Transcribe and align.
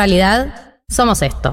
realidad 0.00 0.54
somos 0.88 1.20
esto. 1.22 1.52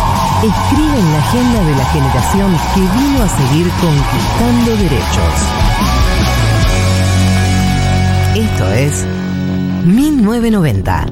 escriben 0.47 1.11
la 1.11 1.19
agenda 1.19 1.63
de 1.63 1.75
la 1.75 1.85
generación 1.85 2.57
que 2.73 2.79
vino 2.79 3.23
a 3.23 3.29
seguir 3.29 3.69
conquistando 3.79 4.75
derechos. 4.75 5.33
Esto 8.35 8.71
es 8.71 9.05
1990. 9.85 11.05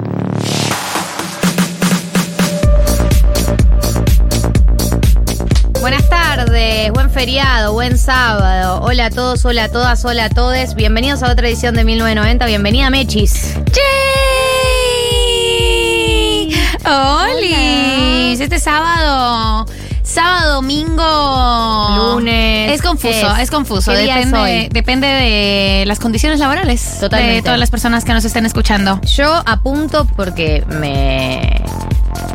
Buenas 5.80 6.08
tardes, 6.08 6.90
buen 6.92 7.10
feriado, 7.10 7.72
buen 7.72 7.98
sábado. 7.98 8.80
Hola 8.82 9.06
a 9.06 9.10
todos, 9.10 9.44
hola 9.44 9.64
a 9.64 9.68
todas, 9.68 10.04
hola 10.04 10.24
a 10.24 10.30
todes. 10.30 10.74
Bienvenidos 10.74 11.22
a 11.22 11.30
otra 11.30 11.46
edición 11.46 11.76
de 11.76 11.84
1990. 11.84 12.46
Bienvenida, 12.46 12.90
Mechis. 12.90 13.54
¡Yay! 13.54 14.19
¡Hola! 16.84 18.32
Este 18.32 18.58
sábado. 18.58 19.66
Sábado, 20.02 20.54
domingo. 20.54 22.14
Lunes. 22.14 22.72
Es 22.72 22.82
confuso, 22.82 23.34
es. 23.36 23.42
es, 23.42 23.50
confuso. 23.50 23.92
¿Qué 23.92 23.98
día 23.98 24.18
es 24.18 24.30
Depende, 24.30 24.68
depende 24.72 25.06
de 25.06 25.84
las 25.86 26.00
condiciones 26.00 26.40
laborales. 26.40 26.98
Totalmente. 26.98 27.36
De 27.36 27.42
todas 27.42 27.58
las 27.58 27.70
personas 27.70 28.04
que 28.04 28.12
nos 28.12 28.24
estén 28.24 28.46
escuchando. 28.46 29.00
Yo 29.02 29.42
apunto 29.46 30.06
porque 30.16 30.64
me, 30.68 31.62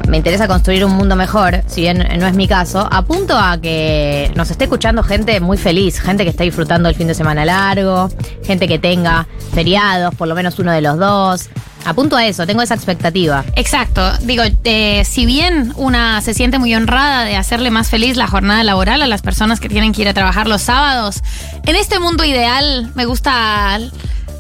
me 0.07 0.17
interesa 0.17 0.47
construir 0.47 0.85
un 0.85 0.93
mundo 0.93 1.16
mejor, 1.16 1.63
si 1.67 1.81
bien 1.81 2.07
no 2.17 2.27
es 2.27 2.35
mi 2.35 2.47
caso. 2.47 2.88
Apunto 2.91 3.38
a 3.38 3.59
que 3.59 4.31
nos 4.35 4.51
esté 4.51 4.66
escuchando 4.66 5.03
gente 5.03 5.39
muy 5.39 5.57
feliz, 5.57 5.99
gente 5.99 6.23
que 6.23 6.29
está 6.29 6.43
disfrutando 6.43 6.88
el 6.88 6.95
fin 6.95 7.07
de 7.07 7.16
semana 7.16 7.45
largo, 7.45 8.09
gente 8.43 8.67
que 8.67 8.79
tenga 8.79 9.27
feriados, 9.53 10.13
por 10.16 10.27
lo 10.27 10.35
menos 10.35 10.59
uno 10.59 10.71
de 10.71 10.81
los 10.81 10.97
dos. 10.97 11.49
Apunto 11.86 12.17
a 12.17 12.25
eso, 12.25 12.45
tengo 12.47 12.61
esa 12.61 12.73
expectativa. 12.73 13.45
Exacto. 13.55 14.02
Digo, 14.22 14.44
eh, 14.64 15.03
si 15.05 15.25
bien 15.25 15.72
una 15.75 16.19
se 16.22 16.33
siente 16.33 16.57
muy 16.57 16.73
honrada 16.73 17.23
de 17.23 17.35
hacerle 17.35 17.69
más 17.69 17.90
feliz 17.90 18.18
la 18.18 18.28
jornada 18.28 18.63
laboral 18.63 19.01
a 19.01 19.07
las 19.07 19.22
personas 19.22 19.59
que 19.59 19.69
tienen 19.69 19.94
que 19.94 20.01
ir 20.01 20.07
a 20.07 20.13
trabajar 20.13 20.47
los 20.47 20.63
sábados, 20.63 21.22
en 21.66 21.75
este 21.75 22.00
mundo 22.00 22.23
ideal 22.23 22.91
me 22.96 23.06
gusta 23.06 23.79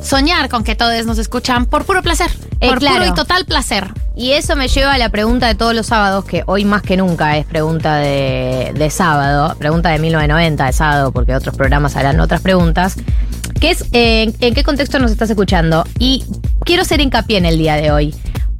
soñar 0.01 0.49
con 0.49 0.63
que 0.63 0.75
todos 0.75 1.05
nos 1.05 1.17
escuchan 1.17 1.65
por 1.65 1.85
puro 1.85 2.01
placer. 2.01 2.31
Eh, 2.59 2.69
por 2.69 2.79
claro. 2.79 2.97
puro 2.97 3.07
y 3.09 3.13
total 3.13 3.45
placer. 3.45 3.91
Y 4.15 4.31
eso 4.31 4.55
me 4.55 4.67
lleva 4.67 4.93
a 4.93 4.97
la 4.97 5.09
pregunta 5.09 5.47
de 5.47 5.55
todos 5.55 5.75
los 5.75 5.87
sábados, 5.87 6.23
que 6.23 6.43
hoy 6.45 6.63
más 6.63 6.81
que 6.81 6.95
nunca 6.95 7.37
es 7.37 7.45
pregunta 7.45 7.97
de, 7.97 8.71
de 8.73 8.89
sábado, 8.89 9.55
pregunta 9.57 9.89
de 9.89 9.99
1990 9.99 10.65
de 10.65 10.73
sábado, 10.73 11.11
porque 11.11 11.35
otros 11.35 11.55
programas 11.55 11.97
harán 11.97 12.19
otras 12.21 12.41
preguntas, 12.41 12.95
que 13.59 13.71
es 13.71 13.85
en 13.91 14.33
qué 14.33 14.63
contexto 14.63 14.99
nos 14.99 15.11
estás 15.11 15.29
escuchando. 15.29 15.83
Y 15.99 16.23
quiero 16.63 16.81
hacer 16.81 17.01
hincapié 17.01 17.37
en 17.37 17.45
el 17.45 17.57
día 17.57 17.75
de 17.75 17.91
hoy. 17.91 18.13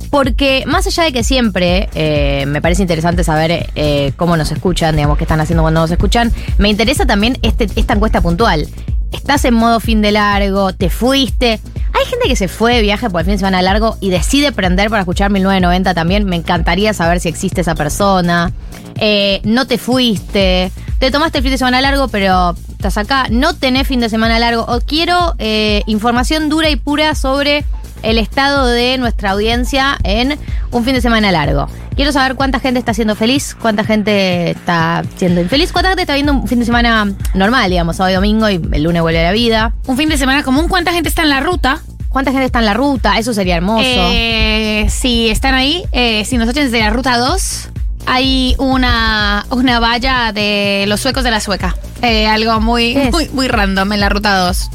Porque 0.10 0.64
más 0.66 0.88
allá 0.88 1.04
de 1.04 1.12
que 1.12 1.24
siempre 1.24 1.90
eh, 1.94 2.46
me 2.48 2.62
parece 2.62 2.82
interesante 2.82 3.24
saber 3.24 3.70
eh, 3.76 4.14
cómo 4.16 4.38
nos 4.38 4.52
escuchan, 4.52 4.96
digamos, 4.96 5.18
qué 5.18 5.24
están 5.26 5.42
haciendo 5.42 5.64
cuando 5.64 5.82
nos 5.82 5.92
escuchan, 5.92 6.32
me 6.58 6.70
interesa 6.70 7.06
también 7.06 7.38
este, 7.42 7.68
esta 7.76 7.96
encuesta 7.96 8.22
puntual. 8.22 8.68
Estás 9.12 9.46
en 9.46 9.54
modo 9.54 9.80
fin 9.80 10.02
de 10.02 10.12
largo, 10.12 10.74
te 10.74 10.90
fuiste. 10.90 11.60
Hay 11.94 12.06
gente 12.06 12.28
que 12.28 12.36
se 12.36 12.48
fue 12.48 12.76
de 12.76 12.82
viaje 12.82 13.10
por 13.10 13.22
el 13.22 13.26
fin 13.26 13.34
de 13.34 13.38
semana 13.40 13.62
largo 13.62 13.98
y 14.02 14.10
decide 14.10 14.52
prender 14.52 14.90
para 14.90 15.02
escuchar 15.02 15.32
1990 15.32 15.94
también. 15.94 16.26
Me 16.26 16.36
encantaría 16.36 16.94
saber 16.94 17.20
si 17.20 17.30
existe 17.30 17.62
esa 17.62 17.76
persona. 17.76 18.52
Eh, 18.98 19.42
no 19.44 19.66
te 19.68 19.78
fuiste. 19.78 20.72
Te 21.00 21.12
tomaste 21.12 21.40
el 21.40 21.44
fin 21.44 21.52
de 21.52 21.58
semana 21.58 21.82
largo, 21.82 22.08
pero 22.10 22.56
estás 22.76 22.98
acá. 22.98 23.28
No 23.30 23.56
tenés 23.56 23.88
fin 23.88 24.00
de 24.00 24.10
semana 24.10 24.40
largo. 24.40 24.66
O 24.68 24.80
quiero 24.82 25.36
eh, 25.40 25.82
información 25.88 26.50
dura 26.50 26.70
y 26.70 26.76
pura 26.76 27.16
sobre 27.16 27.66
el 28.04 28.20
estado 28.20 28.68
de 28.68 28.98
nuestra 28.98 29.32
audiencia 29.32 29.98
en 30.04 30.38
un 30.72 30.84
fin 30.84 30.94
de 30.94 31.02
semana 31.02 31.32
largo. 31.32 31.68
Quiero 31.96 32.12
saber 32.12 32.36
cuánta 32.36 32.60
gente 32.60 32.80
está 32.80 32.94
siendo 32.94 33.16
feliz, 33.16 33.56
cuánta 33.60 33.84
gente 33.84 34.52
está 34.52 35.02
siendo 35.16 35.42
infeliz, 35.42 35.72
cuánta 35.72 35.90
gente 35.90 36.04
está 36.04 36.14
viendo 36.14 36.34
un 36.34 36.48
fin 36.48 36.60
de 36.60 36.66
semana 36.66 37.12
normal, 37.34 37.70
digamos, 37.70 37.96
sábado 37.96 38.12
y 38.12 38.16
domingo 38.16 38.50
y 38.50 38.62
el 38.74 38.84
lunes 38.84 39.02
vuelve 39.02 39.20
a 39.22 39.24
la 39.24 39.32
vida. 39.32 39.74
Un 39.88 39.98
fin 39.98 40.10
de 40.10 40.18
semana 40.18 40.44
común, 40.44 40.68
¿cuánta 40.68 40.92
gente 40.92 41.10
está 41.10 41.24
en 41.24 41.30
la 41.30 41.40
ruta? 41.40 41.82
¿Cuánta 42.10 42.32
gente 42.32 42.46
está 42.46 42.60
en 42.60 42.66
la 42.66 42.74
ruta? 42.74 43.18
Eso 43.18 43.34
sería 43.34 43.56
hermoso. 43.56 43.84
Eh, 43.86 44.86
si 44.90 45.30
están 45.30 45.54
ahí, 45.54 45.84
eh, 45.92 46.24
si 46.26 46.38
nos 46.38 46.48
oyen 46.48 46.66
desde 46.66 46.80
la 46.80 46.90
ruta 46.90 47.18
2, 47.18 47.70
hay 48.06 48.56
una, 48.58 49.46
una 49.50 49.80
valla 49.80 50.32
de 50.34 50.86
los 50.88 51.00
suecos 51.02 51.24
de 51.24 51.32
la 51.32 51.40
sueca. 51.40 51.76
Eh, 52.02 52.28
algo 52.28 52.60
muy, 52.62 52.96
muy, 53.12 53.30
muy 53.30 53.48
random 53.48 53.94
en 53.94 54.00
la 54.00 54.10
ruta 54.10 54.38
2. 54.38 54.70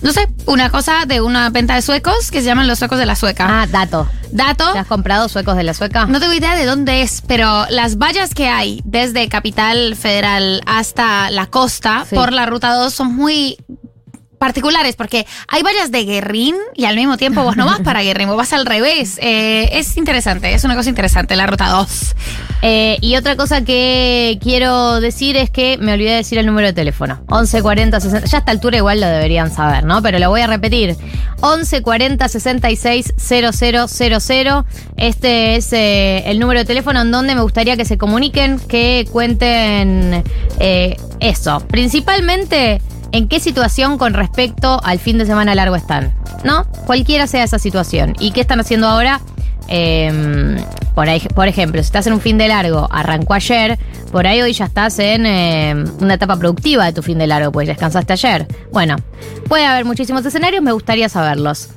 No 0.00 0.12
sé, 0.12 0.28
una 0.46 0.70
cosa 0.70 1.06
de 1.06 1.20
una 1.20 1.50
venta 1.50 1.74
de 1.74 1.82
suecos 1.82 2.30
que 2.30 2.38
se 2.40 2.46
llaman 2.46 2.68
los 2.68 2.78
suecos 2.78 2.98
de 2.98 3.06
la 3.06 3.16
sueca. 3.16 3.46
ah, 3.62 3.66
dato. 3.66 4.08
Dato. 4.30 4.72
¿Te 4.72 4.78
has 4.78 4.86
comprado 4.86 5.28
suecos 5.28 5.56
de 5.56 5.64
la 5.64 5.74
sueca? 5.74 6.04
No 6.06 6.20
tengo 6.20 6.34
idea 6.34 6.54
de 6.54 6.66
dónde 6.66 7.02
es, 7.02 7.22
pero 7.26 7.66
las 7.70 7.96
vallas 7.96 8.34
que 8.34 8.46
hay 8.48 8.80
desde 8.84 9.28
Capital 9.28 9.96
Federal 9.96 10.62
hasta 10.66 11.30
la 11.30 11.46
costa 11.46 12.04
Sí. 12.08 12.14
por 12.14 12.32
la 12.32 12.46
ruta 12.46 12.74
2 12.74 12.92
son 12.94 13.16
muy 13.16 13.56
particulares 14.38 14.96
porque 14.96 15.26
hay 15.48 15.62
vallas 15.62 15.90
de 15.90 16.04
Guerrín 16.04 16.56
y 16.74 16.84
al 16.84 16.96
mismo 16.96 17.16
tiempo 17.16 17.42
vos 17.42 17.56
no 17.56 17.66
vas 17.66 17.80
para 17.80 18.02
Guerrín, 18.02 18.28
vos 18.28 18.36
vas 18.36 18.52
al 18.52 18.64
revés. 18.64 19.18
Eh, 19.20 19.68
es 19.72 19.96
interesante, 19.96 20.54
es 20.54 20.64
una 20.64 20.76
cosa 20.76 20.88
interesante 20.88 21.36
la 21.36 21.46
ruta 21.46 21.68
2. 21.68 22.14
Eh, 22.62 22.98
y 23.00 23.16
otra 23.16 23.36
cosa 23.36 23.62
que 23.62 24.38
quiero 24.42 25.00
decir 25.00 25.36
es 25.36 25.50
que 25.50 25.78
me 25.78 25.92
olvidé 25.92 26.10
de 26.10 26.16
decir 26.16 26.38
el 26.38 26.46
número 26.46 26.66
de 26.66 26.72
teléfono. 26.72 27.20
1140 27.28 28.00
60. 28.00 28.26
Ya 28.26 28.38
a 28.38 28.40
esta 28.40 28.52
altura 28.52 28.78
igual 28.78 29.00
lo 29.00 29.06
deberían 29.06 29.52
saber, 29.52 29.84
¿no? 29.84 30.02
Pero 30.02 30.18
lo 30.18 30.30
voy 30.30 30.40
a 30.40 30.46
repetir. 30.46 30.96
1140 31.42 32.28
66 32.28 33.14
000. 33.16 34.64
Este 34.96 35.56
es 35.56 35.72
eh, 35.72 36.24
el 36.26 36.38
número 36.38 36.60
de 36.60 36.64
teléfono 36.64 37.02
en 37.02 37.10
donde 37.10 37.34
me 37.34 37.42
gustaría 37.42 37.76
que 37.76 37.84
se 37.84 37.98
comuniquen, 37.98 38.58
que 38.58 39.06
cuenten 39.10 40.24
eso. 41.20 41.60
Principalmente. 41.68 42.80
¿En 43.12 43.28
qué 43.28 43.40
situación 43.40 43.96
con 43.96 44.14
respecto 44.14 44.80
al 44.84 44.98
fin 44.98 45.18
de 45.18 45.26
semana 45.26 45.54
largo 45.54 45.76
están? 45.76 46.12
¿No? 46.44 46.66
Cualquiera 46.86 47.26
sea 47.26 47.44
esa 47.44 47.58
situación. 47.58 48.14
¿Y 48.18 48.32
qué 48.32 48.40
están 48.42 48.60
haciendo 48.60 48.86
ahora? 48.86 49.20
Eh, 49.68 50.56
por, 50.94 51.08
ahí, 51.08 51.20
por 51.34 51.46
ejemplo, 51.46 51.82
si 51.82 51.86
estás 51.86 52.06
en 52.06 52.14
un 52.14 52.20
fin 52.20 52.38
de 52.38 52.48
largo, 52.48 52.88
arrancó 52.90 53.34
ayer, 53.34 53.78
por 54.10 54.26
ahí 54.26 54.40
hoy 54.40 54.52
ya 54.52 54.64
estás 54.64 54.98
en 54.98 55.26
eh, 55.26 55.74
una 56.00 56.14
etapa 56.14 56.36
productiva 56.36 56.86
de 56.86 56.92
tu 56.92 57.02
fin 57.02 57.18
de 57.18 57.26
largo, 57.26 57.52
pues 57.52 57.66
descansaste 57.66 58.14
ayer. 58.14 58.46
Bueno, 58.72 58.96
puede 59.48 59.64
haber 59.64 59.84
muchísimos 59.84 60.24
escenarios, 60.24 60.62
me 60.62 60.72
gustaría 60.72 61.08
saberlos. 61.08 61.70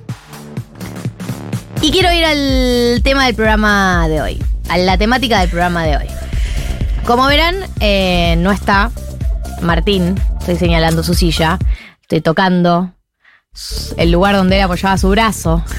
Y 1.81 1.91
quiero 1.91 2.11
ir 2.11 2.23
al 2.25 3.01
tema 3.03 3.25
del 3.25 3.35
programa 3.35 4.07
de 4.07 4.21
hoy, 4.21 4.43
a 4.69 4.77
la 4.77 4.97
temática 4.97 5.39
del 5.39 5.49
programa 5.49 5.83
de 5.83 5.97
hoy. 5.97 6.07
Como 7.05 7.25
verán, 7.25 7.55
eh, 7.79 8.35
no 8.37 8.51
está 8.51 8.91
Martín, 9.61 10.15
estoy 10.41 10.57
señalando 10.57 11.03
su 11.03 11.13
silla, 11.13 11.57
estoy 12.01 12.21
tocando 12.21 12.91
el 13.97 14.11
lugar 14.11 14.35
donde 14.35 14.57
él 14.57 14.63
apoyaba 14.63 14.97
su 14.97 15.09
brazo. 15.09 15.63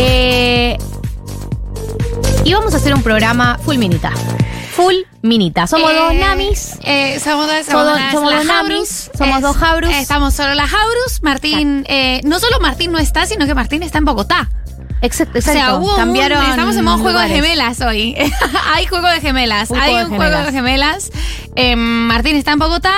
Eh, 0.00 0.76
y 2.44 2.52
vamos 2.54 2.72
a 2.74 2.76
hacer 2.76 2.94
un 2.94 3.02
programa 3.02 3.58
fulminita. 3.64 4.12
full 4.76 4.94
minita. 5.22 5.66
Somos 5.66 5.90
Eh, 5.90 5.96
dos 5.96 6.14
namis. 6.14 6.78
eh, 6.82 7.18
somos 7.18 7.48
dos, 7.48 7.66
Somos- 7.66 7.98
somos 8.12 8.32
dos 8.32 8.44
namis, 8.44 9.10
somos 9.18 9.42
dos 9.42 9.56
Jaurus. 9.56 9.90
Estamos 9.92 10.34
solo 10.34 10.54
las 10.54 10.70
Jaurus. 10.70 11.20
Martín, 11.22 11.84
eh, 11.88 12.20
no 12.22 12.38
solo 12.38 12.60
Martín 12.60 12.92
no 12.92 12.98
está, 12.98 13.26
sino 13.26 13.44
que 13.46 13.54
Martín 13.56 13.82
está 13.82 13.98
en 13.98 14.04
Bogotá. 14.04 14.48
Exacto, 15.00 15.38
O 15.38 15.42
sea, 15.42 15.74
un- 15.76 15.96
Cambiaron 15.96 16.42
estamos 16.50 16.76
en 16.76 16.84
modo 16.84 16.98
juego 16.98 17.18
de 17.20 17.28
gemelas 17.28 17.80
hoy. 17.80 18.16
Hay 18.74 18.86
juego 18.86 19.08
de 19.08 19.20
gemelas. 19.20 19.70
Hay 19.70 19.92
juego 19.92 20.06
un 20.06 20.10
de 20.12 20.16
juego 20.16 20.44
de 20.44 20.52
gemelas. 20.52 21.10
Eh, 21.56 21.76
Martín 21.76 22.36
está 22.36 22.52
en 22.52 22.58
Bogotá. 22.58 22.94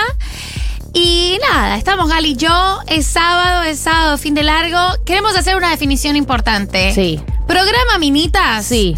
Y 0.92 1.38
nada, 1.52 1.76
estamos 1.76 2.08
Gali 2.08 2.30
y 2.30 2.36
yo. 2.36 2.78
Es 2.88 3.06
sábado, 3.06 3.62
es 3.62 3.78
sábado, 3.78 4.18
fin 4.18 4.34
de 4.34 4.42
largo. 4.42 4.78
Queremos 5.04 5.36
hacer 5.36 5.56
una 5.56 5.70
definición 5.70 6.16
importante. 6.16 6.92
Sí. 6.94 7.20
Programa 7.46 7.98
Minitas. 7.98 8.64
Sí. 8.66 8.96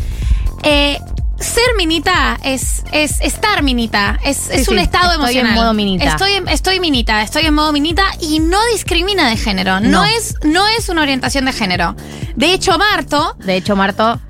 Eh, 0.63 0.99
ser 1.43 1.65
minita 1.77 2.39
es, 2.45 2.83
es 2.93 3.21
estar 3.21 3.63
minita, 3.63 4.19
es, 4.25 4.49
es 4.51 4.65
Sí, 4.65 4.71
un 4.71 4.79
sí, 4.79 4.83
estado 4.85 5.13
estoy 5.13 5.33
en 5.39 5.41
emocional. 5.41 5.55
modo 5.55 5.75
minita. 5.75 6.05
Estoy 6.05 6.33
en, 6.33 6.49
estoy 6.49 6.81
minita, 6.81 7.23
estoy 7.23 7.47
en 7.47 7.55
modo 7.55 7.73
minita 7.73 8.05
y 8.21 8.39
no 8.41 8.59
discrimina 8.73 9.29
de 9.29 9.37
género. 9.37 9.81
No, 9.81 9.89
No. 9.89 10.05
es, 10.05 10.35
no 10.45 10.67
es 10.69 10.89
una 10.89 11.03
orientación 11.03 11.45
de 11.45 11.53
género. 11.53 11.95
De 12.37 12.53
hecho, 12.53 12.79
Marto 12.79 13.37
De 13.45 13.57
hecho, 13.57 13.77
Marto 13.77 14.21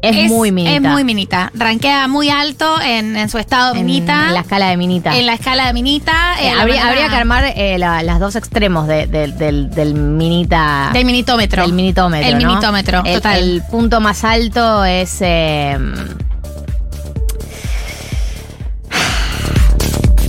es, 0.00 0.28
muy 0.30 0.52
minita. 0.52 0.76
Es 0.76 0.80
muy 0.82 1.02
minita. 1.02 1.50
Rankea 1.54 2.06
muy 2.06 2.30
alto 2.30 2.80
en, 2.80 3.16
en 3.16 3.28
su 3.28 3.38
estado 3.38 3.74
en, 3.74 3.84
minita. 3.84 4.28
en 4.28 4.34
la 4.34 4.40
escala 4.40 4.68
de 4.68 4.76
minita. 4.76 5.16
En 5.18 5.26
la 5.26 5.34
escala 5.34 5.66
de 5.66 5.72
minita. 5.72 6.36
Eh, 6.40 6.46
eh, 6.46 6.50
habría, 6.50 6.62
manera- 6.76 6.88
habría 6.88 7.08
que 7.08 7.16
armar 7.16 7.44
eh, 7.56 7.78
la- 7.78 8.02
las 8.04 8.20
dos 8.20 8.36
extremos 8.36 8.86
de- 8.86 9.08
de- 9.08 9.26
del, 9.32 9.70
del 9.70 9.94
minita. 9.94 10.90
Del 10.92 11.04
minitómetro. 11.04 11.62
Del 11.62 11.72
minitómetro. 11.72 12.28
El 12.28 12.38
¿no? 12.40 12.48
minitómetro, 12.48 13.02
El- 13.04 13.14
total. 13.14 13.38
El 13.38 13.62
punto 13.70 14.00
más 14.00 14.22
alto 14.22 14.84
es. 14.84 15.16
eh, 15.20 15.76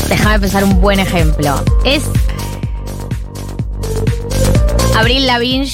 déjame 0.09 0.39
pensar 0.39 0.63
un 0.63 0.81
buen 0.81 0.99
ejemplo. 0.99 1.63
Es. 1.85 2.03
Abril 4.97 5.27
Lavigne 5.27 5.69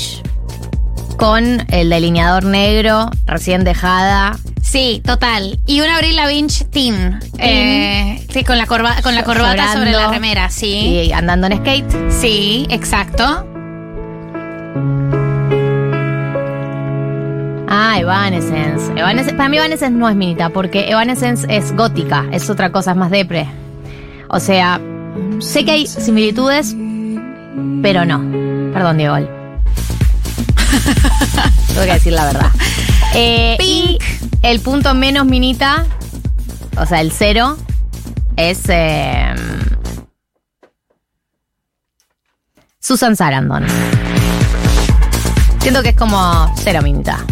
con 1.17 1.65
el 1.69 1.89
delineador 1.89 2.43
negro, 2.43 3.09
recién 3.25 3.63
dejada. 3.63 4.37
Sí, 4.61 5.01
total. 5.05 5.59
Y 5.65 5.79
una 5.81 5.95
Abril 5.95 6.15
Lavigne 6.15 6.49
teen. 6.69 7.19
Eh, 7.37 8.23
sí, 8.31 8.43
con 8.43 8.57
la, 8.57 8.65
corba- 8.67 9.01
con 9.01 9.15
la 9.15 9.23
corbata 9.23 9.73
sobre 9.73 9.91
la 9.91 10.09
remera, 10.09 10.49
sí. 10.49 11.05
Y 11.07 11.11
andando 11.13 11.47
en 11.47 11.57
skate. 11.57 12.11
Sí, 12.11 12.67
exacto. 12.69 13.47
Ah, 17.67 17.97
Evanescence. 17.99 18.91
Evanescence. 18.95 19.33
Para 19.35 19.49
mí 19.49 19.57
Evanescence 19.57 19.97
no 19.97 20.07
es 20.09 20.15
minita, 20.15 20.49
porque 20.49 20.89
Evanescence 20.89 21.47
es 21.49 21.75
gótica, 21.75 22.25
es 22.31 22.49
otra 22.49 22.71
cosa, 22.71 22.91
es 22.91 22.97
más 22.97 23.09
depre. 23.11 23.47
O 24.29 24.39
sea, 24.39 24.79
sé 25.39 25.65
que 25.65 25.71
hay 25.71 25.87
similitudes, 25.87 26.75
pero 27.81 28.05
no. 28.05 28.19
Perdón, 28.73 28.97
Diego. 28.97 29.15
Tengo 31.67 31.81
que 31.81 31.93
decir 31.93 32.13
la 32.13 32.25
verdad. 32.25 32.51
Eh, 33.13 33.57
y 33.61 33.97
el 34.41 34.59
punto 34.59 34.93
menos 34.93 35.25
minita, 35.25 35.85
o 36.77 36.85
sea, 36.85 37.01
el 37.01 37.11
cero, 37.11 37.57
es 38.35 38.63
eh, 38.67 39.33
Susan 42.79 43.15
Sarandon. 43.15 43.65
Siento 45.59 45.81
que 45.81 45.89
es 45.89 45.95
como 45.95 46.53
cero 46.57 46.81
minita. 46.83 47.25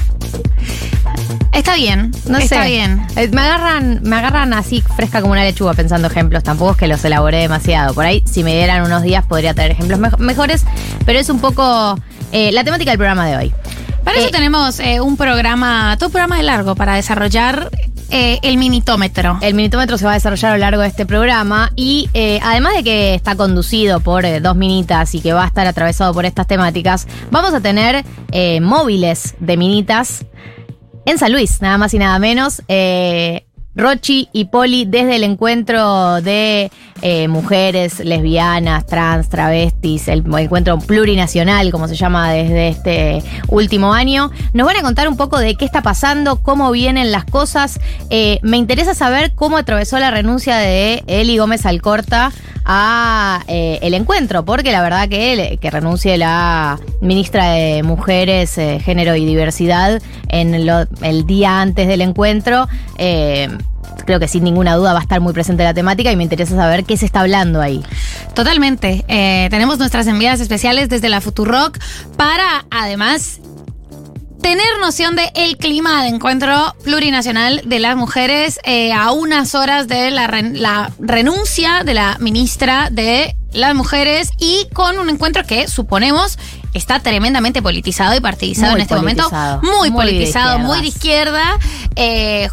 Está 1.54 1.76
bien. 1.76 2.12
No 2.28 2.38
está 2.38 2.64
sé. 2.64 2.70
bien. 2.70 3.06
Eh, 3.16 3.30
Me 3.32 3.42
agarran, 3.42 4.00
me 4.04 4.16
agarran 4.16 4.54
así 4.54 4.82
fresca 4.96 5.22
como 5.22 5.34
una 5.34 5.44
lechuga 5.44 5.74
pensando 5.74 6.08
ejemplos. 6.08 6.44
Tampoco 6.44 6.72
es 6.72 6.78
que 6.78 6.88
los 6.88 7.04
elaboré 7.06 7.38
demasiado. 7.38 7.94
Por 7.94 8.06
ahí, 8.06 8.24
si 8.26 8.44
me 8.44 8.54
dieran 8.56 8.84
unos 8.84 9.04
días, 9.04 9.26
podría 9.26 9.54
tener 9.54 9.72
ejemplos 9.72 10.00
mejo- 10.00 10.18
mejores. 10.18 10.66
Pero 11.06 11.20
es 11.20 11.30
un 11.30 11.40
poco 11.40 11.98
eh, 12.32 12.52
la 12.52 12.64
temática 12.64 12.92
del 12.92 12.98
programa 12.98 13.28
de 13.28 13.38
hoy. 13.38 13.54
Para 14.04 14.18
eso 14.18 14.28
Eh, 14.28 14.32
tenemos 14.32 14.80
eh, 14.80 15.00
un 15.00 15.16
programa, 15.16 15.96
todo 15.98 16.08
un 16.08 16.12
programa 16.14 16.38
de 16.38 16.44
largo 16.44 16.76
para 16.76 16.96
desarrollar 16.96 17.70
eh, 18.10 18.40
el 18.42 18.58
minitómetro. 18.58 19.38
El 19.42 19.54
minutómetro 19.54 19.98
se 19.98 20.06
va 20.06 20.12
a 20.12 20.14
desarrollar 20.16 20.52
a 20.52 20.56
lo 20.56 20.60
largo 20.60 20.82
de 20.82 20.88
este 20.90 21.06
programa 21.06 21.72
y 21.76 22.10
eh, 22.14 22.40
además 22.44 22.74
de 22.76 22.84
que 22.84 23.16
está 23.16 23.36
conducido 23.36 24.02
por 24.02 24.26
eh, 24.26 24.42
dos 24.42 24.56
minitas 24.58 25.16
y 25.16 25.22
que 25.22 25.32
va 25.34 25.46
a 25.46 25.48
estar 25.48 25.66
atravesado 25.68 26.14
por 26.14 26.26
estas 26.26 26.46
temáticas, 26.48 27.08
vamos 27.32 27.54
a 27.54 27.62
tener 27.62 28.04
eh, 28.32 28.60
móviles 28.60 29.36
de 29.40 29.56
minitas 29.56 30.26
en 31.06 31.18
San 31.18 31.32
Luis, 31.32 31.62
nada 31.62 31.78
más 31.78 31.94
y 31.94 32.00
nada 32.00 32.18
menos. 32.20 32.62
Eh, 32.68 33.46
Rochi 33.76 34.30
y 34.32 34.46
Poli 34.46 34.86
desde 34.86 35.16
el 35.16 35.24
encuentro 35.24 36.22
de 36.22 36.72
eh, 37.06 37.28
mujeres 37.28 38.00
lesbianas, 38.00 38.86
trans, 38.86 39.28
travestis, 39.28 40.08
el 40.08 40.24
encuentro 40.38 40.80
plurinacional, 40.80 41.70
como 41.70 41.90
se 41.90 41.96
llama 41.96 42.32
desde 42.32 42.70
este 42.70 43.22
último 43.50 43.94
año, 43.94 44.32
nos 44.54 44.66
van 44.66 44.78
a 44.78 44.82
contar 44.82 45.10
un 45.10 45.18
poco 45.18 45.38
de 45.38 45.56
qué 45.56 45.66
está 45.66 45.82
pasando, 45.82 46.38
cómo 46.42 46.72
vienen 46.72 47.12
las 47.12 47.26
cosas. 47.26 47.80
Eh, 48.10 48.40
me 48.42 48.56
interesa 48.56 48.94
saber 48.96 49.34
cómo 49.36 49.58
atravesó 49.58 50.00
la 50.00 50.12
renuncia 50.12 50.56
de 50.56 51.04
Eli 51.08 51.38
Gómez 51.38 51.66
Alcorta 51.66 52.32
a 52.64 53.42
eh, 53.50 53.80
el 53.82 53.94
encuentro, 53.96 54.46
porque 54.46 54.72
la 54.72 54.82
verdad 54.82 55.10
que, 55.10 55.34
él- 55.34 55.60
que 55.60 55.70
renuncie 55.70 56.18
la 56.18 56.80
ministra 57.02 57.50
de 57.52 57.84
Mujeres, 57.84 58.56
Género 58.56 59.18
y 59.18 59.26
Diversidad 59.26 60.02
en 60.30 60.66
lo- 60.66 60.88
el 61.02 61.26
día 61.26 61.60
antes 61.60 61.90
del 61.90 62.00
encuentro, 62.00 62.70
creo 64.06 64.20
que 64.20 64.28
sin 64.28 64.44
ninguna 64.44 64.76
duda 64.76 64.94
va 64.94 65.00
a 65.00 65.02
estar 65.02 65.22
muy 65.22 65.34
presente 65.34 65.64
la 65.64 65.74
temática 65.74 66.12
y 66.12 66.16
me 66.16 66.24
interesa 66.24 66.56
saber 66.56 66.84
qué 66.86 66.98
se 66.98 67.06
está 67.06 67.22
hablando 67.22 67.62
ahí. 67.62 67.84
Totalmente. 68.34 69.04
Eh, 69.08 69.48
tenemos 69.52 69.78
nuestras 69.80 70.08
enviadas 70.08 70.40
especiales 70.40 70.90
desde 70.90 71.10
la 71.10 71.22
Futurock 71.22 71.78
para, 72.18 72.66
además, 72.72 73.40
tener 74.42 74.66
noción 74.82 75.16
de 75.16 75.32
el 75.36 75.58
clima 75.58 76.04
de 76.04 76.10
encuentro 76.10 76.76
plurinacional 76.84 77.62
de 77.66 77.80
las 77.80 77.96
mujeres 77.96 78.60
eh, 78.66 78.92
a 78.92 79.12
unas 79.12 79.56
horas 79.56 79.88
de 79.88 80.12
la, 80.12 80.28
ren- 80.28 80.58
la 80.60 80.92
renuncia 81.00 81.84
de 81.86 81.94
la 81.94 82.18
ministra 82.20 82.90
de 82.92 83.36
las 83.54 83.74
mujeres 83.76 84.32
y 84.40 84.68
con 84.74 85.00
un 85.00 85.10
encuentro 85.10 85.46
que 85.46 85.68
suponemos 85.68 86.38
está 86.74 87.00
tremendamente 87.00 87.62
politizado 87.62 88.16
y 88.18 88.20
partidizado 88.20 88.72
Muy 88.72 88.80
en 88.80 88.82
este 88.82 88.96
politizado. 88.96 89.62
momento. 89.62 89.78
Muy, 89.78 89.92
Muy 89.92 90.06
de 90.06 90.12
politizado, 90.12 90.60
muy 90.60 90.82
de 90.82 90.88
izquierda. 90.88 91.44
Eh, 91.96 92.50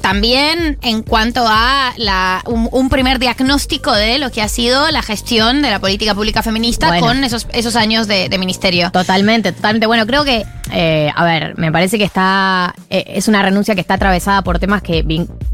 también 0.00 0.78
en 0.82 1.02
cuanto 1.02 1.44
a 1.46 1.92
la, 1.96 2.42
un, 2.46 2.68
un 2.72 2.88
primer 2.88 3.18
diagnóstico 3.18 3.92
de 3.92 4.18
lo 4.18 4.30
que 4.30 4.42
ha 4.42 4.48
sido 4.48 4.90
la 4.90 5.02
gestión 5.02 5.62
de 5.62 5.70
la 5.70 5.78
política 5.78 6.14
pública 6.14 6.42
feminista 6.42 6.88
Bueno. 6.88 7.06
con 7.06 7.24
esos, 7.24 7.46
esos 7.52 7.76
años 7.76 8.06
de, 8.06 8.28
de 8.28 8.38
ministerio. 8.38 8.90
Totalmente, 8.90 9.52
totalmente. 9.52 9.86
Bueno, 9.86 10.06
creo 10.06 10.24
que, 10.24 10.44
eh, 10.72 11.10
a 11.14 11.24
ver, 11.24 11.58
me 11.58 11.72
parece 11.72 11.98
que 11.98 12.04
está, 12.04 12.74
eh, 12.90 13.04
es 13.08 13.28
una 13.28 13.42
renuncia 13.42 13.74
que 13.74 13.80
está 13.80 13.94
atravesada 13.94 14.42
por 14.42 14.58
temas 14.58 14.82
que, 14.82 15.04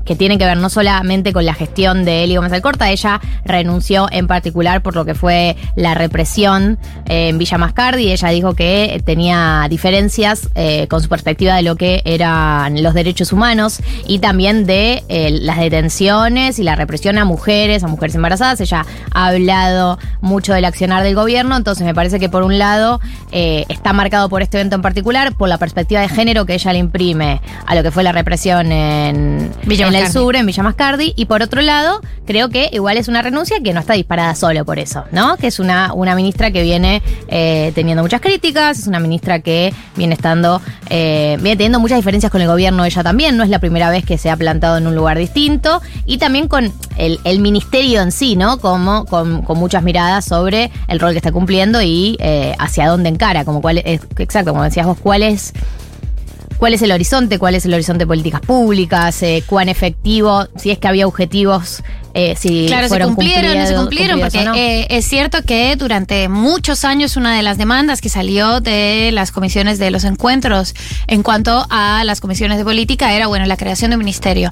que 0.05 0.17
tienen 0.17 0.39
que 0.39 0.45
ver 0.45 0.57
no 0.59 0.69
solamente 0.69 1.33
con 1.33 1.47
la 1.47 1.55
gestión 1.55 2.05
de 2.05 2.25
Eli 2.25 2.37
Gómez 2.37 2.53
Alcorta, 2.53 2.91
ella 2.91 3.21
renunció 3.45 4.09
en 4.11 4.27
particular 4.27 4.83
por 4.83 4.95
lo 4.95 5.05
que 5.05 5.15
fue 5.15 5.57
la 5.77 5.95
represión 5.95 6.79
eh, 7.07 7.29
en 7.29 7.39
Villa 7.39 7.59
Mascardi, 7.59 8.13
ella 8.13 8.29
dijo 8.29 8.55
que 8.55 9.03
tenía 9.05 9.67
diferencias 9.71 10.49
eh, 10.55 10.87
con 10.89 11.03
su 11.03 11.09
perspectiva 11.09 11.57
de 11.57 11.63
lo 11.63 11.77
que 11.77 12.03
eran 12.05 12.83
los 12.83 12.95
derechos 12.95 13.33
humanos 13.33 13.81
y 14.07 14.19
también 14.19 14.34
de 14.37 15.05
eh, 15.09 15.31
las 15.31 15.59
detenciones 15.59 16.59
y 16.59 16.65
la 16.65 16.75
represión 16.75 17.19
a 17.19 17.25
mujeres, 17.25 17.85
a 17.85 17.87
mujeres 17.87 18.17
embarazadas. 18.17 18.61
Ella 18.61 18.85
ha 19.13 19.27
hablado 19.27 19.99
mucho 20.21 20.53
del 20.53 20.65
accionar 20.65 21.05
del 21.05 21.15
gobierno, 21.15 21.57
entonces 21.57 21.87
me 21.87 21.95
parece 21.95 22.19
que 22.19 22.29
por 22.29 22.43
un 22.43 22.59
lado 22.59 23.01
eh, 23.31 23.65
está 23.69 23.93
marcado 23.93 24.29
por 24.29 24.43
este 24.43 24.59
evento 24.59 24.75
en 24.75 24.83
particular, 24.83 25.35
por 25.37 25.49
la 25.49 25.59
perspectiva 25.59 26.01
de 26.01 26.09
género 26.09 26.47
que 26.47 26.55
ella 26.55 26.73
le 26.73 26.81
imprime 26.81 27.41
a 27.65 27.77
lo 27.77 27.83
que 27.85 27.93
fue 27.93 28.03
la 28.03 28.11
represión 28.11 28.73
en, 28.73 29.53
en 29.63 29.95
el 29.95 30.11
sur, 30.11 30.35
en 30.35 30.47
Villa 30.47 30.63
Mascardi, 30.65 31.15
y 31.17 31.27
por 31.27 31.41
otro 31.43 31.63
lado, 31.63 32.01
creo 32.27 32.49
que 32.49 32.71
igual 32.73 32.97
es 32.97 33.07
una 33.07 33.23
renuncia 33.23 33.61
que 33.63 33.73
no 33.73 33.81
está 33.81 33.95
disparada 33.95 34.35
solo 34.35 34.65
por 34.65 34.81
eso, 34.81 35.05
¿no? 35.13 35.37
Que 35.37 35.47
es 35.47 35.61
una, 35.61 35.93
una 35.95 36.17
ministra 36.17 36.51
que 36.51 36.63
viene 36.63 37.03
eh, 37.29 37.71
teniendo 37.75 38.03
muchas 38.03 38.21
críticas, 38.21 38.81
es 38.81 38.87
una 38.89 38.99
ministra 38.99 39.39
que 39.39 39.73
viene 39.97 40.15
estando, 40.15 40.61
eh, 40.91 41.37
viene 41.41 41.57
teniendo 41.57 41.79
muchas 41.79 41.99
diferencias 41.99 42.33
con 42.33 42.41
el 42.41 42.49
gobierno 42.49 42.85
ella 42.85 43.03
también, 43.05 43.37
no 43.37 43.45
es 43.45 43.51
la 43.51 43.61
primera 43.61 43.91
vez 43.91 44.05
que 44.05 44.19
se 44.25 44.31
ha 44.31 44.39
plantado 44.39 44.79
en 44.79 44.87
un 44.87 44.95
lugar 44.95 45.19
distinto, 45.19 45.83
y 46.07 46.17
también 46.17 46.49
con 46.49 46.73
el, 46.97 47.41
ministerio 47.41 48.01
en 48.01 48.11
sí, 48.11 48.37
¿no? 48.37 48.57
Como 48.57 49.05
con, 49.05 49.43
con 49.43 49.59
muchas 49.59 49.83
miradas 49.83 50.25
sobre 50.25 50.71
el 50.89 50.99
rol 50.99 51.11
que 51.11 51.19
está 51.19 51.31
cumpliendo 51.31 51.83
y 51.83 52.17
eh, 52.21 52.55
hacia 52.59 52.89
dónde 52.89 53.11
encara, 53.11 53.45
como 53.45 53.61
cuál 53.61 53.83
es, 53.85 54.01
exacto, 54.17 54.53
como 54.53 54.65
decías 54.65 54.87
vos, 54.87 54.97
cuál 54.99 55.23
es 55.23 55.53
cuál 56.65 56.73
es 56.73 56.81
el 56.81 56.93
horizonte, 56.93 57.39
cuál 57.39 57.55
es 57.57 57.67
el 57.67 57.75
horizonte 57.75 58.05
de 58.05 58.07
políticas 58.07 58.41
públicas, 58.41 59.23
eh, 59.23 59.45
cuán 59.47 59.69
efectivo, 59.69 60.47
si 60.57 60.71
es 60.71 60.79
que 60.79 60.89
había 60.89 61.07
objetivos, 61.07 61.83
eh, 62.15 62.37
si 62.39 62.65
Claro, 62.69 62.89
se 62.89 62.99
cumplieron, 63.01 63.59
no 63.59 63.67
se 63.67 63.75
cumplieron, 63.75 64.19
porque 64.19 64.45
no. 64.45 64.55
eh, 64.55 64.87
es 64.89 65.05
cierto 65.05 65.43
que 65.43 65.77
durante 65.77 66.31
muchos 66.31 66.87
años 66.87 67.19
una 67.19 67.37
de 67.37 67.43
las 67.43 67.59
demandas 67.59 68.01
que 68.01 68.09
salió 68.09 68.61
de 68.61 69.11
las 69.13 69.31
comisiones 69.31 69.79
de 69.79 69.91
los 69.91 70.05
encuentros 70.05 70.75
en 71.07 71.23
cuanto 71.23 71.67
a 71.69 72.03
las 72.05 72.23
comisiones 72.23 72.57
de 72.57 72.65
política 72.65 73.13
era, 73.13 73.27
bueno, 73.27 73.45
la 73.45 73.59
creación 73.59 73.91
de 73.91 73.97
un 73.97 73.99
ministerio. 73.99 74.51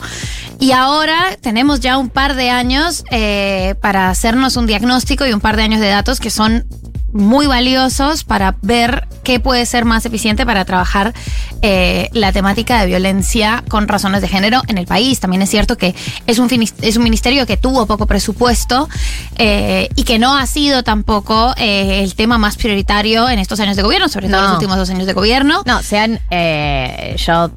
Y 0.60 0.72
ahora 0.72 1.38
tenemos 1.40 1.80
ya 1.80 1.96
un 1.96 2.10
par 2.10 2.34
de 2.34 2.50
años 2.50 3.04
eh, 3.10 3.74
para 3.80 4.10
hacernos 4.10 4.56
un 4.58 4.66
diagnóstico 4.66 5.24
y 5.24 5.32
un 5.32 5.40
par 5.40 5.56
de 5.56 5.62
años 5.62 5.80
de 5.80 5.88
datos 5.88 6.20
que 6.20 6.28
son 6.28 6.66
muy 7.12 7.46
valiosos 7.46 8.24
para 8.24 8.56
ver 8.62 9.06
qué 9.22 9.38
puede 9.40 9.66
ser 9.66 9.84
más 9.84 10.04
eficiente 10.06 10.44
para 10.46 10.64
trabajar 10.64 11.12
eh, 11.60 12.08
la 12.12 12.32
temática 12.32 12.80
de 12.80 12.86
violencia 12.86 13.62
con 13.68 13.86
razones 13.88 14.20
de 14.22 14.28
género 14.28 14.62
en 14.68 14.78
el 14.78 14.86
país. 14.86 15.20
También 15.20 15.42
es 15.42 15.50
cierto 15.50 15.76
que 15.76 15.94
es 16.26 16.38
un, 16.38 16.48
es 16.80 16.96
un 16.96 17.02
ministerio 17.04 17.46
que 17.46 17.56
tuvo 17.56 17.86
poco 17.86 18.06
presupuesto 18.06 18.88
eh, 19.36 19.88
y 19.94 20.04
que 20.04 20.18
no 20.18 20.36
ha 20.36 20.46
sido 20.46 20.82
tampoco 20.82 21.54
eh, 21.56 22.02
el 22.02 22.14
tema 22.14 22.38
más 22.38 22.56
prioritario 22.56 23.28
en 23.28 23.38
estos 23.38 23.60
años 23.60 23.76
de 23.76 23.82
gobierno, 23.82 24.08
sobre 24.08 24.28
todo 24.28 24.38
No. 24.38 24.44
en 24.44 24.48
los 24.50 24.54
últimos 24.58 24.76
dos 24.76 24.90
años 24.90 25.06
de 25.06 25.12
gobierno. 25.12 25.62
No, 25.66 25.82
sean 25.82 26.18
yo 27.16 27.50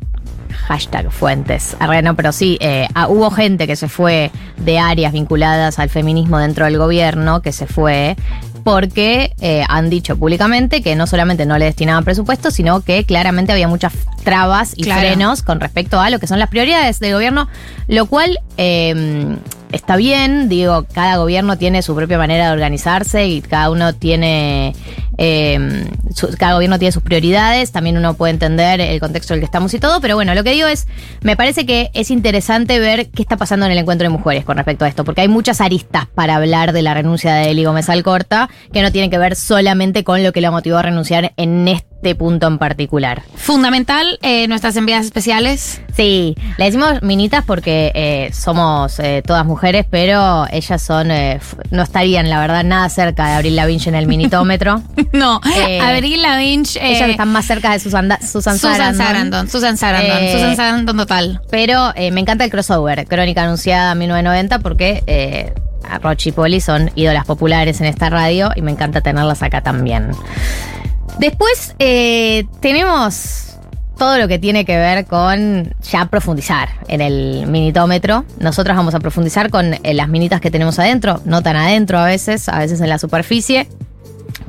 hashtag 0.67 1.11
fuentes. 1.11 1.75
Arre, 1.79 2.01
no, 2.01 2.15
pero 2.15 2.31
sí, 2.31 2.57
eh, 2.61 2.87
ah, 2.93 3.07
hubo 3.07 3.29
gente 3.31 3.67
que 3.67 3.75
se 3.75 3.87
fue 3.87 4.31
de 4.57 4.79
áreas 4.79 5.13
vinculadas 5.13 5.79
al 5.79 5.89
feminismo 5.89 6.39
dentro 6.39 6.65
del 6.65 6.77
gobierno, 6.77 7.41
que 7.41 7.51
se 7.51 7.67
fue 7.67 8.15
porque 8.65 9.31
eh, 9.41 9.63
han 9.69 9.91
dicho 9.91 10.17
públicamente 10.17 10.81
que 10.81 10.95
no 10.95 11.05
solamente 11.05 11.45
no 11.45 11.55
le 11.59 11.65
destinaban 11.65 12.03
presupuesto, 12.03 12.49
sino 12.49 12.81
que 12.81 13.03
claramente 13.03 13.51
había 13.51 13.67
muchas 13.67 13.93
trabas 14.23 14.73
y 14.75 14.81
Claro. 14.81 15.01
frenos 15.01 15.43
con 15.43 15.59
respecto 15.59 15.99
a 16.01 16.09
lo 16.09 16.17
que 16.17 16.25
son 16.25 16.39
las 16.39 16.49
prioridades 16.49 16.99
del 16.99 17.13
gobierno, 17.13 17.47
lo 17.87 18.07
cual 18.07 18.39
eh, 18.57 19.37
está 19.71 19.97
bien, 19.97 20.49
digo, 20.49 20.87
cada 20.91 21.17
gobierno 21.17 21.59
tiene 21.59 21.83
su 21.83 21.93
propia 21.95 22.17
manera 22.17 22.47
de 22.47 22.53
organizarse 22.53 23.27
y 23.27 23.41
cada 23.41 23.69
uno 23.69 23.93
tiene, 23.93 24.73
eh, 25.19 25.85
su- 26.15 26.29
cada 26.39 26.53
gobierno 26.55 26.79
tiene 26.79 26.91
sus 26.91 27.03
prioridades, 27.03 27.71
también 27.71 27.97
uno 27.97 28.15
puede 28.15 28.31
entender 28.33 28.81
el 28.81 28.99
contexto 28.99 29.33
en 29.33 29.37
el 29.37 29.41
que 29.41 29.45
estamos 29.45 29.73
y 29.75 29.79
todo, 29.79 30.01
pero 30.01 30.15
bueno, 30.15 30.33
lo 30.33 30.43
que 30.43 30.51
digo 30.51 30.67
es, 30.67 30.87
me 31.21 31.35
parece 31.35 31.65
que 31.67 31.91
es 31.93 32.09
interesante 32.09 32.79
ver 32.79 33.09
qué 33.09 33.21
está 33.21 33.37
pasando 33.37 33.65
en 33.67 33.73
el 33.73 33.77
encuentro 33.77 34.05
de 34.05 34.09
mujeres 34.09 34.43
con 34.43 34.57
respecto 34.57 34.85
a 34.85 34.87
esto, 34.87 35.03
porque 35.03 35.21
hay 35.21 35.27
muchas 35.27 35.61
aristas 35.61 36.07
para 36.15 36.37
hablar 36.37 36.71
de 36.73 36.81
la 36.81 36.93
renuncia 36.95 37.35
de 37.35 37.51
Eli 37.51 37.65
Gómez 37.65 37.89
Alcorta 37.89 38.49
que 38.71 38.81
no 38.81 38.91
tienen 38.91 39.09
que 39.09 39.17
ver 39.17 39.35
solamente 39.35 40.03
con 40.03 40.23
lo 40.23 40.31
que 40.31 40.41
la 40.41 40.51
motivó 40.51 40.77
a 40.77 40.81
renunciar 40.81 41.33
en 41.37 41.67
este 41.67 42.13
punto 42.13 42.45
en 42.47 42.57
particular. 42.57 43.23
Fundamental, 43.35 44.19
eh, 44.21 44.47
nuestras 44.47 44.75
enviadas 44.75 45.05
especiales. 45.05 45.81
Sí, 45.95 46.35
le 46.57 46.65
decimos 46.65 47.01
minitas 47.01 47.43
porque 47.45 47.91
eh, 47.95 48.31
somos 48.33 48.99
eh, 48.99 49.23
todas 49.25 49.45
mujeres, 49.45 49.85
pero 49.89 50.45
ellas 50.51 50.81
son, 50.81 51.07
no 51.71 51.83
estarían, 51.83 52.29
la 52.29 52.39
verdad, 52.39 52.63
nada 52.63 52.89
cerca 52.89 53.27
de 53.29 53.33
Abril 53.35 53.55
Lavinch 53.55 53.87
en 53.87 53.95
el 53.95 54.07
minitómetro. 54.07 54.81
No, 55.13 55.39
Abril 55.81 56.21
Lavinch. 56.21 56.75
ellas 56.75 57.09
están 57.09 57.31
más 57.31 57.45
cerca 57.45 57.71
de 57.71 57.79
Susan, 57.79 58.09
Susan, 58.21 58.59
Susan 58.59 58.95
Sarandon. 58.95 59.49
Susan 59.49 59.77
Sarandon. 59.77 60.29
Susan 60.29 60.55
Sarandon 60.57 60.97
total. 60.97 61.41
Pero 61.49 61.93
me 61.95 62.19
encanta 62.19 62.43
el 62.43 62.51
crossover, 62.51 63.07
Crónica 63.07 63.43
Anunciada 63.43 63.95
1990, 63.95 64.59
porque 64.59 65.53
Rochi 66.01 66.29
y 66.29 66.31
Poli 66.31 66.61
son 66.61 66.91
ídolas 66.95 67.25
populares 67.25 67.81
en 67.81 67.87
esta 67.87 68.09
radio 68.09 68.51
y 68.55 68.61
me 68.61 68.71
encanta 68.71 69.01
tenerlas 69.01 69.43
acá 69.43 69.61
también. 69.61 70.11
Después 71.19 71.75
eh, 71.79 72.45
tenemos 72.59 73.57
todo 73.97 74.17
lo 74.17 74.27
que 74.27 74.37
tiene 74.39 74.65
que 74.65 74.75
ver 74.77 75.05
con 75.05 75.73
ya 75.89 76.05
profundizar 76.07 76.69
en 76.87 77.01
el 77.01 77.47
minitómetro. 77.47 78.25
Nosotros 78.39 78.75
vamos 78.75 78.93
a 78.95 78.99
profundizar 78.99 79.49
con 79.49 79.73
eh, 79.73 79.93
las 79.93 80.09
minitas 80.09 80.41
que 80.41 80.51
tenemos 80.51 80.77
adentro, 80.79 81.21
no 81.25 81.41
tan 81.41 81.55
adentro 81.55 81.97
a 81.99 82.05
veces, 82.05 82.49
a 82.49 82.59
veces 82.59 82.81
en 82.81 82.89
la 82.89 82.99
superficie, 82.99 83.67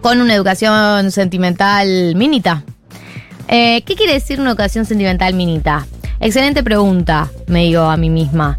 con 0.00 0.20
una 0.20 0.34
educación 0.34 1.12
sentimental 1.12 2.14
minita. 2.16 2.64
Eh, 3.48 3.82
¿Qué 3.82 3.94
quiere 3.94 4.14
decir 4.14 4.40
una 4.40 4.50
educación 4.50 4.84
sentimental 4.84 5.34
minita? 5.34 5.86
Excelente 6.18 6.64
pregunta, 6.64 7.30
me 7.46 7.60
digo 7.60 7.82
a 7.82 7.96
mí 7.96 8.10
misma. 8.10 8.58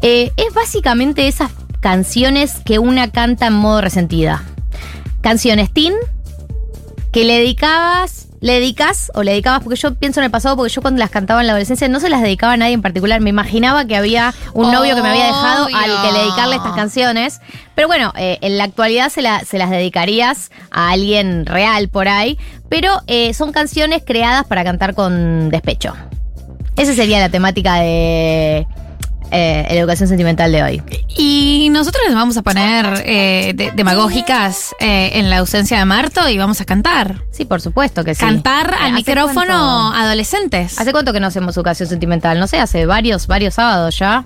Es 0.00 0.32
básicamente 0.52 1.28
esas 1.28 1.52
canciones 1.82 2.60
que 2.64 2.78
una 2.78 3.10
canta 3.10 3.48
en 3.48 3.52
modo 3.54 3.80
resentida. 3.82 4.44
Canciones 5.20 5.70
teen 5.72 5.92
que 7.12 7.24
le 7.24 7.38
dedicabas, 7.38 8.28
le 8.40 8.54
dedicas 8.54 9.10
o 9.14 9.22
le 9.22 9.32
dedicabas, 9.32 9.62
porque 9.62 9.76
yo 9.78 9.94
pienso 9.94 10.20
en 10.20 10.24
el 10.24 10.30
pasado, 10.30 10.56
porque 10.56 10.72
yo 10.72 10.80
cuando 10.80 10.98
las 11.00 11.10
cantaba 11.10 11.40
en 11.42 11.48
la 11.48 11.52
adolescencia 11.52 11.86
no 11.88 12.00
se 12.00 12.08
las 12.08 12.22
dedicaba 12.22 12.54
a 12.54 12.56
nadie 12.56 12.72
en 12.72 12.82
particular. 12.82 13.20
Me 13.20 13.30
imaginaba 13.30 13.84
que 13.84 13.96
había 13.96 14.32
un 14.54 14.72
novio 14.72 14.94
que 14.96 15.02
me 15.02 15.08
había 15.10 15.26
dejado 15.26 15.66
al 15.66 16.06
que 16.06 16.12
le 16.12 16.18
dedicarle 16.20 16.56
estas 16.56 16.72
canciones. 16.74 17.40
Pero 17.74 17.88
bueno, 17.88 18.12
eh, 18.16 18.38
en 18.40 18.56
la 18.58 18.64
actualidad 18.64 19.10
se, 19.10 19.20
la- 19.20 19.40
se 19.40 19.58
las 19.58 19.68
dedicarías 19.70 20.50
a 20.70 20.90
alguien 20.90 21.44
real 21.46 21.88
por 21.88 22.08
ahí. 22.08 22.38
Pero 22.68 23.02
eh, 23.08 23.34
son 23.34 23.52
canciones 23.52 24.02
creadas 24.06 24.46
para 24.46 24.64
cantar 24.64 24.94
con 24.94 25.50
despecho. 25.50 25.94
Esa 26.76 26.94
sería 26.94 27.20
la 27.20 27.28
temática 27.28 27.74
de 27.74 28.66
eh, 29.32 29.66
la 29.68 29.74
educación 29.76 30.08
sentimental 30.08 30.52
de 30.52 30.62
hoy. 30.62 30.82
Y 31.16 31.68
nosotros 31.70 32.02
les 32.06 32.14
vamos 32.14 32.36
a 32.36 32.42
poner 32.42 33.02
eh, 33.06 33.52
de- 33.54 33.70
demagógicas 33.72 34.74
eh, 34.78 35.10
en 35.14 35.30
la 35.30 35.38
ausencia 35.38 35.78
de 35.78 35.84
Marto 35.84 36.28
y 36.28 36.38
vamos 36.38 36.60
a 36.60 36.64
cantar. 36.64 37.22
Sí, 37.30 37.44
por 37.44 37.60
supuesto 37.60 38.04
que 38.04 38.14
sí. 38.14 38.20
Cantar 38.20 38.70
Eh, 38.72 38.76
al 38.78 38.84
¿hace 38.86 38.92
micrófono 38.94 39.44
cuánto? 39.46 39.92
adolescentes. 39.96 40.78
¿Hace 40.78 40.92
cuánto 40.92 41.12
que 41.12 41.20
no 41.20 41.26
hacemos 41.28 41.56
educación 41.56 41.88
sentimental? 41.88 42.38
No 42.38 42.46
sé, 42.46 42.58
hace 42.58 42.86
varios, 42.86 43.26
varios 43.26 43.54
sábados 43.54 43.98
ya. 43.98 44.24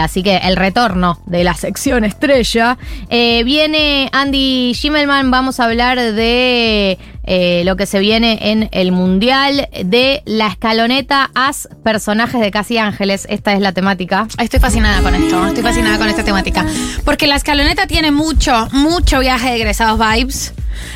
Así 0.00 0.22
que 0.22 0.36
el 0.38 0.56
retorno 0.56 1.20
de 1.26 1.44
la 1.44 1.54
sección 1.54 2.04
estrella. 2.04 2.76
Viene 3.08 4.08
Andy 4.12 4.72
Schimmelman, 4.74 5.30
vamos 5.30 5.60
a 5.60 5.64
hablar 5.64 5.98
de 5.98 6.98
eh, 7.24 7.62
lo 7.64 7.76
que 7.76 7.86
se 7.86 8.00
viene 8.00 8.50
en 8.50 8.68
el 8.72 8.92
Mundial, 8.92 9.68
de 9.84 10.22
la 10.24 10.48
escaloneta 10.48 11.30
as 11.34 11.68
personajes 11.84 12.40
de 12.40 12.50
Casi 12.50 12.78
Ángeles. 12.78 13.26
Esta 13.30 13.52
es 13.52 13.60
la 13.60 13.72
temática. 13.72 14.26
Estoy 14.38 14.60
fascinada 14.60 15.02
con 15.02 15.14
esto, 15.14 15.46
estoy 15.46 15.62
fascinada 15.62 15.98
con 15.98 16.08
esta 16.08 16.24
temática. 16.24 16.66
Porque 17.04 17.26
la 17.26 17.36
escaloneta 17.36 17.86
tiene 17.86 18.10
mucho, 18.10 18.68
mucho 18.72 19.20
viaje 19.20 19.50
de 19.50 19.56
egresados 19.56 19.98
vibes. 19.98 20.54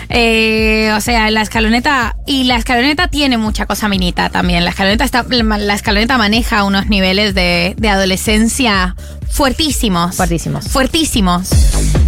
Eh, 0.09 0.92
o 0.97 1.00
sea, 1.00 1.30
la 1.30 1.42
escaloneta. 1.42 2.16
Y 2.26 2.45
la 2.45 2.56
escaloneta 2.56 3.09
tiene 3.09 3.38
mucha 3.38 3.66
cosa 3.66 3.88
minita 3.88 4.30
también. 4.30 4.64
La 4.64 4.71
escaloneta 4.71 5.04
está. 5.04 5.25
La 5.28 5.75
escaloneta 5.75 6.18
maneja 6.18 6.64
unos 6.64 6.87
niveles 6.87 7.35
de, 7.35 7.75
de 7.76 7.88
adolescencia 7.88 8.95
fuertísimos. 9.37 10.16
Fuertísimos. 10.16 10.68
Fuertísimos. 10.68 11.50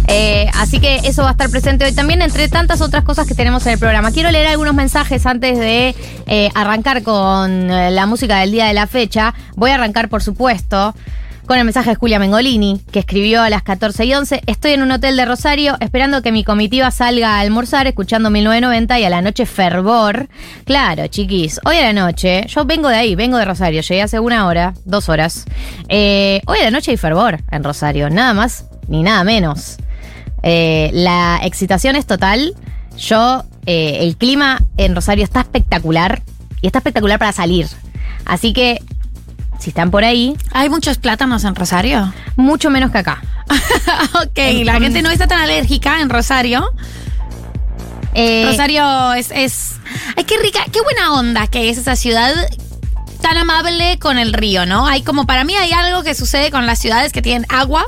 Eh, 0.07 0.49
así 0.55 0.79
que 0.79 0.97
eso 1.03 1.21
va 1.21 1.29
a 1.29 1.31
estar 1.33 1.49
presente 1.51 1.85
hoy 1.85 1.91
también, 1.91 2.23
entre 2.23 2.47
tantas 2.47 2.81
otras 2.81 3.03
cosas 3.03 3.27
que 3.27 3.35
tenemos 3.35 3.65
en 3.67 3.73
el 3.73 3.79
programa. 3.79 4.11
Quiero 4.11 4.31
leer 4.31 4.47
algunos 4.47 4.73
mensajes 4.73 5.27
antes 5.27 5.59
de 5.59 5.95
eh, 6.25 6.49
arrancar 6.55 7.03
con 7.03 7.67
la 7.67 8.05
música 8.07 8.39
del 8.39 8.51
día 8.51 8.65
de 8.65 8.73
la 8.73 8.87
fecha. 8.87 9.35
Voy 9.55 9.69
a 9.69 9.75
arrancar, 9.75 10.09
por 10.09 10.23
supuesto, 10.23 10.95
con 11.49 11.57
el 11.57 11.65
mensaje 11.65 11.89
de 11.89 11.95
Julia 11.95 12.19
Mengolini, 12.19 12.79
que 12.91 12.99
escribió 12.99 13.41
a 13.41 13.49
las 13.49 13.63
14 13.63 14.05
y 14.05 14.13
11. 14.13 14.43
Estoy 14.45 14.73
en 14.73 14.83
un 14.83 14.91
hotel 14.91 15.17
de 15.17 15.25
Rosario 15.25 15.77
esperando 15.79 16.21
que 16.21 16.31
mi 16.31 16.43
comitiva 16.43 16.91
salga 16.91 17.37
a 17.37 17.39
almorzar, 17.39 17.87
escuchando 17.87 18.29
1990 18.29 18.99
y 18.99 19.03
a 19.03 19.09
la 19.09 19.23
noche 19.23 19.47
fervor. 19.47 20.29
Claro, 20.65 21.07
chiquis, 21.07 21.59
hoy 21.65 21.77
a 21.77 21.91
la 21.91 21.93
noche, 21.93 22.45
yo 22.45 22.65
vengo 22.65 22.87
de 22.87 22.97
ahí, 22.97 23.15
vengo 23.15 23.39
de 23.39 23.45
Rosario, 23.45 23.81
llegué 23.81 24.03
hace 24.03 24.19
una 24.19 24.45
hora, 24.45 24.75
dos 24.85 25.09
horas. 25.09 25.45
Eh, 25.87 26.39
hoy 26.45 26.59
a 26.59 26.65
la 26.65 26.69
noche 26.69 26.91
hay 26.91 26.97
fervor 26.97 27.39
en 27.49 27.63
Rosario, 27.63 28.11
nada 28.11 28.35
más 28.35 28.65
ni 28.87 29.01
nada 29.01 29.23
menos. 29.23 29.77
Eh, 30.43 30.91
la 30.93 31.39
excitación 31.41 31.95
es 31.95 32.05
total. 32.05 32.53
Yo, 32.95 33.43
eh, 33.65 33.97
el 34.01 34.17
clima 34.17 34.61
en 34.77 34.93
Rosario 34.93 35.23
está 35.23 35.39
espectacular 35.39 36.21
y 36.61 36.67
está 36.67 36.77
espectacular 36.77 37.17
para 37.17 37.31
salir. 37.31 37.65
Así 38.25 38.53
que, 38.53 38.83
si 39.59 39.69
están 39.69 39.91
por 39.91 40.03
ahí, 40.03 40.35
¿Hay 40.51 40.69
muchos 40.69 40.97
plátanos 40.97 41.43
en 41.43 41.55
Rosario? 41.55 42.13
mucho 42.35 42.69
menos 42.69 42.91
que 42.91 42.99
acá. 42.99 43.21
ok, 44.21 44.63
la 44.63 44.79
gente 44.79 45.01
no 45.01 45.09
está 45.09 45.27
tan 45.27 45.41
alérgica 45.41 46.01
en 46.01 46.09
Rosario. 46.09 46.71
Eh, 48.13 48.45
Rosario 48.47 49.13
es, 49.13 49.31
es. 49.31 49.73
Ay, 50.15 50.23
qué 50.23 50.37
rica, 50.37 50.61
qué 50.71 50.81
buena 50.81 51.13
onda 51.13 51.47
que 51.47 51.69
es 51.69 51.77
esa 51.77 51.95
ciudad 51.95 52.33
tan 53.21 53.37
amable 53.37 53.99
con 53.99 54.17
el 54.17 54.33
río, 54.33 54.65
¿no? 54.65 54.87
Hay 54.87 55.03
como 55.03 55.25
para 55.25 55.43
mí 55.43 55.55
hay 55.55 55.71
algo 55.71 56.03
que 56.03 56.15
sucede 56.15 56.51
con 56.51 56.65
las 56.65 56.79
ciudades 56.79 57.11
que 57.11 57.21
tienen 57.21 57.45
agua 57.49 57.85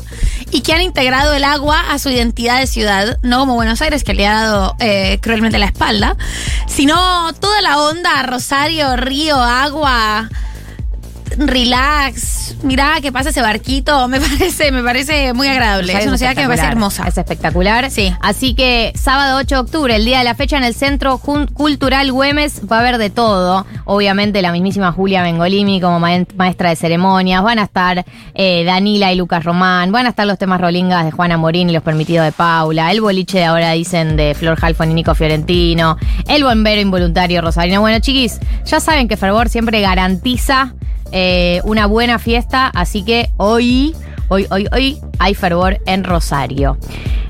y 0.51 0.61
que 0.61 0.73
han 0.73 0.81
integrado 0.81 1.33
el 1.33 1.43
agua 1.43 1.79
a 1.91 1.97
su 1.99 2.09
identidad 2.09 2.59
de 2.59 2.67
ciudad, 2.67 3.17
no 3.21 3.39
como 3.39 3.55
Buenos 3.55 3.81
Aires 3.81 4.03
que 4.03 4.13
le 4.13 4.27
ha 4.27 4.33
dado 4.33 4.75
eh, 4.79 5.19
cruelmente 5.21 5.57
la 5.57 5.67
espalda, 5.67 6.17
sino 6.67 7.33
toda 7.33 7.61
la 7.61 7.79
onda 7.79 8.23
Rosario, 8.23 8.95
río, 8.97 9.41
agua. 9.41 10.29
Relax. 11.37 12.55
Mirá 12.63 12.99
que 13.01 13.11
pasa 13.11 13.29
ese 13.29 13.41
barquito. 13.41 14.07
Me 14.07 14.19
parece, 14.19 14.71
me 14.71 14.83
parece 14.83 15.33
muy 15.33 15.47
agradable. 15.47 15.93
Es 15.97 16.05
una 16.07 16.17
ciudad 16.17 16.33
que 16.35 16.41
me 16.41 16.47
parece 16.47 16.65
hermosa. 16.67 17.07
Es 17.07 17.17
espectacular. 17.17 17.89
Sí. 17.89 18.13
Así 18.21 18.53
que 18.55 18.91
sábado 18.95 19.37
8 19.37 19.55
de 19.55 19.61
octubre, 19.61 19.95
el 19.95 20.05
día 20.05 20.19
de 20.19 20.23
la 20.23 20.35
fecha 20.35 20.57
en 20.57 20.63
el 20.63 20.73
Centro 20.73 21.17
Jun- 21.17 21.47
Cultural 21.51 22.11
Güemes, 22.11 22.61
va 22.71 22.77
a 22.77 22.79
haber 22.81 22.97
de 22.97 23.09
todo. 23.09 23.65
Obviamente 23.85 24.41
la 24.41 24.51
mismísima 24.51 24.91
Julia 24.91 25.23
Bengolimi 25.23 25.79
como 25.81 25.99
ma- 25.99 26.25
maestra 26.35 26.69
de 26.69 26.75
ceremonias. 26.75 27.41
Van 27.43 27.59
a 27.59 27.63
estar 27.63 28.05
eh, 28.33 28.63
Danila 28.65 29.11
y 29.11 29.15
Lucas 29.15 29.43
Román. 29.43 29.91
Van 29.91 30.05
a 30.05 30.09
estar 30.09 30.27
los 30.27 30.37
temas 30.37 30.59
rolingas 30.61 31.05
de 31.05 31.11
Juana 31.11 31.37
Morín 31.37 31.69
y 31.69 31.73
los 31.73 31.83
permitidos 31.83 32.25
de 32.25 32.31
Paula. 32.31 32.91
El 32.91 33.01
boliche 33.01 33.39
de 33.39 33.45
ahora 33.45 33.71
dicen 33.71 34.17
de 34.17 34.35
Flor 34.35 34.57
Halfon 34.61 34.91
y 34.91 34.93
Nico 34.93 35.15
Fiorentino. 35.15 35.97
El 36.27 36.43
bombero 36.43 36.81
involuntario 36.81 37.41
Rosarino. 37.41 37.81
Bueno, 37.81 37.99
chiquis, 37.99 38.39
ya 38.65 38.79
saben 38.79 39.07
que 39.07 39.17
Fervor 39.17 39.49
siempre 39.49 39.81
garantiza 39.81 40.73
eh, 41.11 41.61
una 41.63 41.85
buena 41.85 42.19
fiesta, 42.19 42.67
así 42.67 43.03
que 43.03 43.29
hoy, 43.37 43.95
hoy, 44.29 44.47
hoy, 44.51 44.67
hoy 44.71 44.99
hay 45.19 45.33
fervor 45.35 45.79
en 45.85 46.03
Rosario. 46.03 46.77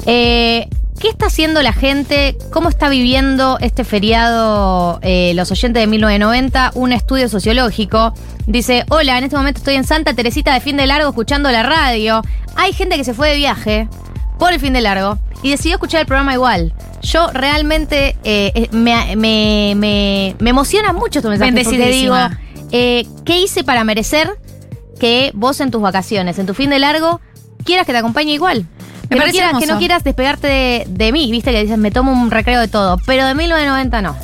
Eh, 0.06 0.68
¿Qué 1.00 1.10
está 1.10 1.26
haciendo 1.28 1.64
la 1.64 1.74
gente? 1.74 2.38
¿Cómo 2.52 2.70
está 2.70 2.88
viviendo 2.88 3.58
este 3.60 3.84
feriado 3.84 5.00
eh, 5.02 5.34
los 5.36 5.52
oyentes 5.52 5.82
de 5.82 5.88
1990? 5.88 6.72
Un 6.76 6.92
estudio 6.94 7.28
sociológico 7.28 8.14
dice, 8.46 8.86
hola, 8.90 9.18
en 9.18 9.24
este 9.24 9.36
momento 9.36 9.58
estoy 9.60 9.76
en 9.76 9.84
Santa 9.84 10.14
Teresita 10.14 10.54
de 10.54 10.60
fin 10.60 10.78
de 10.78 10.86
largo 10.86 11.10
escuchando 11.10 11.50
la 11.50 11.64
radio. 11.64 12.22
Hay 12.56 12.74
gente 12.74 12.98
que 12.98 13.04
se 13.04 13.16
fue 13.16 13.30
de 13.30 13.36
viaje 13.38 13.88
por 14.38 14.54
el 14.54 14.60
fin 14.60 14.74
de 14.74 14.82
largo 14.82 15.18
y 15.42 15.50
decidió 15.50 15.76
escuchar 15.78 16.02
el 16.02 16.06
programa 16.08 16.34
igual. 16.36 16.72
Yo 17.02 17.32
realmente 17.32 18.16
eh, 18.24 18.68
me, 18.72 19.16
me- 19.16 19.74
me- 19.76 20.36
me 20.38 20.50
emociona 20.52 20.94
mucho 20.94 21.22
tu 21.24 21.30
mensaje 21.30 21.50
porque 21.64 21.78
digo. 22.02 22.14
Eh, 22.72 23.06
¿qué 23.26 23.40
hice 23.40 23.64
para 23.64 23.84
merecer 23.84 24.30
que 25.00 25.32
vos 25.34 25.60
en 25.60 25.72
tus 25.72 25.82
vacaciones, 25.82 26.40
en 26.40 26.46
tu 26.46 26.54
fin 26.54 26.70
de 26.70 26.80
largo, 26.80 27.22
quieras 27.66 27.86
que 27.86 27.92
te 27.92 27.98
acompañe 27.98 28.34
igual? 28.34 28.66
Que 29.10 29.16
no, 29.16 29.22
parece 29.22 29.40
quieras, 29.40 29.60
que 29.60 29.66
no 29.66 29.78
quieras 29.78 30.04
despegarte 30.04 30.48
de, 30.48 30.86
de 30.88 31.12
mí, 31.12 31.30
viste 31.32 31.52
que 31.52 31.62
dices, 31.62 31.78
me 31.78 31.92
tomo 31.92 32.12
un 32.14 32.32
recreo 32.32 32.62
de 32.62 32.68
todo, 32.68 32.98
pero 33.06 33.26
de 33.26 33.36
1990 33.36 34.02
no. 34.02 34.16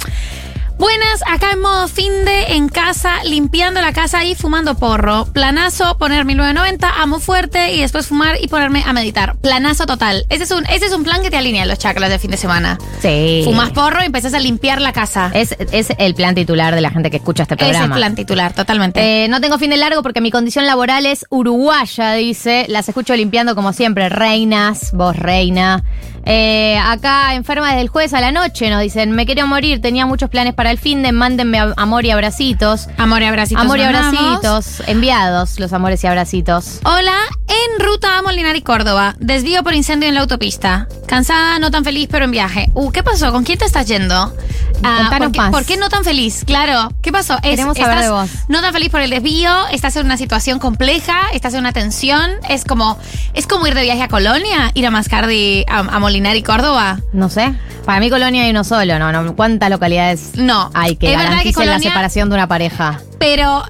Buenas, 0.77 1.23
acá 1.25 1.51
en 1.53 1.61
modo 1.61 1.87
fin 1.87 2.11
de 2.23 2.53
en 2.53 2.69
casa, 2.69 3.23
limpiando 3.23 3.81
la 3.81 3.93
casa 3.93 4.23
y 4.25 4.35
fumando 4.35 4.75
porro. 4.75 5.25
Planazo, 5.33 5.97
poner 5.97 6.23
1990, 6.23 7.01
amo 7.01 7.19
fuerte 7.19 7.73
y 7.73 7.81
después 7.81 8.05
fumar 8.07 8.35
y 8.39 8.47
ponerme 8.47 8.83
a 8.85 8.93
meditar. 8.93 9.35
Planazo 9.37 9.87
total. 9.87 10.25
Ese 10.29 10.43
es 10.43 10.51
un, 10.51 10.65
ese 10.67 10.85
es 10.85 10.93
un 10.93 11.03
plan 11.03 11.23
que 11.23 11.31
te 11.31 11.37
alinea 11.37 11.65
los 11.65 11.79
chakras 11.79 12.11
de 12.11 12.19
fin 12.19 12.29
de 12.29 12.37
semana. 12.37 12.77
Sí. 13.01 13.41
Fumas 13.43 13.71
porro 13.71 14.03
y 14.03 14.05
empezás 14.05 14.35
a 14.35 14.39
limpiar 14.39 14.79
la 14.79 14.93
casa. 14.93 15.31
Es, 15.33 15.55
es 15.71 15.87
el 15.97 16.13
plan 16.13 16.35
titular 16.35 16.75
de 16.75 16.81
la 16.81 16.91
gente 16.91 17.09
que 17.09 17.17
escucha 17.17 17.43
este 17.43 17.55
Ese 17.55 17.63
es 17.65 17.69
programa. 17.71 17.95
el 17.95 17.99
plan 17.99 18.15
titular, 18.15 18.53
totalmente. 18.53 19.23
Eh, 19.23 19.27
no 19.29 19.41
tengo 19.41 19.57
fin 19.57 19.71
de 19.71 19.77
largo 19.77 20.03
porque 20.03 20.21
mi 20.21 20.29
condición 20.29 20.67
laboral 20.67 21.07
es 21.07 21.25
uruguaya, 21.29 22.13
dice. 22.13 22.65
Las 22.69 22.87
escucho 22.87 23.15
limpiando 23.15 23.55
como 23.55 23.73
siempre. 23.73 24.09
Reinas, 24.09 24.91
vos 24.93 25.15
reina. 25.15 25.83
Eh, 26.29 26.77
acá 26.77 27.35
enferma 27.35 27.67
desde 27.69 27.81
el 27.81 27.87
jueves 27.87 28.13
a 28.13 28.19
la 28.19 28.33
noche, 28.33 28.69
nos 28.69 28.81
dicen, 28.81 29.11
me 29.11 29.25
quería 29.25 29.45
morir, 29.45 29.79
tenía 29.81 30.05
muchos 30.05 30.29
planes 30.29 30.53
para 30.53 30.71
el 30.71 30.77
fin 30.77 31.01
de, 31.01 31.13
mándenme 31.13 31.57
a- 31.59 31.73
amor 31.77 32.03
y 32.05 32.11
abracitos. 32.11 32.89
Amor 32.97 33.21
y 33.21 33.25
abracitos. 33.25 33.63
amor 33.63 33.79
y 33.79 33.83
abracitos, 33.83 34.83
enviados 34.87 35.57
los 35.59 35.71
amores 35.71 36.03
y 36.03 36.07
abracitos. 36.07 36.79
Hola, 36.83 37.15
en 37.47 37.85
ruta 37.85 38.17
a 38.17 38.21
Molinar 38.21 38.57
y 38.57 38.61
Córdoba. 38.61 39.15
Desvío 39.19 39.63
por 39.63 39.73
incendio 39.73 40.09
en 40.09 40.15
la 40.15 40.21
autopista. 40.21 40.87
Cansada, 41.07 41.59
no 41.59 41.71
tan 41.71 41.85
feliz, 41.85 42.09
pero 42.11 42.25
en 42.25 42.31
viaje. 42.31 42.69
Uh, 42.73 42.91
¿qué 42.91 43.03
pasó? 43.03 43.31
¿Con 43.31 43.45
quién 43.45 43.57
te 43.57 43.63
estás 43.65 43.87
yendo? 43.87 44.35
Ah, 44.83 44.97
Contanos 45.09 45.19
¿por, 45.19 45.31
qué, 45.31 45.37
más. 45.39 45.51
por 45.51 45.65
qué 45.65 45.77
no 45.77 45.87
tan 45.89 46.03
feliz? 46.03 46.43
Claro. 46.45 46.89
¿Qué 47.01 47.13
pasó? 47.13 47.35
Es- 47.35 47.51
Queremos 47.51 47.77
saber 47.77 47.99
de 47.99 48.09
vos. 48.09 48.29
No 48.49 48.59
tan 48.61 48.73
feliz 48.73 48.89
por 48.89 48.99
el 48.99 49.09
desvío, 49.11 49.49
estás 49.71 49.95
en 49.95 50.05
una 50.05 50.17
situación 50.17 50.59
compleja, 50.59 51.15
estás 51.33 51.53
en 51.53 51.61
una 51.61 51.71
tensión. 51.71 52.31
Es 52.49 52.65
como, 52.65 52.99
es 53.33 53.47
como 53.47 53.65
ir 53.65 53.73
de 53.75 53.83
viaje 53.83 54.03
a 54.03 54.07
Colonia, 54.09 54.71
ir 54.73 54.85
a 54.85 54.91
Mascardi, 54.91 55.63
a, 55.69 55.79
a 55.79 55.99
Molinar 55.99 56.16
y 56.17 56.43
Córdoba. 56.43 56.99
No 57.13 57.29
sé. 57.29 57.53
Para 57.85 57.99
mí 57.99 58.09
Colonia 58.09 58.43
hay 58.43 58.49
uno 58.51 58.63
solo, 58.63 58.99
¿no? 58.99 59.11
no 59.11 59.35
¿Cuántas 59.35 59.69
localidades 59.69 60.31
No. 60.35 60.69
hay 60.73 60.95
que 60.95 61.11
garanticen 61.11 61.67
la 61.67 61.79
separación 61.79 62.29
de 62.29 62.35
una 62.35 62.47
pareja? 62.47 63.01
Pero, 63.19 63.63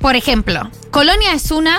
por 0.00 0.16
ejemplo, 0.16 0.68
Colonia 0.90 1.32
es 1.34 1.50
una, 1.50 1.78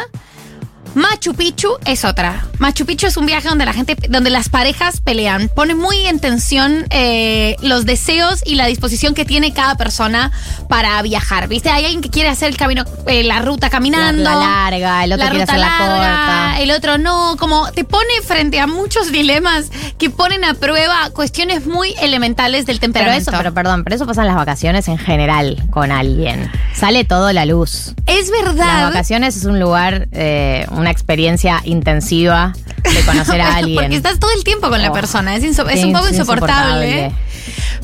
Machu 0.93 1.33
Picchu 1.33 1.69
es 1.85 2.03
otra. 2.03 2.45
Machu 2.59 2.85
Picchu 2.85 3.07
es 3.07 3.15
un 3.15 3.25
viaje 3.25 3.47
donde 3.47 3.65
la 3.65 3.71
gente, 3.71 3.95
donde 4.09 4.29
las 4.29 4.49
parejas 4.49 4.99
pelean. 4.99 5.49
Pone 5.55 5.73
muy 5.73 6.05
en 6.07 6.19
tensión 6.19 6.85
eh, 6.89 7.55
los 7.61 7.85
deseos 7.85 8.41
y 8.45 8.55
la 8.55 8.65
disposición 8.65 9.13
que 9.13 9.23
tiene 9.23 9.53
cada 9.53 9.75
persona 9.77 10.31
para 10.67 11.01
viajar. 11.01 11.47
¿Viste? 11.47 11.69
Hay 11.69 11.85
alguien 11.85 12.01
que 12.01 12.09
quiere 12.09 12.27
hacer 12.27 12.49
el 12.49 12.57
camino, 12.57 12.83
eh, 13.07 13.23
la 13.23 13.39
ruta 13.39 13.69
caminando. 13.69 14.21
La, 14.21 14.35
la 14.35 14.41
larga, 14.41 15.03
el 15.05 15.13
otro 15.13 15.23
la 15.25 15.29
quiere 15.31 15.45
ruta 15.45 15.53
hacer 15.53 15.65
la 15.65 15.77
corta. 15.77 16.59
el 16.61 16.71
otro 16.71 16.97
no, 16.97 17.37
como 17.37 17.71
te 17.71 17.85
pone 17.85 18.21
frente 18.25 18.59
a 18.59 18.67
muchos 18.67 19.13
dilemas 19.13 19.71
que 19.97 20.09
ponen 20.09 20.43
a 20.43 20.55
prueba 20.55 21.09
cuestiones 21.11 21.65
muy 21.67 21.95
elementales 22.01 22.65
del 22.65 22.79
Pero 22.79 22.91
temperamento. 22.93 23.29
eso, 23.31 23.37
pero 23.37 23.53
perdón, 23.53 23.85
pero 23.85 23.95
eso 23.95 24.05
pasa 24.05 24.21
en 24.21 24.27
las 24.27 24.35
vacaciones 24.35 24.89
en 24.89 24.97
general 24.97 25.63
con 25.69 25.91
alguien. 25.91 26.51
Sale 26.75 27.05
todo 27.05 27.31
la 27.31 27.45
luz. 27.45 27.93
es 28.07 28.29
Las 28.29 28.55
verdad. 28.55 28.83
vacaciones 28.89 29.37
es 29.37 29.45
un 29.45 29.57
lugar, 29.59 30.09
eh, 30.11 30.65
una 30.81 30.91
experiencia 30.91 31.61
intensiva 31.63 32.53
de 32.83 33.05
conocer 33.05 33.39
a 33.41 33.55
alguien. 33.57 33.75
Porque 33.75 33.95
estás 33.95 34.19
todo 34.19 34.31
el 34.35 34.43
tiempo 34.43 34.69
con 34.69 34.81
la 34.81 34.91
persona. 34.91 35.35
Es, 35.35 35.43
es 35.43 35.83
un 35.83 35.93
poco 35.93 36.09
insoportable. 36.09 37.11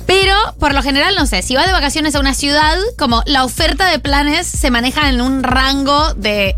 Pero, 0.05 0.33
por 0.59 0.73
lo 0.73 0.81
general, 0.81 1.15
no 1.15 1.25
sé, 1.25 1.41
si 1.41 1.55
vas 1.55 1.65
de 1.65 1.71
vacaciones 1.73 2.15
a 2.15 2.19
una 2.19 2.33
ciudad, 2.33 2.77
como 2.97 3.23
la 3.25 3.43
oferta 3.43 3.87
de 3.89 3.99
planes 3.99 4.47
se 4.47 4.71
maneja 4.71 5.09
en 5.09 5.21
un 5.21 5.43
rango 5.43 6.13
de, 6.15 6.55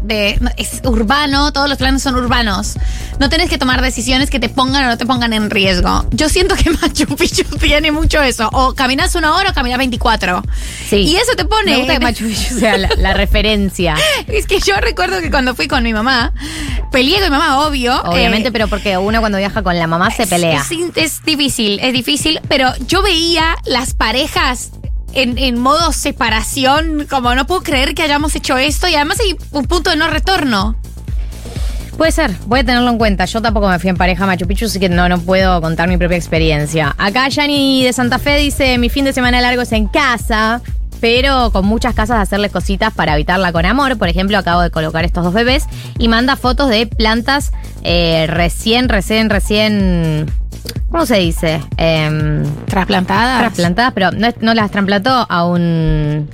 es 0.57 0.81
urbano, 0.83 1.51
todos 1.51 1.67
los 1.69 1.77
planes 1.77 2.03
son 2.03 2.15
urbanos. 2.15 2.75
No 3.19 3.27
tienes 3.29 3.49
que 3.49 3.57
tomar 3.57 3.81
decisiones 3.81 4.29
que 4.29 4.39
te 4.39 4.47
pongan 4.49 4.85
o 4.85 4.87
no 4.87 4.97
te 4.97 5.05
pongan 5.05 5.33
en 5.33 5.49
riesgo. 5.49 6.05
Yo 6.11 6.29
siento 6.29 6.55
que 6.55 6.69
Machu 6.81 7.05
Picchu 7.15 7.43
tiene 7.59 7.91
mucho 7.91 8.21
eso. 8.21 8.49
O 8.53 8.73
caminas 8.75 9.13
una 9.15 9.35
hora 9.35 9.49
o 9.49 9.53
caminas 9.53 9.77
24. 9.79 10.41
Sí. 10.89 10.97
Y 10.97 11.15
eso 11.17 11.33
te 11.35 11.43
pone. 11.45 11.71
Me 11.71 11.77
gusta 11.79 11.93
que 11.93 11.99
Machu 11.99 12.25
Picchu 12.27 12.59
sea 12.59 12.77
la, 12.77 12.89
la 12.97 13.13
referencia. 13.13 13.95
Es 14.27 14.45
que 14.45 14.59
yo 14.59 14.75
recuerdo 14.77 15.19
que 15.21 15.31
cuando 15.31 15.55
fui 15.55 15.67
con 15.67 15.83
mi 15.83 15.91
mamá, 15.93 16.31
peleé 16.91 17.15
con 17.15 17.23
mi 17.25 17.29
mamá, 17.31 17.65
obvio. 17.65 17.99
Obviamente, 18.03 18.49
eh, 18.49 18.51
pero 18.51 18.67
porque 18.67 18.97
uno 18.97 19.19
cuando 19.19 19.37
viaja 19.37 19.63
con 19.63 19.77
la 19.77 19.87
mamá 19.87 20.11
se 20.11 20.27
pelea. 20.27 20.61
Es, 20.61 20.71
es- 20.71 21.09
es 21.19 21.23
difícil, 21.25 21.79
es 21.81 21.91
difícil, 21.93 22.39
pero 22.47 22.71
yo 22.87 22.98
veía 23.01 23.55
las 23.65 23.93
parejas 23.93 24.71
en, 25.13 25.37
en 25.37 25.59
modo 25.59 25.91
separación, 25.91 27.07
como 27.09 27.33
no 27.35 27.47
puedo 27.47 27.61
creer 27.61 27.95
que 27.95 28.03
hayamos 28.03 28.35
hecho 28.35 28.57
esto 28.57 28.87
y 28.87 28.95
además 28.95 29.19
hay 29.19 29.35
un 29.51 29.65
punto 29.65 29.89
de 29.89 29.95
no 29.95 30.07
retorno. 30.07 30.75
Puede 31.99 32.13
ser, 32.13 32.31
voy 32.45 32.61
a 32.61 32.63
tenerlo 32.63 32.89
en 32.91 32.97
cuenta. 32.97 33.25
Yo 33.25 33.41
tampoco 33.41 33.67
me 33.67 33.77
fui 33.77 33.89
en 33.89 33.97
pareja 33.97 34.23
a 34.23 34.27
Machu 34.27 34.47
Picchu, 34.47 34.67
así 34.67 34.79
que 34.79 34.87
no, 34.87 35.09
no 35.09 35.19
puedo 35.19 35.59
contar 35.59 35.89
mi 35.89 35.97
propia 35.97 36.15
experiencia. 36.15 36.95
Acá 36.97 37.27
Yani 37.27 37.83
de 37.83 37.91
Santa 37.91 38.19
Fe 38.19 38.37
dice, 38.37 38.77
mi 38.77 38.87
fin 38.87 39.03
de 39.03 39.11
semana 39.11 39.41
largo 39.41 39.63
es 39.63 39.71
en 39.73 39.87
casa, 39.87 40.61
pero 41.01 41.51
con 41.51 41.65
muchas 41.65 41.93
casas 41.95 42.15
de 42.15 42.21
hacerles 42.21 42.53
cositas 42.53 42.93
para 42.93 43.11
habitarla 43.13 43.51
con 43.51 43.65
amor. 43.65 43.97
Por 43.97 44.07
ejemplo, 44.07 44.37
acabo 44.37 44.61
de 44.61 44.71
colocar 44.71 45.03
estos 45.03 45.25
dos 45.25 45.33
bebés 45.33 45.65
y 45.97 46.07
manda 46.07 46.37
fotos 46.37 46.69
de 46.69 46.87
plantas 46.87 47.51
eh, 47.83 48.27
recién, 48.29 48.87
recién, 48.87 49.29
recién... 49.29 50.31
¿Cómo 50.91 51.05
se 51.05 51.17
dice? 51.17 51.61
Em, 51.77 52.43
Trasplantadas. 52.65 53.39
trasplantadas, 53.39 53.93
pero 53.93 54.09
no, 54.11 54.53
las 54.53 54.71
trasplantó 54.71 55.25
a 55.29 55.45
un... 55.45 56.29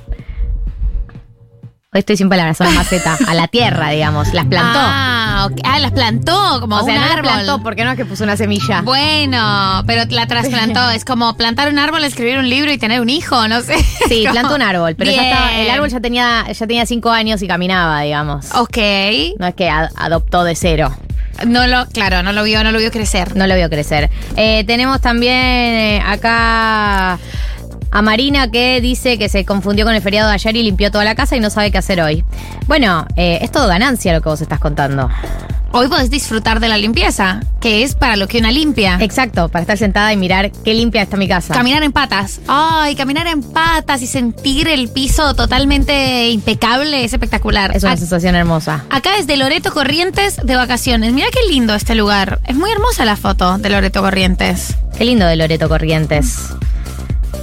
Estoy 1.92 2.18
sin 2.18 2.28
palabras, 2.28 2.60
a 2.60 2.64
una 2.64 2.74
maceta, 2.74 3.16
a 3.26 3.32
la 3.32 3.48
tierra, 3.48 3.88
digamos. 3.88 4.34
Las 4.34 4.44
plantó. 4.44 4.78
Ah, 4.78 5.48
ok. 5.50 5.60
Ah, 5.64 5.78
las 5.78 5.92
plantó 5.92 6.60
como 6.60 6.76
o 6.76 6.84
sea, 6.84 6.92
un 6.94 7.00
no 7.00 7.06
las 7.06 7.16
árbol. 7.16 7.32
plantó 7.32 7.62
porque 7.62 7.84
no 7.84 7.92
es 7.92 7.96
que 7.96 8.04
puso 8.04 8.22
una 8.24 8.36
semilla. 8.36 8.82
Bueno, 8.82 9.82
pero 9.86 10.02
la 10.10 10.26
trasplantó. 10.26 10.90
es 10.94 11.06
como 11.06 11.34
plantar 11.38 11.70
un 11.72 11.78
árbol, 11.78 12.04
escribir 12.04 12.36
un 12.38 12.50
libro 12.50 12.70
y 12.70 12.76
tener 12.76 13.00
un 13.00 13.08
hijo, 13.08 13.48
no 13.48 13.62
sé. 13.62 13.78
Sí, 14.08 14.24
Como- 14.24 14.32
plantó 14.32 14.54
un 14.56 14.62
árbol, 14.62 14.94
pero 14.94 15.10
ya 15.10 15.22
estaba, 15.30 15.56
el 15.56 15.70
árbol 15.70 15.88
ya 15.88 16.00
tenía, 16.00 16.44
ya 16.52 16.66
tenía 16.66 16.84
cinco 16.84 17.10
años 17.10 17.40
y 17.40 17.48
caminaba, 17.48 18.02
digamos. 18.02 18.52
Ok. 18.54 18.76
No 19.38 19.46
es 19.46 19.54
que 19.54 19.70
ad- 19.70 19.88
adoptó 19.96 20.44
de 20.44 20.54
cero. 20.54 20.94
No 21.46 21.66
lo, 21.66 21.86
claro, 21.86 22.22
no 22.22 22.32
lo 22.32 22.42
vio, 22.44 22.64
no 22.64 22.72
lo 22.72 22.78
vio 22.78 22.90
crecer. 22.90 23.36
No 23.36 23.46
lo 23.46 23.54
vio 23.54 23.68
crecer. 23.68 24.10
Eh, 24.36 24.64
tenemos 24.64 25.00
también 25.00 25.34
eh, 25.34 26.02
acá 26.04 27.18
a 27.90 28.02
Marina 28.02 28.50
que 28.50 28.80
dice 28.80 29.18
que 29.18 29.28
se 29.28 29.44
confundió 29.44 29.84
con 29.84 29.94
el 29.94 30.02
feriado 30.02 30.28
de 30.28 30.34
ayer 30.34 30.56
y 30.56 30.62
limpió 30.62 30.90
toda 30.90 31.04
la 31.04 31.14
casa 31.14 31.36
y 31.36 31.40
no 31.40 31.50
sabe 31.50 31.70
qué 31.70 31.78
hacer 31.78 32.00
hoy. 32.00 32.24
Bueno, 32.66 33.06
eh, 33.16 33.38
es 33.42 33.50
todo 33.50 33.68
ganancia 33.68 34.12
lo 34.12 34.20
que 34.20 34.28
vos 34.28 34.40
estás 34.40 34.58
contando. 34.58 35.08
Hoy 35.78 35.88
podés 35.88 36.08
disfrutar 36.08 36.58
de 36.58 36.68
la 36.68 36.78
limpieza, 36.78 37.40
que 37.60 37.82
es 37.82 37.94
para 37.94 38.16
lo 38.16 38.28
que 38.28 38.38
una 38.38 38.50
limpia. 38.50 38.96
Exacto, 39.00 39.50
para 39.50 39.60
estar 39.60 39.76
sentada 39.76 40.10
y 40.10 40.16
mirar 40.16 40.50
qué 40.64 40.72
limpia 40.72 41.02
está 41.02 41.18
mi 41.18 41.28
casa. 41.28 41.52
Caminar 41.52 41.82
en 41.82 41.92
patas. 41.92 42.40
Ay, 42.48 42.94
caminar 42.96 43.26
en 43.26 43.42
patas 43.42 44.00
y 44.00 44.06
sentir 44.06 44.68
el 44.68 44.88
piso 44.88 45.34
totalmente 45.34 46.30
impecable 46.30 47.04
es 47.04 47.12
espectacular. 47.12 47.76
es 47.76 47.82
una 47.82 47.92
Ac- 47.92 47.98
sensación 47.98 48.34
hermosa. 48.36 48.84
Acá 48.88 49.18
es 49.18 49.26
de 49.26 49.36
Loreto 49.36 49.70
Corrientes 49.70 50.36
de 50.42 50.56
vacaciones. 50.56 51.12
Mira 51.12 51.26
qué 51.30 51.40
lindo 51.46 51.74
este 51.74 51.94
lugar. 51.94 52.40
Es 52.46 52.56
muy 52.56 52.70
hermosa 52.70 53.04
la 53.04 53.16
foto 53.16 53.58
de 53.58 53.68
Loreto 53.68 54.00
Corrientes. 54.00 54.74
Qué 54.96 55.04
lindo 55.04 55.26
de 55.26 55.36
Loreto 55.36 55.68
Corrientes. 55.68 56.38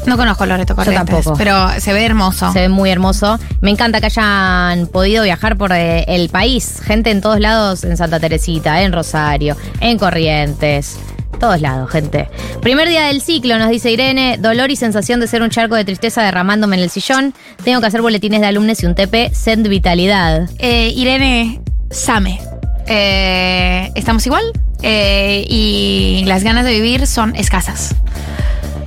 No 0.05 0.17
conozco 0.17 0.45
Loreto 0.45 0.75
Corrientes, 0.75 1.15
tampoco. 1.15 1.37
pero 1.37 1.69
se 1.79 1.93
ve 1.93 2.05
hermoso. 2.05 2.51
Se 2.51 2.61
ve 2.61 2.69
muy 2.69 2.89
hermoso. 2.89 3.39
Me 3.61 3.71
encanta 3.71 3.99
que 3.99 4.07
hayan 4.07 4.87
podido 4.87 5.23
viajar 5.23 5.57
por 5.57 5.71
eh, 5.71 6.03
el 6.07 6.29
país. 6.29 6.81
Gente 6.83 7.11
en 7.11 7.21
todos 7.21 7.39
lados, 7.39 7.83
en 7.83 7.95
Santa 7.97 8.19
Teresita, 8.19 8.81
en 8.81 8.91
Rosario, 8.91 9.55
en 9.79 9.97
Corrientes. 9.97 10.97
Todos 11.39 11.59
lados, 11.61 11.89
gente. 11.89 12.29
Primer 12.61 12.87
día 12.87 13.07
del 13.07 13.21
ciclo, 13.21 13.57
nos 13.57 13.69
dice 13.69 13.91
Irene. 13.91 14.37
Dolor 14.39 14.71
y 14.71 14.75
sensación 14.75 15.19
de 15.19 15.27
ser 15.27 15.41
un 15.41 15.49
charco 15.49 15.75
de 15.75 15.83
tristeza 15.83 16.21
derramándome 16.23 16.75
en 16.77 16.83
el 16.83 16.89
sillón. 16.89 17.33
Tengo 17.63 17.81
que 17.81 17.87
hacer 17.87 18.01
boletines 18.01 18.39
de 18.41 18.47
alumnos 18.47 18.81
y 18.83 18.85
un 18.85 18.95
TP. 18.95 19.31
Send 19.33 19.67
vitalidad. 19.67 20.49
Eh, 20.59 20.93
Irene 20.95 21.61
Same. 21.89 22.39
Eh, 22.87 23.91
estamos 23.95 24.25
igual 24.25 24.43
eh, 24.81 25.45
y 25.47 26.23
las 26.25 26.43
ganas 26.43 26.65
de 26.65 26.71
vivir 26.71 27.07
son 27.07 27.35
escasas. 27.35 27.95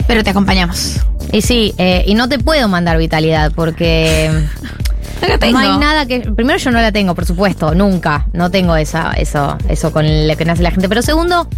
Pero 0.06 0.22
te 0.24 0.30
acompañamos. 0.30 1.00
Y 1.32 1.42
sí, 1.42 1.74
eh, 1.78 2.04
y 2.06 2.14
no 2.14 2.28
te 2.28 2.38
puedo 2.38 2.68
mandar 2.68 2.96
vitalidad 2.98 3.52
porque 3.54 4.30
No 5.22 5.28
la 5.28 5.38
tengo. 5.38 5.58
no 5.58 5.64
hay 5.72 5.78
nada 5.78 6.06
que. 6.06 6.20
Primero, 6.20 6.58
yo 6.58 6.70
no 6.70 6.80
la 6.80 6.92
tengo, 6.92 7.14
por 7.14 7.24
supuesto, 7.26 7.74
nunca. 7.74 8.26
No 8.32 8.50
tengo 8.50 8.76
esa, 8.76 9.12
eso, 9.12 9.56
eso 9.68 9.90
con 9.92 10.28
lo 10.28 10.36
que 10.36 10.44
nace 10.44 10.62
la 10.62 10.70
gente. 10.70 10.88
Pero 10.88 11.00
segundo, 11.02 11.48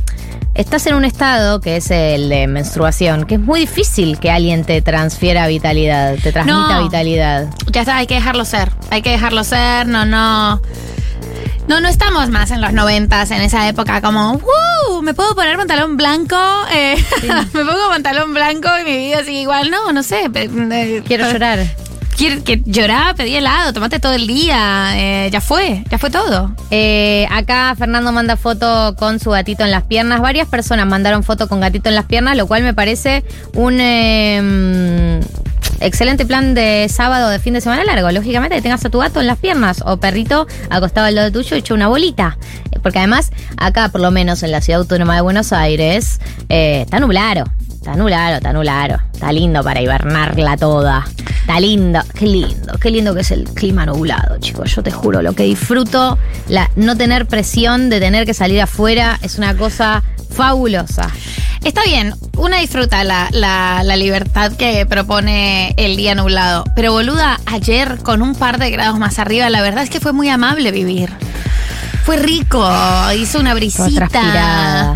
estás 0.55 0.87
en 0.87 0.95
un 0.95 1.05
estado 1.05 1.61
que 1.61 1.77
es 1.77 1.91
el 1.91 2.29
de 2.29 2.47
menstruación, 2.47 3.25
que 3.25 3.35
es 3.35 3.41
muy 3.41 3.61
difícil 3.61 4.19
que 4.21 4.31
alguien 4.31 4.65
te 4.65 4.81
transfiera 4.81 5.47
vitalidad, 5.49 6.15
te 6.23 6.31
transmita 6.33 6.77
No. 6.77 6.85
vitalidad. 6.85 7.49
Ya 7.73 7.81
está, 7.81 7.97
hay 7.97 8.07
que 8.07 8.15
dejarlo 8.15 8.45
ser. 8.45 8.71
Hay 8.91 9.03
que 9.03 9.11
dejarlo 9.11 9.43
ser, 9.45 9.87
no, 9.89 10.05
no. 10.07 10.61
No, 11.67 11.81
no 11.81 11.89
estamos 11.89 12.29
más 12.31 12.51
en 12.51 12.61
los 12.61 12.73
noventas, 12.73 13.31
en 13.31 13.43
esa 13.43 13.69
época, 13.69 14.01
como, 14.01 14.33
¡uh! 14.35 15.03
¿Me 15.03 15.13
puedo 15.15 15.35
poner 15.35 15.57
pantalón 15.57 15.97
blanco? 15.97 16.37
Eh, 16.73 16.97
¿Me 17.53 17.65
pongo 17.65 17.89
pantalón 17.91 18.35
blanco 18.35 18.69
y 18.81 18.85
mi 18.85 18.97
vida 18.97 19.25
sigue 19.25 19.41
igual? 19.43 19.71
No, 19.71 19.93
no 19.93 20.03
sé. 20.03 20.31
eh, 20.35 21.03
Quiero 21.07 21.31
llorar. 21.31 21.61
Quiero 22.17 22.43
que 22.43 22.61
llorar, 22.67 23.15
pedí 23.15 23.37
helado, 23.37 23.73
tomate 23.73 24.01
todo 24.01 24.13
el 24.15 24.27
día. 24.27 24.91
eh, 24.97 25.29
ya 25.31 25.41
fue, 25.41 25.85
ya 25.89 25.99
fue 25.99 26.11
todo. 26.11 26.53
Eh, 26.71 27.29
acá 27.31 27.75
Fernando 27.79 28.11
manda 28.11 28.37
foto 28.37 28.97
con 28.99 29.21
su 29.21 29.31
gatito 29.31 29.63
en 29.65 29.71
las 29.71 29.85
piernas. 29.85 30.21
Varias 30.21 30.49
personas 30.49 30.87
mandaron 30.89 31.23
foto 31.23 31.49
con 31.49 31.61
gatito 31.61 31.89
en 31.89 31.95
las 31.95 32.07
piernas, 32.07 32.37
lo 32.37 32.49
cual 32.49 32.65
me 32.65 32.75
parece 32.75 33.23
un 33.55 33.79
eh, 33.81 35.21
excelente 35.81 36.27
plan 36.27 36.55
de 36.55 36.87
sábado 36.89 37.29
de 37.29 37.39
fin 37.39 37.55
de 37.55 37.61
semana 37.61 37.85
largo. 37.85 38.11
Lógicamente 38.11 38.57
que 38.57 38.63
tengas 38.63 38.85
a 38.85 38.91
tu 38.91 38.99
gato 38.99 39.21
en 39.21 39.27
las 39.27 39.39
piernas 39.39 39.83
o 39.85 39.99
perrito 39.99 40.47
acostado 40.71 41.07
al 41.07 41.15
lado 41.15 41.33
tuyo 41.33 41.57
hecho 41.57 41.75
una 41.75 41.89
bolita. 41.89 42.39
Porque 42.83 42.99
además, 42.99 43.31
acá 43.57 43.89
por 43.91 44.01
lo 44.01 44.11
menos 44.11 44.43
en 44.43 44.53
la 44.53 44.61
ciudad 44.61 44.81
autónoma 44.81 45.15
de 45.15 45.21
Buenos 45.21 45.53
Aires, 45.53 46.21
eh, 46.49 46.83
está 46.83 47.01
nublado. 47.01 47.45
Está 47.79 47.95
nublado, 47.97 48.37
está 48.37 48.53
nublado. 48.53 48.99
Está 49.15 49.33
lindo 49.33 49.63
para 49.63 49.81
hibernarla 49.81 50.57
toda. 50.57 51.05
Está 51.41 51.61
lindo, 51.61 52.01
qué 52.15 52.27
lindo, 52.27 52.79
qué 52.79 52.91
lindo 52.91 53.15
que 53.15 53.23
es 53.23 53.31
el 53.31 53.45
clima 53.45 53.87
nublado, 53.87 54.37
chicos. 54.39 54.75
Yo 54.75 54.83
te 54.83 54.91
juro, 54.91 55.23
lo 55.23 55.33
que 55.33 55.45
disfruto, 55.45 56.19
la, 56.49 56.71
no 56.77 56.97
tener 56.97 57.27
presión 57.27 57.89
de 57.89 58.01
tener 58.01 58.27
que 58.27 58.35
salir 58.35 58.61
afuera 58.61 59.19
es 59.23 59.39
una 59.39 59.57
cosa 59.57 60.03
fabulosa. 60.31 61.09
Está 61.65 61.83
bien, 61.85 62.15
una 62.37 62.59
disfruta 62.59 63.03
la, 63.05 63.29
la- 63.33 63.83
la 63.83 63.97
libertad 63.97 64.53
que 64.53 64.85
propone 64.85 65.73
el 65.79 65.97
día 65.97 66.15
nublado. 66.15 66.65
Pero 66.77 66.93
boluda, 66.93 67.41
ayer 67.47 67.99
con 68.03 68.21
un 68.23 68.35
par 68.35 68.59
de 68.59 68.71
grados 68.71 68.99
más 68.99 69.19
arriba, 69.19 69.49
la 69.49 69.63
verdad 69.63 69.83
es 69.85 69.91
que 69.91 70.01
fue 70.01 70.13
muy 70.13 70.29
amable 70.29 70.71
vivir. 70.71 71.11
Fue 72.05 72.17
rico, 72.17 72.63
hizo 73.17 73.41
una 73.41 73.55
brisita. 73.55 74.95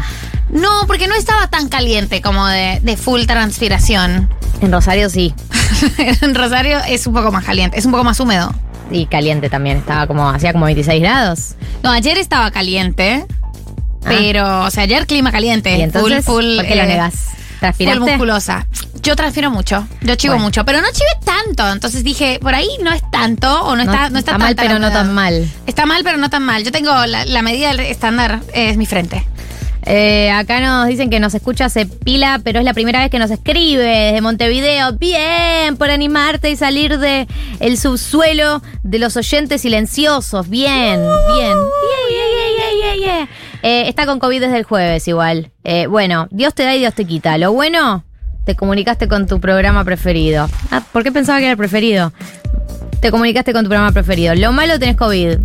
No, 0.53 0.87
porque 0.87 1.09
no 1.09 1.15
estaba 1.15 1.49
tan 1.49 1.69
caliente 1.69 2.21
como 2.23 2.47
de, 2.47 2.79
de 2.83 2.97
full 2.97 3.25
transpiración. 3.25 4.29
En 4.61 4.71
Rosario 4.71 5.11
sí, 5.11 5.35
en 5.99 6.35
Rosario 6.35 6.79
es 6.87 7.07
un 7.07 7.15
poco 7.15 7.33
más 7.33 7.45
caliente, 7.45 7.79
es 7.79 7.85
un 7.87 7.91
poco 7.93 8.05
más 8.05 8.21
húmedo. 8.21 8.55
y 8.91 9.07
caliente 9.07 9.49
también, 9.51 9.79
estaba 9.79 10.07
como, 10.07 10.29
hacía 10.29 10.53
como 10.53 10.67
26 10.67 11.01
grados. 11.03 11.55
No, 11.83 11.91
ayer 11.91 12.19
estaba 12.19 12.51
caliente, 12.51 13.27
Ah. 14.05 14.09
pero, 14.09 14.61
o 14.65 14.71
sea, 14.71 14.83
ayer 14.83 15.07
clima 15.07 15.31
caliente. 15.33 15.77
Y 15.79 15.83
entonces, 15.83 16.25
full, 16.25 16.35
full, 16.43 16.57
¿por 16.57 16.67
qué 16.67 16.75
lo 16.77 16.83
eh, 16.83 16.87
negas? 16.87 17.15
Full 17.15 17.59
¿Transpiraste? 17.61 18.01
musculosa. 18.01 18.67
Yo 19.01 19.15
transfiero 19.17 19.51
mucho. 19.51 19.87
Yo 20.01 20.17
chivo 20.17 20.35
Bueno. 20.35 20.47
mucho. 20.47 20.65
Pero 20.65 20.81
no 20.81 20.89
chive 20.93 21.11
tanto. 21.25 21.71
Entonces 21.71 22.03
dije, 22.03 22.39
por 22.43 22.53
ahí 22.55 22.69
no 22.83 22.93
es 22.93 23.03
tanto 23.13 23.63
o 23.65 23.77
no, 23.77 23.83
está, 23.83 24.11
no 24.11 24.19
está, 24.19 24.37
mal, 24.39 24.49
tanta 24.57 24.63
la 24.65 24.69
pero 24.69 24.79
no 24.81 24.91
tan 24.93 25.15
mal. 25.15 25.49
Está 25.67 25.87
mal, 25.87 26.03
pero 26.03 26.19
no 26.19 26.29
tan 26.31 26.43
mal. 26.43 26.65
Yo 26.65 26.73
tengo 26.73 26.93
la, 27.07 27.25
la 27.25 27.43
medida 27.43 27.71
estándar, 27.71 28.41
es 28.53 28.77
mi 28.77 28.87
frente. 28.87 29.25
Eh, 29.85 30.31
acá 30.31 30.61
nos 30.61 30.87
dicen 30.87 31.11
que 31.11 31.19
nos 31.21 31.35
escucha 31.35 31.65
hace 31.65 31.87
pila, 31.87 32.41
pero 32.43 32.61
es 32.61 32.65
la 32.65 32.75
primera 32.75 33.01
vez 33.01 33.11
que 33.11 33.19
nos 33.19 33.31
escribe 33.31 33.85
desde 33.85 34.21
Montevideo. 34.21 34.93
Bien, 34.93 35.77
por 35.77 35.91
animarte 35.91 36.51
y 36.51 36.57
salir 36.57 36.99
de 36.99 37.27
el 37.61 37.79
subsuelo 37.79 38.63
de 38.83 38.99
los 38.99 39.17
oyentes 39.17 39.63
silenciosos. 39.63 40.49
Bien, 40.49 41.01
bien. 41.35 41.57
Bien. 42.99 43.29
Eh, 43.63 43.89
está 43.89 44.07
con 44.07 44.19
COVID 44.19 44.41
desde 44.41 44.59
el 44.59 44.65
jueves 44.65 45.07
igual. 45.09 45.51
Eh, 45.65 45.87
bueno, 45.87 46.29
Dios 46.31 46.55
te 46.55 46.63
da 46.63 46.75
y 46.75 46.81
Dios 46.81 46.95
te 46.95 47.05
quita. 47.05 47.39
Lo 47.39 47.53
bueno, 47.53 48.05
te 48.45 48.57
comunicaste 48.57 49.09
con 49.09 49.27
tu 49.27 49.41
programa 49.41 49.85
preferido. 49.85 50.49
Ah, 50.71 50.83
¿por 50.93 51.03
qué 51.03 51.13
pensaba 51.13 51.39
que 51.39 51.45
era 51.45 51.53
el 51.53 51.59
preferido? 51.59 52.13
Te 53.03 53.11
comunicaste 53.11 53.53
con 53.53 53.65
tu 53.65 53.69
programa 53.69 53.91
preferido. 53.91 54.33
Lo 54.37 54.53
malo 54.53 54.79
tenés 54.79 54.97
COVID. 54.97 55.37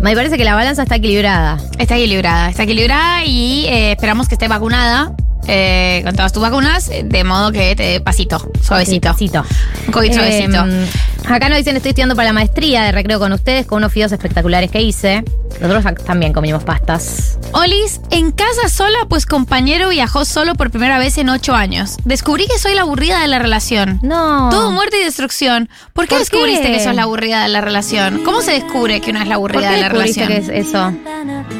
Me 0.00 0.14
parece 0.14 0.38
que 0.38 0.44
la 0.44 0.54
balanza 0.54 0.84
está 0.84 0.96
equilibrada. 0.96 1.58
Está 1.78 1.98
equilibrada. 1.98 2.48
Está 2.48 2.62
equilibrada 2.62 3.26
y 3.26 3.66
eh, 3.66 3.92
esperamos 3.92 4.28
que 4.28 4.34
esté 4.36 4.48
vacunada. 4.48 5.14
Eh, 5.48 6.00
con 6.04 6.14
todas 6.14 6.32
tus 6.32 6.42
vacunas, 6.42 6.88
eh, 6.88 7.02
de 7.04 7.24
modo 7.24 7.52
que 7.52 7.74
te 7.76 7.82
dé 7.82 8.00
pasito, 8.00 8.50
suavecito. 8.62 9.08
Pasito. 9.10 9.44
Un 9.86 9.92
COVID 9.92 10.12
suavecito. 10.12 10.64
Eh, 10.66 10.86
acá 11.28 11.48
nos 11.48 11.58
dicen, 11.58 11.76
estoy 11.76 11.90
estudiando 11.90 12.14
para 12.16 12.28
la 12.28 12.32
maestría 12.32 12.82
de 12.84 12.92
recreo 12.92 13.18
con 13.18 13.32
ustedes, 13.32 13.66
con 13.66 13.78
unos 13.78 13.92
fideos 13.92 14.12
espectaculares 14.12 14.70
que 14.70 14.82
hice. 14.82 15.24
Nosotros 15.60 16.04
también 16.04 16.32
comimos 16.32 16.64
pastas. 16.64 17.38
Olis, 17.52 18.00
en 18.10 18.32
casa 18.32 18.68
sola, 18.70 18.98
pues 19.08 19.26
compañero 19.26 19.90
viajó 19.90 20.24
solo 20.24 20.54
por 20.54 20.70
primera 20.70 20.98
vez 20.98 21.18
en 21.18 21.28
ocho 21.28 21.54
años. 21.54 21.96
Descubrí 22.04 22.46
que 22.48 22.58
soy 22.58 22.74
la 22.74 22.82
aburrida 22.82 23.20
de 23.20 23.28
la 23.28 23.38
relación. 23.38 24.00
No. 24.02 24.48
Todo 24.50 24.70
muerte 24.72 25.00
y 25.00 25.04
destrucción. 25.04 25.68
¿Por 25.92 26.06
qué 26.06 26.10
¿Por 26.14 26.18
descubriste 26.20 26.68
qué? 26.68 26.72
que 26.78 26.84
sos 26.84 26.94
la 26.94 27.02
aburrida 27.02 27.42
de 27.42 27.48
la 27.50 27.60
relación? 27.60 28.24
¿Cómo 28.24 28.40
se 28.40 28.52
descubre 28.52 29.00
que 29.02 29.10
una 29.10 29.22
es 29.22 29.28
la 29.28 29.36
¿Por 29.36 29.50
aburrida 29.52 29.72
de 29.72 29.80
la 29.82 29.88
relación? 29.90 30.28
que 30.28 30.36
es 30.38 30.48
eso? 30.48 30.92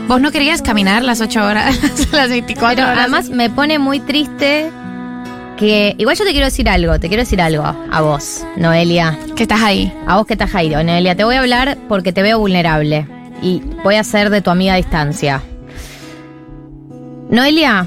¿Vos 0.08 0.20
no 0.20 0.32
querías 0.32 0.62
caminar 0.62 1.04
las 1.04 1.20
ocho 1.20 1.44
horas, 1.44 1.78
las 2.12 2.30
24 2.30 2.74
Pero 2.76 2.88
horas? 2.88 2.98
además 2.98 3.28
me 3.28 3.50
pone 3.50 3.71
muy 3.78 4.00
triste 4.00 4.70
que... 5.56 5.94
Igual 5.98 6.16
yo 6.16 6.24
te 6.24 6.30
quiero 6.30 6.46
decir 6.46 6.68
algo, 6.68 6.98
te 6.98 7.08
quiero 7.08 7.22
decir 7.22 7.40
algo 7.40 7.64
a 7.64 8.00
vos, 8.00 8.44
Noelia. 8.56 9.18
que 9.36 9.44
estás 9.44 9.62
ahí. 9.62 9.92
A 10.06 10.16
vos 10.16 10.26
que 10.26 10.34
estás 10.34 10.54
ahí, 10.54 10.70
Noelia. 10.70 11.16
Te 11.16 11.24
voy 11.24 11.36
a 11.36 11.40
hablar 11.40 11.78
porque 11.88 12.12
te 12.12 12.22
veo 12.22 12.38
vulnerable. 12.38 13.06
Y 13.40 13.62
voy 13.82 13.96
a 13.96 14.04
ser 14.04 14.30
de 14.30 14.40
tu 14.40 14.50
amiga 14.50 14.74
a 14.74 14.76
distancia. 14.76 15.42
Noelia, 17.30 17.86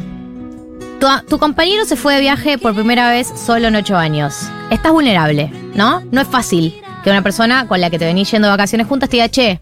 tu, 1.00 1.08
tu 1.30 1.38
compañero 1.38 1.86
se 1.86 1.96
fue 1.96 2.16
de 2.16 2.22
viaje 2.22 2.58
por 2.58 2.74
primera 2.74 3.10
vez 3.10 3.32
solo 3.36 3.68
en 3.68 3.76
ocho 3.76 3.96
años. 3.96 4.50
Estás 4.70 4.92
vulnerable, 4.92 5.52
¿no? 5.76 6.02
No 6.12 6.22
es 6.22 6.28
fácil 6.28 6.82
que 7.04 7.12
una 7.12 7.22
persona 7.22 7.68
con 7.68 7.80
la 7.80 7.92
que 7.92 8.00
te 8.00 8.06
venís 8.06 8.32
yendo 8.32 8.48
de 8.48 8.54
vacaciones 8.54 8.88
juntas 8.88 9.10
te 9.10 9.18
diga, 9.18 9.30
che, 9.30 9.62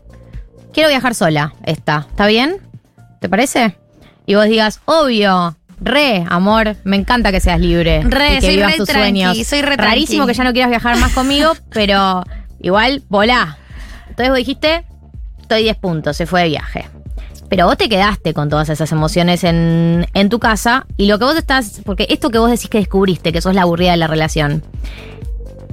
quiero 0.71 0.87
viajar 0.87 1.13
sola, 1.13 1.53
esta. 1.65 2.07
¿Está 2.09 2.27
bien? 2.27 2.61
¿Te 3.19 3.27
parece? 3.27 3.77
Y 4.25 4.35
vos 4.35 4.45
digas, 4.45 4.79
obvio, 4.85 5.55
re, 5.83 6.23
amor, 6.29 6.75
me 6.83 6.95
encanta 6.95 7.31
que 7.31 7.39
seas 7.39 7.59
libre. 7.59 8.01
Re, 8.03 8.33
y 8.33 8.35
que 8.35 8.41
soy 8.41 8.55
vivas 8.55 8.71
re 8.71 8.77
tus 8.77 8.89
tranqui, 8.89 9.03
sueños. 9.21 9.47
soy 9.47 9.61
re 9.61 9.75
Rarísimo 9.75 10.23
tranqui. 10.23 10.31
que 10.33 10.37
ya 10.37 10.43
no 10.43 10.53
quieras 10.53 10.69
viajar 10.69 10.97
más 10.97 11.13
conmigo, 11.13 11.53
pero 11.71 12.23
igual, 12.61 13.03
volá. 13.09 13.57
Entonces 14.09 14.29
vos 14.29 14.37
dijiste, 14.37 14.85
estoy 15.41 15.63
10 15.63 15.77
puntos, 15.77 16.15
se 16.17 16.25
fue 16.25 16.43
de 16.43 16.49
viaje. 16.49 16.85
Pero 17.49 17.67
vos 17.67 17.77
te 17.77 17.87
quedaste 17.89 18.33
con 18.33 18.49
todas 18.49 18.69
esas 18.69 18.91
emociones 18.91 19.43
en, 19.43 20.07
en 20.13 20.29
tu 20.29 20.39
casa 20.39 20.87
y 20.97 21.05
lo 21.05 21.19
que 21.19 21.25
vos 21.25 21.35
estás, 21.37 21.81
porque 21.85 22.07
esto 22.09 22.31
que 22.31 22.39
vos 22.39 22.49
decís 22.49 22.69
que 22.69 22.79
descubriste, 22.79 23.31
que 23.31 23.41
sos 23.41 23.53
la 23.53 23.61
aburrida 23.63 23.91
de 23.91 23.97
la 23.97 24.07
relación, 24.07 24.63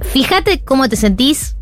fíjate 0.01 0.59
cómo 0.63 0.87
te 0.89 0.95
sentís 0.95 1.55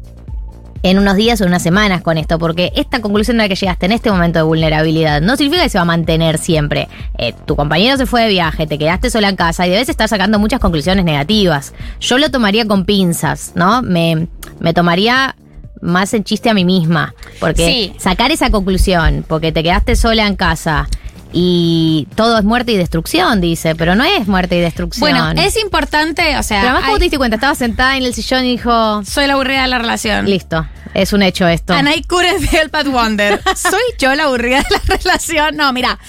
en 0.84 0.98
unos 1.00 1.16
días 1.16 1.42
o 1.42 1.46
unas 1.46 1.62
semanas 1.64 2.02
con 2.02 2.18
esto, 2.18 2.40
porque 2.40 2.72
esta 2.76 3.02
conclusión 3.02 3.40
a 3.40 3.44
la 3.44 3.50
que 3.50 3.56
llegaste 3.56 3.86
en 3.86 3.92
este 3.92 4.12
momento 4.12 4.40
de 4.40 4.44
vulnerabilidad 4.44 5.22
no 5.22 5.36
significa 5.36 5.64
que 5.64 5.70
se 5.70 5.78
va 5.78 5.82
a 5.84 5.86
mantener 5.86 6.38
siempre. 6.38 6.88
Eh, 7.18 7.34
tu 7.46 7.56
compañero 7.56 7.98
se 7.98 8.06
fue 8.06 8.24
de 8.24 8.30
viaje, 8.30 8.68
te 8.68 8.78
quedaste 8.78 9.10
sola 9.10 9.30
en 9.30 9.36
casa 9.36 9.68
y 9.68 9.70
debes 9.72 9.90
estar 9.90 10.08
sacando 10.08 10.40
muchas 10.40 10.60
conclusiones 10.60 11.04
negativas. 11.06 11.74
Yo 12.00 12.18
lo 12.18 12.30
tomaría 12.32 12.66
con 12.66 12.86
pinzas, 12.86 13.52
¿no? 13.56 13.82
Me, 13.82 14.28
me 14.60 14.74
tomaría 14.74 15.36
más 15.82 16.14
en 16.14 16.24
chiste 16.26 16.50
a 16.50 16.54
mí 16.54 16.66
misma, 16.66 17.14
porque 17.40 17.66
Sí. 17.66 17.94
sacar 17.98 18.32
esa 18.32 18.50
conclusión, 18.50 19.24
porque 19.28 19.52
te 19.52 19.64
quedaste 19.64 19.96
sola 19.96 20.28
en 20.28 20.36
casa 20.36 20.88
y 21.32 22.08
todo 22.16 22.38
es 22.40 22.44
muerte 22.44 22.72
y 22.72 22.78
destrucción, 22.78 23.40
dice, 23.42 23.76
pero 23.76 23.96
no 23.96 24.04
es 24.04 24.28
muerte 24.28 24.58
y 24.58 24.62
destrucción. 24.62 25.02
Bueno, 25.02 25.32
es 25.42 25.58
importante, 25.58 26.38
o 26.38 26.44
sea, 26.44 26.62
Pero 26.62 26.70
además, 26.72 26.82
¿cómo 26.86 26.94
hay- 26.96 27.00
te 27.00 27.06
diste 27.06 27.18
cuenta? 27.18 27.36
Estaba 27.36 27.56
sentada 27.56 27.98
en 27.98 28.04
el 28.04 28.14
sillón 28.14 28.46
y 28.46 28.52
dijo, 28.52 29.04
soy 29.06 29.28
la 29.28 29.34
aburrida 29.34 29.62
de 29.62 29.68
la 29.68 29.78
relación. 29.80 30.26
listo, 30.26 30.68
es 30.94 31.14
un 31.14 31.22
hecho 31.22 31.48
esto. 31.48 31.74
And 31.74 31.88
I 31.88 32.02
couldn't 32.04 32.52
help 32.52 32.72
but 32.76 32.92
wonder. 32.94 33.42
¿Soy 33.56 33.82
yo 34.00 34.16
la 34.16 34.24
aburrida 34.24 34.58
de 34.58 34.66
la 34.76 34.96
relación? 34.98 35.56
No, 35.56 35.72
mira. 35.74 36.00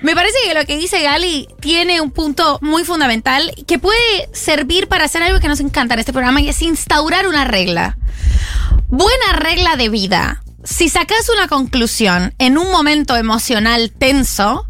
Me 0.00 0.14
parece 0.14 0.36
que 0.44 0.54
lo 0.54 0.64
que 0.64 0.76
dice 0.76 1.02
Gali 1.02 1.48
tiene 1.58 2.00
un 2.00 2.12
punto 2.12 2.60
muy 2.62 2.84
fundamental 2.84 3.50
que 3.66 3.80
puede 3.80 4.28
servir 4.32 4.86
para 4.86 5.06
hacer 5.06 5.24
algo 5.24 5.40
que 5.40 5.48
nos 5.48 5.58
encanta 5.58 5.94
en 5.94 6.00
este 6.00 6.12
programa 6.12 6.40
y 6.40 6.48
es 6.48 6.62
instaurar 6.62 7.26
una 7.26 7.44
regla. 7.44 7.98
Buena 8.86 9.32
regla 9.34 9.74
de 9.76 9.88
vida. 9.88 10.42
Si 10.70 10.90
sacas 10.90 11.30
una 11.30 11.48
conclusión 11.48 12.34
en 12.38 12.58
un 12.58 12.70
momento 12.70 13.16
emocional 13.16 13.90
tenso, 13.90 14.68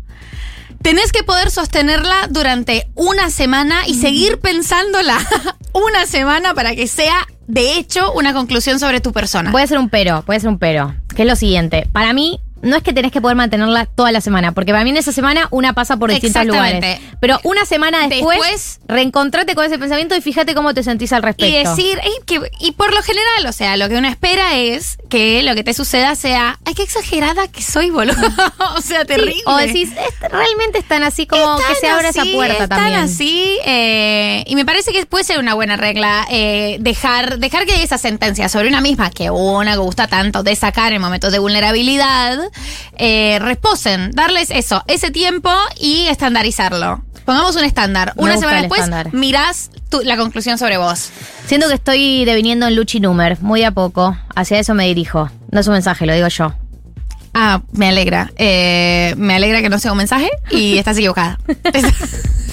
tenés 0.81 1.11
que 1.11 1.25
poder 1.25 1.51
sostenerla 1.51 2.29
durante 2.31 2.89
una 2.95 3.31
semana 3.31 3.87
y 3.87 3.95
seguir 3.95 4.39
pensándola 4.39 5.19
una 5.73 6.07
semana 6.07 6.55
para 6.55 6.77
que 6.77 6.87
sea, 6.87 7.27
de 7.49 7.77
hecho, 7.77 8.13
una 8.13 8.33
conclusión 8.33 8.79
sobre 8.79 9.01
tu 9.01 9.13
persona. 9.13 9.51
Puede 9.51 9.67
ser 9.67 9.79
un 9.79 9.91
pero, 9.91 10.23
puede 10.23 10.39
ser 10.39 10.51
un 10.51 10.61
pero. 10.61 10.95
Que 11.17 11.23
es 11.23 11.29
lo 11.29 11.35
siguiente. 11.35 11.89
Para 11.93 12.13
mí, 12.13 12.41
no 12.63 12.77
es 12.77 12.83
que 12.83 12.93
tenés 12.93 13.13
que 13.13 13.21
poder 13.21 13.37
mantenerla 13.37 13.87
toda 13.87 14.13
la 14.13 14.21
semana, 14.21 14.53
porque 14.53 14.73
para 14.73 14.85
mí 14.85 14.91
en 14.91 14.97
esa 14.97 15.13
semana 15.13 15.49
una 15.51 15.73
pasa 15.73 15.97
por 15.97 16.11
distintos 16.11 16.45
lugares. 16.45 17.01
Pero 17.21 17.39
una 17.45 17.65
semana 17.65 18.07
después, 18.09 18.39
Después- 18.39 18.81
reencontrate 18.89 19.55
con 19.55 19.65
ese 19.65 19.79
pensamiento 19.79 20.17
y 20.17 20.21
fíjate 20.21 20.55
cómo 20.55 20.75
te 20.75 20.83
sentís 20.83 21.13
al 21.13 21.23
Y 21.23 21.27
respecto. 21.27 21.71
decir, 21.77 21.99
"Ey, 22.03 22.13
que, 22.27 22.41
y 22.61 22.73
por 22.73 22.93
lo 22.95 23.03
general, 23.03 23.47
o 23.47 23.53
sea, 23.53 23.77
lo 23.77 23.89
que 23.89 23.97
uno 23.97 24.09
espera 24.09 24.57
es 24.57 24.99
que 25.09 25.43
lo 25.43 25.55
que 25.55 25.65
te 25.65 25.75
suceda 25.75 26.15
sea, 26.15 26.59
ay, 26.65 26.75
qué 26.75 26.83
exagerada 26.83 27.49
que 27.49 27.63
soy, 27.63 27.91
boludo. 27.91 28.17
o 28.77 28.81
sea, 28.81 29.01
Sí, 29.01 29.07
terrible. 29.07 29.43
o 29.47 29.57
decís, 29.57 29.91
"Es- 29.93 30.31
realmente 30.31 30.79
están 30.79 31.03
así 31.03 31.27
como 31.27 31.59
que 31.59 31.75
se 31.81 31.89
abra 31.89 32.09
así, 32.09 32.19
esa 32.21 32.31
puerta 32.37 32.63
están 32.65 32.69
también. 32.79 33.01
así, 33.01 33.59
eh, 33.65 34.45
y 34.47 34.55
me 34.57 34.65
parece 34.65 34.93
que 34.93 35.05
puede 35.07 35.25
ser 35.25 35.39
una 35.39 35.55
buena 35.55 35.77
regla 35.77 36.27
eh, 36.31 36.77
dejar, 36.81 37.39
dejar 37.39 37.67
que 37.67 37.83
esa 37.83 37.99
sentencia 37.99 38.49
sobre 38.49 38.69
una 38.69 38.81
misma, 38.81 39.11
que 39.11 39.31
una 39.31 39.77
gusta 39.77 40.07
tanto 40.07 40.43
de 40.43 40.55
sacar 40.57 40.93
en 40.93 41.01
momentos 41.01 41.33
de 41.33 41.39
vulnerabilidad, 41.39 42.39
eh, 42.97 43.39
reposen, 43.41 44.11
darles 44.13 44.51
eso, 44.51 44.83
ese 44.87 45.11
tiempo 45.11 45.51
y 45.81 46.07
estandarizarlo. 46.09 47.03
Pongamos 47.25 47.57
un 47.57 47.65
estándar. 47.65 48.15
Me 48.17 48.23
Una 48.23 48.33
gusta 48.33 48.41
semana 48.47 48.59
el 48.59 48.63
después 48.65 48.81
estándar. 48.81 49.13
mirás 49.15 49.71
tu- 49.91 50.01
la 50.03 50.17
conclusión 50.17 50.57
sobre 50.57 50.79
vos. 50.79 51.11
Siento 51.47 51.69
que 51.69 51.75
estoy 51.75 52.25
deviniendo 52.25 52.67
en 52.67 52.75
Luchi 52.77 53.01
Numer, 53.01 53.39
muy 53.43 53.61
de 53.61 53.67
a 53.67 53.71
poco. 53.73 54.17
Hacia 54.35 54.59
eso 54.59 54.75
me 54.75 54.87
dirijo. 54.87 55.31
No 55.51 55.61
es 55.61 55.67
un 55.67 55.75
mensaje, 55.75 56.07
lo 56.07 56.15
digo 56.15 56.29
yo. 56.29 56.55
Ah, 57.35 57.61
me 57.73 57.89
alegra. 57.89 58.33
Eh, 58.37 59.15
me 59.19 59.35
alegra 59.35 59.61
que 59.61 59.69
no 59.69 59.79
sea 59.79 59.93
un 59.93 59.99
mensaje 59.99 60.31
y 60.51 60.79
estás 60.79 60.97
equivocada. 60.97 61.39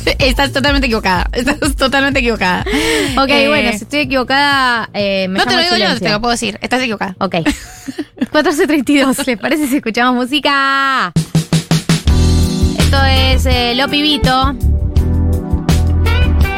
estás 0.20 0.52
totalmente 0.52 0.88
equivocada. 0.88 1.30
Estás 1.34 1.76
totalmente 1.76 2.20
equivocada. 2.20 2.62
Ok, 3.18 3.30
Eh, 3.30 3.48
bueno, 3.48 3.70
si 3.72 3.84
estoy 3.84 4.00
equivocada, 4.00 4.90
eh, 4.94 5.28
me 5.28 5.40
No 5.40 5.46
te 5.46 5.56
lo 5.56 5.62
digo 5.62 5.76
yo, 5.78 6.00
te 6.00 6.10
lo 6.10 6.20
puedo 6.22 6.32
decir. 6.32 6.58
Estás 6.62 6.82
equivocada. 6.82 7.16
Ok. 7.20 7.36
14.32, 8.32 9.26
¿les 9.26 9.38
parece 9.40 9.68
si 9.68 9.78
escuchamos 9.78 10.16
música? 10.16 11.12
Esto 12.78 13.04
es 13.06 13.46
eh, 13.46 13.74
Lo 13.76 13.88
Pibito. 13.90 14.56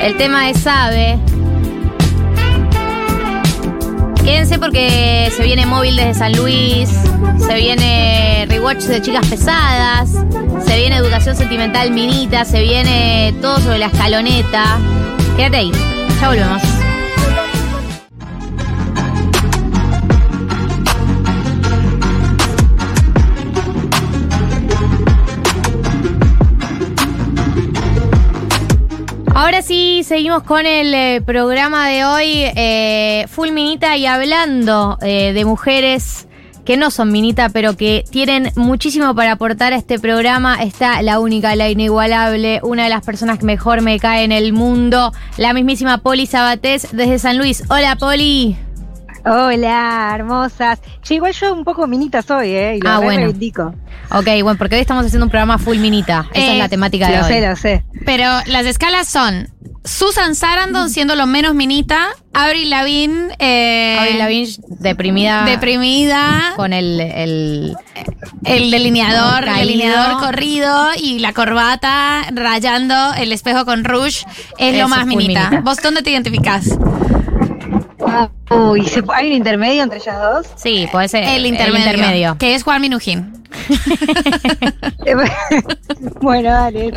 El 0.01 0.15
tema 0.17 0.49
es 0.49 0.59
Sabe. 0.59 1.17
Quédense 4.27 4.59
porque 4.59 5.31
se 5.33 5.41
viene 5.41 5.65
móvil 5.65 5.95
desde 5.95 6.13
San 6.15 6.33
Luis, 6.33 6.89
se 7.37 7.55
viene 7.55 8.45
rewatch 8.49 8.83
de 8.83 9.01
chicas 9.01 9.25
pesadas, 9.25 10.09
se 10.65 10.75
viene 10.75 10.97
educación 10.97 11.33
sentimental 11.33 11.91
minita, 11.91 12.43
se 12.43 12.61
viene 12.61 13.33
todo 13.41 13.57
sobre 13.61 13.77
la 13.77 13.85
escaloneta. 13.85 14.79
Quédate 15.37 15.55
ahí, 15.55 15.71
ya 16.19 16.27
volvemos. 16.27 16.76
Ahora 29.39 29.61
sí, 29.61 30.01
seguimos 30.03 30.41
con 30.41 30.65
el 30.65 30.91
eh, 30.95 31.21
programa 31.23 31.87
de 31.89 32.05
hoy, 32.05 32.43
eh, 32.55 33.27
full 33.29 33.51
minita 33.51 33.95
y 33.95 34.07
hablando 34.07 34.97
eh, 35.03 35.31
de 35.31 35.45
mujeres 35.45 36.27
que 36.65 36.75
no 36.75 36.89
son 36.89 37.11
minita, 37.11 37.49
pero 37.49 37.77
que 37.77 38.03
tienen 38.09 38.51
muchísimo 38.55 39.13
para 39.13 39.33
aportar 39.33 39.73
a 39.73 39.75
este 39.75 39.99
programa. 39.99 40.63
Está 40.63 41.03
la 41.03 41.19
única, 41.19 41.55
la 41.55 41.69
inigualable, 41.69 42.61
una 42.63 42.85
de 42.85 42.89
las 42.89 43.05
personas 43.05 43.37
que 43.37 43.45
mejor 43.45 43.83
me 43.83 43.99
cae 43.99 44.23
en 44.23 44.31
el 44.31 44.53
mundo, 44.53 45.13
la 45.37 45.53
mismísima 45.53 45.99
Poli 45.99 46.25
Sabatés 46.25 46.87
desde 46.91 47.19
San 47.19 47.37
Luis. 47.37 47.63
Hola, 47.69 47.95
Poli. 47.95 48.57
Hola, 49.29 50.11
hermosas. 50.15 50.79
Che, 51.03 51.15
igual 51.15 51.33
yo 51.33 51.53
un 51.53 51.63
poco 51.63 51.85
minita 51.87 52.21
soy, 52.21 52.49
¿eh? 52.51 52.75
Y 52.77 52.81
lo 52.81 52.89
Ah, 52.89 52.99
bueno. 52.99 53.21
reivindico. 53.23 53.73
Ok, 54.11 54.25
bueno, 54.41 54.55
porque 54.57 54.75
hoy 54.75 54.81
estamos 54.81 55.05
haciendo 55.05 55.25
un 55.25 55.29
programa 55.29 55.57
full 55.57 55.77
minita. 55.79 56.27
Esa 56.33 56.45
Eh, 56.45 56.53
es 56.53 56.57
la 56.59 56.69
temática 56.69 57.09
de 57.09 57.17
Lo 57.17 57.23
hoy. 57.23 57.27
sé, 57.33 57.47
lo 57.47 57.55
sé. 57.55 57.83
Pero 58.05 58.23
las 58.45 58.65
escalas 58.65 59.07
son 59.09 59.49
Susan 59.83 60.35
Sarandon 60.35 60.89
siendo 60.89 61.15
lo 61.15 61.25
menos 61.27 61.55
minita, 61.55 62.07
Avril 62.33 62.69
Lavigne, 62.69 63.33
eh, 63.39 63.97
Avril 63.99 64.17
Lavigne 64.19 64.55
deprimida. 64.79 65.43
deprimida, 65.45 66.53
con 66.55 66.71
el, 66.73 66.99
el 67.01 67.75
el 68.45 68.71
delineador, 68.71 69.43
Caído. 69.45 69.61
el 69.61 69.67
delineador 69.67 70.19
corrido 70.21 70.89
y 70.97 71.19
la 71.19 71.33
corbata 71.33 72.23
rayando 72.33 73.13
el 73.17 73.31
espejo 73.33 73.65
con 73.65 73.83
rouge 73.83 74.25
es 74.57 74.73
Eso 74.73 74.81
lo 74.83 74.87
más 74.89 75.05
minita. 75.05 75.49
minita. 75.49 75.61
¿Vos 75.61 75.81
dónde 75.81 76.01
te 76.01 76.11
identificás? 76.11 76.77
Uy, 78.49 78.83
¿se- 78.85 79.03
¿hay 79.13 79.27
un 79.27 79.33
intermedio 79.33 79.83
entre 79.83 79.99
ellas 79.99 80.19
dos? 80.21 80.47
Sí, 80.55 80.87
puede 80.91 81.07
ser 81.07 81.23
El 81.23 81.45
intermedio, 81.45 81.85
intermedio. 81.85 82.37
que 82.39 82.55
es 82.55 82.63
Juan 82.63 82.81
Minujín. 82.81 83.33
bueno, 86.21 86.49
dale. 86.49 86.91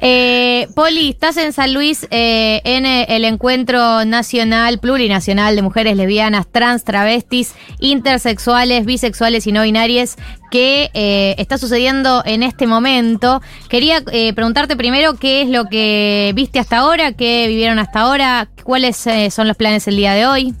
Eh, 0.00 0.68
Poli, 0.74 1.10
estás 1.10 1.36
en 1.36 1.52
San 1.52 1.74
Luis 1.74 2.06
eh, 2.10 2.60
en 2.64 2.86
eh, 2.86 3.06
el 3.10 3.24
encuentro 3.24 4.04
nacional, 4.04 4.78
plurinacional 4.78 5.56
de 5.56 5.62
mujeres 5.62 5.96
lesbianas, 5.96 6.46
trans, 6.50 6.84
travestis, 6.84 7.54
intersexuales, 7.80 8.86
bisexuales 8.86 9.46
y 9.46 9.52
no 9.52 9.62
binarias 9.62 10.16
que 10.50 10.90
eh, 10.94 11.34
está 11.38 11.58
sucediendo 11.58 12.22
en 12.24 12.42
este 12.42 12.66
momento. 12.66 13.40
Quería 13.68 14.02
eh, 14.12 14.32
preguntarte 14.32 14.76
primero 14.76 15.14
qué 15.14 15.42
es 15.42 15.48
lo 15.48 15.66
que 15.66 16.32
viste 16.34 16.58
hasta 16.58 16.78
ahora, 16.78 17.12
qué 17.12 17.46
vivieron 17.46 17.78
hasta 17.78 18.00
ahora, 18.00 18.48
cuáles 18.64 19.06
eh, 19.06 19.30
son 19.30 19.46
los 19.48 19.56
planes 19.56 19.86
el 19.86 19.96
día 19.96 20.09
de 20.12 20.26
hoy. 20.26 20.54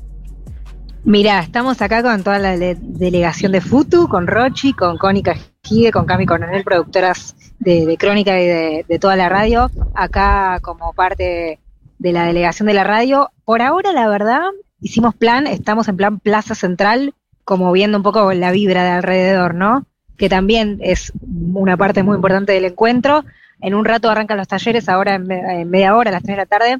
Mirá, 1.04 1.40
estamos 1.40 1.80
acá 1.80 2.02
con 2.02 2.22
toda 2.22 2.38
la 2.38 2.56
le- 2.56 2.76
delegación 2.78 3.52
de 3.52 3.60
FUTU, 3.60 4.08
con 4.08 4.26
Rochi, 4.26 4.72
con 4.74 4.98
Cónica 4.98 5.34
Gide, 5.64 5.92
con 5.92 6.04
Cami 6.04 6.26
Coronel, 6.26 6.62
productoras 6.62 7.34
de, 7.58 7.96
Crónica 7.98 8.38
y 8.40 8.46
de, 8.46 8.84
de 8.86 8.98
toda 8.98 9.16
la 9.16 9.28
radio, 9.28 9.70
acá 9.94 10.58
como 10.60 10.92
parte 10.92 11.58
de 11.98 12.12
la 12.12 12.24
delegación 12.24 12.66
de 12.66 12.74
la 12.74 12.84
radio. 12.84 13.30
Por 13.44 13.62
ahora, 13.62 13.92
la 13.92 14.08
verdad, 14.08 14.42
hicimos 14.80 15.14
plan, 15.14 15.46
estamos 15.46 15.88
en 15.88 15.96
plan 15.96 16.18
Plaza 16.20 16.54
Central, 16.54 17.14
como 17.44 17.72
viendo 17.72 17.96
un 17.96 18.02
poco 18.02 18.32
la 18.34 18.50
vibra 18.52 18.84
de 18.84 18.90
alrededor, 18.90 19.54
¿no? 19.54 19.86
Que 20.18 20.28
también 20.28 20.78
es 20.82 21.12
una 21.22 21.78
parte 21.78 22.02
muy 22.02 22.16
importante 22.16 22.52
del 22.52 22.66
encuentro. 22.66 23.24
En 23.62 23.74
un 23.74 23.86
rato 23.86 24.10
arrancan 24.10 24.36
los 24.36 24.48
talleres, 24.48 24.88
ahora 24.88 25.14
en 25.14 25.70
media 25.70 25.96
hora, 25.96 26.10
a 26.10 26.12
las 26.12 26.22
3 26.22 26.36
de 26.36 26.42
la 26.42 26.46
tarde. 26.46 26.78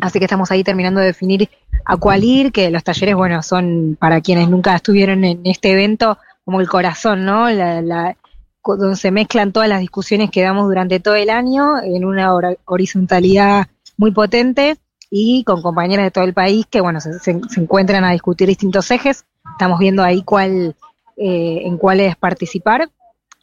Así 0.00 0.18
que 0.18 0.24
estamos 0.24 0.50
ahí 0.50 0.64
terminando 0.64 1.00
de 1.00 1.06
definir 1.06 1.50
a 1.84 1.96
cuál 1.96 2.24
ir, 2.24 2.52
que 2.52 2.70
los 2.70 2.84
talleres, 2.84 3.14
bueno, 3.14 3.42
son 3.42 3.96
para 3.98 4.20
quienes 4.20 4.48
nunca 4.48 4.74
estuvieron 4.76 5.24
en 5.24 5.40
este 5.44 5.72
evento, 5.72 6.18
como 6.44 6.60
el 6.60 6.68
corazón, 6.68 7.24
¿no? 7.24 7.48
La, 7.50 8.16
donde 8.64 8.96
se 8.96 9.10
mezclan 9.10 9.52
todas 9.52 9.68
las 9.68 9.80
discusiones 9.80 10.30
que 10.30 10.42
damos 10.42 10.66
durante 10.66 11.00
todo 11.00 11.14
el 11.14 11.30
año 11.30 11.80
en 11.82 12.04
una 12.04 12.32
horizontalidad 12.66 13.68
muy 13.96 14.10
potente 14.10 14.76
y 15.10 15.42
con 15.44 15.62
compañeras 15.62 16.04
de 16.04 16.10
todo 16.10 16.24
el 16.24 16.34
país 16.34 16.66
que, 16.70 16.80
bueno, 16.80 17.00
se, 17.00 17.30
encuentran 17.56 18.04
a 18.04 18.12
discutir 18.12 18.48
distintos 18.48 18.90
ejes. 18.90 19.24
Estamos 19.52 19.78
viendo 19.78 20.02
ahí 20.02 20.22
cuál, 20.22 20.76
eh, 21.16 21.62
en 21.64 21.78
cuáles 21.78 22.16
participar. 22.16 22.88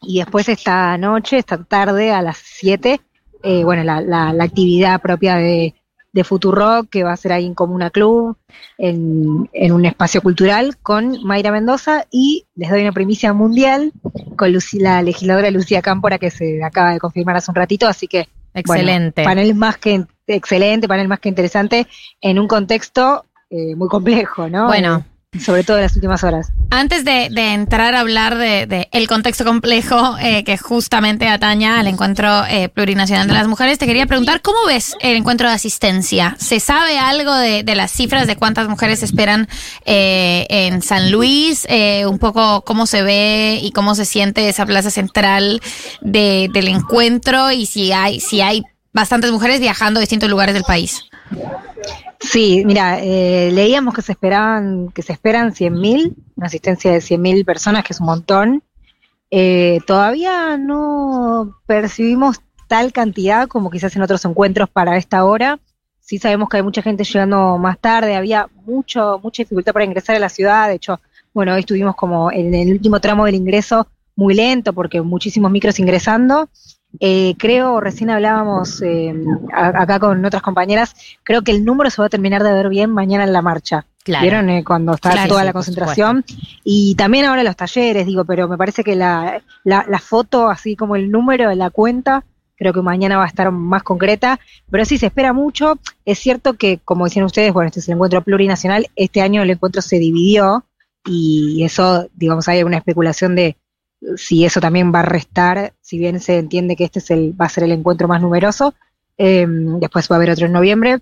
Y 0.02 0.20
después 0.20 0.48
esta 0.48 0.98
noche, 0.98 1.40
esta 1.40 1.64
tarde, 1.64 2.12
a 2.12 2.22
las 2.22 2.38
7, 2.38 3.02
eh, 3.44 3.64
bueno, 3.64 3.84
la- 3.84 4.02
la 4.02 4.44
actividad 4.44 5.02
propia 5.02 5.36
de, 5.36 5.74
de 6.14 6.24
Futurock, 6.24 6.90
que 6.90 7.04
va 7.04 7.12
a 7.14 7.18
ser 7.18 7.32
ahí 7.32 7.46
en 7.46 7.54
Comuna 7.54 7.90
Club, 7.90 8.38
en, 8.78 9.50
en 9.54 9.72
un 9.72 9.86
espacio 9.86 10.22
cultural, 10.22 10.78
con 10.78 11.24
Mayra 11.24 11.52
Mendoza 11.52 12.06
y 12.12 12.46
les 12.56 12.70
doy 12.70 12.82
una 12.82 12.92
primicia 12.92 13.34
mundial 13.34 13.92
con 14.36 14.52
Lucy- 14.52 14.80
la 14.80 15.02
legisladora 15.04 15.52
Lucía 15.52 15.82
Cámpora, 15.82 16.18
que 16.18 16.32
se 16.32 16.64
acaba 16.64 16.92
de 16.94 17.00
confirmar 17.00 17.36
hace 17.36 17.52
un 17.52 17.56
ratito, 17.56 17.88
así 17.88 18.08
que 18.08 18.28
bueno, 18.66 18.82
Excelente. 18.82 19.24
panel 19.24 19.54
más 19.54 19.78
que 19.78 20.06
excelente, 20.26 20.88
panel 20.88 21.08
más 21.08 21.20
que 21.20 21.30
interesante, 21.30 21.86
en 22.22 22.40
un 22.40 22.48
contexto 22.48 23.26
eh, 23.50 23.76
muy 23.76 23.88
complejo, 23.88 24.50
¿no? 24.50 24.66
Bueno, 24.66 25.06
sobre 25.40 25.64
todo 25.64 25.78
en 25.78 25.84
las 25.84 25.96
últimas 25.96 26.24
horas. 26.24 26.52
Antes 26.70 27.04
de, 27.04 27.30
entrar 27.36 27.96
a 27.96 28.00
hablar 28.00 28.38
de, 28.38 28.88
el 28.92 29.08
contexto 29.08 29.44
complejo 29.44 30.18
eh, 30.20 30.44
que 30.44 30.58
justamente 30.58 31.28
ataña 31.28 31.80
al 31.80 31.88
encuentro 31.88 32.46
eh, 32.46 32.70
plurinacional 32.70 33.28
de 33.28 33.34
las 33.34 33.48
mujeres, 33.48 33.78
te 33.78 33.86
quería 33.86 34.06
preguntar, 34.06 34.42
¿cómo 34.42 34.58
ves 34.66 34.96
el 35.02 35.18
encuentro 35.18 35.48
de 35.48 35.56
asistencia? 35.56 36.36
¿Se 36.40 36.60
sabe 36.60 36.98
algo 36.98 37.34
de, 37.36 37.64
las 37.76 37.92
cifras 37.92 38.26
de 38.26 38.36
cuántas 38.36 38.68
mujeres 38.70 39.04
esperan 39.04 39.48
eh, 39.86 40.46
en 40.50 40.82
San 40.82 41.12
Luis? 41.12 41.68
Un 42.08 42.20
poco 42.20 42.64
cómo 42.64 42.86
se 42.86 43.04
ve 43.04 43.60
y 43.62 43.72
cómo 43.72 43.96
se 43.96 44.06
siente 44.06 44.48
esa 44.50 44.66
plaza 44.66 44.90
central 44.90 45.62
de, 46.02 46.50
del 46.54 46.70
encuentro 46.70 47.52
y 47.52 47.66
si 47.66 47.92
hay, 47.92 48.20
si 48.20 48.42
hay 48.42 48.64
bastantes 48.94 49.32
mujeres 49.32 49.60
viajando 49.60 50.00
a 50.00 50.02
distintos 50.02 50.30
lugares 50.30 50.54
del 50.56 50.64
país. 50.64 51.04
Sí, 52.20 52.64
mira, 52.66 53.00
eh, 53.00 53.52
leíamos 53.52 53.94
que 53.94 54.02
se 54.02 54.14
esperaban, 54.14 54.90
que 54.90 55.04
se 55.04 55.14
esperan 55.14 55.54
100.000, 55.54 56.16
una 56.36 56.48
asistencia 56.48 56.92
de 56.92 57.00
100.000 57.00 57.46
personas, 57.46 57.84
que 57.84 57.94
es 57.94 58.00
un 58.00 58.08
montón. 58.08 58.64
Eh, 59.30 59.80
todavía 59.86 60.58
no 60.58 61.60
percibimos 61.68 62.42
tal 62.68 62.92
cantidad 62.92 63.48
como 63.48 63.70
quizás 63.70 63.96
en 63.96 64.02
otros 64.02 64.24
encuentros 64.26 64.70
para 64.70 64.98
esta 64.98 65.26
hora. 65.26 65.60
Sí 66.00 66.18
sabemos 66.18 66.50
que 66.50 66.58
hay 66.58 66.64
mucha 66.64 66.82
gente 66.82 67.04
llegando 67.04 67.58
más 67.58 67.80
tarde, 67.80 68.16
había 68.16 68.48
mucho, 68.66 69.20
mucha 69.22 69.44
dificultad 69.44 69.74
para 69.74 69.86
ingresar 69.86 70.16
a 70.16 70.20
la 70.20 70.30
ciudad. 70.30 70.70
De 70.70 70.76
hecho, 70.76 71.00
bueno, 71.34 71.54
hoy 71.54 71.60
estuvimos 71.60 71.96
como 71.96 72.32
en 72.32 72.54
el 72.54 72.72
último 72.72 73.00
tramo 73.00 73.26
del 73.26 73.36
ingreso 73.36 73.88
muy 74.16 74.34
lento 74.34 74.74
porque 74.74 75.02
muchísimos 75.02 75.52
micros 75.52 75.80
ingresando. 75.80 76.50
Eh, 77.00 77.36
creo, 77.38 77.80
recién 77.80 78.10
hablábamos 78.10 78.82
eh, 78.82 79.14
acá 79.54 80.00
con 80.00 80.24
otras 80.26 80.42
compañeras, 80.42 80.96
creo 81.24 81.42
que 81.44 81.52
el 81.52 81.64
número 81.64 81.90
se 81.90 82.02
va 82.02 82.08
a 82.08 82.10
terminar 82.10 82.44
de 82.44 82.54
ver 82.54 82.70
bien 82.70 82.92
mañana 82.92 83.24
en 83.24 83.34
la 83.34 83.42
marcha. 83.42 83.86
Claro. 84.04 84.22
¿Vieron 84.22 84.50
eh, 84.50 84.64
cuando 84.64 84.94
está 84.94 85.12
Claro, 85.12 85.30
toda 85.30 85.42
sí, 85.42 85.46
la 85.48 85.54
concentración? 85.54 86.26
Y 86.64 86.96
también 86.96 87.26
ahora 87.26 87.44
los 87.44 87.56
talleres, 87.56 88.06
digo, 88.06 88.24
pero 88.26 88.48
me 88.48 88.58
parece 88.58 88.84
que 88.84 88.96
la, 88.96 89.42
la, 89.64 89.86
la 89.88 90.00
foto, 90.00 90.50
así 90.50 90.76
como 90.76 90.96
el 90.96 91.12
número 91.12 91.50
de 91.50 91.56
la 91.56 91.70
cuenta, 91.70 92.24
creo 92.58 92.74
que 92.74 92.82
mañana 92.82 93.18
va 93.18 93.26
a 93.26 93.28
estar 93.28 93.52
más 93.52 93.84
concreta, 93.84 94.40
pero 94.72 94.86
sí 94.86 94.98
se 94.98 95.08
espera 95.08 95.34
mucho. 95.34 95.78
Es 96.06 96.20
cierto 96.20 96.54
que, 96.54 96.80
como 96.84 97.06
decían 97.06 97.26
ustedes, 97.26 97.54
bueno, 97.54 97.68
este 97.68 97.82
es 97.82 97.88
el 97.88 97.96
encuentro 97.96 98.24
plurinacional, 98.24 98.88
este 98.96 99.22
año 99.22 99.44
el 99.44 99.50
encuentro 99.50 99.82
se 99.82 100.00
dividió 100.00 100.66
y 101.06 101.64
eso, 101.64 102.08
digamos, 102.16 102.48
hay 102.48 102.64
una 102.64 102.78
especulación 102.78 103.36
de 103.36 103.58
si 104.16 104.46
eso 104.46 104.60
también 104.60 104.94
va 104.94 105.00
a 105.00 105.04
restar, 105.04 105.74
si 105.82 105.98
bien 105.98 106.20
se 106.20 106.38
entiende 106.38 106.76
que 106.76 106.86
este 106.86 107.00
es 107.00 107.12
el, 107.12 107.40
va 107.40 107.46
a 107.46 107.50
ser 107.50 107.64
el 107.64 107.72
encuentro 107.72 108.08
más 108.08 108.22
numeroso, 108.22 108.74
eh, 109.18 109.46
después 109.48 110.10
va 110.10 110.16
a 110.16 110.18
haber 110.18 110.32
otro 110.32 110.46
en 110.46 110.54
noviembre. 110.54 111.00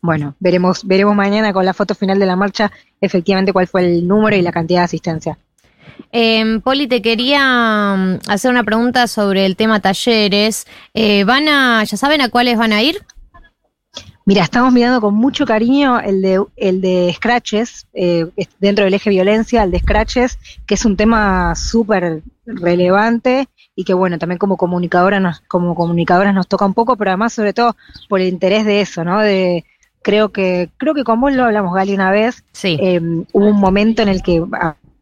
Bueno, 0.00 0.34
veremos, 0.40 0.84
veremos 0.84 1.14
mañana 1.14 1.52
con 1.52 1.64
la 1.64 1.74
foto 1.74 1.94
final 1.94 2.18
de 2.18 2.26
la 2.26 2.34
marcha 2.34 2.72
efectivamente 3.00 3.52
cuál 3.52 3.68
fue 3.68 3.84
el 3.84 4.06
número 4.06 4.36
y 4.36 4.42
la 4.42 4.50
cantidad 4.50 4.80
de 4.80 4.84
asistencia. 4.84 5.38
Eh, 6.10 6.60
Poli, 6.62 6.88
te 6.88 7.00
quería 7.00 7.94
mm, 7.96 8.30
hacer 8.30 8.50
una 8.50 8.64
pregunta 8.64 9.06
sobre 9.06 9.46
el 9.46 9.56
tema 9.56 9.80
talleres. 9.80 10.66
Eh, 10.94 11.24
¿Van 11.24 11.48
a, 11.48 11.84
ya 11.84 11.96
saben 11.96 12.20
a 12.20 12.28
cuáles 12.28 12.58
van 12.58 12.72
a 12.72 12.82
ir? 12.82 12.98
Mira, 14.24 14.44
estamos 14.44 14.72
mirando 14.72 15.00
con 15.00 15.14
mucho 15.14 15.44
cariño 15.44 15.98
el 15.98 16.22
de, 16.22 16.44
el 16.56 16.80
de 16.80 17.12
Scratches, 17.16 17.86
eh, 17.92 18.26
dentro 18.60 18.84
del 18.84 18.94
eje 18.94 19.10
violencia, 19.10 19.64
el 19.64 19.72
de 19.72 19.80
Scratches, 19.80 20.38
que 20.64 20.74
es 20.74 20.84
un 20.84 20.96
tema 20.96 21.54
súper 21.56 22.22
relevante 22.46 23.48
y 23.74 23.84
que 23.84 23.94
bueno, 23.94 24.18
también 24.18 24.38
como 24.38 24.56
comunicadora 24.56 25.18
nos, 25.18 25.40
como 25.48 25.74
comunicadoras 25.74 26.34
nos 26.34 26.46
toca 26.46 26.64
un 26.66 26.74
poco, 26.74 26.96
pero 26.96 27.10
además 27.10 27.32
sobre 27.32 27.52
todo 27.52 27.76
por 28.08 28.20
el 28.20 28.28
interés 28.28 28.64
de 28.64 28.80
eso, 28.80 29.04
¿no? 29.04 29.18
De 29.20 29.64
creo 30.02 30.30
que, 30.30 30.68
creo 30.76 30.94
que 30.94 31.04
con 31.04 31.20
vos 31.20 31.32
lo 31.32 31.44
hablamos 31.44 31.74
Gali 31.74 31.94
una 31.94 32.10
vez, 32.10 32.44
Sí. 32.52 32.78
eh, 32.80 33.00
hubo 33.00 33.46
un 33.46 33.60
momento 33.60 34.02
en 34.02 34.08
el 34.08 34.22
que 34.22 34.42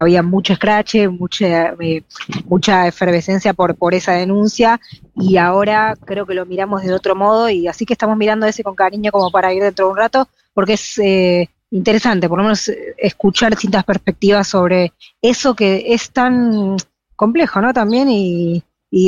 había 0.01 0.23
mucho 0.23 0.55
scratch, 0.55 0.95
mucha, 1.09 1.75
eh, 1.79 2.03
mucha 2.45 2.87
efervescencia 2.87 3.53
por, 3.53 3.75
por 3.75 3.93
esa 3.93 4.13
denuncia 4.13 4.81
y 5.15 5.37
ahora 5.37 5.95
creo 6.05 6.25
que 6.25 6.33
lo 6.33 6.47
miramos 6.47 6.81
de 6.81 6.91
otro 6.91 7.15
modo 7.15 7.49
y 7.49 7.67
así 7.67 7.85
que 7.85 7.93
estamos 7.93 8.17
mirando 8.17 8.47
ese 8.47 8.63
con 8.63 8.73
cariño 8.73 9.11
como 9.11 9.29
para 9.29 9.53
ir 9.53 9.61
dentro 9.61 9.85
de 9.85 9.91
un 9.91 9.97
rato 9.97 10.27
porque 10.55 10.73
es 10.73 10.97
eh, 10.97 11.49
interesante 11.69 12.27
por 12.27 12.39
lo 12.39 12.45
menos 12.45 12.67
eh, 12.69 12.95
escuchar 12.97 13.51
distintas 13.51 13.83
perspectivas 13.83 14.47
sobre 14.47 14.91
eso 15.21 15.55
que 15.55 15.93
es 15.93 16.09
tan 16.09 16.77
complejo, 17.15 17.61
¿no? 17.61 17.71
También 17.71 18.07
y, 18.09 18.63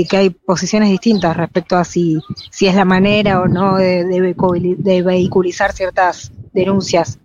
que 0.08 0.16
hay 0.16 0.30
posiciones 0.30 0.90
distintas 0.90 1.36
respecto 1.36 1.76
a 1.76 1.84
si, 1.84 2.18
si 2.52 2.68
es 2.68 2.76
la 2.76 2.86
manera 2.86 3.42
o 3.42 3.48
no 3.48 3.76
de, 3.76 4.06
de 4.06 4.76
de 4.78 5.02
vehiculizar 5.02 5.74
ciertas 5.74 6.32
denuncias. 6.54 7.20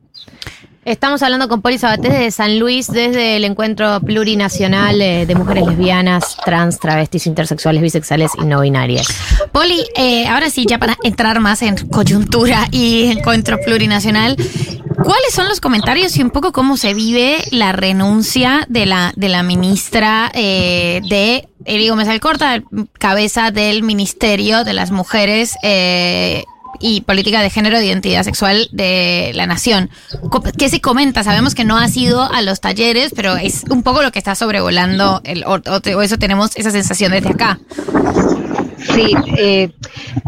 Estamos 0.88 1.22
hablando 1.22 1.50
con 1.50 1.60
Poli 1.60 1.76
Sabatés 1.76 2.18
de 2.18 2.30
San 2.30 2.58
Luis 2.58 2.90
desde 2.90 3.36
el 3.36 3.44
encuentro 3.44 4.00
plurinacional 4.00 5.02
eh, 5.02 5.26
de 5.26 5.34
mujeres 5.34 5.66
lesbianas, 5.66 6.38
trans, 6.46 6.80
travestis, 6.80 7.26
intersexuales, 7.26 7.82
bisexuales 7.82 8.32
y 8.40 8.46
no 8.46 8.62
binarias. 8.62 9.06
Poli, 9.52 9.84
eh, 9.94 10.26
ahora 10.26 10.48
sí, 10.48 10.64
ya 10.66 10.78
para 10.78 10.96
entrar 11.02 11.40
más 11.40 11.60
en 11.60 11.76
coyuntura 11.88 12.68
y 12.70 13.04
encuentro 13.12 13.58
plurinacional, 13.62 14.34
¿cuáles 15.04 15.34
son 15.34 15.46
los 15.46 15.60
comentarios 15.60 16.16
y 16.16 16.22
un 16.22 16.30
poco 16.30 16.52
cómo 16.52 16.78
se 16.78 16.94
vive 16.94 17.36
la 17.50 17.72
renuncia 17.72 18.64
de 18.70 18.86
la, 18.86 19.12
de 19.14 19.28
la 19.28 19.42
ministra 19.42 20.30
eh, 20.32 21.02
de 21.06 21.46
Eli 21.66 21.90
Gómez 21.90 22.08
Alcorta, 22.08 22.62
cabeza 22.98 23.50
del 23.50 23.82
Ministerio 23.82 24.64
de 24.64 24.72
las 24.72 24.90
Mujeres 24.90 25.54
eh, 25.62 26.44
y 26.80 27.00
Política 27.02 27.40
de 27.42 27.50
Género 27.50 27.76
e 27.78 27.84
Identidad 27.86 28.22
Sexual 28.22 28.68
de 28.72 29.32
la 29.34 29.46
Nación? 29.46 29.90
¿Qué 30.56 30.68
se 30.68 30.80
comenta? 30.80 31.24
Sabemos 31.24 31.54
que 31.54 31.64
no 31.64 31.76
ha 31.78 31.88
sido 31.88 32.22
a 32.22 32.42
los 32.42 32.60
talleres, 32.60 33.12
pero 33.14 33.36
es 33.36 33.64
un 33.70 33.82
poco 33.82 34.02
lo 34.02 34.12
que 34.12 34.18
está 34.18 34.34
sobrevolando, 34.34 35.20
el, 35.24 35.44
o- 35.44 35.60
o 35.96 36.02
eso 36.02 36.18
tenemos 36.18 36.56
esa 36.56 36.70
sensación 36.70 37.12
desde 37.12 37.30
acá. 37.30 37.58
Sí, 38.94 39.12
eh, 39.36 39.72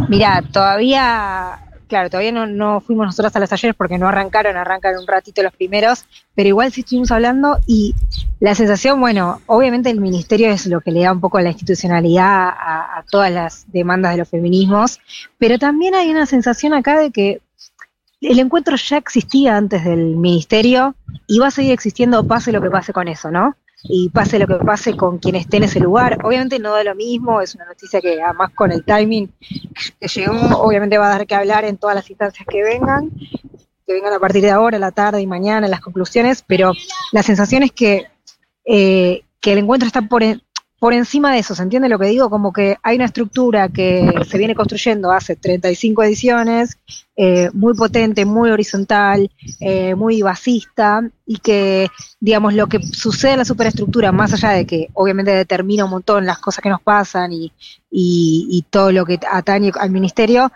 mira, 0.09 0.43
todavía, 0.53 1.59
claro, 1.91 2.09
todavía 2.09 2.33
no, 2.33 2.47
no 2.47 2.81
fuimos 2.81 3.05
nosotros 3.05 3.35
a 3.37 3.41
los 3.41 3.51
talleres 3.51 3.77
porque 3.77 3.99
no 3.99 4.09
arrancaron, 4.09 4.57
arrancan 4.57 4.97
un 4.97 5.07
ratito 5.07 5.43
los 5.43 5.53
primeros, 5.53 6.07
pero 6.35 6.49
igual 6.49 6.73
sí 6.73 6.81
estuvimos 6.81 7.11
hablando 7.11 7.59
y 7.67 7.95
la 8.39 8.55
sensación, 8.55 9.01
bueno, 9.01 9.43
obviamente 9.47 9.91
el 9.91 10.01
ministerio 10.01 10.49
es 10.49 10.67
lo 10.67 10.81
que 10.81 10.93
le 10.93 11.03
da 11.03 11.13
un 11.13 11.21
poco 11.21 11.41
la 11.41 11.51
institucionalidad 11.51 12.49
a, 12.49 12.99
a 12.99 13.05
todas 13.11 13.31
las 13.31 13.71
demandas 13.71 14.13
de 14.13 14.19
los 14.19 14.29
feminismos, 14.29 15.01
pero 15.37 15.59
también 15.59 15.95
hay 15.95 16.11
una 16.11 16.25
sensación 16.25 16.73
acá 16.73 16.99
de 16.99 17.11
que 17.11 17.43
el 18.21 18.39
encuentro 18.39 18.77
ya 18.77 18.97
existía 18.97 19.57
antes 19.57 19.85
del 19.85 20.17
ministerio 20.17 20.95
y 21.27 21.39
va 21.39 21.49
a 21.49 21.51
seguir 21.51 21.73
existiendo 21.73 22.27
pase 22.27 22.53
lo 22.53 22.63
que 22.63 22.71
pase 22.71 22.93
con 22.93 23.09
eso, 23.09 23.31
¿no? 23.31 23.57
Y 23.83 24.11
pase 24.11 24.39
lo 24.39 24.47
que 24.47 24.57
pase 24.57 24.97
con 24.97 25.19
quien 25.19 25.37
esté 25.37 25.57
en 25.57 25.65
ese 25.65 25.81
lugar. 25.81 26.19
Obviamente 26.25 26.59
no 26.59 26.73
da 26.73 26.85
lo 26.85 26.95
mismo, 26.95 27.41
es 27.41 27.55
una 27.55 27.65
noticia 27.65 28.01
que 28.01 28.23
además 28.23 28.51
con 28.55 28.73
el 28.73 28.85
timing 28.85 29.33
que 30.01 30.09
llegó, 30.09 30.35
obviamente 30.61 30.99
va 30.99 31.07
a 31.07 31.19
dar 31.19 31.27
que 31.27 31.35
hablar 31.35 31.65
en 31.65 31.77
todas 31.77 31.97
las 31.97 32.09
instancias 32.11 32.47
que 32.47 32.63
vengan, 32.63 33.11
que 33.87 33.93
vengan 33.93 34.13
a 34.13 34.19
partir 34.19 34.43
de 34.43 34.51
ahora, 34.51 34.79
la 34.79 34.93
tarde 34.93 35.21
y 35.21 35.27
mañana, 35.27 35.67
las 35.69 35.81
conclusiones, 35.81 36.45
pero 36.47 36.73
la 37.13 37.23
sensación 37.23 37.63
es 37.63 37.73
que, 37.73 38.07
eh, 38.65 39.25
que 39.41 39.53
el 39.53 39.59
encuentro 39.59 39.87
está 39.87 40.03
por, 40.03 40.23
por 40.81 40.95
encima 40.95 41.33
de 41.33 41.41
eso, 41.41 41.55
¿se 41.55 41.63
entiende 41.63 41.91
lo 41.91 41.99
que 41.99 42.07
digo? 42.07 42.31
Como 42.31 42.55
que 42.55 42.79
hay 42.83 42.97
una 42.97 43.05
estructura 43.05 43.69
que 43.69 44.11
se 44.27 44.39
viene 44.39 44.55
construyendo 44.55 45.13
hace 45.13 45.37
35 45.37 46.03
ediciones, 46.05 46.79
eh, 47.17 47.51
muy 47.53 47.75
potente, 47.75 48.25
muy 48.25 48.51
horizontal, 48.51 49.31
eh, 49.61 49.95
muy 49.95 50.23
basista, 50.23 51.03
y 51.27 51.37
que, 51.37 51.89
digamos, 52.19 52.55
lo 52.55 52.67
que 52.67 52.83
sucede 52.83 53.33
en 53.33 53.39
la 53.41 53.45
superestructura, 53.45 54.11
más 54.11 54.33
allá 54.33 54.53
de 54.53 54.65
que 54.65 54.89
obviamente 54.95 55.33
determina 55.33 55.85
un 55.85 55.91
montón 55.91 56.25
las 56.25 56.39
cosas 56.39 56.63
que 56.63 56.71
nos 56.71 56.81
pasan 56.81 57.31
y, 57.35 57.53
y, 57.91 58.49
y 58.51 58.65
todo 58.71 58.91
lo 58.91 59.05
que 59.05 59.21
atañe 59.31 59.73
al 59.79 59.91
ministerio, 59.91 60.51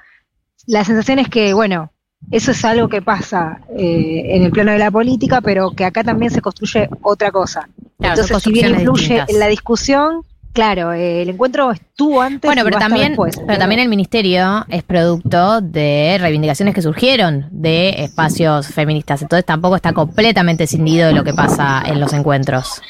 la 0.67 0.85
sensación 0.85 1.19
es 1.19 1.29
que, 1.29 1.53
bueno, 1.53 1.93
eso 2.31 2.51
es 2.51 2.65
algo 2.65 2.89
que 2.89 3.03
pasa 3.03 3.61
eh, 3.77 4.23
en 4.37 4.43
el 4.43 4.51
plano 4.51 4.73
de 4.73 4.79
la 4.79 4.91
política, 4.91 5.41
pero 5.41 5.71
que 5.71 5.85
acá 5.85 6.03
también 6.05 6.31
se 6.31 6.41
construye 6.41 6.89
otra 7.03 7.31
cosa. 7.31 7.69
Claro, 7.99 8.21
Entonces, 8.21 8.43
si 8.43 8.53
bien 8.53 8.71
influye 8.75 9.03
distintas. 9.03 9.31
en 9.31 9.39
la 9.41 9.47
discusión, 9.47 10.23
claro, 10.53 10.93
eh, 10.93 11.23
el 11.23 11.29
encuentro 11.31 11.71
estuvo 11.73 12.21
antes 12.23 12.49
Bueno, 12.49 12.63
y 12.63 12.65
pero 12.65 12.77
a 12.77 12.79
estar 12.79 12.91
también, 12.91 13.09
después. 13.13 13.41
pero 13.47 13.59
también 13.59 13.81
el 13.81 13.89
ministerio 13.89 14.65
es 14.69 14.83
producto 14.83 15.61
de 15.61 16.17
reivindicaciones 16.21 16.75
que 16.75 16.83
surgieron 16.83 17.47
de 17.51 17.91
espacios 18.05 18.67
feministas. 18.69 19.23
Entonces 19.23 19.45
tampoco 19.45 19.77
está 19.77 19.93
completamente 19.93 20.67
cindido 20.67 21.07
de 21.09 21.13
lo 21.15 21.25
que 21.25 21.35
pasa 21.35 21.83
en 21.87 22.01
los 22.01 22.13
encuentros. 22.13 22.83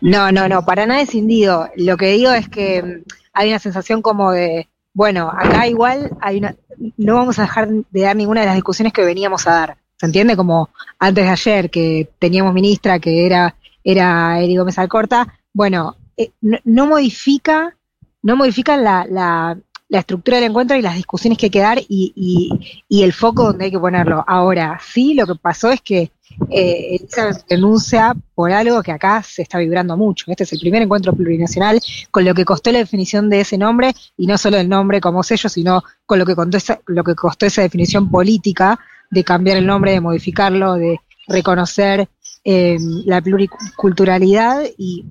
No, 0.00 0.32
no, 0.32 0.48
no, 0.48 0.64
para 0.64 0.86
nada 0.86 1.00
escindido. 1.00 1.68
Lo 1.76 1.96
que 1.96 2.06
digo 2.12 2.32
es 2.32 2.48
que 2.48 2.82
mm, 2.82 3.02
hay 3.32 3.48
una 3.50 3.58
sensación 3.58 4.02
como 4.02 4.32
de, 4.32 4.68
bueno, 4.92 5.30
acá 5.30 5.66
igual 5.66 6.10
hay 6.20 6.38
una, 6.38 6.56
no 6.96 7.14
vamos 7.14 7.38
a 7.38 7.42
dejar 7.42 7.68
de 7.68 8.00
dar 8.00 8.16
ninguna 8.16 8.40
de 8.40 8.46
las 8.46 8.54
discusiones 8.56 8.92
que 8.92 9.04
veníamos 9.04 9.46
a 9.46 9.52
dar. 9.52 9.78
¿Se 9.96 10.06
entiende? 10.06 10.36
Como 10.36 10.70
antes 10.98 11.24
de 11.24 11.30
ayer 11.30 11.70
que 11.70 12.08
teníamos 12.18 12.54
ministra 12.54 12.98
que 12.98 13.26
era, 13.26 13.56
era 13.82 14.40
Eri 14.40 14.56
Gómez 14.56 14.78
Alcorta, 14.78 15.40
bueno, 15.52 15.96
eh, 16.16 16.30
no, 16.40 16.58
no 16.64 16.86
modifica, 16.86 17.76
no 18.22 18.36
modifica 18.36 18.76
la, 18.76 19.06
la, 19.08 19.58
la 19.88 20.00
estructura 20.00 20.36
del 20.38 20.50
encuentro 20.50 20.76
y 20.76 20.82
las 20.82 20.96
discusiones 20.96 21.38
que 21.38 21.46
hay 21.46 21.50
que 21.50 21.60
dar 21.60 21.78
y, 21.78 22.12
y- 22.14 22.82
y 22.88 23.02
el 23.02 23.12
foco 23.12 23.44
donde 23.44 23.66
hay 23.66 23.70
que 23.70 23.78
ponerlo. 23.78 24.22
Ahora, 24.26 24.78
sí, 24.86 25.14
lo 25.14 25.26
que 25.26 25.34
pasó 25.36 25.70
es 25.70 25.80
que 25.80 26.10
eh, 26.50 26.96
Elizabeth 27.00 27.44
renuncia 27.48 28.14
por 28.34 28.52
algo 28.52 28.82
que 28.82 28.92
acá 28.92 29.22
se 29.22 29.42
está 29.42 29.58
vibrando 29.58 29.96
mucho. 29.96 30.26
Este 30.28 30.44
es 30.44 30.52
el 30.52 30.60
primer 30.60 30.82
encuentro 30.82 31.14
plurinacional 31.14 31.80
con 32.10 32.24
lo 32.24 32.34
que 32.34 32.44
costó 32.44 32.70
la 32.70 32.80
definición 32.80 33.30
de 33.30 33.40
ese 33.40 33.56
nombre 33.56 33.94
y 34.16 34.26
no 34.26 34.36
solo 34.36 34.58
el 34.58 34.68
nombre 34.68 35.00
como 35.00 35.22
sello, 35.22 35.48
sino 35.48 35.82
con 36.04 36.18
lo 36.18 36.26
que, 36.26 36.36
contó 36.36 36.58
esa, 36.58 36.80
lo 36.86 37.02
que 37.02 37.14
costó 37.14 37.46
esa 37.46 37.62
definición 37.62 38.10
política 38.10 38.78
de 39.10 39.24
cambiar 39.24 39.56
el 39.56 39.66
nombre, 39.66 39.92
de 39.92 40.00
modificarlo, 40.02 40.74
de 40.74 41.00
reconocer 41.28 42.08
eh, 42.44 42.76
la 43.06 43.20
pluriculturalidad 43.22 44.62
y 44.76 45.04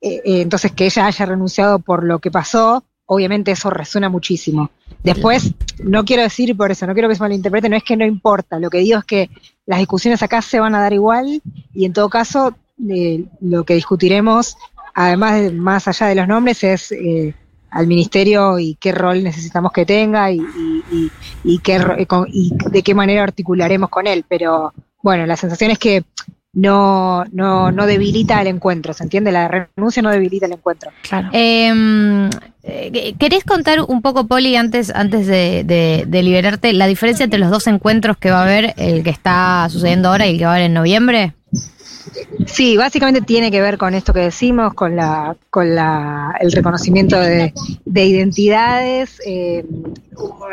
eh, 0.00 0.20
eh, 0.24 0.40
entonces 0.42 0.72
que 0.72 0.86
ella 0.86 1.06
haya 1.06 1.26
renunciado 1.26 1.78
por 1.78 2.04
lo 2.04 2.18
que 2.20 2.30
pasó, 2.30 2.84
obviamente 3.10 3.50
eso 3.50 3.70
resuena 3.70 4.08
muchísimo. 4.08 4.70
Después, 5.02 5.52
no 5.82 6.04
quiero 6.04 6.22
decir 6.22 6.56
por 6.56 6.70
eso, 6.70 6.86
no 6.86 6.92
quiero 6.92 7.08
que 7.08 7.14
se 7.14 7.22
malinterprete, 7.22 7.68
no 7.68 7.76
es 7.76 7.82
que 7.84 7.96
no 7.96 8.04
importa, 8.04 8.58
lo 8.58 8.68
que 8.70 8.78
digo 8.78 8.98
es 8.98 9.04
que 9.04 9.30
las 9.66 9.78
discusiones 9.78 10.22
acá 10.22 10.42
se 10.42 10.60
van 10.60 10.74
a 10.74 10.80
dar 10.80 10.92
igual 10.92 11.40
y 11.74 11.84
en 11.84 11.92
todo 11.92 12.08
caso 12.08 12.54
eh, 12.88 13.24
lo 13.40 13.64
que 13.64 13.74
discutiremos, 13.74 14.56
además 14.94 15.40
de, 15.40 15.50
más 15.52 15.88
allá 15.88 16.06
de 16.06 16.14
los 16.14 16.28
nombres, 16.28 16.62
es 16.64 16.92
eh, 16.92 17.34
al 17.70 17.86
ministerio 17.86 18.58
y 18.58 18.76
qué 18.80 18.92
rol 18.92 19.22
necesitamos 19.22 19.72
que 19.72 19.84
tenga 19.86 20.30
y, 20.30 20.38
y- 20.38 20.84
y- 20.90 21.10
y 21.44 21.58
qué, 21.60 21.78
y 22.32 22.52
de 22.70 22.82
qué 22.82 22.94
manera 22.94 23.22
articularemos 23.22 23.90
con 23.90 24.06
él. 24.06 24.24
Pero 24.28 24.72
bueno, 25.02 25.26
la 25.26 25.36
sensación 25.36 25.70
es 25.70 25.78
que 25.78 26.02
no, 26.58 27.24
no, 27.32 27.70
no 27.72 27.86
debilita 27.86 28.40
el 28.40 28.48
encuentro, 28.48 28.92
¿se 28.92 29.04
entiende? 29.04 29.30
La 29.32 29.48
renuncia 29.76 30.02
no 30.02 30.10
debilita 30.10 30.46
el 30.46 30.52
encuentro. 30.52 30.90
Claro. 31.08 31.28
Eh, 31.32 32.30
eh, 32.64 33.14
¿Querés 33.18 33.44
contar 33.44 33.80
un 33.80 34.02
poco, 34.02 34.26
Poli, 34.26 34.56
antes, 34.56 34.90
antes 34.94 35.26
de, 35.26 35.62
de- 35.64 36.04
de 36.06 36.22
liberarte, 36.22 36.72
la 36.72 36.86
diferencia 36.86 37.24
entre 37.24 37.38
los 37.38 37.50
dos 37.50 37.66
encuentros 37.66 38.16
que 38.18 38.30
va 38.30 38.40
a 38.40 38.44
haber, 38.44 38.74
el 38.76 39.02
que 39.04 39.10
está 39.10 39.66
sucediendo 39.70 40.08
ahora 40.08 40.26
y 40.26 40.32
el 40.32 40.38
que 40.38 40.44
va 40.44 40.50
a 40.52 40.54
haber 40.54 40.66
en 40.66 40.74
noviembre? 40.74 41.34
Sí, 42.46 42.76
básicamente 42.76 43.20
tiene 43.20 43.50
que 43.50 43.60
ver 43.60 43.78
con 43.78 43.94
esto 43.94 44.12
que 44.12 44.20
decimos, 44.20 44.74
con 44.74 44.96
la, 44.96 45.36
con 45.50 45.74
la, 45.74 46.34
el 46.40 46.50
reconocimiento 46.52 47.18
de, 47.20 47.52
de 47.84 48.04
identidades. 48.06 49.20
eh, 49.26 49.64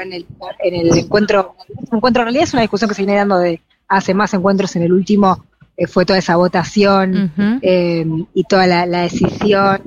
en, 0.03 0.13
el, 0.13 0.25
en 0.63 0.73
el 0.75 0.97
encuentro, 0.97 1.55
encuentro 1.91 2.21
en 2.21 2.25
realidad 2.27 2.43
es 2.43 2.53
una 2.53 2.61
discusión 2.61 2.89
que 2.89 2.95
se 2.95 3.01
viene 3.03 3.17
dando 3.17 3.39
de 3.39 3.61
hace 3.87 4.13
más 4.13 4.33
encuentros. 4.33 4.75
En 4.75 4.83
el 4.83 4.93
último 4.93 5.43
fue 5.87 6.05
toda 6.05 6.19
esa 6.19 6.35
votación 6.37 7.31
eh, 7.61 8.05
y 8.33 8.43
toda 8.45 8.65
la, 8.67 8.85
la 8.85 9.01
decisión, 9.01 9.81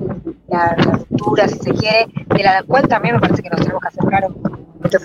la 0.47 0.75
la 0.75 0.75
ruptura, 0.75 1.47
si 1.47 1.57
se 1.59 1.71
quiere, 1.73 2.07
de 2.35 2.43
la 2.43 2.63
cual 2.63 2.87
también 2.87 3.15
me 3.15 3.21
parece 3.21 3.41
que 3.43 3.49
nos 3.49 3.59
tenemos 3.61 3.81
que 3.81 3.87
hacer 3.87 4.03
cargo. 4.09 4.35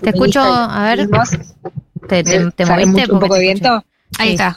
Te 0.02 0.10
escucho, 0.10 0.40
a 0.42 0.84
ver. 0.84 1.08
¿Te, 2.08 2.22
te, 2.22 2.50
te 2.50 2.66
¿Sale 2.66 2.86
moviste? 2.86 3.12
un 3.12 3.18
poco 3.20 3.34
de 3.34 3.40
viento? 3.40 3.84
Ahí 4.18 4.28
Sí. 4.28 4.32
está. 4.34 4.56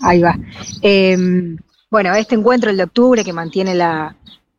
Ahí 0.00 0.20
va. 0.20 0.36
Eh, 0.82 1.16
bueno, 1.90 2.14
este 2.14 2.34
encuentro, 2.34 2.70
el 2.70 2.76
de 2.76 2.84
octubre, 2.84 3.24
que 3.24 3.32
mantiene 3.32 3.74
la, 3.74 4.14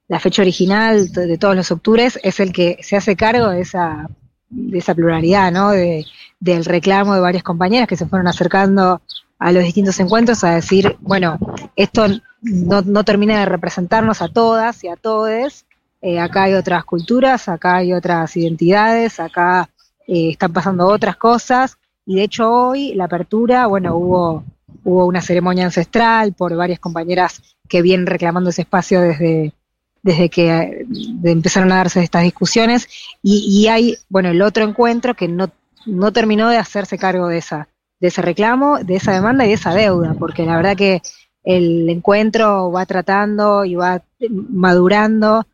la 0.08 0.20
fecha 0.20 0.42
original 0.42 1.12
de 1.12 1.38
todos 1.38 1.56
los 1.56 1.72
octubres, 1.72 2.20
es 2.24 2.40
el 2.40 2.52
que 2.52 2.78
se 2.82 2.96
hace 2.98 3.16
cargo 3.16 3.50
de 3.50 3.62
esa, 3.62 4.08
de 4.50 4.78
esa 4.78 4.94
pluralidad, 4.96 5.52
¿no? 5.52 5.72
De, 5.72 6.06
del 6.40 6.66
reclamo 6.66 7.14
de 7.16 7.22
varias 7.22 7.44
compañeras 7.44 7.88
que 7.88 7.96
se 7.98 8.06
fueron 8.06 8.28
acercando 8.28 9.02
a 9.40 9.52
los 9.52 9.64
distintos 9.64 10.00
encuentros 10.00 10.44
a 10.44 10.56
decir, 10.56 10.98
bueno, 11.02 11.38
esto 11.76 12.08
no, 12.42 12.82
no 12.82 13.04
termina 13.04 13.40
de 13.40 13.46
representarnos 13.46 14.22
a 14.22 14.30
todas 14.30 14.84
y 14.84 14.88
a 14.88 14.96
todes. 14.96 15.66
Eh, 16.02 16.20
acá 16.20 16.44
hay 16.44 16.54
otras 16.54 16.84
culturas, 16.86 17.48
acá 17.48 17.78
hay 17.78 17.94
otras 17.94 18.36
identidades, 18.36 19.20
acá 19.20 19.70
eh, 20.08 20.32
están 20.32 20.54
pasando 20.54 20.88
otras 20.88 21.18
cosas. 21.18 21.78
Y 22.06 22.16
de 22.16 22.24
hecho 22.24 22.52
hoy 22.52 22.94
la 22.94 23.06
apertura, 23.06 23.68
bueno, 23.68 23.96
hubo 23.96 24.44
hubo 24.84 25.06
una 25.06 25.22
ceremonia 25.22 25.66
ancestral 25.66 26.34
por 26.34 26.56
varias 26.56 26.80
compañeras 26.80 27.42
que 27.68 27.82
vienen 27.82 28.06
reclamando 28.06 28.50
ese 28.50 28.64
espacio 28.64 29.02
desde, 29.02 29.54
desde 30.02 30.30
que 30.30 30.86
empezaron 31.24 31.72
a 31.72 31.78
darse 31.78 32.04
estas 32.04 32.24
discusiones 32.24 32.88
y, 33.22 33.46
y 33.48 33.68
hay, 33.68 33.98
bueno, 34.10 34.30
el 34.30 34.42
otro 34.42 34.64
encuentro 34.64 35.16
que 35.16 35.28
no, 35.28 35.50
no 35.86 36.12
terminó 36.12 36.50
de 36.50 36.58
hacerse 36.58 36.98
cargo 36.98 37.28
de 37.28 37.38
esa, 37.38 37.68
de 38.04 38.10
ese 38.10 38.22
reclamo, 38.22 38.80
de 38.80 38.95
esa 38.97 39.14
demanda 39.14 39.45
y 39.45 39.47
de 39.47 39.54
esa 39.54 39.74
deuda, 39.74 40.14
porque 40.20 40.45
la 40.45 40.58
verdad 40.58 40.76
que 40.76 41.01
el 41.45 41.88
encuentro 41.89 42.70
va 42.70 42.86
tratando 42.86 43.64
y 43.64 43.76
va 43.76 44.01
madurando 44.49 45.45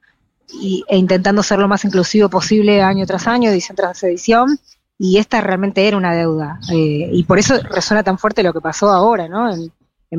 y, 0.60 0.84
e 0.88 0.98
intentando 0.98 1.44
ser 1.44 1.60
lo 1.60 1.68
más 1.68 1.86
inclusivo 1.86 2.28
posible 2.28 2.82
año 2.82 3.06
tras 3.06 3.28
año, 3.28 3.52
edición 3.52 3.76
tras 3.76 4.02
edición, 4.04 4.58
y 4.98 5.18
esta 5.20 5.42
realmente 5.42 5.88
era 5.88 5.96
una 5.96 6.16
deuda. 6.16 6.60
eh, 6.72 7.10
y 7.14 7.24
por 7.24 7.38
eso 7.38 7.54
resuena 7.70 8.02
tan 8.04 8.18
fuerte 8.18 8.42
lo 8.42 8.52
que 8.52 8.62
pasó 8.62 8.90
ahora, 8.90 9.28
¿no? 9.28 9.54
En, 9.54 9.72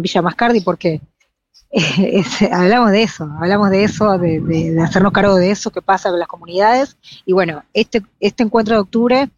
Villa 0.03 0.23
Mascardi, 0.23 0.61
porque 0.61 1.01
eh, 1.73 2.23
hablamos 2.53 2.93
de 2.93 3.03
eso, 3.03 3.29
hablamos 3.41 3.71
de 3.71 3.83
eso, 3.85 4.19
de, 4.19 4.41
de- 4.41 4.71
de 4.73 4.81
hacernos 4.83 5.13
cargo 5.13 5.35
de 5.35 5.51
eso 5.51 5.71
que 5.73 5.83
pasa 5.83 6.11
con 6.11 6.21
las 6.21 6.29
comunidades. 6.29 6.97
Y 7.27 7.33
bueno, 7.33 7.65
este, 7.75 8.03
este 8.21 8.45
encuentro 8.45 8.77
de 8.77 8.81
octubre 8.83 9.29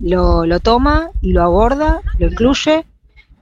lo, 0.00 0.46
lo 0.46 0.60
toma 0.60 1.10
y 1.20 1.32
lo 1.32 1.42
aborda, 1.42 2.00
lo 2.18 2.26
incluye. 2.26 2.86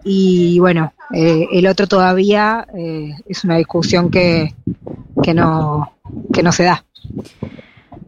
Y 0.04 0.58
bueno, 0.60 0.92
eh, 1.12 1.46
el 1.52 1.66
otro 1.66 1.86
todavía 1.86 2.66
eh, 2.76 3.14
es 3.26 3.44
una 3.44 3.56
discusión 3.56 4.10
que, 4.10 4.54
que, 5.22 5.34
no, 5.34 5.92
que 6.32 6.42
no 6.42 6.52
se 6.52 6.64
da. 6.64 6.84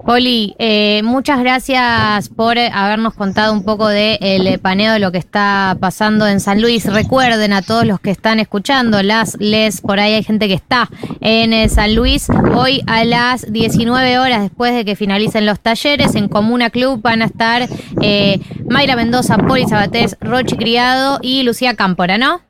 Poli, 0.04 0.54
eh, 0.58 1.02
muchas 1.02 1.40
gracias 1.40 2.28
por 2.28 2.56
eh, 2.56 2.70
habernos 2.72 3.14
contado 3.14 3.52
un 3.52 3.64
poco 3.64 3.88
del 3.88 4.44
de 4.44 4.58
paneo 4.58 4.92
de 4.92 5.00
lo 5.00 5.12
que 5.12 5.18
está 5.18 5.76
pasando 5.80 6.26
en 6.26 6.40
San 6.40 6.62
Luis. 6.62 6.86
Recuerden 6.86 7.52
a 7.52 7.62
todos 7.62 7.84
los 7.84 8.00
que 8.00 8.10
están 8.10 8.40
escuchando, 8.40 9.02
las, 9.02 9.36
les, 9.40 9.80
por 9.80 10.00
ahí 10.00 10.14
hay 10.14 10.22
gente 10.22 10.48
que 10.48 10.54
está 10.54 10.88
en 11.20 11.52
eh, 11.52 11.68
San 11.68 11.94
Luis. 11.94 12.28
Hoy 12.54 12.82
a 12.86 13.04
las 13.04 13.52
19 13.52 14.18
horas, 14.18 14.42
después 14.42 14.74
de 14.74 14.84
que 14.84 14.96
finalicen 14.96 15.44
los 15.44 15.60
talleres, 15.60 16.14
en 16.14 16.28
Comuna 16.28 16.70
Club 16.70 17.02
van 17.02 17.20
a 17.22 17.26
estar 17.26 17.68
eh, 18.00 18.40
Mayra 18.68 18.96
Mendoza, 18.96 19.36
Poli 19.36 19.66
Sabatés, 19.66 20.16
Rochi 20.20 20.56
Criado 20.56 21.18
y 21.22 21.42
Lucía 21.42 21.74
Cámpora, 21.74 22.18
¿no? 22.18 22.40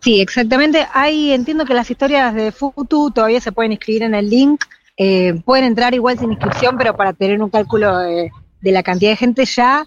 Sí, 0.00 0.20
exactamente. 0.20 0.86
Hay, 0.92 1.32
entiendo 1.32 1.64
que 1.64 1.74
las 1.74 1.90
historias 1.90 2.34
de 2.34 2.52
Futu 2.52 3.10
todavía 3.10 3.40
se 3.40 3.52
pueden 3.52 3.72
inscribir 3.72 4.02
en 4.02 4.14
el 4.14 4.28
link. 4.28 4.64
Eh, 4.96 5.34
pueden 5.44 5.64
entrar 5.64 5.94
igual 5.94 6.18
sin 6.18 6.32
inscripción, 6.32 6.76
pero 6.78 6.96
para 6.96 7.12
tener 7.12 7.42
un 7.42 7.50
cálculo 7.50 7.98
de, 7.98 8.30
de 8.60 8.72
la 8.72 8.82
cantidad 8.82 9.10
de 9.10 9.16
gente 9.16 9.44
ya 9.44 9.86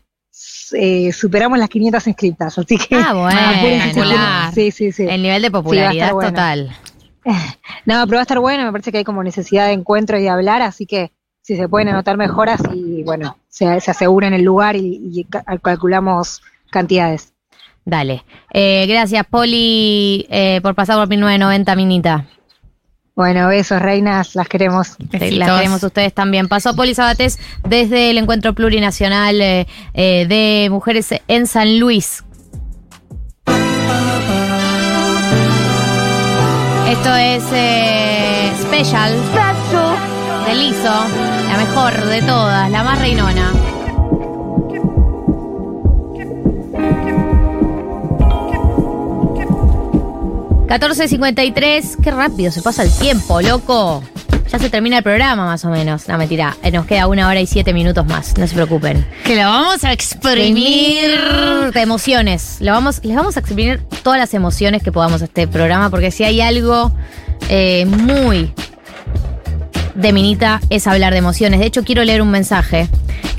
eh, 0.74 1.12
superamos 1.12 1.58
las 1.58 1.70
500 1.70 2.08
inscritas. 2.08 2.58
Así 2.58 2.78
que 2.78 2.96
Ah, 2.96 3.14
bueno, 3.14 3.40
apúrense, 3.58 3.88
espectacular. 3.90 4.54
sí, 4.54 4.72
sí, 4.72 4.92
sí. 4.92 5.04
El 5.10 5.22
nivel 5.24 5.42
de 5.42 5.52
popularidad 5.52 6.14
bueno. 6.14 6.30
total. 6.30 6.76
No, 7.86 8.06
pero 8.06 8.16
va 8.16 8.20
a 8.20 8.22
estar 8.22 8.40
bueno. 8.40 8.64
Me 8.66 8.72
parece 8.72 8.92
que 8.92 9.00
hay 9.00 9.04
como 9.04 9.24
necesidad 9.24 9.68
de 9.68 9.74
encuentro 9.74 10.18
y 10.18 10.22
de 10.24 10.30
hablar, 10.30 10.62
así 10.62 10.86
que 10.86 11.12
si 11.42 11.56
se 11.58 11.68
pueden 11.68 11.90
anotar 11.90 12.18
mejoras 12.18 12.62
y 12.74 13.04
bueno, 13.04 13.38
se, 13.50 13.80
se 13.82 13.92
aseguran 13.92 14.34
el 14.34 14.44
lugar 14.44 14.76
y, 14.76 15.02
y 15.14 15.24
ca- 15.26 15.44
calculamos 15.62 16.42
cantidades. 16.72 17.34
Dale. 17.86 18.24
Eh, 18.54 18.86
gracias, 18.88 19.26
Poli, 19.26 20.28
eh, 20.30 20.60
por 20.62 20.76
pasar 20.76 20.98
por 20.98 21.08
1990, 21.10 21.76
Minita. 21.76 22.26
Bueno, 23.20 23.50
besos, 23.50 23.82
reinas, 23.82 24.34
las 24.34 24.48
queremos. 24.48 24.96
Las 25.12 25.20
queremos 25.20 25.84
ustedes 25.84 26.14
también. 26.14 26.48
Pasó 26.48 26.74
Poli 26.74 26.96
Sabatés 26.96 27.38
desde 27.68 28.12
el 28.12 28.18
Encuentro 28.18 28.54
Plurinacional 28.54 29.42
eh, 29.42 29.68
eh, 29.94 30.26
de 30.26 30.70
Mujeres 30.70 31.14
en 31.28 31.46
San 31.46 31.82
Luis. 31.82 32.24
Esto 36.88 37.16
es 37.18 37.44
eh, 37.52 38.54
Special 38.62 39.14
de 40.46 40.56
Lizo, 40.56 41.06
la 41.50 41.58
mejor 41.58 42.06
de 42.06 42.22
todas, 42.22 42.72
la 42.72 42.84
más 42.84 43.00
reinona. 43.00 43.79
$14.53, 50.70 52.02
qué 52.02 52.12
rápido 52.12 52.52
se 52.52 52.62
pasa 52.62 52.84
el 52.84 52.92
tiempo, 52.92 53.42
loco. 53.42 54.04
Ya 54.52 54.60
se 54.60 54.70
termina 54.70 54.98
el 54.98 55.04
programa 55.04 55.46
más 55.46 55.66
o 55.66 55.70
menos. 55.70 56.08
No, 56.08 56.18
mentira, 56.18 56.58
eh, 56.64 56.72
nos 56.72 56.86
queda 56.86 57.08
una 57.08 57.28
hora 57.28 57.42
y 57.42 57.48
siete 57.48 57.74
minutos 57.74 58.06
más, 58.06 58.38
no 58.38 58.48
se 58.48 58.54
preocupen. 58.54 59.06
Que 59.24 59.36
lo 59.36 59.42
vamos 59.44 59.84
a 59.84 59.92
exprimir. 59.92 61.12
de 61.74 61.82
emociones. 61.82 62.58
Lo 62.60 62.72
vamos, 62.72 63.00
les 63.04 63.16
vamos 63.16 63.36
a 63.36 63.40
exprimir 63.40 63.82
todas 64.04 64.20
las 64.20 64.34
emociones 64.34 64.82
que 64.82 64.92
podamos 64.92 65.22
a 65.22 65.26
este 65.26 65.48
programa, 65.48 65.90
porque 65.90 66.12
si 66.12 66.24
hay 66.24 66.42
algo 66.42 66.92
eh, 67.50 67.86
muy 67.86 68.54
de 69.96 70.14
Minita 70.14 70.62
es 70.70 70.88
hablar 70.88 71.14
de 71.14 71.20
emociones. 71.20 71.60
De 71.60 71.66
hecho, 71.66 71.84
quiero 71.84 72.04
leer 72.04 72.22
un 72.22 72.32
mensaje 72.32 72.88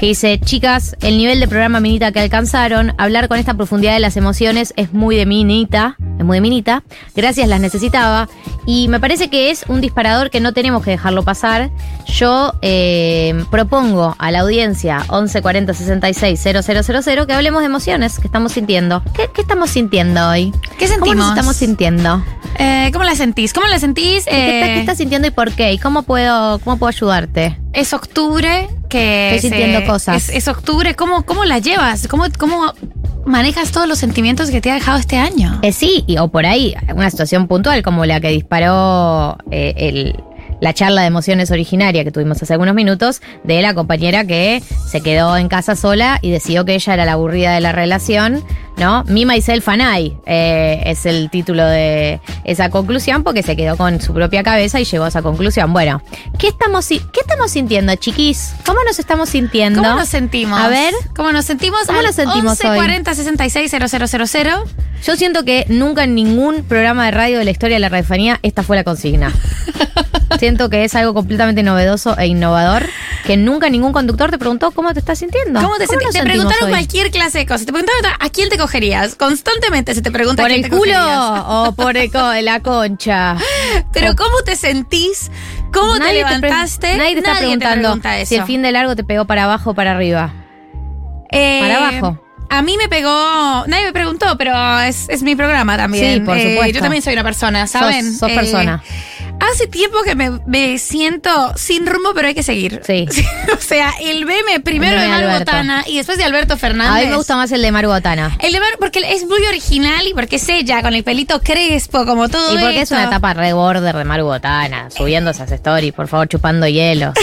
que 0.01 0.07
dice, 0.07 0.41
chicas, 0.41 0.97
el 1.03 1.19
nivel 1.19 1.41
de 1.41 1.47
programa 1.47 1.79
Minita 1.79 2.11
que 2.11 2.21
alcanzaron, 2.21 2.95
hablar 2.97 3.29
con 3.29 3.39
esta 3.39 3.53
profundidad 3.53 3.93
de 3.93 4.01
las 4.01 4.17
emociones 4.17 4.73
es 4.79 4.95
muy 4.95 5.15
de 5.15 5.27
Minita. 5.27 5.97
es 6.19 6.25
muy 6.25 6.41
minita. 6.41 6.83
Gracias, 7.15 7.47
las 7.49 7.61
necesitaba. 7.61 8.27
Y 8.65 8.89
me 8.89 8.99
parece 8.99 9.29
que 9.29 9.51
es 9.51 9.67
un 9.69 9.83
disparador 9.83 10.31
que 10.31 10.41
no 10.41 10.55
tenemos 10.55 10.83
que 10.83 10.93
dejarlo 10.93 11.23
pasar. 11.23 11.71
Yo 12.07 12.55
eh, 12.63 13.45
propongo 13.51 14.17
a 14.19 14.31
la 14.31 14.41
audiencia 14.41 15.01
1140 15.11 15.75
66 15.75 16.41
000 16.41 17.27
que 17.27 17.33
hablemos 17.35 17.61
de 17.61 17.67
emociones 17.67 18.19
que 18.19 18.27
estamos 18.27 18.53
sintiendo. 18.53 19.03
¿Qué, 19.15 19.29
qué 19.35 19.43
estamos 19.43 19.69
sintiendo 19.69 20.31
hoy? 20.31 20.51
¿Qué 20.79 20.87
¿Cómo 20.87 20.95
sentimos? 20.95 21.17
nos 21.17 21.29
estamos 21.29 21.57
sintiendo? 21.57 22.25
Eh, 22.59 22.89
¿Cómo 22.93 23.05
la 23.05 23.15
sentís? 23.17 23.53
¿Cómo 23.53 23.67
la 23.67 23.79
sentís? 23.79 24.25
¿Qué, 24.25 24.31
estás, 24.31 24.69
Eh, 24.71 24.75
qué 24.75 24.81
estás 24.81 24.97
sintiendo 24.99 25.29
y 25.29 25.31
por 25.31 25.53
qué? 25.53 25.73
¿Y 25.75 25.79
cómo 25.79 26.05
puedo, 26.05 26.59
cómo 26.61 26.79
puedo 26.79 26.89
ayudarte? 26.89 27.59
Es 27.73 27.93
octubre 27.93 28.69
que 28.89 29.35
Estoy 29.37 29.51
sintiendo 29.51 29.81
se- 29.81 29.87
cosas. 29.87 30.29
Es, 30.29 30.29
es 30.37 30.49
octubre, 30.49 30.95
¿cómo, 30.97 31.23
cómo 31.25 31.45
la 31.45 31.59
llevas? 31.59 32.09
¿Cómo, 32.09 32.25
¿Cómo 32.39 32.73
manejas 33.25 33.71
todos 33.71 33.87
los 33.87 33.99
sentimientos 33.99 34.51
que 34.51 34.61
te 34.61 34.71
ha 34.71 34.75
dejado 34.75 34.99
este 34.99 35.17
año? 35.19 35.59
Eh, 35.63 35.73
sí, 35.73 36.03
y- 36.09 36.19
o 36.19 36.29
por 36.29 36.47
ahí, 36.47 36.75
una 36.95 37.11
situación 37.11 37.47
puntual 37.47 37.83
como 37.83 38.05
la 38.07 38.21
que 38.21 38.29
disparó 38.31 39.39
eh, 39.53 39.75
el- 39.77 40.17
la 40.61 40.75
charla 40.75 41.03
de 41.03 41.09
emociones 41.09 41.51
originaria 41.51 42.05
que 42.05 42.11
tuvimos 42.11 42.43
hace 42.43 42.53
algunos 42.53 42.75
minutos 42.75 43.21
de 43.45 43.63
la 43.63 43.75
compañera 43.75 44.25
que 44.25 44.63
se 44.91 45.01
quedó 45.01 45.37
en 45.37 45.49
casa 45.49 45.77
sola 45.77 46.19
y 46.23 46.31
decidió 46.31 46.65
que 46.65 46.75
ella 46.75 46.95
era 46.95 47.05
la 47.05 47.13
aburrida 47.13 47.55
de 47.55 47.61
la 47.61 47.73
relación, 47.73 48.45
¿no? 48.77 49.05
Me, 49.05 49.25
myself 49.27 49.69
and 49.69 49.83
I 49.83 50.17
eh, 50.27 50.83
es 50.87 51.07
el 51.07 51.31
título 51.31 51.65
de 51.65 52.21
esa 52.45 52.71
conclusión 52.71 53.23
porque 53.23 53.43
se 53.43 53.57
quedó 53.57 53.77
con 53.77 54.01
su 54.01 54.13
propia 54.13 54.43
cabeza 54.43 54.81
y 54.81 54.85
llegó 54.85 55.05
a 55.05 55.09
esa 55.09 55.23
conclusión. 55.23 55.73
Bueno, 55.73 56.03
¿qué 56.39 56.49
estamos, 56.49 56.87
qué 56.89 57.21
estamos 57.21 57.51
sintiendo, 57.51 57.95
chiquis? 57.97 58.55
¿Cómo 58.67 58.83
nos 58.85 58.99
estamos 58.99 59.29
sintiendo? 59.29 59.83
¿Cómo 59.83 59.95
nos 59.95 60.09
sentimos? 60.09 60.61
A 60.61 60.69
ver. 60.69 60.95
¿Cómo 61.15 61.33
nos 61.33 61.45
sentimos? 61.45 61.81
¿Cómo 61.87 62.03
nos 62.03 62.15
sentimos 62.15 62.53
11 62.53 62.69
hoy? 62.69 62.77
40 62.77 63.15
66 63.15 63.71
000. 63.71 64.51
Yo 65.05 65.17
siento 65.17 65.45
que 65.45 65.65
nunca 65.69 66.05
en 66.05 66.15
ningún 66.15 66.63
programa 66.65 67.07
de 67.07 67.11
radio 67.13 67.39
de 67.39 67.45
la 67.45 67.51
historia 67.51 67.77
de 67.77 67.81
la 67.81 67.89
radiofonía 67.89 68.39
esta 68.43 68.63
fue 68.63 68.77
la 68.77 68.85
consigna. 68.85 69.33
siento 70.39 70.71
que 70.71 70.85
es 70.85 70.95
algo 70.95 71.15
completamente 71.15 71.63
novedoso 71.63 72.17
e 72.19 72.27
innovador 72.27 72.87
que 73.27 73.37
nunca 73.37 73.69
ningún 73.69 73.93
conductor 73.93 74.31
te 74.31 74.39
preguntó 74.39 74.71
cómo 74.71 74.93
te 74.95 75.01
estás 75.01 75.19
sintiendo. 75.19 75.61
¿Cómo 75.61 75.77
te 75.77 75.87
sentís? 75.87 76.11
Te 76.11 76.23
preguntaron 76.23 76.65
hoy? 76.65 76.71
cualquier 76.71 77.11
clase 77.11 77.39
de 77.39 77.47
cosas. 77.47 77.67
Te 77.67 77.73
preguntaron 77.73 78.13
a 78.19 78.31
quién 78.31 78.49
te 78.49 78.57
cogerías. 78.59 79.15
Constantemente 79.15 79.95
se 79.95 80.03
te 80.03 80.11
pregunta 80.11 80.43
¿Por 80.43 80.51
a 80.51 80.55
quién 80.55 80.65
el 80.65 80.71
te 80.71 80.77
culo 80.77 80.93
cogerías. 80.93 81.43
o 81.47 81.73
por 81.77 81.97
el 81.97 82.11
co- 82.11 82.33
la 82.43 82.61
concha? 82.61 83.37
Pero 83.93 84.15
¿cómo 84.17 84.43
te 84.45 84.57
sentís? 84.57 85.31
¿Cómo 85.73 85.95
te 85.95 86.01
Nadie 86.01 86.15
levantaste? 86.15 86.97
nadie 86.97 87.13
te 87.15 87.19
está 87.21 87.37
preguntando 87.37 87.83
pregunta 87.89 88.19
eso. 88.19 88.29
si 88.31 88.35
el 88.37 88.45
fin 88.45 88.63
de 88.63 88.73
largo 88.73 88.97
te 88.97 89.05
pegó 89.05 89.25
para 89.27 89.45
abajo 89.45 89.71
o 89.71 89.75
para 89.75 89.93
arriba. 89.93 90.33
Eh, 91.31 91.61
Para 91.61 91.77
abajo. 91.89 92.25
A 92.53 92.63
mí 92.63 92.77
me 92.77 92.89
pegó, 92.89 93.09
nadie 93.69 93.85
me 93.85 93.93
preguntó, 93.93 94.37
pero 94.37 94.81
es, 94.81 95.09
es 95.09 95.23
mi 95.23 95.37
programa 95.37 95.77
también. 95.77 96.15
Sí, 96.15 96.21
por 96.21 96.37
Eh, 96.37 96.51
supuesto. 96.55 96.75
yo 96.75 96.81
también 96.81 97.01
soy 97.01 97.13
una 97.13 97.23
persona, 97.23 97.69
¿saben? 97.69 98.05
Sos- 98.11 98.19
sos 98.19 98.31
Eh, 98.31 98.35
persona. 98.35 98.83
Hace 99.39 99.67
tiempo 99.67 99.99
que 100.05 100.15
me, 100.15 100.31
me 100.47 100.79
siento 100.79 101.53
sin 101.57 101.87
rumbo, 101.87 102.13
pero 102.15 102.29
hay 102.29 102.35
que 102.35 102.43
seguir. 102.43 102.81
Sí. 102.87 103.07
o 103.53 103.61
sea, 103.61 103.93
el 104.01 104.27
meme 104.27 104.61
primero 104.61 104.95
El 104.97 105.03
de 105.03 105.09
Maru. 105.09 105.39
Botana 105.39 105.85
y 105.87 105.97
después 105.97 106.19
de 106.19 106.25
Alberto 106.25 106.57
Fernández. 106.57 107.03
A 107.03 107.05
mí 107.05 107.11
me 107.11 107.17
gusta 107.17 107.37
más 107.37 107.51
el 107.53 107.63
de 107.63 107.73
Maru 107.73 107.89
Botana. 107.89 108.37
El 108.41 108.53
de 108.53 108.61
Maru, 108.61 108.77
porque 108.79 109.01
es 109.13 109.27
muy 109.27 109.43
original 109.47 110.07
y 110.07 110.15
porque 110.15 110.37
es 110.37 110.49
ella, 110.49 110.83
con 110.83 110.95
el 110.95 111.03
pelito 111.05 111.41
crespo, 111.41 112.05
como 112.07 112.29
todo 112.29 112.53
Y 112.55 112.59
porque 112.59 112.77
es 112.77 112.83
esto. 112.85 112.95
una 112.97 113.05
etapa 113.05 113.35
re 113.35 113.53
border 113.53 113.95
de 113.97 114.05
Maru 114.05 114.25
Botana, 114.27 114.89
subiendo 114.91 115.31
esas 115.31 115.51
stories, 115.53 115.93
por 115.95 116.07
favor, 116.09 116.29
chupando 116.29 116.67
hielo. 116.67 117.13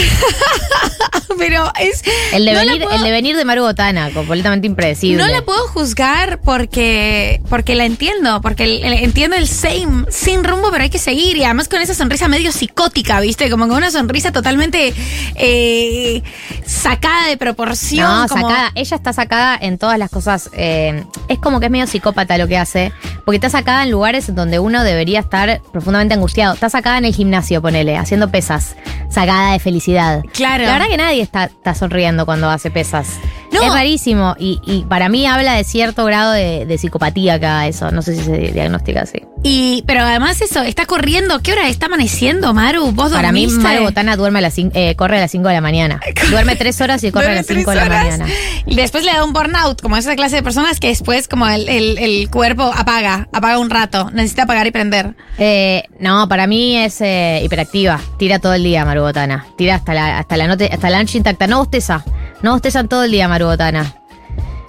Pero 1.38 1.70
es. 1.78 2.02
El 2.32 2.44
no 2.46 2.50
devenir, 2.52 2.82
puedo- 2.82 2.96
el 2.96 3.02
devenir 3.04 3.36
de 3.36 3.44
Maru 3.44 3.62
Botana, 3.62 4.10
completamente 4.10 4.66
impredecible. 4.66 5.22
No 5.22 5.28
la 5.28 5.42
puedo 5.42 5.68
juzgar 5.68 6.40
porque 6.40 7.40
porque 7.48 7.76
la 7.76 7.84
entiendo, 7.84 8.40
porque 8.40 8.64
el- 8.64 8.82
el- 8.84 9.04
entiendo 9.04 9.36
el 9.36 9.46
same, 9.46 10.04
sin 10.10 10.42
rumbo, 10.42 10.70
pero 10.72 10.82
hay 10.82 10.90
que 10.90 10.98
seguir. 10.98 11.36
Y 11.36 11.44
además 11.44 11.68
con 11.68 11.80
esa 11.80 11.94
sonrisa 11.98 12.28
medio 12.28 12.50
psicótica, 12.52 13.20
¿viste? 13.20 13.50
Como 13.50 13.68
con 13.68 13.76
una 13.76 13.90
sonrisa 13.90 14.32
totalmente 14.32 14.94
eh, 15.34 16.22
sacada 16.64 17.26
de 17.26 17.36
proporción. 17.36 18.06
No, 18.22 18.26
como- 18.28 18.48
sacada. 18.48 18.72
Ella 18.74 18.96
está 18.96 19.12
sacada 19.12 19.58
en 19.60 19.76
todas 19.78 19.98
las 19.98 20.10
cosas. 20.10 20.48
eh, 20.52 21.04
es 21.28 21.38
como 21.38 21.60
que 21.60 21.66
es 21.66 21.72
medio 21.72 21.86
psicópata 21.86 22.38
lo 22.38 22.48
que 22.48 22.56
hace. 22.56 22.92
Porque 23.24 23.36
está 23.36 23.50
sacada 23.50 23.82
en 23.82 23.90
lugares 23.90 24.34
donde 24.34 24.58
uno 24.58 24.82
debería 24.82 25.20
estar 25.20 25.60
profundamente 25.72 26.14
angustiado. 26.14 26.54
Está 26.54 26.70
sacada 26.70 26.98
en 26.98 27.04
el 27.04 27.14
gimnasio, 27.14 27.60
ponele, 27.60 27.96
haciendo 27.98 28.30
pesas. 28.30 28.74
Sacada 29.10 29.52
de 29.52 29.58
felicidad. 29.58 30.22
Claro. 30.32 30.64
La 30.64 30.72
verdad 30.72 30.88
que 30.88 30.96
nadie 30.96 31.22
está, 31.22 31.44
está 31.44 31.74
sonriendo 31.74 32.24
cuando 32.24 32.48
hace 32.48 32.70
pesas. 32.70 33.08
No. 33.52 33.62
Es 33.62 33.72
rarísimo. 33.72 34.34
Y, 34.38 34.60
y 34.66 34.84
para 34.84 35.08
mí 35.08 35.26
habla 35.26 35.54
de 35.54 35.64
cierto 35.64 36.04
grado 36.04 36.32
de, 36.32 36.66
de 36.66 36.78
psicopatía 36.78 37.34
acá, 37.34 37.66
eso. 37.66 37.90
No 37.90 38.02
sé 38.02 38.14
si 38.16 38.22
se 38.24 38.36
diagnostica 38.52 39.02
así. 39.02 39.22
Y, 39.42 39.84
pero 39.86 40.02
además 40.02 40.40
eso, 40.42 40.62
está 40.62 40.84
corriendo. 40.86 41.40
¿Qué 41.40 41.52
hora 41.52 41.68
está 41.68 41.86
amaneciendo, 41.86 42.52
Maru? 42.54 42.92
¿Vos 42.92 43.12
Para 43.12 43.32
mí? 43.32 43.46
Maru 43.46 43.84
Botana 43.84 44.16
duerme 44.16 44.40
a 44.40 44.42
las 44.42 44.54
eh, 44.58 44.94
corre 44.96 45.16
a 45.18 45.20
las 45.20 45.30
5 45.30 45.48
de 45.48 45.54
la 45.54 45.60
mañana. 45.60 46.00
Duerme 46.30 46.56
3 46.56 46.80
horas 46.80 47.02
y 47.04 47.10
corre 47.12 47.28
a 47.30 47.34
las 47.34 47.46
tres 47.46 47.58
5 47.58 47.70
de 47.70 47.76
la 47.76 47.88
mañana. 47.88 48.26
Y 48.66 48.74
después 48.74 49.04
le 49.04 49.12
da 49.12 49.24
un 49.24 49.32
burnout, 49.32 49.80
como 49.80 49.96
esa 49.96 50.14
clase 50.16 50.36
de 50.36 50.42
personas 50.42 50.80
que 50.80 50.88
después 50.88 51.28
como 51.28 51.46
el, 51.46 51.68
el- 51.68 51.98
el 51.98 52.30
cuerpo 52.30 52.70
apaga, 52.74 53.28
apaga 53.32 53.58
un 53.58 53.70
rato, 53.70 54.10
necesita 54.12 54.42
apagar 54.42 54.66
y 54.66 54.70
prender. 54.72 55.14
Eh, 55.38 55.84
no, 56.00 56.28
para 56.28 56.46
mí 56.46 56.76
es 56.76 57.00
eh, 57.00 57.40
hiperactiva. 57.44 58.00
Tira 58.18 58.38
todo 58.40 58.54
el 58.54 58.62
día, 58.64 58.84
Maru 58.84 59.02
Botana. 59.02 59.46
Tira 59.56 59.76
hasta 59.76 59.94
la, 59.94 60.18
hasta 60.18 60.36
la 60.36 60.46
noche, 60.48 60.68
hasta 60.72 60.90
la 60.90 60.98
noche 60.98 61.16
intacta. 61.18 61.46
No 61.46 61.58
bosteza. 61.58 62.04
No 62.42 62.52
bostezan 62.52 62.88
todo 62.88 63.04
el 63.04 63.10
día, 63.10 63.28
Maru 63.28 63.46
Botana. 63.46 63.94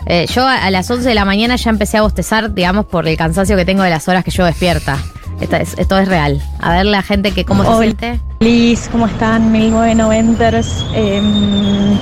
Eh, 0.06 0.26
yo 0.34 0.48
a, 0.48 0.56
a 0.66 0.72
las 0.72 0.90
11 0.90 1.08
de 1.08 1.14
la 1.16 1.26
mañana 1.26 1.56
ya 1.56 1.70
empecé 1.70 1.98
a 1.98 2.02
bostezar, 2.02 2.54
digamos, 2.54 2.86
por 2.86 3.08
el 3.08 3.16
cansancio 3.18 3.56
que 3.56 3.66
tengo 3.66 3.84
de 3.84 3.90
las 3.92 4.08
horas 4.08 4.24
que 4.24 4.32
yo 4.32 4.44
despierta. 4.46 4.98
Es- 5.40 5.78
esto 5.78 5.98
es 6.00 6.08
real. 6.08 6.42
A 6.60 6.74
ver 6.74 6.86
la 6.86 7.02
gente 7.04 7.32
que 7.32 7.46
cómo 7.46 7.64
se 7.64 7.80
siente. 7.84 8.20
Liz, 8.40 8.90
¿cómo 8.92 9.06
están? 9.08 9.54
1990ers. 9.54 10.86
Em, 10.94 11.98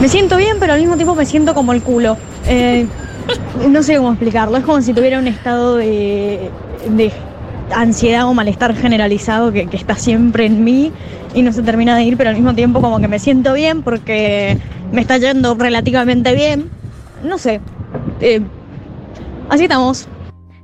me 0.00 0.08
siento 0.08 0.36
bien, 0.36 0.56
pero 0.58 0.72
al 0.74 0.80
mismo 0.80 0.96
tiempo 0.96 1.14
me 1.14 1.24
siento 1.24 1.54
como 1.54 1.72
el 1.72 1.82
culo. 1.82 2.16
Eh, 2.46 2.86
no 3.68 3.82
sé 3.82 3.96
cómo 3.96 4.10
explicarlo. 4.10 4.56
Es 4.56 4.64
como 4.64 4.80
si 4.82 4.92
tuviera 4.92 5.18
un 5.18 5.28
estado 5.28 5.76
de, 5.76 6.50
de 6.90 7.12
ansiedad 7.74 8.26
o 8.26 8.34
malestar 8.34 8.74
generalizado 8.74 9.52
que, 9.52 9.68
está 9.72 9.94
siempre 9.94 10.46
en 10.46 10.64
mí 10.64 10.92
y 11.34 11.42
no 11.42 11.52
se 11.52 11.62
termina 11.62 11.96
de 11.96 12.04
ir, 12.04 12.16
pero 12.16 12.30
al 12.30 12.36
mismo 12.36 12.54
tiempo 12.54 12.80
como 12.80 13.00
que 13.00 13.08
me 13.08 13.18
siento 13.18 13.52
bien 13.52 13.82
porque 13.82 14.58
me 14.92 15.00
está 15.00 15.18
yendo 15.18 15.54
relativamente 15.54 16.34
bien. 16.34 16.70
No 17.22 17.38
sé. 17.38 17.60
Eh, 18.20 18.40
así 19.48 19.64
estamos. 19.64 20.08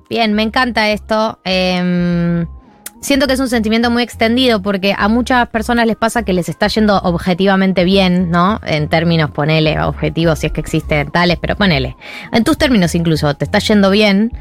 Bien, 0.08 0.32
me 0.34 0.42
encanta 0.42 0.90
esto. 0.90 1.38
Em, 1.44 2.46
siento 3.00 3.26
que 3.26 3.34
es 3.34 3.40
un 3.40 3.48
sentimiento 3.48 3.90
muy 3.90 4.02
extendido 4.02 4.62
porque 4.62 4.94
a 4.96 5.08
muchas 5.08 5.48
personas 5.48 5.86
les 5.86 5.96
pasa 5.96 6.22
que 6.22 6.32
les 6.32 6.48
está 6.48 6.68
yendo 6.68 6.98
objetivamente 6.98 7.84
bien, 7.84 8.30
¿no? 8.30 8.60
En 8.64 8.88
términos, 8.88 9.30
ponele, 9.30 9.80
objetivos, 9.80 10.38
si 10.38 10.46
es 10.46 10.52
que 10.52 10.60
existen 10.60 11.10
tales, 11.10 11.38
pero 11.40 11.56
ponele. 11.56 11.96
En 12.32 12.44
tus 12.44 12.58
términos 12.58 12.94
incluso, 12.94 13.34
te 13.34 13.44
está 13.44 13.58
yendo 13.58 13.90
bien, 13.90 14.32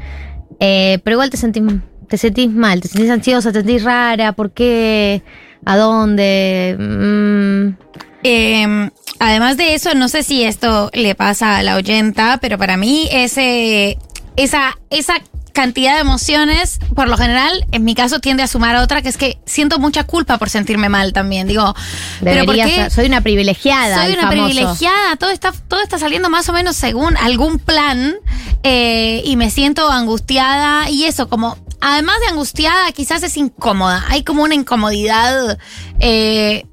eh, 0.60 0.98
pero 1.04 1.14
igual 1.14 1.30
te 1.30 1.36
sentís, 1.36 1.62
te 2.08 2.18
sentís 2.18 2.50
mal, 2.50 2.80
te 2.80 2.88
sentís 2.88 3.10
ansiosa, 3.10 3.52
te 3.52 3.58
sentís 3.60 3.82
rara, 3.84 4.32
¿por 4.32 4.50
qué? 4.52 5.22
¿A 5.64 5.76
dónde? 5.76 6.76
Mm, 6.78 7.84
Eh, 8.26 8.90
además 9.18 9.56
de 9.58 9.74
eso, 9.74 9.94
no 9.94 10.08
sé 10.08 10.22
si 10.22 10.44
esto 10.44 10.90
le 10.94 11.14
pasa 11.14 11.58
a 11.58 11.62
la 11.62 11.76
oyenta, 11.76 12.38
pero 12.40 12.56
para 12.56 12.76
mí 12.78 13.06
ese, 13.12 13.98
esa, 14.36 14.78
esa 14.88 15.14
cantidad 15.54 15.94
de 15.94 16.00
emociones, 16.00 16.78
por 16.94 17.08
lo 17.08 17.16
general, 17.16 17.66
en 17.72 17.84
mi 17.84 17.94
caso 17.94 18.20
tiende 18.20 18.42
a 18.42 18.46
sumar 18.46 18.76
otra, 18.76 19.00
que 19.00 19.08
es 19.08 19.16
que 19.16 19.38
siento 19.46 19.78
mucha 19.78 20.04
culpa 20.04 20.36
por 20.36 20.50
sentirme 20.50 20.90
mal 20.90 21.14
también. 21.14 21.48
Digo, 21.48 21.74
pero 22.22 22.44
¿por 22.44 22.54
debería 22.54 22.66
qué? 22.66 22.74
ser- 22.74 22.90
soy 22.90 23.06
una 23.06 23.22
privilegiada. 23.22 24.02
Soy 24.04 24.12
una 24.12 24.28
famoso. 24.28 24.44
privilegiada, 24.48 25.16
todo 25.16 25.30
está, 25.30 25.52
todo 25.52 25.80
está 25.82 25.98
saliendo 25.98 26.28
más 26.28 26.48
o 26.48 26.52
menos 26.52 26.76
según 26.76 27.16
algún 27.16 27.58
plan 27.58 28.16
eh, 28.62 29.22
y 29.24 29.36
me 29.36 29.50
siento 29.50 29.88
angustiada 29.90 30.90
y 30.90 31.04
eso, 31.04 31.28
como 31.28 31.56
además 31.80 32.16
de 32.20 32.26
angustiada, 32.32 32.90
quizás 32.92 33.22
es 33.22 33.36
incómoda. 33.36 34.04
Hay 34.08 34.24
como 34.24 34.42
una 34.42 34.54
incomodidad, 34.54 35.58
eh, 36.00 36.66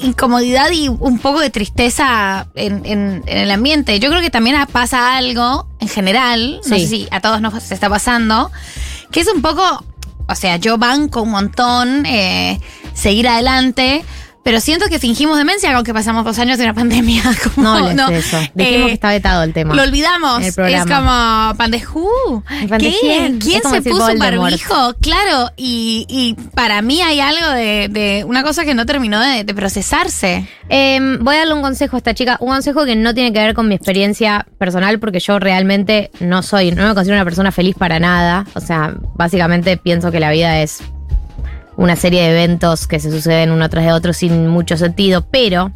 incomodidad 0.00 0.70
y 0.72 0.88
un 0.88 1.18
poco 1.18 1.40
de 1.40 1.50
tristeza 1.50 2.48
en, 2.54 2.84
en- 2.84 3.22
en 3.26 3.38
el 3.38 3.50
ambiente. 3.50 3.98
Yo 4.00 4.10
creo 4.10 4.20
que 4.20 4.30
también 4.30 4.56
pasa 4.72 5.16
algo 5.16 5.66
en 5.80 5.88
general, 5.88 6.60
no 6.68 6.76
Sí. 6.76 6.82
sé 6.82 6.88
si 6.88 7.08
a 7.10 7.20
todos 7.20 7.40
nos 7.40 7.70
está 7.70 7.88
pasando, 7.88 8.50
que 9.10 9.20
es 9.20 9.28
un 9.32 9.42
poco, 9.42 9.84
o 10.28 10.34
sea, 10.34 10.56
yo 10.56 10.76
banco 10.78 11.22
un 11.22 11.30
montón, 11.30 12.04
eh, 12.06 12.60
seguir 12.94 13.28
adelante. 13.28 14.04
Pero 14.48 14.62
siento 14.62 14.86
que 14.86 14.98
fingimos 14.98 15.36
demencia 15.36 15.76
aunque 15.76 15.92
pasamos 15.92 16.24
dos 16.24 16.38
años 16.38 16.56
de 16.56 16.64
una 16.64 16.72
pandemia. 16.72 17.22
Como, 17.54 17.92
No 17.92 18.08
de 18.08 18.16
eso. 18.16 18.38
Dijimos 18.54 18.84
eh, 18.84 18.86
que 18.86 18.92
está 18.94 19.10
vetado 19.10 19.42
el 19.42 19.52
tema. 19.52 19.74
Lo 19.74 19.82
olvidamos. 19.82 20.38
El 20.38 20.74
Es 20.74 20.86
como 20.86 21.54
pandejú. 21.58 22.42
¿Pande 22.66 22.90
¿Qué? 22.90 22.96
quién? 22.98 23.38
¿Quién 23.40 23.60
se 23.62 23.82
puso 23.82 24.06
un 24.06 24.18
barbijo? 24.18 24.94
Claro, 25.02 25.50
y, 25.58 26.06
y 26.08 26.34
para 26.54 26.80
mí 26.80 27.02
hay 27.02 27.20
algo 27.20 27.50
de, 27.50 27.88
de 27.90 28.24
una 28.26 28.42
cosa 28.42 28.64
que 28.64 28.74
no 28.74 28.86
terminó 28.86 29.20
de, 29.20 29.44
de 29.44 29.52
procesarse. 29.52 30.48
Eh, 30.70 30.98
voy 31.20 31.34
a 31.34 31.40
darle 31.40 31.52
un 31.52 31.60
consejo 31.60 31.96
a 31.96 31.98
esta 31.98 32.14
chica, 32.14 32.38
un 32.40 32.48
consejo 32.48 32.86
que 32.86 32.96
no 32.96 33.12
tiene 33.12 33.34
que 33.34 33.40
ver 33.40 33.52
con 33.52 33.68
mi 33.68 33.74
experiencia 33.74 34.46
personal, 34.56 34.98
porque 34.98 35.20
yo 35.20 35.38
realmente 35.38 36.10
no 36.20 36.42
soy, 36.42 36.70
no 36.70 36.88
me 36.88 36.94
considero 36.94 37.18
una 37.18 37.24
persona 37.24 37.52
feliz 37.52 37.76
para 37.76 38.00
nada. 38.00 38.46
O 38.54 38.60
sea, 38.60 38.94
básicamente 39.14 39.76
pienso 39.76 40.10
que 40.10 40.20
la 40.20 40.30
vida 40.30 40.62
es 40.62 40.82
una 41.78 41.94
serie 41.94 42.22
de 42.22 42.30
eventos 42.30 42.88
que 42.88 42.98
se 42.98 43.10
suceden 43.10 43.52
uno 43.52 43.70
tras 43.70 43.84
de 43.84 43.92
otro 43.92 44.12
sin 44.12 44.48
mucho 44.48 44.76
sentido, 44.76 45.24
pero 45.30 45.72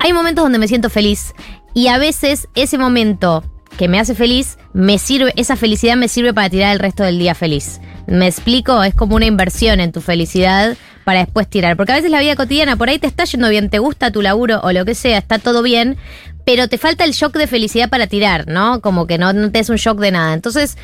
hay 0.00 0.12
momentos 0.12 0.44
donde 0.44 0.58
me 0.58 0.66
siento 0.66 0.90
feliz 0.90 1.32
y 1.74 1.86
a 1.86 1.96
veces 1.96 2.48
ese 2.56 2.76
momento 2.76 3.44
que 3.76 3.86
me 3.86 4.00
hace 4.00 4.16
feliz, 4.16 4.58
me 4.72 4.98
sirve, 4.98 5.32
esa 5.36 5.54
felicidad 5.54 5.96
me 5.96 6.08
sirve 6.08 6.34
para 6.34 6.50
tirar 6.50 6.72
el 6.72 6.80
resto 6.80 7.04
del 7.04 7.20
día 7.20 7.36
feliz. 7.36 7.80
Me 8.08 8.26
explico, 8.26 8.82
es 8.82 8.94
como 8.94 9.14
una 9.14 9.26
inversión 9.26 9.78
en 9.78 9.92
tu 9.92 10.00
felicidad 10.00 10.76
para 11.04 11.20
después 11.20 11.48
tirar. 11.48 11.76
Porque 11.76 11.92
a 11.92 11.94
veces 11.94 12.10
la 12.10 12.20
vida 12.20 12.34
cotidiana, 12.34 12.74
por 12.74 12.88
ahí 12.88 12.98
te 12.98 13.06
está 13.06 13.24
yendo 13.24 13.48
bien, 13.48 13.70
te 13.70 13.78
gusta 13.78 14.10
tu 14.10 14.22
laburo 14.22 14.60
o 14.64 14.72
lo 14.72 14.84
que 14.84 14.96
sea, 14.96 15.18
está 15.18 15.38
todo 15.38 15.62
bien, 15.62 15.96
pero 16.48 16.66
te 16.66 16.78
falta 16.78 17.04
el 17.04 17.12
shock 17.12 17.34
de 17.36 17.46
felicidad 17.46 17.90
para 17.90 18.06
tirar, 18.06 18.46
¿no? 18.48 18.80
Como 18.80 19.06
que 19.06 19.18
no, 19.18 19.34
te 19.50 19.58
es 19.58 19.68
un 19.68 19.76
shock 19.76 19.98
de 19.98 20.12
nada. 20.12 20.32
Entonces, 20.32 20.78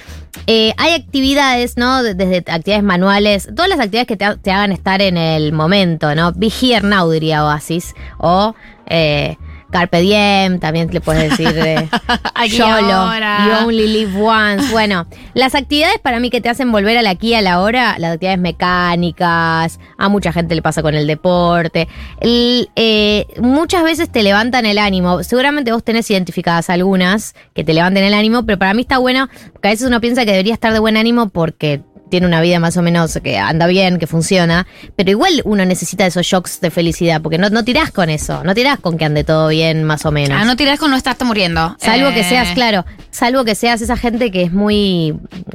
eh, 0.47 0.75
hay 0.77 0.93
actividades, 0.93 1.79
¿no? 1.79 2.03
De- 2.03 2.13
Desde 2.15 2.37
actividades 2.53 2.83
manuales, 2.83 3.49
todas 3.57 3.71
las 3.71 3.79
actividades 3.79 4.07
que 4.07 4.19
te, 4.19 4.27
ha- 4.27 4.37
te 4.37 4.51
hagan 4.53 4.73
estar 4.73 5.01
en 5.01 5.17
el 5.17 5.55
momento, 5.55 6.15
¿no? 6.15 6.33
Be 6.33 6.49
here 6.61 6.87
diría 7.11 7.47
Oasis. 7.47 7.95
O 8.19 8.55
eh, 8.89 9.39
Carpe 9.75 10.01
Diem, 10.03 10.61
también 10.61 10.89
le 10.93 11.01
puedes 11.01 11.31
decir 11.31 11.53
eh, 11.59 11.89
Aquí 12.37 12.59
YOLO. 12.59 13.11
You 13.45 13.67
only 13.67 13.89
live 13.89 14.23
once. 14.23 14.71
Bueno, 14.71 15.09
las 15.35 15.57
actividades 15.57 15.99
para 15.99 16.21
mí 16.21 16.31
que 16.31 16.41
te 16.41 16.49
hacen 16.49 16.71
volver 16.71 16.97
al 16.97 17.09
aquí 17.09 17.31
y 17.31 17.35
a 17.35 17.43
la 17.43 17.61
hora, 17.61 17.97
las 17.99 18.13
actividades 18.13 18.39
mecánicas, 18.39 19.81
a 19.99 20.09
mucha 20.09 20.33
gente 20.33 20.55
le 20.55 20.63
pasa 20.63 20.81
con 20.81 20.95
el 20.95 21.09
deporte, 21.09 21.89
el, 22.21 22.71
eh, 22.77 23.27
muchas 23.41 23.83
veces 23.83 24.13
te 24.13 24.23
levantan 24.23 24.65
el 24.65 24.79
ánimo. 24.79 25.25
Seguramente 25.25 25.73
vos 25.73 25.83
tenés 25.83 26.09
identificadas 26.09 26.71
algunas 26.71 27.35
que 27.53 27.65
te 27.65 27.75
levanten 27.75 28.05
el 28.05 28.15
ánimo, 28.15 28.47
pero 28.47 28.61
para 28.61 28.75
mí 28.75 28.83
está 28.83 28.99
bueno, 28.99 29.29
porque 29.53 29.67
a 29.67 29.71
veces 29.73 29.89
uno 29.89 30.01
piensa 30.01 30.25
que 30.25 30.31
debería 30.31 30.55
estar 30.55 30.73
de 30.73 30.79
buen 30.79 30.97
ánimo 30.97 31.31
porque 31.31 31.83
tiene 32.15 32.29
una 32.29 32.41
vida 32.41 32.61
más 32.61 32.77
o 32.77 32.83
menos 32.83 33.19
que 33.25 33.39
anda 33.39 33.67
bien, 33.67 33.99
que 33.99 34.07
funciona, 34.07 34.69
pero 34.95 35.11
igual 35.11 35.43
uno 35.45 35.65
necesita 35.65 36.07
esos 36.07 36.25
shocks 36.25 36.61
de 36.61 36.71
felicidad, 36.71 37.21
porque 37.21 37.39
no, 37.39 37.51
no 37.51 37.65
tirás 37.65 37.91
con 37.91 38.09
eso, 38.09 38.45
no 38.45 38.55
tirás 38.55 38.79
con 38.79 38.97
que 38.99 39.05
ande 39.05 39.25
todo 39.25 39.49
bien 39.49 39.83
más 39.83 40.07
o 40.07 40.13
menos. 40.13 40.39
Ah, 40.41 40.45
no 40.45 40.55
tirás 40.55 40.79
con 40.79 40.93
no 40.93 40.97
estás 40.97 41.17
muriendo. 41.25 41.75
Salvo 41.81 42.11
Eh, 42.11 42.15
que 42.15 42.23
seas, 42.23 42.51
claro, 42.55 42.85
salvo 43.11 43.45
que 43.45 43.57
seas 43.57 43.81
esa 43.83 43.97
gente 43.97 44.31
que 44.31 44.43
es 44.43 44.53
muy. 44.53 45.15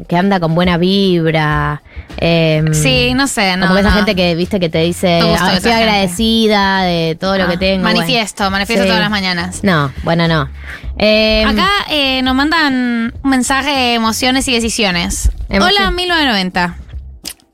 que 0.10 0.18
anda 0.18 0.41
con 0.41 0.53
buena 0.53 0.78
vibra. 0.78 1.82
eh, 2.18 2.62
Sí, 2.74 3.14
no 3.14 3.28
sé, 3.28 3.55
no. 3.55 3.68
como 3.68 3.80
esa 3.80 3.89
no. 3.91 3.95
gente 3.95 4.16
que, 4.16 4.36
viste, 4.36 4.60
que 4.60 4.68
te 4.68 4.80
dice, 4.80 5.22
"Ah, 5.22 5.53
estoy 5.55 5.72
gente". 5.72 5.74
agradecida 5.74 6.82
de 6.82 7.16
todo 7.18 7.38
lo 7.38 7.45
Ah, 7.45 7.49
que 7.51 7.57
tengo. 7.57 7.84
Manifiesto, 7.84 8.43
bueno. 8.43 8.51
manifiesto 8.51 8.84
Sí. 8.84 8.88
todas 8.89 9.01
las 9.01 9.10
mañanas. 9.12 9.64
No, 9.64 9.91
bueno, 10.03 10.28
no. 10.28 10.49
Eh, 10.97 11.45
Acá 11.47 11.70
eh, 11.89 12.22
nos 12.24 12.36
mandan 12.36 13.14
un 13.24 13.30
mensaje 13.30 13.70
de 13.70 13.93
emociones 13.93 14.45
y 14.49 14.53
decisiones. 14.53 15.30
Emoción. 15.47 15.78
Hola, 15.80 15.91
1990. 15.91 16.49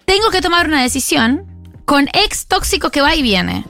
Tengo 0.06 0.30
que 0.32 0.42
tomar 0.42 0.68
una 0.68 0.82
decisión 0.82 1.46
con 1.86 2.08
ex 2.14 2.48
tóxico 2.48 2.90
que 2.90 3.02
va 3.02 3.16
y 3.16 3.22
viene. 3.22 3.66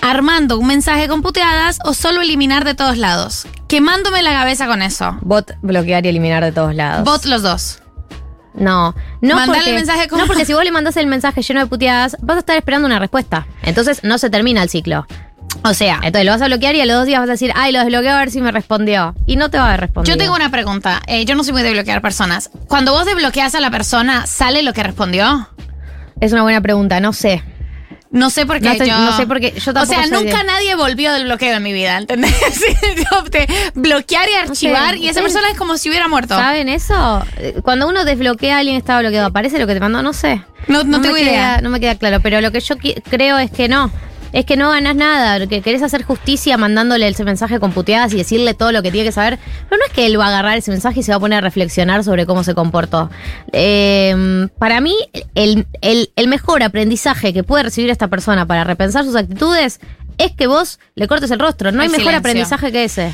Armando 0.00 0.58
un 0.58 0.66
mensaje 0.66 1.08
con 1.08 1.22
puteadas 1.22 1.78
o 1.84 1.94
solo 1.94 2.20
eliminar 2.20 2.64
de 2.64 2.74
todos 2.74 2.98
lados. 2.98 3.46
Quemándome 3.68 4.22
la 4.22 4.32
cabeza 4.32 4.66
con 4.66 4.82
eso. 4.82 5.16
Bot 5.22 5.52
bloquear 5.62 6.04
y 6.04 6.08
eliminar 6.08 6.44
de 6.44 6.52
todos 6.52 6.74
lados. 6.74 7.04
Bot 7.04 7.24
los 7.24 7.42
dos. 7.42 7.80
No, 8.54 8.94
no 9.20 9.34
Mandale 9.34 9.58
porque, 9.58 9.70
el 9.70 9.76
mensaje 9.76 10.08
como- 10.08 10.22
no 10.22 10.26
porque 10.28 10.44
si 10.44 10.52
vos 10.54 10.62
le 10.62 10.70
mandás 10.70 10.96
el 10.96 11.06
mensaje 11.08 11.42
lleno 11.42 11.60
de 11.60 11.66
puteadas, 11.66 12.16
vas 12.20 12.36
a 12.36 12.40
estar 12.40 12.56
esperando 12.56 12.86
una 12.86 12.98
respuesta. 12.98 13.46
Entonces 13.62 14.04
no 14.04 14.18
se 14.18 14.30
termina 14.30 14.62
el 14.62 14.68
ciclo. 14.68 15.06
O 15.62 15.72
sea, 15.74 15.96
Entonces 16.02 16.24
lo 16.26 16.32
vas 16.32 16.42
a 16.42 16.46
bloquear 16.46 16.74
y 16.74 16.80
a 16.80 16.86
los 16.86 16.96
dos 16.96 17.06
días 17.06 17.20
vas 17.20 17.28
a 17.28 17.32
decir, 17.32 17.52
ay, 17.54 17.72
lo 17.72 17.78
desbloqueo 17.80 18.12
a 18.14 18.18
ver 18.18 18.30
si 18.30 18.40
me 18.40 18.50
respondió. 18.52 19.14
Y 19.26 19.36
no 19.36 19.50
te 19.50 19.58
va 19.58 19.72
a 19.74 19.76
responder. 19.76 20.12
yo 20.12 20.18
tengo 20.18 20.34
una 20.34 20.50
pregunta. 20.50 21.00
Eh, 21.06 21.24
yo 21.24 21.34
no 21.34 21.44
soy 21.44 21.52
muy 21.54 21.62
de 21.62 21.72
bloquear 21.72 22.02
personas. 22.02 22.50
Cuando 22.68 22.92
vos 22.92 23.06
desbloqueas 23.06 23.54
a 23.54 23.60
la 23.60 23.70
persona, 23.70 24.26
¿sale 24.26 24.62
lo 24.62 24.72
que 24.72 24.82
respondió? 24.82 25.48
Es 26.20 26.32
una 26.32 26.42
buena 26.42 26.60
pregunta, 26.60 27.00
no 27.00 27.12
sé. 27.12 27.42
No 28.10 28.30
sé 28.30 28.46
por 28.46 28.58
qué 28.60 28.66
No 28.66 28.72
estoy- 28.72 28.88
yo. 28.88 28.96
no 28.98 29.16
sé 29.16 29.26
por 29.26 29.40
qué, 29.40 29.52
yo 29.58 29.72
O 29.72 29.86
sea, 29.86 30.06
nunca 30.06 30.38
de- 30.38 30.44
nadie 30.44 30.76
volvió 30.76 31.12
del 31.12 31.24
bloqueo 31.24 31.56
en 31.56 31.62
mi 31.64 31.72
vida, 31.72 31.96
¿entendés? 31.98 32.32
Sí, 32.52 32.72
yo 32.96 33.18
opté 33.18 33.48
bloquear 33.74 34.28
y 34.30 34.34
archivar 34.34 34.94
y 34.96 35.08
esa 35.08 35.18
¿ustedes 35.20 35.32
persona 35.32 35.48
es 35.50 35.58
como 35.58 35.76
si 35.78 35.88
hubiera 35.88 36.06
muerto. 36.06 36.36
¿Saben 36.36 36.68
eso? 36.68 37.24
Eh, 37.38 37.56
Cuando 37.64 37.88
uno 37.88 38.04
desbloquea 38.04 38.54
a 38.56 38.58
alguien 38.60 38.76
estaba 38.76 39.00
bloqueado, 39.00 39.26
¿aparece 39.26 39.58
lo 39.58 39.66
que 39.66 39.74
te 39.74 39.80
mandó? 39.80 40.00
No 40.02 40.12
sé. 40.12 40.42
No, 40.68 40.84
no 40.84 41.00
tengo 41.00 41.16
queda- 41.16 41.24
idea. 41.28 41.60
No 41.60 41.70
me 41.70 41.80
queda 41.80 41.96
claro, 41.96 42.20
pero 42.20 42.40
lo 42.40 42.52
que 42.52 42.60
yo 42.60 42.76
creo 43.10 43.38
es 43.38 43.50
que 43.50 43.68
no. 43.68 43.90
Es 44.34 44.44
que 44.44 44.56
no 44.56 44.68
ganas 44.70 44.96
nada, 44.96 45.46
que 45.46 45.62
querés 45.62 45.80
hacer 45.82 46.02
justicia 46.02 46.58
mandándole 46.58 47.06
ese 47.06 47.22
mensaje 47.24 47.60
con 47.60 47.70
puteadas 47.72 48.12
y 48.12 48.16
decirle 48.16 48.52
todo 48.52 48.72
lo 48.72 48.82
que 48.82 48.90
tiene 48.90 49.06
que 49.06 49.12
saber. 49.12 49.38
Pero 49.70 49.78
no 49.78 49.86
es 49.86 49.92
que 49.92 50.06
él 50.06 50.18
va 50.18 50.24
a 50.26 50.28
agarrar 50.28 50.58
ese 50.58 50.72
mensaje 50.72 51.00
y 51.00 51.02
se 51.04 51.12
va 51.12 51.16
a 51.16 51.20
poner 51.20 51.38
a 51.38 51.40
reflexionar 51.40 52.02
sobre 52.02 52.26
cómo 52.26 52.42
se 52.42 52.52
comportó. 52.54 53.10
Eh, 53.52 54.48
para 54.58 54.80
mí, 54.80 54.94
el, 55.34 55.66
el- 55.80 56.10
el 56.16 56.28
mejor 56.28 56.62
aprendizaje 56.62 57.32
que 57.32 57.44
puede 57.44 57.62
recibir 57.62 57.90
esta 57.90 58.08
persona 58.08 58.44
para 58.46 58.64
repensar 58.64 59.04
sus 59.04 59.14
actitudes 59.16 59.78
es 60.18 60.32
que 60.32 60.46
vos 60.48 60.80
le 60.96 61.06
cortes 61.08 61.30
el 61.30 61.38
rostro. 61.38 61.70
No 61.72 61.82
hay 61.82 61.88
mejor 61.88 62.00
silencio. 62.06 62.18
aprendizaje 62.18 62.72
que 62.72 62.84
ese. 62.84 63.12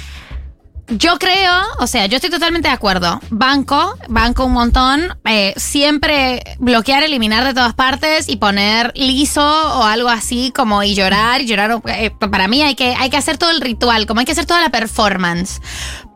Yo 0.90 1.18
creo, 1.18 1.52
o 1.78 1.86
sea, 1.86 2.06
yo 2.06 2.16
estoy 2.16 2.30
totalmente 2.30 2.66
de 2.68 2.74
acuerdo. 2.74 3.20
Banco, 3.30 3.96
banco 4.08 4.44
un 4.44 4.52
montón. 4.52 5.16
eh, 5.24 5.54
siempre 5.56 6.42
bloquear, 6.58 7.04
eliminar 7.04 7.44
de 7.44 7.54
todas 7.54 7.74
partes 7.74 8.28
y 8.28 8.36
poner 8.36 8.92
liso 8.96 9.40
o 9.40 9.84
algo 9.84 10.08
así 10.08 10.52
como 10.54 10.82
y 10.82 10.94
llorar 10.94 11.42
y 11.42 11.46
llorar. 11.46 11.80
eh, 11.86 12.10
para 12.10 12.48
mí 12.48 12.62
hay 12.62 12.74
que, 12.74 12.94
hay 12.96 13.08
que 13.08 13.16
hacer 13.16 13.38
todo 13.38 13.50
el 13.50 13.60
ritual, 13.60 14.06
como 14.06 14.18
hay 14.20 14.26
que 14.26 14.32
hacer 14.32 14.46
toda 14.46 14.60
la 14.60 14.70
performance. 14.70 15.60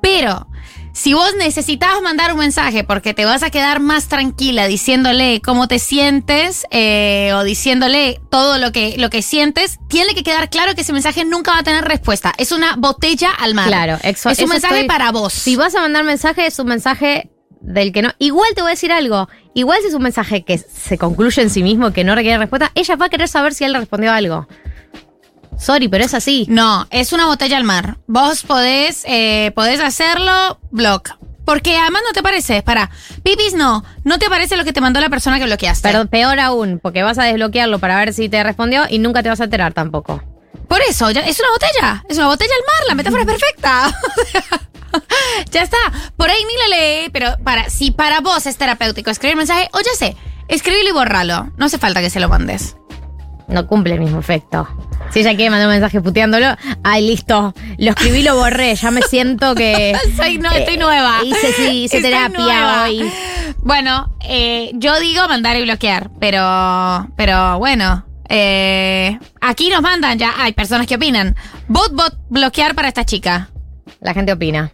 Pero 0.03 0.49
si 0.95 1.13
vos 1.13 1.35
necesitabas 1.37 2.01
mandar 2.03 2.33
un 2.33 2.39
mensaje 2.39 2.85
porque 2.85 3.13
te 3.15 3.25
vas 3.25 3.43
a 3.43 3.51
quedar 3.51 3.81
más 3.81 4.07
tranquila 4.09 4.67
diciéndole 4.69 5.43
cómo 5.45 5.67
te 5.69 5.79
sientes 5.81 6.65
eh, 6.71 7.33
o 7.35 7.43
diciéndole 7.43 8.21
todo 8.31 8.59
lo 8.59 8.71
que, 8.73 8.95
lo 8.97 9.11
que 9.11 9.21
sientes, 9.21 9.79
tiene 9.89 10.15
que 10.15 10.23
quedar 10.23 10.49
claro 10.51 10.75
que 10.75 10.83
ese 10.83 10.93
mensaje 10.93 11.25
nunca 11.25 11.51
va 11.53 11.59
a 11.59 11.63
tener 11.65 11.85
respuesta. 11.85 12.33
Es 12.39 12.53
una 12.53 12.77
botella 12.77 13.31
al 13.31 13.55
mar. 13.55 13.67
Claro, 13.67 13.95
exo- 14.05 14.31
es 14.31 14.39
un 14.39 14.45
eso 14.45 14.47
mensaje 14.47 14.75
estoy- 14.75 14.89
para 14.89 15.11
vos. 15.11 15.33
Si 15.33 15.57
vas 15.57 15.75
a 15.75 15.81
mandar 15.81 16.05
mensaje, 16.05 16.47
es 16.47 16.59
un 16.61 16.69
mensaje 16.69 17.31
del 17.61 17.93
que 17.93 18.03
no. 18.03 18.11
Igual 18.19 18.51
te 18.55 18.61
voy 18.63 18.71
a 18.71 18.75
decir 18.75 18.93
algo. 18.93 19.29
Igual 19.55 19.81
si 19.83 19.89
es 19.89 19.95
un 19.95 20.03
mensaje 20.03 20.45
que 20.45 20.59
se 20.59 20.97
concluye 20.99 21.43
en 21.43 21.51
sí 21.51 21.63
mismo, 21.63 21.93
que 21.93 22.05
no 22.05 22.15
requiere 22.15 22.39
respuesta, 22.39 22.71
ella 22.75 22.97
va 22.97 23.07
a 23.07 23.09
querer 23.09 23.27
saber 23.29 23.53
si 23.55 23.65
él 23.65 23.75
respondió 23.75 24.13
algo. 24.13 24.47
Sorry, 25.59 25.89
pero 25.89 26.05
es 26.05 26.15
así. 26.15 26.47
No, 26.49 26.87
es 26.91 27.13
una 27.13 27.27
botella 27.27 27.57
al 27.57 27.65
mar. 27.65 27.97
Vos 28.07 28.43
podés, 28.43 29.03
eh, 29.07 29.53
podés 29.55 29.81
hacerlo, 29.81 30.59
block. 30.71 31.11
Porque 31.45 31.77
además 31.77 32.03
no 32.07 32.13
te 32.13 32.23
parece, 32.23 32.63
para, 32.63 32.91
pipis 33.23 33.53
no, 33.55 33.85
no 34.03 34.19
te 34.19 34.31
parece 34.31 34.57
lo 34.57 34.65
que 34.65 34.73
te 34.73 34.81
mandó 34.81 35.01
la 35.01 35.11
persona 35.11 35.39
que 35.39 35.45
bloqueaste. 35.45 35.87
Pero 35.89 36.07
peor 36.07 36.41
aún, 36.41 36.81
porque 36.83 37.03
vas 37.03 37.19
a 37.19 37.25
desbloquearlo 37.25 37.79
para 37.79 37.97
ver 37.99 38.15
si 38.15 38.31
te 38.31 38.43
respondió 38.43 38.85
y 38.89 38.99
nunca 38.99 39.23
te 39.23 39.29
vas 39.29 39.41
a 39.43 39.45
enterar 39.45 39.75
tampoco. 39.75 40.23
Por 40.69 40.81
eso, 40.89 41.11
ya- 41.11 41.21
es 41.21 41.39
una 41.41 41.51
botella, 41.51 42.05
es 42.09 42.17
una 42.17 42.29
botella 42.29 42.53
al 42.55 42.63
mar, 42.67 42.89
la 42.89 42.95
metáfora 42.95 43.23
es 43.23 43.29
perfecta. 43.29 43.95
ya 45.51 45.63
está, 45.63 45.77
por 46.17 46.31
ahí 46.31 46.43
ni 46.45 46.57
la 46.71 46.77
lee, 46.79 47.11
pero 47.13 47.37
para, 47.45 47.69
si 47.69 47.91
para 47.91 48.21
vos 48.21 48.47
es 48.47 48.57
terapéutico 48.57 49.11
escribir 49.11 49.37
mensaje, 49.37 49.69
o 49.75 49.81
ya 49.81 49.93
sé, 49.99 50.17
escribilo 50.49 50.89
y 50.89 50.93
borralo, 50.93 51.53
no 51.59 51.67
hace 51.67 51.77
falta 51.79 52.01
que 52.01 52.09
se 52.11 52.21
lo 52.21 52.31
mandes. 52.31 52.77
No 53.49 53.67
cumple 53.67 53.95
el 53.95 54.01
mismo 54.01 54.21
efecto. 54.21 54.67
Si 55.11 55.21
ella 55.21 55.35
quiere 55.37 55.51
mandar 55.51 55.69
un 55.69 55.75
mensaje 55.75 56.01
puteándolo, 56.01 56.47
ay, 56.83 57.07
listo. 57.07 57.55
Lo 57.79 57.91
escribí, 57.91 58.23
lo 58.23 58.37
borré. 58.37 58.75
Ya 58.75 58.91
me 58.91 59.03
siento 59.03 59.55
que. 59.55 59.95
Soy 60.17 60.39
no, 60.39 60.51
eh, 60.51 60.61
estoy 60.61 60.77
nueva. 60.79 61.19
Hice, 61.25 61.53
sí, 61.53 61.85
hice 61.85 61.97
Estoy 61.99 62.11
terapia 62.11 62.39
nueva. 62.39 62.83
hoy. 62.85 63.11
Bueno, 63.59 64.17
eh, 64.29 64.71
yo 64.75 64.99
digo 65.01 65.29
mandar 65.29 65.57
y 65.57 65.63
bloquear, 65.63 66.11
pero, 66.21 67.09
pero 67.17 67.59
bueno. 67.59 68.05
eh, 68.29 69.19
aquí 69.41 69.69
nos 69.69 69.83
mandan 69.83 70.19
ya, 70.19 70.33
hay 70.39 70.53
personas 70.53 70.87
que 70.87 70.97
opinan. 70.97 71.37
Bot, 71.69 71.93
bot, 71.93 72.15
bloquear 72.31 72.75
para 72.75 72.89
esta 72.89 73.05
chica. 73.05 73.51
La 74.01 74.15
gente 74.15 74.33
opina. 74.33 74.73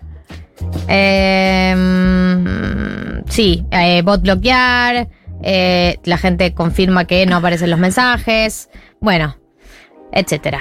Eh, 0.89 1.75
mm, 1.77 3.29
sí, 3.29 3.65
eh, 3.71 4.03
bot 4.03 4.23
bloquear. 4.23 5.09
Eh, 5.43 5.99
la 6.05 6.19
gente 6.19 6.55
confirma 6.55 7.05
que 7.07 7.27
no 7.27 7.37
aparecen 7.37 7.71
los 7.71 7.79
mensajes. 7.79 8.69
Bueno, 9.01 9.37
etcétera. 10.13 10.61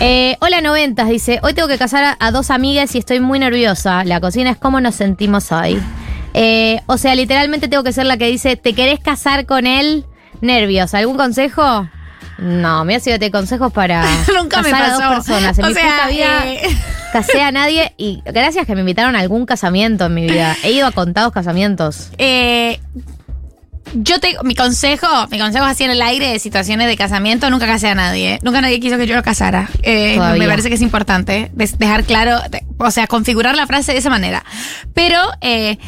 Eh, 0.00 0.36
hola 0.40 0.60
noventas, 0.60 1.08
dice, 1.08 1.38
hoy 1.42 1.54
tengo 1.54 1.68
que 1.68 1.78
casar 1.78 2.04
a, 2.04 2.16
a 2.18 2.30
dos 2.30 2.50
amigas 2.50 2.94
y 2.94 2.98
estoy 2.98 3.20
muy 3.20 3.38
nerviosa. 3.38 4.04
La 4.04 4.20
cocina 4.20 4.50
es 4.50 4.56
cómo 4.56 4.80
nos 4.80 4.94
sentimos 4.94 5.52
hoy. 5.52 5.80
Eh, 6.34 6.80
o 6.86 6.96
sea, 6.98 7.14
literalmente 7.14 7.68
tengo 7.68 7.84
que 7.84 7.92
ser 7.92 8.06
la 8.06 8.16
que 8.16 8.26
dice, 8.26 8.56
¿te 8.56 8.72
querés 8.74 9.00
casar 9.00 9.46
con 9.46 9.66
él? 9.66 10.06
Nervios. 10.40 10.94
¿Algún 10.94 11.16
consejo? 11.16 11.88
No, 12.38 12.84
mira 12.84 12.98
si 12.98 13.10
yo 13.10 13.18
te 13.18 13.30
consejos 13.30 13.72
para 13.72 14.04
Nunca 14.36 14.62
me 14.62 14.70
casar 14.70 14.90
a 14.90 14.94
dos 14.94 15.02
personas. 15.14 15.58
En 15.58 15.64
O 15.64 15.68
mi 15.68 15.74
sea, 15.74 15.82
puta 15.84 16.08
vida 16.08 16.46
eh, 16.46 16.60
casé 17.12 17.42
a 17.42 17.52
nadie 17.52 17.94
y 17.98 18.22
gracias 18.24 18.66
que 18.66 18.74
me 18.74 18.80
invitaron 18.80 19.14
a 19.14 19.20
algún 19.20 19.46
casamiento 19.46 20.06
en 20.06 20.14
mi 20.14 20.22
vida. 20.22 20.56
He 20.64 20.72
ido 20.72 20.86
a 20.86 20.92
contados 20.92 21.32
casamientos. 21.32 22.10
Eh, 22.18 22.80
yo 23.94 24.20
tengo 24.20 24.42
mi 24.42 24.54
consejo, 24.54 25.06
mi 25.30 25.38
consejo 25.38 25.64
así 25.64 25.84
en 25.84 25.90
el 25.90 26.02
aire 26.02 26.28
de 26.28 26.38
situaciones 26.38 26.88
de 26.88 26.96
casamiento, 26.96 27.50
nunca 27.50 27.66
casé 27.66 27.88
a 27.88 27.94
nadie. 27.94 28.38
Nunca 28.42 28.60
nadie 28.60 28.80
quiso 28.80 28.96
que 28.96 29.06
yo 29.06 29.14
lo 29.14 29.22
casara. 29.22 29.68
Eh, 29.82 30.18
me 30.38 30.46
parece 30.46 30.68
que 30.68 30.74
es 30.74 30.82
importante 30.82 31.50
dejar 31.54 32.04
claro, 32.04 32.40
o 32.78 32.90
sea, 32.90 33.06
configurar 33.06 33.56
la 33.56 33.66
frase 33.66 33.92
de 33.92 33.98
esa 33.98 34.10
manera. 34.10 34.44
Pero 34.94 35.18
eh, 35.40 35.78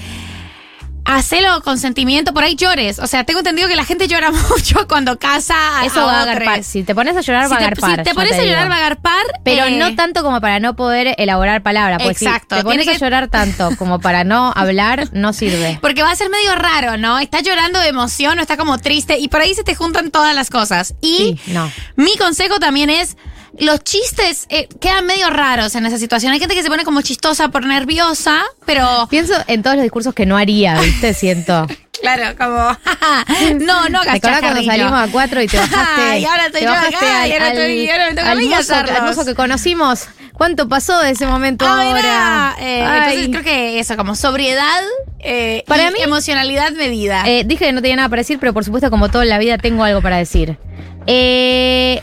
hacelo 1.04 1.60
con 1.62 1.78
sentimiento, 1.78 2.32
por 2.32 2.44
ahí 2.44 2.54
llores. 2.56 2.98
O 2.98 3.06
sea, 3.06 3.24
tengo 3.24 3.40
entendido 3.40 3.68
que 3.68 3.76
la 3.76 3.84
gente 3.84 4.08
llora 4.08 4.30
mucho 4.50 4.86
cuando 4.88 5.18
casa 5.18 5.54
a, 5.80 5.86
Eso 5.86 6.00
a 6.00 6.04
va 6.06 6.18
a 6.18 6.22
otros. 6.22 6.36
agarpar. 6.36 6.64
Si 6.64 6.82
te 6.82 6.94
pones 6.94 7.16
a 7.16 7.20
llorar, 7.20 7.44
Si 7.44 7.50
va 7.50 7.56
a 7.56 7.58
agarpar. 7.60 7.96
si 7.98 8.02
te 8.04 8.14
pones 8.14 8.32
a 8.32 8.42
llorar, 8.42 8.64
digo. 8.64 8.70
va 8.70 8.74
a 8.74 8.78
agarpar. 8.78 9.22
Pero 9.44 9.64
eh, 9.66 9.76
no 9.78 9.94
tanto 9.94 10.22
como 10.22 10.40
para 10.40 10.60
no 10.60 10.74
poder 10.76 11.14
elaborar 11.18 11.62
palabras. 11.62 12.02
Porque 12.02 12.24
Exacto, 12.24 12.56
si 12.56 12.60
te 12.60 12.64
pones 12.64 12.78
tiene 12.82 12.92
a 12.92 12.94
que- 12.98 13.04
llorar 13.04 13.28
tanto 13.28 13.74
como 13.78 14.00
para 14.00 14.24
no 14.24 14.52
hablar, 14.54 15.08
no 15.12 15.32
sirve. 15.32 15.78
Porque 15.80 16.02
va 16.02 16.10
a 16.10 16.16
ser 16.16 16.30
medio 16.30 16.54
raro, 16.54 16.96
¿no? 16.96 17.18
Está 17.18 17.40
llorando 17.40 17.78
de 17.80 17.88
emoción 17.88 18.38
o 18.38 18.42
está 18.42 18.56
como 18.56 18.78
triste 18.78 19.18
y 19.18 19.28
por 19.28 19.40
ahí 19.40 19.54
se 19.54 19.64
te 19.64 19.74
juntan 19.74 20.10
todas 20.10 20.34
las 20.34 20.50
cosas. 20.50 20.94
Y 21.00 21.38
Sí, 21.44 21.52
no. 21.52 21.70
mi 21.96 22.16
consejo 22.16 22.58
también 22.58 22.90
es, 22.90 23.16
los 23.58 23.82
chistes 23.84 24.46
eh, 24.48 24.68
quedan 24.80 25.06
medio 25.06 25.30
raros 25.30 25.74
en 25.74 25.86
esa 25.86 25.98
situación. 25.98 26.32
Hay 26.32 26.40
gente 26.40 26.54
que 26.54 26.62
se 26.62 26.68
pone 26.68 26.84
como 26.84 27.02
chistosa 27.02 27.48
por 27.48 27.64
nerviosa, 27.66 28.42
pero... 28.66 29.06
Pienso 29.10 29.34
en 29.46 29.62
todos 29.62 29.76
los 29.76 29.82
discursos 29.82 30.14
que 30.14 30.26
no 30.26 30.36
haría, 30.36 30.80
¿viste? 30.80 31.14
Siento. 31.14 31.66
Claro, 32.02 32.36
como... 32.36 32.56
no, 33.64 33.88
no 33.88 34.00
hagas 34.00 34.20
¿Te 34.20 34.26
acordás 34.28 34.40
cuando 34.40 34.62
salimos 34.62 34.92
a 34.92 35.06
cuatro 35.10 35.40
y 35.40 35.46
te 35.46 35.56
bajaste? 35.58 36.18
y 36.18 36.24
ahora 36.26 36.46
estoy 36.46 36.62
yo 36.62 36.70
acá 36.72 37.26
y 37.28 37.32
ahora, 37.32 37.48
estoy- 37.52 37.72
y 37.72 37.88
ahora 37.88 38.06
me 38.10 38.14
toca 38.16 38.30
al 38.32 38.42
mozo, 38.42 39.20
al 39.20 39.26
que 39.26 39.34
conocimos. 39.34 40.08
¿Cuánto 40.34 40.68
pasó 40.68 41.00
de 41.00 41.12
ese 41.12 41.26
momento 41.26 41.64
Ah, 41.66 41.82
ahora? 41.82 42.56
eh, 42.60 42.80
entonces 42.84 43.28
creo 43.30 43.42
que 43.42 43.78
eso, 43.78 43.96
como 43.96 44.16
sobriedad 44.16 44.82
eh, 45.20 45.64
Para 45.66 45.88
y 45.88 45.92
mí- 45.94 46.00
emocionalidad 46.02 46.72
medida. 46.72 47.22
Eh, 47.26 47.44
dije 47.46 47.66
que 47.66 47.72
no 47.72 47.80
tenía 47.80 47.96
nada 47.96 48.08
para 48.10 48.20
decir, 48.20 48.38
pero 48.38 48.52
por 48.52 48.64
supuesto, 48.64 48.90
como 48.90 49.08
todo 49.08 49.22
en 49.22 49.30
la 49.30 49.38
vida, 49.38 49.56
tengo 49.56 49.82
algo 49.84 50.02
para 50.02 50.18
decir. 50.18 50.58
Eh, 51.06 52.02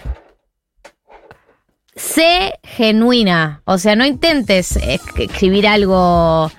sé 1.96 2.54
genuina. 2.64 3.62
O 3.66 3.78
sea, 3.78 3.96
no 3.96 4.06
intentes 4.06 4.78
escribir 4.78 5.68
algo 5.68 6.52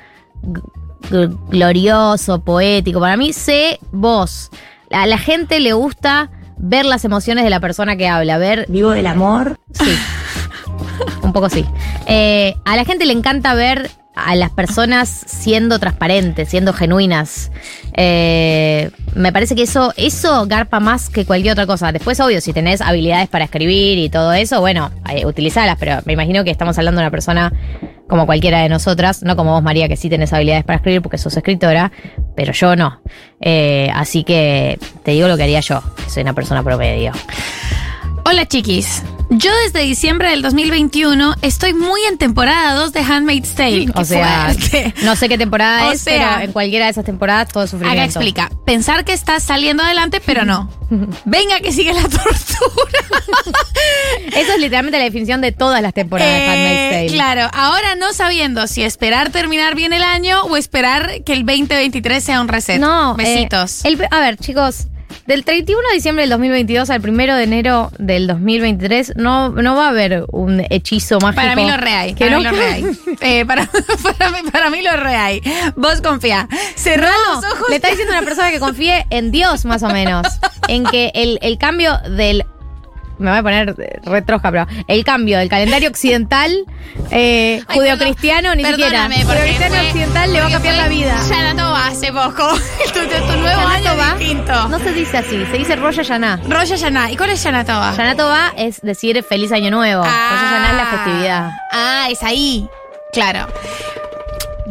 glorioso, 1.48 2.42
poético. 2.42 3.00
Para 3.00 3.16
mí, 3.16 3.32
sé 3.32 3.78
vos. 3.90 4.50
A 4.90 5.06
la 5.06 5.18
gente 5.18 5.60
le 5.60 5.72
gusta 5.72 6.30
ver 6.58 6.84
las 6.84 7.04
emociones 7.04 7.44
de 7.44 7.50
la 7.50 7.60
persona 7.60 7.96
que 7.96 8.08
habla, 8.08 8.38
ver... 8.38 8.66
Vivo 8.68 8.90
del 8.90 9.06
amor. 9.06 9.58
Sí. 9.72 9.96
Un 11.22 11.32
poco 11.32 11.48
sí. 11.48 11.64
Eh, 12.06 12.54
a 12.64 12.76
la 12.76 12.84
gente 12.84 13.04
le 13.04 13.12
encanta 13.12 13.54
ver 13.54 13.90
a 14.14 14.34
las 14.34 14.50
personas 14.50 15.08
siendo 15.26 15.78
transparentes, 15.78 16.48
siendo 16.48 16.72
genuinas. 16.72 17.50
Eh, 17.94 18.90
me 19.14 19.32
parece 19.32 19.54
que 19.54 19.62
eso, 19.62 19.92
eso 19.96 20.46
garpa 20.46 20.80
más 20.80 21.08
que 21.08 21.24
cualquier 21.24 21.52
otra 21.52 21.66
cosa. 21.66 21.92
Después, 21.92 22.20
obvio, 22.20 22.40
si 22.40 22.52
tenés 22.52 22.80
habilidades 22.80 23.28
para 23.28 23.44
escribir 23.44 23.98
y 23.98 24.08
todo 24.08 24.32
eso, 24.32 24.60
bueno, 24.60 24.90
eh, 25.10 25.24
utilizalas, 25.26 25.76
pero 25.78 26.00
me 26.04 26.12
imagino 26.12 26.44
que 26.44 26.50
estamos 26.50 26.76
hablando 26.78 27.00
de 27.00 27.06
una 27.06 27.10
persona 27.10 27.52
como 28.08 28.26
cualquiera 28.26 28.60
de 28.60 28.68
nosotras, 28.68 29.22
no 29.22 29.36
como 29.36 29.52
vos, 29.52 29.62
María, 29.62 29.88
que 29.88 29.96
sí 29.96 30.10
tenés 30.10 30.32
habilidades 30.34 30.64
para 30.64 30.76
escribir 30.76 31.00
porque 31.00 31.16
sos 31.16 31.34
escritora, 31.34 31.90
pero 32.36 32.52
yo 32.52 32.76
no. 32.76 33.00
Eh, 33.40 33.90
así 33.94 34.24
que 34.24 34.78
te 35.02 35.12
digo 35.12 35.28
lo 35.28 35.36
que 35.38 35.44
haría 35.44 35.60
yo, 35.60 35.82
que 35.96 36.10
soy 36.10 36.22
una 36.22 36.34
persona 36.34 36.62
promedio. 36.62 37.12
Hola 38.24 38.46
chiquis. 38.46 39.02
Yo 39.30 39.50
desde 39.64 39.80
diciembre 39.80 40.28
del 40.30 40.42
2021 40.42 41.36
estoy 41.42 41.72
muy 41.72 42.02
en 42.04 42.18
temporada 42.18 42.74
2 42.74 42.92
de 42.92 43.00
Handmaid's 43.00 43.54
Tale. 43.54 43.86
O 43.94 44.04
sea, 44.04 44.50
fuerte. 44.52 44.94
no 45.02 45.16
sé 45.16 45.28
qué 45.28 45.38
temporada 45.38 45.88
O 45.88 45.92
es, 45.92 46.02
sea, 46.02 46.34
pero 46.34 46.44
en 46.46 46.52
cualquiera 46.52 46.84
de 46.86 46.90
esas 46.92 47.04
temporadas 47.04 47.48
todo 47.48 47.66
sufrimiento. 47.66 48.02
Acá 48.02 48.04
explica. 48.04 48.50
Pensar 48.66 49.04
que 49.04 49.12
estás 49.12 49.42
saliendo 49.42 49.82
adelante, 49.82 50.20
pero 50.24 50.44
no. 50.44 50.70
Venga 51.24 51.60
que 51.60 51.72
sigue 51.72 51.92
la 51.94 52.02
tortura. 52.02 52.24
Eso 54.36 54.52
es 54.52 54.58
literalmente 54.60 54.98
la 54.98 55.04
definición 55.04 55.40
de 55.40 55.52
todas 55.52 55.80
las 55.82 55.94
temporadas 55.94 56.32
de 56.32 56.46
Handmaid's 56.46 56.78
Eh, 56.78 56.90
Tale. 57.06 57.14
claro, 57.14 57.50
ahora 57.54 57.94
no 57.96 58.12
sabiendo 58.12 58.66
si 58.66 58.82
esperar 58.82 59.30
terminar 59.30 59.74
bien 59.74 59.92
el 59.92 60.02
año 60.02 60.42
o 60.42 60.56
esperar 60.56 61.22
que 61.24 61.32
el 61.32 61.44
2023 61.46 62.22
sea 62.22 62.40
un 62.40 62.48
reset. 62.48 62.78
No, 62.78 63.12
eh, 63.18 63.24
Besitos. 63.24 63.84
el- 63.84 64.06
a 64.10 64.20
ver, 64.20 64.36
chicos, 64.36 64.86
del 65.26 65.44
31 65.44 65.80
de 65.90 65.94
diciembre 65.94 66.22
del 66.24 66.30
2022 66.30 66.90
al 66.90 67.08
1 67.08 67.36
de 67.36 67.42
enero 67.44 67.90
del 67.98 68.26
2023 68.26 69.14
no, 69.16 69.50
no 69.50 69.76
va 69.76 69.86
a 69.86 69.88
haber 69.90 70.24
un 70.32 70.64
hechizo 70.70 71.18
mágico. 71.20 71.42
Para 71.42 71.56
mí 71.56 71.68
lo 71.68 71.76
re 71.76 71.92
hay. 71.92 72.14
Que 72.14 72.24
Para 72.26 72.30
no- 72.30 72.38
mí 72.38 72.44
lo 72.44 72.50
re 72.52 72.66
hay. 72.66 72.84
Eh, 73.20 73.44
para, 73.46 73.66
para 74.18 74.30
mí, 74.30 74.38
para 74.50 74.70
mí 74.70 74.82
lo 74.82 74.96
re 74.96 75.14
hay. 75.14 75.42
Vos 75.76 76.00
confía. 76.00 76.48
Cerrá 76.74 77.10
No, 77.28 77.34
los 77.42 77.52
ojos. 77.52 77.68
le 77.70 77.76
está 77.76 77.88
diciendo 77.88 78.14
a 78.14 78.18
una 78.18 78.26
persona 78.26 78.50
que 78.50 78.58
confíe 78.58 79.06
en 79.10 79.30
Dios, 79.30 79.64
más 79.64 79.82
o 79.82 79.88
menos. 79.88 80.26
En 80.68 80.84
que 80.84 81.10
el, 81.14 81.38
el 81.42 81.58
cambio 81.58 81.98
del. 82.16 82.46
Me 83.22 83.30
voy 83.30 83.38
a 83.38 83.42
poner 83.42 83.74
retroja, 84.04 84.50
pero 84.50 84.66
el 84.86 85.04
cambio 85.04 85.38
del 85.38 85.48
calendario 85.48 85.88
occidental, 85.88 86.52
eh, 87.10 87.62
Ay, 87.66 87.76
judeocristiano, 87.76 88.54
ni 88.54 88.64
siquiera. 88.64 89.04
Judeocristiano 89.06 89.74
fue- 89.74 89.86
occidental 89.86 90.32
le 90.32 90.40
va 90.40 90.46
a 90.46 90.50
cambiar 90.50 90.74
fue 90.74 90.82
la 90.82 90.88
vida. 90.88 91.16
Yanatova 91.28 91.86
hace 91.86 92.12
poco. 92.12 92.48
tu, 92.92 93.00
tu- 93.00 93.26
tu 93.32 93.38
nuevo 93.38 93.60
año 93.68 93.92
es 93.92 94.18
distinto. 94.18 94.68
No 94.68 94.78
se 94.78 94.92
dice 94.92 95.18
así, 95.18 95.46
se 95.50 95.58
dice 95.58 95.76
Roya 95.76 96.02
Yaná. 96.02 96.40
Roya 96.48 96.76
Yaná. 96.76 97.10
¿Y 97.10 97.16
cuál 97.16 97.30
es 97.30 97.42
Yanatova? 97.42 97.94
Yanatova 97.96 98.52
es 98.56 98.80
decir 98.82 99.22
feliz 99.22 99.52
año 99.52 99.70
nuevo. 99.70 100.02
Roya 100.02 100.50
Yaná 100.50 100.70
es 100.70 100.76
la 100.76 100.86
festividad. 100.86 101.50
Ah, 101.72 102.06
es 102.10 102.22
ahí. 102.22 102.66
Claro. 103.12 103.46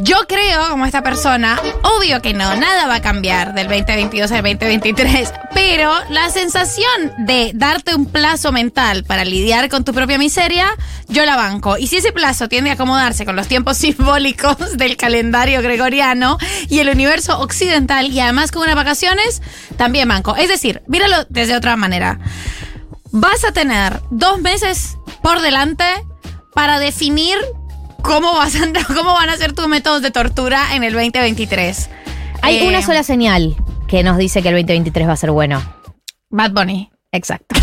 Yo 0.03 0.17
creo, 0.27 0.69
como 0.69 0.87
esta 0.87 1.03
persona, 1.03 1.61
obvio 1.83 2.23
que 2.23 2.33
no, 2.33 2.55
nada 2.55 2.87
va 2.87 2.95
a 2.95 3.01
cambiar 3.01 3.53
del 3.53 3.67
2022 3.67 4.31
al 4.31 4.41
2023, 4.41 5.31
pero 5.53 5.93
la 6.09 6.31
sensación 6.31 7.13
de 7.19 7.51
darte 7.53 7.93
un 7.93 8.07
plazo 8.07 8.51
mental 8.51 9.03
para 9.03 9.25
lidiar 9.25 9.69
con 9.69 9.83
tu 9.83 9.93
propia 9.93 10.17
miseria, 10.17 10.75
yo 11.07 11.23
la 11.23 11.35
banco. 11.35 11.77
Y 11.77 11.85
si 11.85 11.97
ese 11.97 12.11
plazo 12.11 12.49
tiende 12.49 12.71
a 12.71 12.73
acomodarse 12.73 13.25
con 13.25 13.35
los 13.35 13.47
tiempos 13.47 13.77
simbólicos 13.79 14.75
del 14.75 14.97
calendario 14.97 15.61
gregoriano 15.61 16.39
y 16.67 16.79
el 16.79 16.89
universo 16.89 17.39
occidental 17.39 18.07
y 18.07 18.19
además 18.21 18.51
con 18.51 18.63
unas 18.63 18.75
vacaciones, 18.75 19.43
también 19.77 20.09
banco. 20.09 20.35
Es 20.35 20.49
decir, 20.49 20.81
míralo 20.87 21.25
desde 21.29 21.55
otra 21.55 21.75
manera. 21.75 22.19
Vas 23.11 23.43
a 23.43 23.51
tener 23.51 24.01
dos 24.09 24.39
meses 24.41 24.97
por 25.21 25.41
delante 25.41 25.85
para 26.53 26.79
definir 26.79 27.37
cómo, 28.01 28.33
vas 28.33 28.55
a, 28.55 28.59
cómo 28.93 29.13
van 29.13 29.29
a 29.29 29.37
ser 29.37 29.53
tus 29.53 29.67
métodos 29.67 30.01
de 30.01 30.11
tortura 30.11 30.75
en 30.75 30.83
el 30.83 30.93
2023. 30.93 31.89
Hay 32.41 32.57
Eh, 32.57 32.67
una 32.67 32.81
sola 32.81 33.03
señal 33.03 33.55
que 33.87 34.03
nos 34.03 34.17
dice 34.17 34.41
que 34.41 34.49
el 34.49 34.55
2023 34.55 35.07
va 35.07 35.13
a 35.13 35.17
ser 35.17 35.31
bueno. 35.31 35.61
Bad 36.29 36.51
Bunny. 36.51 36.89
Exacto. 37.11 37.55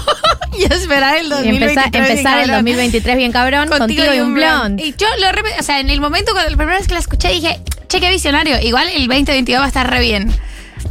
y 0.58 0.64
esperar 0.72 1.16
el 1.16 1.26
Y 1.26 1.30
2023. 1.30 1.86
empezar, 1.86 1.90
bien 1.90 2.18
el 2.18 2.22
cabrón. 2.24 2.64
2023 2.64 3.16
bien 3.16 3.32
cabrón, 3.32 3.68
contigo, 3.68 4.14
y 4.14 4.20
un 4.20 4.34
blond. 4.34 4.80
Y 4.80 4.94
yo 4.96 5.08
lo 5.18 5.28
o 5.58 5.62
sea, 5.62 5.80
en 5.80 5.90
el 5.90 6.00
momento 6.00 6.32
cuando 6.32 6.50
la 6.50 6.56
primera 6.56 6.78
vez 6.78 6.86
que 6.86 6.94
la 6.94 7.00
escuché 7.00 7.30
dije, 7.30 7.60
che, 7.88 8.00
qué 8.00 8.10
visionario. 8.10 8.60
Igual 8.60 8.88
el 8.88 9.08
2022 9.08 9.60
va 9.60 9.64
a 9.64 9.68
estar 9.68 9.90
re 9.90 10.00
bien. 10.00 10.32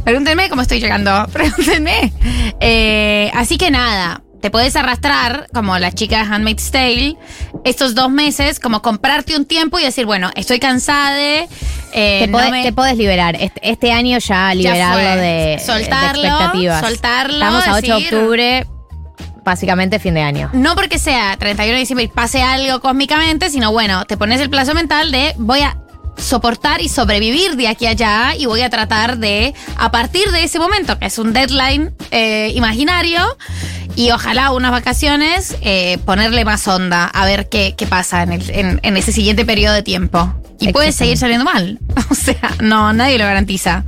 Pregúntenme 0.04 0.48
cómo 0.48 0.62
estoy 0.62 0.80
llegando. 0.80 1.26
Pregúntenme. 1.32 2.12
Eh, 2.60 3.30
así 3.34 3.56
que 3.56 3.70
nada. 3.70 4.22
Te 4.42 4.50
puedes 4.50 4.74
arrastrar, 4.76 5.46
como 5.54 5.78
la 5.78 5.92
chica 5.92 6.16
de 6.24 6.34
Handmaid's 6.34 6.70
Tale, 6.72 7.16
estos 7.64 7.94
dos 7.94 8.10
meses, 8.10 8.58
como 8.60 8.82
comprarte 8.82 9.36
un 9.36 9.46
tiempo 9.46 9.78
y 9.78 9.84
decir, 9.84 10.04
bueno, 10.04 10.30
estoy 10.34 10.58
cansada 10.58 11.14
de. 11.14 11.48
eh, 11.92 12.20
te, 12.22 12.26
no 12.26 12.32
podés, 12.38 12.50
me- 12.50 12.62
te 12.64 12.72
podés 12.72 12.96
liberar. 12.98 13.36
Este, 13.38 13.60
este 13.70 13.92
año 13.92 14.18
ya 14.18 14.52
liberarlo 14.54 15.16
de, 15.22 15.58
Soltarlo, 15.64 16.22
de 16.22 16.28
expectativas. 16.28 16.80
soltarlo, 16.80 17.34
Estamos 17.36 17.66
a 17.68 17.74
8 17.76 17.80
de 17.80 17.92
decir- 18.02 18.14
octubre, 18.18 18.66
básicamente 19.44 19.98
fin 19.98 20.14
de 20.14 20.22
año. 20.22 20.50
No 20.52 20.74
porque 20.74 20.98
sea 20.98 21.36
31 21.38 21.74
de 21.74 21.78
diciembre 21.80 22.04
y 22.04 22.08
pase 22.08 22.42
algo 22.42 22.80
cósmicamente, 22.80 23.48
sino 23.50 23.72
bueno, 23.72 24.04
te 24.06 24.16
pones 24.16 24.40
el 24.40 24.50
plazo 24.50 24.74
mental 24.74 25.10
de 25.12 25.34
voy 25.38 25.60
a 25.60 25.76
soportar 26.16 26.80
y 26.82 26.88
sobrevivir 26.88 27.56
de 27.56 27.68
aquí 27.68 27.86
a 27.86 27.90
allá 27.90 28.34
y 28.36 28.46
voy 28.46 28.62
a 28.62 28.70
tratar 28.70 29.18
de, 29.18 29.54
a 29.76 29.90
partir 29.90 30.30
de 30.30 30.44
ese 30.44 30.58
momento, 30.58 30.98
que 30.98 31.06
es 31.06 31.18
un 31.18 31.32
deadline 31.32 31.94
eh, 32.10 32.52
imaginario, 32.54 33.20
y 33.96 34.10
ojalá 34.10 34.52
unas 34.52 34.70
vacaciones, 34.70 35.56
eh, 35.60 35.98
ponerle 36.06 36.44
más 36.46 36.66
onda 36.68 37.04
a 37.04 37.26
ver 37.26 37.48
qué, 37.50 37.74
qué 37.76 37.86
pasa 37.86 38.22
en, 38.22 38.32
el- 38.32 38.50
en- 38.50 38.80
en 38.82 38.96
ese 38.96 39.12
siguiente 39.12 39.44
periodo 39.44 39.74
de 39.74 39.82
tiempo. 39.82 40.32
Y 40.58 40.72
puede 40.72 40.92
seguir 40.92 41.18
saliendo 41.18 41.44
mal. 41.44 41.78
O 42.10 42.14
sea, 42.14 42.54
no, 42.60 42.92
nadie 42.92 43.18
lo 43.18 43.24
garantiza. 43.24 43.84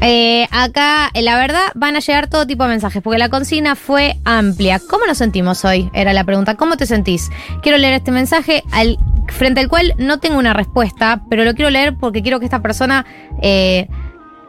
Eh, 0.00 0.46
acá, 0.50 1.10
la 1.14 1.36
verdad, 1.36 1.62
van 1.74 1.96
a 1.96 2.00
llegar 2.00 2.28
todo 2.28 2.46
tipo 2.46 2.62
de 2.64 2.68
mensajes, 2.70 3.02
porque 3.02 3.18
la 3.18 3.28
consigna 3.30 3.74
fue 3.76 4.16
amplia. 4.24 4.78
¿Cómo 4.90 5.06
nos 5.06 5.18
sentimos 5.18 5.64
hoy? 5.64 5.90
Era 5.94 6.12
la 6.12 6.22
pregunta. 6.24 6.54
¿Cómo 6.54 6.76
te 6.76 6.86
sentís? 6.86 7.30
Quiero 7.62 7.78
leer 7.78 7.94
este 7.94 8.10
mensaje 8.10 8.62
al, 8.72 8.96
frente 9.32 9.60
al 9.60 9.68
cual 9.68 9.94
no 9.98 10.18
tengo 10.18 10.38
una 10.38 10.52
respuesta, 10.52 11.22
pero 11.28 11.44
lo 11.44 11.54
quiero 11.54 11.70
leer 11.70 11.96
porque 11.96 12.22
quiero 12.22 12.38
que 12.40 12.46
esta 12.46 12.62
persona 12.62 13.06
eh, 13.42 13.88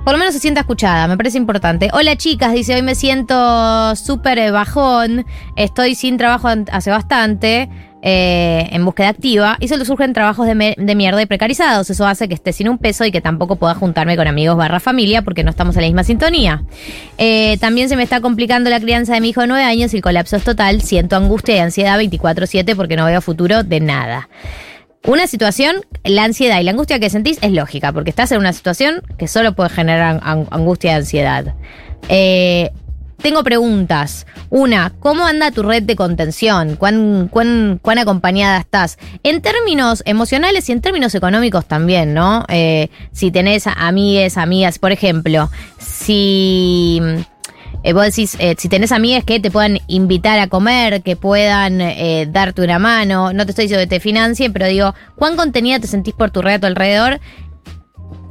por 0.03 0.13
lo 0.13 0.19
menos 0.19 0.33
se 0.33 0.39
sienta 0.39 0.61
escuchada, 0.61 1.07
me 1.07 1.17
parece 1.17 1.37
importante. 1.37 1.89
Hola 1.93 2.15
chicas, 2.15 2.53
dice, 2.53 2.73
hoy 2.73 2.81
me 2.81 2.95
siento 2.95 3.95
súper 3.95 4.39
eh, 4.39 4.51
bajón, 4.51 5.25
estoy 5.55 5.93
sin 5.93 6.17
trabajo 6.17 6.47
hace 6.71 6.89
bastante, 6.89 7.69
eh, 8.01 8.69
en 8.71 8.85
búsqueda 8.85 9.09
activa, 9.09 9.57
y 9.59 9.67
solo 9.67 9.83
surgen 9.83 10.13
trabajos 10.13 10.47
de, 10.47 10.55
mierda 10.95 11.21
y 11.21 11.25
precarizados. 11.25 11.89
Eso 11.89 12.07
hace 12.07 12.29
que 12.29 12.33
esté 12.33 12.53
sin 12.53 12.69
un 12.69 12.77
peso 12.77 13.03
y 13.03 13.11
que 13.11 13.19
tampoco 13.19 13.57
pueda 13.57 13.75
juntarme 13.75 14.15
con 14.15 14.25
amigos 14.25 14.55
barra 14.55 14.79
familia 14.79 15.21
porque 15.21 15.43
no 15.43 15.49
estamos 15.49 15.75
en 15.75 15.81
la 15.81 15.87
misma 15.89 16.05
sintonía. 16.05 16.63
También 17.59 17.89
se 17.89 17.97
me 17.97 18.03
está 18.03 18.21
complicando 18.21 18.69
la 18.69 18.79
crianza 18.79 19.13
de 19.13 19.21
mi 19.21 19.29
hijo 19.29 19.41
de 19.41 19.47
9 19.47 19.63
años 19.63 19.93
y 19.93 19.97
el 19.97 20.01
colapso 20.01 20.37
es 20.37 20.43
total. 20.45 20.81
Siento 20.81 21.17
angustia 21.17 21.57
y 21.57 21.59
ansiedad 21.59 21.99
24-7 21.99 22.73
porque 22.75 22.95
no 22.95 23.05
veo 23.05 23.19
futuro 23.19 23.63
de 23.63 23.81
nada. 23.81 24.29
Una 25.05 25.27
situación, 25.27 25.77
la 26.03 26.25
ansiedad 26.25 26.59
y 26.59 26.63
la 26.63 26.71
angustia 26.71 26.99
que 26.99 27.09
sentís 27.09 27.39
es 27.41 27.51
lógica, 27.51 27.91
porque 27.93 28.09
estás 28.09 28.31
en 28.31 28.39
una 28.39 28.53
situación 28.53 29.01
que 29.17 29.27
solo 29.27 29.53
puede 29.55 29.69
generar 29.69 30.19
an- 30.23 30.47
angustia 30.51 30.91
y 30.91 30.95
ansiedad. 30.95 31.53
Eh, 32.09 32.71
tengo 33.21 33.43
preguntas. 33.43 34.25
Una, 34.49 34.93
¿cómo 34.99 35.25
anda 35.25 35.51
tu 35.51 35.63
red 35.63 35.83
de 35.83 35.95
contención? 35.95 36.75
¿Cuán, 36.75 37.27
cuán, 37.31 37.79
cuán 37.81 37.97
acompañada 37.97 38.57
estás? 38.59 38.97
En 39.23 39.41
términos 39.41 40.03
emocionales 40.05 40.69
y 40.69 40.73
en 40.73 40.81
términos 40.81 41.15
económicos 41.15 41.65
también, 41.65 42.13
¿no? 42.13 42.45
Eh, 42.49 42.89
si 43.11 43.31
tenés 43.31 43.65
amigues, 43.67 44.37
amigas, 44.37 44.79
por 44.79 44.91
ejemplo, 44.91 45.49
si... 45.79 47.01
eh, 47.83 47.93
vos 47.93 48.03
decís, 48.03 48.35
eh, 48.39 48.55
si 48.57 48.67
tenés 48.67 48.91
amigas 48.91 49.23
que 49.23 49.39
te 49.39 49.51
puedan 49.51 49.79
invitar 49.87 50.39
a 50.39 50.47
comer, 50.47 51.01
que 51.01 51.15
puedan 51.15 51.79
eh, 51.79 52.27
darte 52.29 52.61
una 52.61 52.77
mano, 52.77 53.31
no 53.31 53.45
te 53.45 53.51
estoy 53.51 53.65
diciendo 53.65 53.83
que 53.83 53.95
te 53.95 53.99
financien, 53.99 54.51
pero 54.51 54.67
digo, 54.67 54.93
¿cuán 55.15 55.37
contenida 55.37 55.79
te 55.79 55.87
sentís 55.87 56.13
por 56.13 56.31
tu 56.31 56.41
red 56.41 56.55
a 56.55 56.59
tu 56.59 56.67
alrededor? 56.67 57.19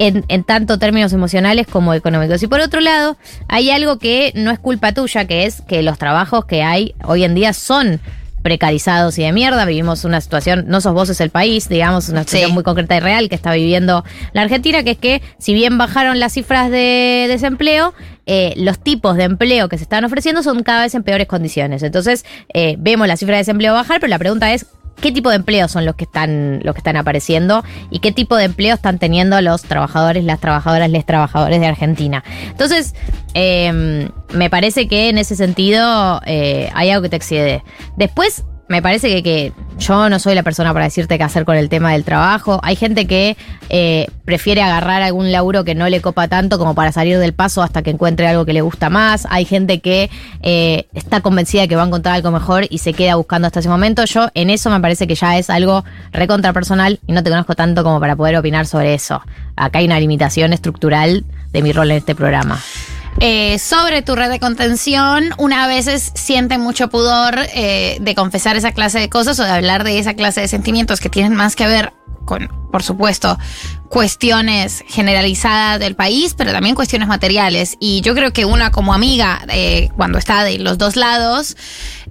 En, 0.01 0.24
en 0.28 0.44
tanto 0.44 0.78
términos 0.78 1.12
emocionales 1.12 1.66
como 1.66 1.92
económicos. 1.92 2.40
Y 2.42 2.46
por 2.46 2.61
otro 2.61 2.80
lado, 2.80 3.16
hay 3.49 3.70
algo 3.70 3.99
que 3.99 4.32
no 4.36 4.53
es 4.53 4.59
culpa 4.61 4.92
tuya, 4.92 5.24
que 5.24 5.44
es 5.44 5.61
que 5.62 5.82
los 5.82 5.99
trabajos 5.99 6.44
que 6.44 6.62
hay 6.62 6.94
hoy 7.05 7.24
en 7.24 7.34
día 7.34 7.53
son 7.53 8.01
precarizados 8.43 9.18
y 9.18 9.22
de 9.22 9.32
mierda. 9.32 9.64
Vivimos 9.64 10.05
una 10.05 10.20
situación, 10.20 10.64
no 10.68 10.80
sos 10.80 10.95
vos, 10.95 11.09
es 11.11 11.20
el 11.20 11.30
país, 11.30 11.68
digamos, 11.68 12.09
una 12.09 12.20
situación 12.24 12.51
Sí. 12.51 12.55
muy 12.55 12.62
concreta 12.62 12.97
y 12.97 13.01
real 13.01 13.28
que 13.28 13.34
está 13.34 13.53
viviendo 13.53 14.05
la 14.32 14.43
Argentina, 14.43 14.82
que 14.82 14.93
es 14.93 14.99
que 14.99 15.22
si 15.39 15.55
bien 15.55 15.78
bajaron 15.78 16.18
las 16.20 16.32
cifras 16.32 16.70
de 16.70 17.26
desempleo, 17.28 17.95
eh, 18.26 18.53
los 18.57 18.78
tipos 18.78 19.16
de 19.16 19.24
empleo 19.24 19.68
que 19.68 19.78
se 19.78 19.84
están 19.84 20.05
ofreciendo 20.05 20.43
son 20.43 20.62
cada 20.62 20.82
vez 20.82 20.95
en 20.95 21.03
peores 21.03 21.26
condiciones. 21.26 21.82
Entonces, 21.82 22.24
eh, 22.53 22.76
vemos 22.78 23.09
la 23.09 23.16
cifra 23.16 23.34
de 23.36 23.39
desempleo 23.39 23.72
bajar, 23.72 24.01
pero 24.01 24.11
la 24.11 24.18
pregunta 24.18 24.53
es, 24.53 24.66
¿qué 25.01 25.12
tipo 25.12 25.30
de 25.30 25.36
empleos 25.36 25.70
son 25.70 25.84
los 25.84 25.94
que 25.94 26.05
están, 26.05 26.61
los 26.62 26.74
que 26.74 26.80
están 26.80 26.96
apareciendo? 26.96 27.64
¿Y 27.90 28.01
qué 28.01 28.12
tipo 28.12 28.36
de 28.36 28.44
empleo 28.44 28.74
están 28.74 28.99
teniendo 28.99 29.40
los 29.40 29.62
trabajadores, 29.62 30.24
las 30.24 30.40
trabajadoras, 30.40 30.90
les 30.90 31.05
trabajadores 31.07 31.61
de 31.61 31.66
Argentina? 31.66 32.24
Entonces, 32.51 32.94
eh, 33.34 34.09
me 34.32 34.51
parece 34.51 34.88
que 34.88 35.09
en 35.09 35.18
ese 35.18 35.36
sentido 35.36 36.20
eh, 36.26 36.70
hay 36.74 36.90
algo 36.90 37.03
que 37.03 37.09
te 37.11 37.16
excede. 37.16 37.62
Después, 37.96 38.44
me 38.68 38.82
parece 38.82 39.08
que, 39.08 39.22
que 39.22 39.52
yo 39.78 40.08
no 40.08 40.18
soy 40.18 40.34
la 40.34 40.42
persona 40.42 40.72
para 40.72 40.84
decirte 40.84 41.16
qué 41.16 41.24
hacer 41.24 41.44
con 41.44 41.56
el 41.56 41.68
tema 41.68 41.92
del 41.92 42.04
trabajo. 42.04 42.60
Hay 42.62 42.76
gente 42.76 43.06
que 43.06 43.36
eh, 43.70 44.06
prefiere 44.24 44.60
agarrar 44.60 45.02
algún 45.02 45.32
laburo 45.32 45.64
que 45.64 45.74
no 45.74 45.88
le 45.88 46.00
copa 46.00 46.28
tanto 46.28 46.58
como 46.58 46.74
para 46.74 46.92
salir 46.92 47.18
del 47.18 47.32
paso 47.32 47.62
hasta 47.62 47.82
que 47.82 47.90
encuentre 47.90 48.26
algo 48.26 48.44
que 48.44 48.52
le 48.52 48.60
gusta 48.60 48.90
más. 48.90 49.26
Hay 49.30 49.44
gente 49.44 49.80
que 49.80 50.10
eh, 50.42 50.86
está 50.94 51.20
convencida 51.20 51.62
de 51.62 51.68
que 51.68 51.76
va 51.76 51.84
a 51.84 51.86
encontrar 51.86 52.16
algo 52.16 52.30
mejor 52.30 52.66
y 52.68 52.78
se 52.78 52.92
queda 52.92 53.14
buscando 53.14 53.46
hasta 53.46 53.60
ese 53.60 53.68
momento. 53.68 54.04
Yo 54.04 54.28
en 54.34 54.50
eso 54.50 54.68
me 54.70 54.80
parece 54.80 55.06
que 55.06 55.14
ya 55.14 55.38
es 55.38 55.48
algo 55.48 55.84
recontra 56.12 56.52
personal 56.52 56.98
y 57.06 57.12
no 57.12 57.22
te 57.22 57.30
conozco 57.30 57.54
tanto 57.54 57.84
como 57.84 58.00
para 58.00 58.16
poder 58.16 58.36
opinar 58.36 58.66
sobre 58.66 58.94
eso. 58.94 59.22
Acá 59.56 59.78
hay 59.78 59.86
una 59.86 60.00
limitación 60.00 60.52
estructural 60.52 61.24
de 61.52 61.62
mi 61.62 61.72
rol 61.72 61.90
en 61.90 61.98
este 61.98 62.14
programa. 62.14 62.60
Eh, 63.20 63.58
sobre 63.58 64.02
tu 64.02 64.14
red 64.14 64.30
de 64.30 64.38
contención, 64.38 65.30
una 65.38 65.64
a 65.64 65.66
veces 65.66 66.12
siente 66.14 66.56
mucho 66.56 66.88
pudor 66.88 67.36
eh, 67.52 67.98
de 68.00 68.14
confesar 68.14 68.56
esa 68.56 68.70
clase 68.70 69.00
de 69.00 69.08
cosas 69.08 69.40
o 69.40 69.44
de 69.44 69.50
hablar 69.50 69.82
de 69.82 69.98
esa 69.98 70.14
clase 70.14 70.40
de 70.40 70.46
sentimientos 70.46 71.00
que 71.00 71.08
tienen 71.08 71.34
más 71.34 71.56
que 71.56 71.66
ver 71.66 71.92
con, 72.24 72.48
por 72.70 72.82
supuesto, 72.84 73.36
cuestiones 73.88 74.84
generalizadas 74.86 75.80
del 75.80 75.96
país, 75.96 76.34
pero 76.36 76.52
también 76.52 76.76
cuestiones 76.76 77.08
materiales. 77.08 77.76
Y 77.80 78.02
yo 78.02 78.14
creo 78.14 78.32
que 78.32 78.44
una 78.44 78.70
como 78.70 78.94
amiga, 78.94 79.40
eh, 79.48 79.88
cuando 79.96 80.18
está 80.18 80.44
de 80.44 80.58
los 80.58 80.78
dos 80.78 80.94
lados, 80.94 81.56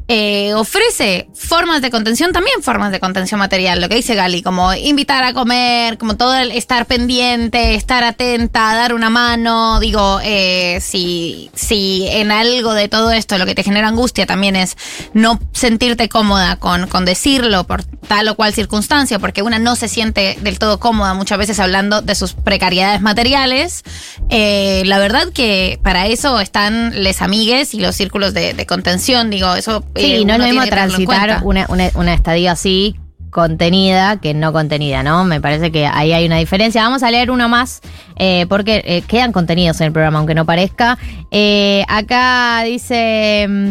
eh, 0.10 0.54
ofrece 0.54 1.28
formas 1.34 1.82
de 1.82 1.92
contención, 1.92 2.32
también 2.32 2.64
formas 2.64 2.92
de 2.92 3.00
contención 3.00 3.40
material, 3.40 3.82
lo 3.82 3.90
que 3.90 3.96
dice 3.96 4.16
Gali, 4.16 4.42
como 4.42 4.74
invitar 4.74 5.24
a 5.26 5.34
comer, 5.34 5.98
como 5.98 6.16
todo 6.16 6.34
el 6.36 6.52
estar 6.52 6.86
pendiente, 6.86 7.76
estar 7.76 8.06
atenta, 8.06 8.74
dar 8.74 8.94
una 8.94 9.10
mano, 9.10 9.82
digo, 9.82 10.20
eh, 10.24 10.80
si, 10.82 11.52
si 11.54 12.08
en 12.08 12.32
algo 12.32 12.74
de 12.74 12.88
todo 12.88 13.12
esto 13.12 13.38
lo 13.38 13.46
que 13.46 13.54
te 13.54 13.64
genera 13.64 13.90
angustia 13.90 14.26
también 14.26 14.56
es 14.56 14.78
no 15.14 15.40
sentirte 15.52 16.08
cómoda 16.08 16.56
con, 16.56 16.88
con 16.88 17.04
decirlo 17.04 17.66
por 17.66 17.84
tal 17.84 18.30
o 18.30 18.36
cual 18.36 18.54
circunstancia, 18.54 19.20
porque 19.20 19.42
una 19.42 19.60
no 19.60 19.76
se 19.76 19.90
siente 19.90 20.38
del 20.40 20.58
todo 20.58 20.80
cómoda 20.80 21.14
muchas 21.14 21.38
veces 21.38 21.60
hablando 21.60 22.02
de 22.02 22.16
sus 22.16 22.34
precariedades 22.34 23.02
materiales, 23.02 23.84
eh, 24.30 24.84
la 24.86 25.00
verdad 25.00 25.28
que 25.34 25.80
para 25.84 26.08
eso 26.08 26.40
están 26.40 27.04
les 27.04 27.22
amigues 27.22 27.74
y 27.74 27.80
los 27.82 27.96
círculos 27.96 28.34
de, 28.34 28.54
de 28.54 28.66
contención, 28.66 29.30
digo, 29.30 29.54
eso... 29.56 29.84
Sí, 29.98 30.16
eh, 30.16 30.26
no 30.26 30.34
es 30.34 30.40
lo 30.40 30.46
mismo 30.46 30.66
transitar 30.68 31.42
una, 31.44 31.66
una, 31.70 31.90
una 31.96 32.14
estadia 32.14 32.52
así 32.54 32.96
contenida 33.30 34.18
que 34.18 34.34
no 34.34 34.54
contenida, 34.54 35.04
¿no? 35.04 35.24
Me 35.24 35.42
parece 35.42 35.72
que 35.72 35.86
ahí 35.86 36.14
hay 36.14 36.26
una 36.26 36.38
diferencia. 36.38 36.84
Vamos 36.84 37.04
a 37.04 37.12
leer 37.12 37.32
uno 37.32 37.50
más 37.50 37.82
eh, 38.16 38.46
porque 38.50 38.82
eh, 38.86 39.04
quedan 39.04 39.32
contenidos 39.32 39.80
en 39.82 39.88
el 39.88 39.94
programa, 39.94 40.18
aunque 40.20 40.36
no 40.36 40.46
parezca. 40.46 40.98
Eh, 41.32 41.84
acá 41.88 42.64
dice, 42.64 43.46
mm, 43.48 43.70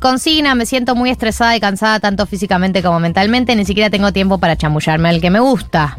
consigna, 0.00 0.54
me 0.54 0.66
siento 0.66 0.94
muy 0.94 1.10
estresada 1.10 1.56
y 1.56 1.60
cansada 1.60 2.00
tanto 2.00 2.26
físicamente 2.26 2.82
como 2.82 3.00
mentalmente, 3.00 3.56
ni 3.56 3.64
siquiera 3.64 3.90
tengo 3.90 4.12
tiempo 4.12 4.38
para 4.38 4.56
chamullarme 4.56 5.08
al 5.08 5.20
que 5.20 5.30
me 5.30 5.40
gusta. 5.40 5.98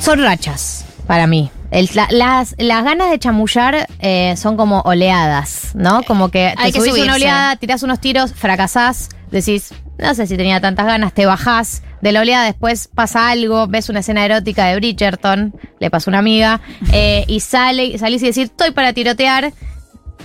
Son 0.00 0.22
rachas 0.22 0.87
para 1.08 1.26
mí. 1.26 1.50
El- 1.72 1.90
la- 1.94 2.06
las, 2.10 2.54
las 2.58 2.84
ganas 2.84 3.10
de 3.10 3.18
chamullar 3.18 3.88
eh, 3.98 4.34
son 4.36 4.56
como 4.56 4.80
oleadas, 4.82 5.72
¿no? 5.74 6.02
Como 6.04 6.28
que 6.30 6.52
te 6.56 6.62
Hay 6.62 6.70
que 6.72 6.78
subís 6.80 7.02
una 7.02 7.14
oleada, 7.14 7.56
tirás 7.56 7.82
unos 7.82 7.98
tiros, 8.00 8.32
fracasás, 8.34 9.08
decís, 9.30 9.72
no 9.98 10.14
sé 10.14 10.26
si 10.28 10.36
tenía 10.36 10.60
tantas 10.60 10.86
ganas, 10.86 11.12
te 11.12 11.26
bajás 11.26 11.82
de 12.00 12.12
la 12.12 12.20
oleada, 12.20 12.44
después 12.44 12.88
pasa 12.94 13.28
algo, 13.30 13.66
ves 13.66 13.88
una 13.88 14.00
escena 14.00 14.24
erótica 14.24 14.66
de 14.66 14.76
Bridgerton, 14.76 15.54
le 15.80 15.90
pasó 15.90 16.08
a 16.08 16.12
una 16.12 16.18
amiga, 16.20 16.60
eh, 16.92 17.24
y 17.26 17.40
sale, 17.40 17.98
salís 17.98 18.22
y 18.22 18.26
decís, 18.26 18.44
estoy 18.44 18.70
para 18.70 18.92
tirotear, 18.92 19.52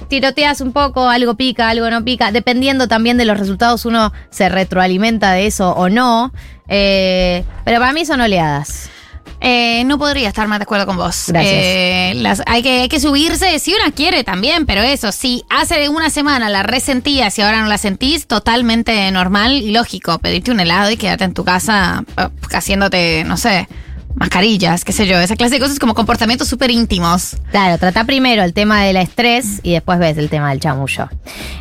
tiroteas 0.10 0.62
un 0.62 0.74
poco, 0.74 1.10
algo 1.10 1.36
pica, 1.36 1.70
algo 1.70 1.90
no 1.90 2.04
pica, 2.06 2.32
dependiendo 2.32 2.88
también 2.88 3.18
de 3.18 3.26
los 3.26 3.40
resultados 3.40 3.86
uno 3.86 4.14
se 4.30 4.50
retroalimenta 4.50 5.32
de 5.32 5.48
eso 5.48 5.72
o 5.72 5.90
no, 5.90 6.32
eh, 6.68 7.44
pero 7.66 7.80
para 7.80 7.94
mí 7.94 8.06
son 8.06 8.22
oleadas. 8.22 8.90
Eh, 9.46 9.84
no 9.86 9.98
podría 9.98 10.30
estar 10.30 10.48
más 10.48 10.60
de 10.60 10.64
acuerdo 10.64 10.86
con 10.86 10.96
vos. 10.96 11.26
Gracias. 11.28 11.54
Eh, 11.54 12.14
las- 12.16 12.42
hay, 12.46 12.64
que, 12.64 12.82
hay 12.84 12.88
que 12.90 13.00
subirse 13.02 13.60
si 13.60 13.74
una 13.74 13.92
quiere 13.92 14.24
también, 14.24 14.66
pero 14.66 14.82
eso, 14.82 15.12
si 15.12 15.44
hace 15.50 15.90
una 15.90 16.10
semana 16.10 16.50
la 16.50 16.64
resentías 16.64 17.38
y 17.38 17.42
ahora 17.42 17.62
no 17.62 17.68
la 17.68 17.78
sentís, 17.78 18.26
totalmente 18.26 19.12
normal 19.12 19.52
y 19.54 19.72
lógico. 19.72 20.18
Pedirte 20.20 20.52
un 20.52 20.62
helado 20.62 20.92
y 20.92 20.98
quedarte 20.98 21.26
en 21.26 21.34
tu 21.34 21.44
casa 21.44 22.06
eh, 22.18 22.30
haciéndote, 22.54 23.24
no 23.26 23.36
sé, 23.36 23.68
mascarillas, 24.16 24.86
qué 24.86 24.92
sé 24.92 25.08
yo, 25.08 25.18
esa 25.20 25.36
clase 25.36 25.56
de 25.56 25.60
cosas 25.60 25.80
como 25.80 25.94
comportamientos 25.94 26.48
súper 26.48 26.72
íntimos. 26.72 27.38
Claro, 27.52 27.78
trata 27.78 28.06
primero 28.06 28.44
el 28.44 28.54
tema 28.54 28.84
del 28.84 28.98
estrés 28.98 29.60
y 29.64 29.74
después 29.74 30.00
ves 30.00 30.18
el 30.18 30.30
tema 30.30 30.50
del 30.50 30.60
chamullo. 30.60 31.10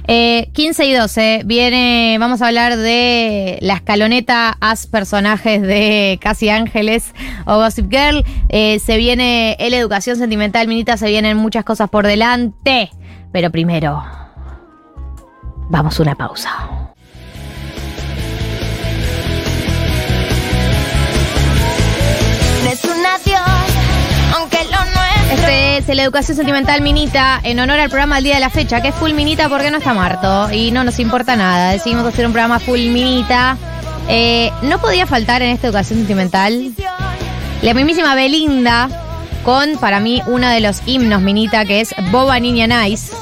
Eh, 0.06 0.50
15 0.52 0.86
y 0.86 0.92
12, 0.92 1.42
viene, 1.44 2.16
vamos 2.18 2.42
a 2.42 2.48
hablar 2.48 2.76
de 2.76 3.58
la 3.60 3.74
escaloneta 3.74 4.56
as 4.60 4.86
personajes 4.86 5.62
de 5.62 6.18
Casi 6.20 6.48
Ángeles 6.48 7.14
o 7.46 7.56
Gossip 7.56 7.90
Girl. 7.90 8.24
Eh, 8.48 8.78
se 8.78 8.96
viene 8.96 9.56
el 9.58 9.74
educación 9.74 10.16
sentimental, 10.16 10.68
Minita, 10.68 10.96
se 10.96 11.08
vienen 11.08 11.36
muchas 11.36 11.64
cosas 11.64 11.88
por 11.88 12.06
delante. 12.06 12.90
Pero 13.32 13.50
primero, 13.50 14.04
vamos 15.70 15.98
a 15.98 16.02
una 16.02 16.14
pausa. 16.14 16.91
Este 25.32 25.78
es 25.78 25.88
el 25.88 25.98
Educación 26.00 26.36
Sentimental 26.36 26.82
Minita 26.82 27.40
en 27.42 27.58
honor 27.58 27.80
al 27.80 27.88
programa 27.88 28.16
del 28.16 28.24
día 28.24 28.34
de 28.34 28.40
la 28.40 28.50
fecha, 28.50 28.80
que 28.80 28.88
es 28.88 28.94
full 28.94 29.12
Minita 29.12 29.48
porque 29.48 29.70
no 29.70 29.78
está 29.78 29.94
Marto 29.94 30.52
y 30.52 30.70
no 30.70 30.84
nos 30.84 30.98
importa 30.98 31.36
nada. 31.36 31.72
Decidimos 31.72 32.04
hacer 32.06 32.26
un 32.26 32.32
programa 32.32 32.58
full 32.58 32.80
Minita. 32.80 33.56
Eh, 34.08 34.50
no 34.62 34.78
podía 34.78 35.06
faltar 35.06 35.42
en 35.42 35.50
esta 35.50 35.68
Educación 35.68 36.00
Sentimental 36.00 36.72
la 37.62 37.74
mismísima 37.74 38.14
Belinda 38.14 38.88
con, 39.44 39.76
para 39.78 40.00
mí, 40.00 40.22
uno 40.26 40.48
de 40.48 40.60
los 40.60 40.82
himnos 40.86 41.22
Minita, 41.22 41.64
que 41.64 41.80
es 41.80 41.94
Boba 42.10 42.38
Niña 42.38 42.66
Nice. 42.66 43.12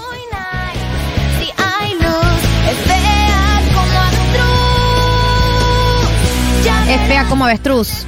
Es 6.88 7.00
fea 7.06 7.24
como 7.28 7.44
avestruz. 7.44 8.04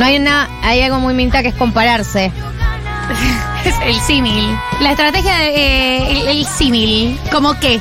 No 0.00 0.06
hay 0.06 0.16
una, 0.16 0.48
hay 0.62 0.80
algo 0.80 0.98
muy 0.98 1.12
Minita 1.12 1.42
que 1.42 1.48
es 1.48 1.54
compararse. 1.54 2.32
Es 3.66 3.74
el 3.84 4.00
símil. 4.00 4.46
La 4.80 4.92
estrategia 4.92 5.36
de, 5.36 5.48
eh, 5.48 6.10
el, 6.10 6.28
el 6.38 6.46
símil. 6.46 7.20
¿Cómo 7.30 7.60
qué? 7.60 7.78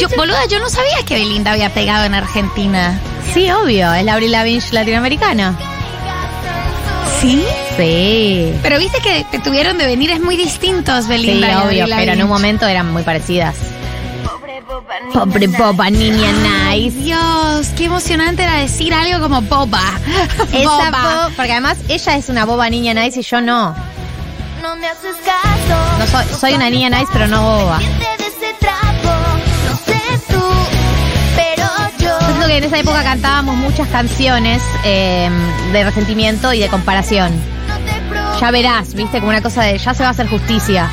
Yo, 0.00 0.08
boluda, 0.16 0.46
yo 0.48 0.58
no 0.60 0.70
sabía 0.70 1.04
que 1.04 1.12
Belinda 1.16 1.52
había 1.52 1.68
pegado 1.74 2.06
en 2.06 2.14
Argentina. 2.14 2.98
Sí, 3.34 3.50
obvio, 3.50 3.92
es 3.92 4.02
la 4.06 4.14
Avril 4.14 4.32
Lavigne 4.32 4.64
latinoamericana. 4.72 5.54
¿Sí? 7.20 7.44
Sí. 7.76 8.54
Pero 8.62 8.78
viste 8.78 9.00
que 9.00 9.26
te 9.30 9.38
tuvieron 9.38 9.76
de 9.76 9.84
venir 9.84 10.12
es 10.12 10.20
muy 10.20 10.38
distintos, 10.38 11.04
Sí, 11.04 11.10
Belinda. 11.10 11.50
y 11.50 11.66
obvio, 11.66 11.86
pero 11.94 12.12
en 12.12 12.22
un 12.22 12.30
momento 12.30 12.66
eran 12.66 12.90
muy 12.90 13.02
parecidas. 13.02 13.54
Pobre 15.12 15.46
boba, 15.46 15.90
niña 15.90 16.30
nice. 16.72 16.96
Dios, 16.98 17.68
qué 17.76 17.84
emocionante 17.84 18.42
era 18.42 18.56
decir 18.56 18.92
algo 18.92 19.20
como 19.20 19.40
boba. 19.42 19.80
Esa 20.52 20.68
boba. 20.90 20.90
bo- 21.28 21.36
porque 21.36 21.52
además 21.52 21.76
ella 21.88 22.16
es 22.16 22.28
una 22.28 22.44
boba 22.44 22.68
niña 22.68 22.92
nice 22.94 23.20
y 23.20 23.22
yo 23.22 23.40
no. 23.40 23.74
No 24.62 24.74
me 24.76 24.86
haces 24.88 25.16
caso. 25.24 25.98
No 25.98 26.06
soy, 26.06 26.24
soy 26.38 26.52
una 26.54 26.68
niña 26.70 26.90
nice, 26.90 27.06
pero 27.12 27.26
no 27.28 27.42
boba. 27.42 27.78
Siento 31.98 32.46
que 32.46 32.56
en 32.58 32.64
esa 32.64 32.78
época 32.78 33.02
cantábamos 33.02 33.56
muchas 33.56 33.88
canciones 33.88 34.62
eh, 34.84 35.30
de 35.72 35.84
resentimiento 35.84 36.52
y 36.52 36.60
de 36.60 36.68
comparación. 36.68 37.32
Ya 38.40 38.50
verás, 38.50 38.94
viste, 38.94 39.18
como 39.18 39.30
una 39.30 39.40
cosa 39.42 39.62
de 39.62 39.78
ya 39.78 39.94
se 39.94 40.02
va 40.02 40.08
a 40.10 40.12
hacer 40.12 40.28
justicia. 40.28 40.90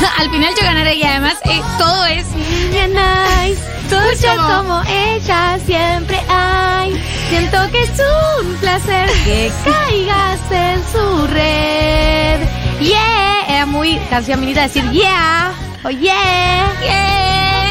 Al 0.18 0.30
final 0.30 0.52
yo 0.58 0.64
ganaré 0.66 0.94
y 0.94 1.02
además 1.04 1.34
eh, 1.44 1.60
todo 1.78 2.04
es 2.06 2.26
Niña 2.70 2.86
nice, 2.88 3.62
todo 3.88 4.00
muchas 4.02 4.36
como- 4.36 4.48
como 4.58 4.82
ella 4.88 5.58
siempre 5.66 6.20
hay. 6.28 7.00
Siento 7.30 7.58
que 7.70 7.82
es 7.82 7.90
un 7.90 8.54
placer 8.56 9.10
que 9.24 9.52
caigas 9.64 10.40
en 10.50 10.82
su 10.92 11.26
red. 11.28 12.40
Yeah, 12.80 13.44
era 13.48 13.66
muy 13.66 13.96
canción 14.10 14.40
minita 14.40 14.62
decir 14.62 14.88
yeah, 14.90 15.52
oh 15.84 15.90
yeah, 15.90 16.72
yeah. 16.82 17.70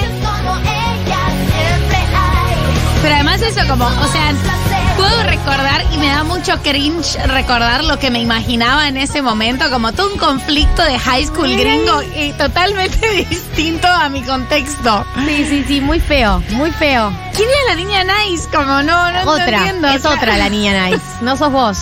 Pero 3.01 3.15
además 3.15 3.41
eso 3.41 3.67
como, 3.67 3.85
o 3.85 4.07
sea, 4.07 4.31
puedo 4.95 5.23
recordar 5.23 5.83
y 5.93 5.97
me 5.97 6.07
da 6.07 6.23
mucho 6.23 6.61
cringe 6.61 7.17
recordar 7.27 7.83
lo 7.83 7.97
que 7.99 8.11
me 8.11 8.19
imaginaba 8.21 8.87
en 8.87 8.97
ese 8.97 9.21
momento, 9.21 9.69
como 9.71 9.91
todo 9.93 10.11
un 10.11 10.19
conflicto 10.19 10.83
de 10.83 10.97
high 10.99 11.25
school 11.25 11.55
gringo 11.55 12.01
y 12.17 12.31
totalmente 12.33 13.25
distinto 13.29 13.87
a 13.87 14.09
mi 14.09 14.21
contexto. 14.23 15.05
Sí, 15.25 15.45
sí, 15.49 15.63
sí, 15.67 15.81
muy 15.81 15.99
feo, 15.99 16.41
muy 16.51 16.71
feo. 16.71 17.11
¿Quién 17.35 17.49
es 17.49 17.69
la 17.69 17.75
niña 17.75 18.03
nice? 18.03 18.47
Como 18.49 18.83
no, 18.83 19.11
no 19.11 19.31
Otra, 19.31 19.57
entiendo. 19.57 19.87
es 19.89 20.05
otra 20.05 20.37
la 20.37 20.49
niña 20.49 20.87
nice, 20.87 21.01
no 21.21 21.35
sos 21.37 21.51
vos. 21.51 21.77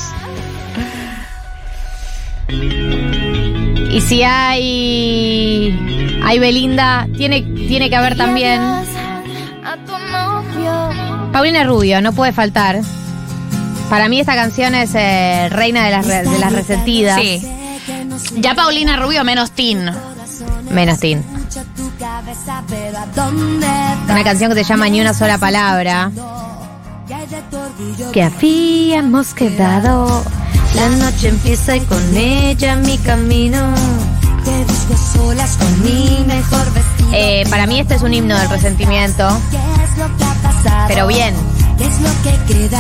Y 3.92 4.02
si 4.02 4.24
hay 4.24 5.78
hay 6.24 6.40
Belinda, 6.40 7.08
tiene, 7.18 7.42
tiene 7.42 7.90
que 7.90 7.96
haber 7.96 8.16
también. 8.16 8.62
Paulina 11.34 11.64
Rubio, 11.64 12.02
no 12.02 12.14
puede 12.14 12.34
faltar. 12.34 12.82
Para 13.92 14.08
mí 14.08 14.22
esta 14.22 14.36
canción 14.36 14.74
es 14.74 14.92
eh, 14.96 15.50
reina 15.52 15.84
de 15.84 15.92
las, 15.92 16.06
re- 16.08 16.24
de 16.24 16.40
las 16.40 16.54
resentidas. 16.54 17.20
Sí. 17.20 17.46
Ya 18.38 18.56
Paulina 18.56 18.96
Rubio 18.96 19.26
menos 19.26 19.52
Tin. 19.52 19.86
Menos 20.70 21.00
Tin. 21.00 21.22
Una 24.10 24.24
canción 24.24 24.54
que 24.54 24.64
se 24.64 24.70
llama 24.70 24.88
Ni 24.88 25.02
una 25.02 25.14
sola 25.14 25.38
palabra. 25.38 26.10
Que 28.14 28.24
habíamos 28.24 29.34
quedado. 29.34 30.24
La 30.76 30.88
noche 30.88 31.28
empieza 31.28 31.76
y 31.76 31.82
con 31.82 32.16
ella 32.16 32.78
mi 32.78 32.98
camino. 32.98 33.74
Eh, 37.14 37.44
para 37.50 37.68
mí 37.68 37.82
este 37.82 37.96
es 37.96 38.02
un 38.04 38.14
himno 38.14 38.38
del 38.40 38.50
resentimiento. 38.50 39.28
Pero 40.88 41.08
bien. 41.08 41.36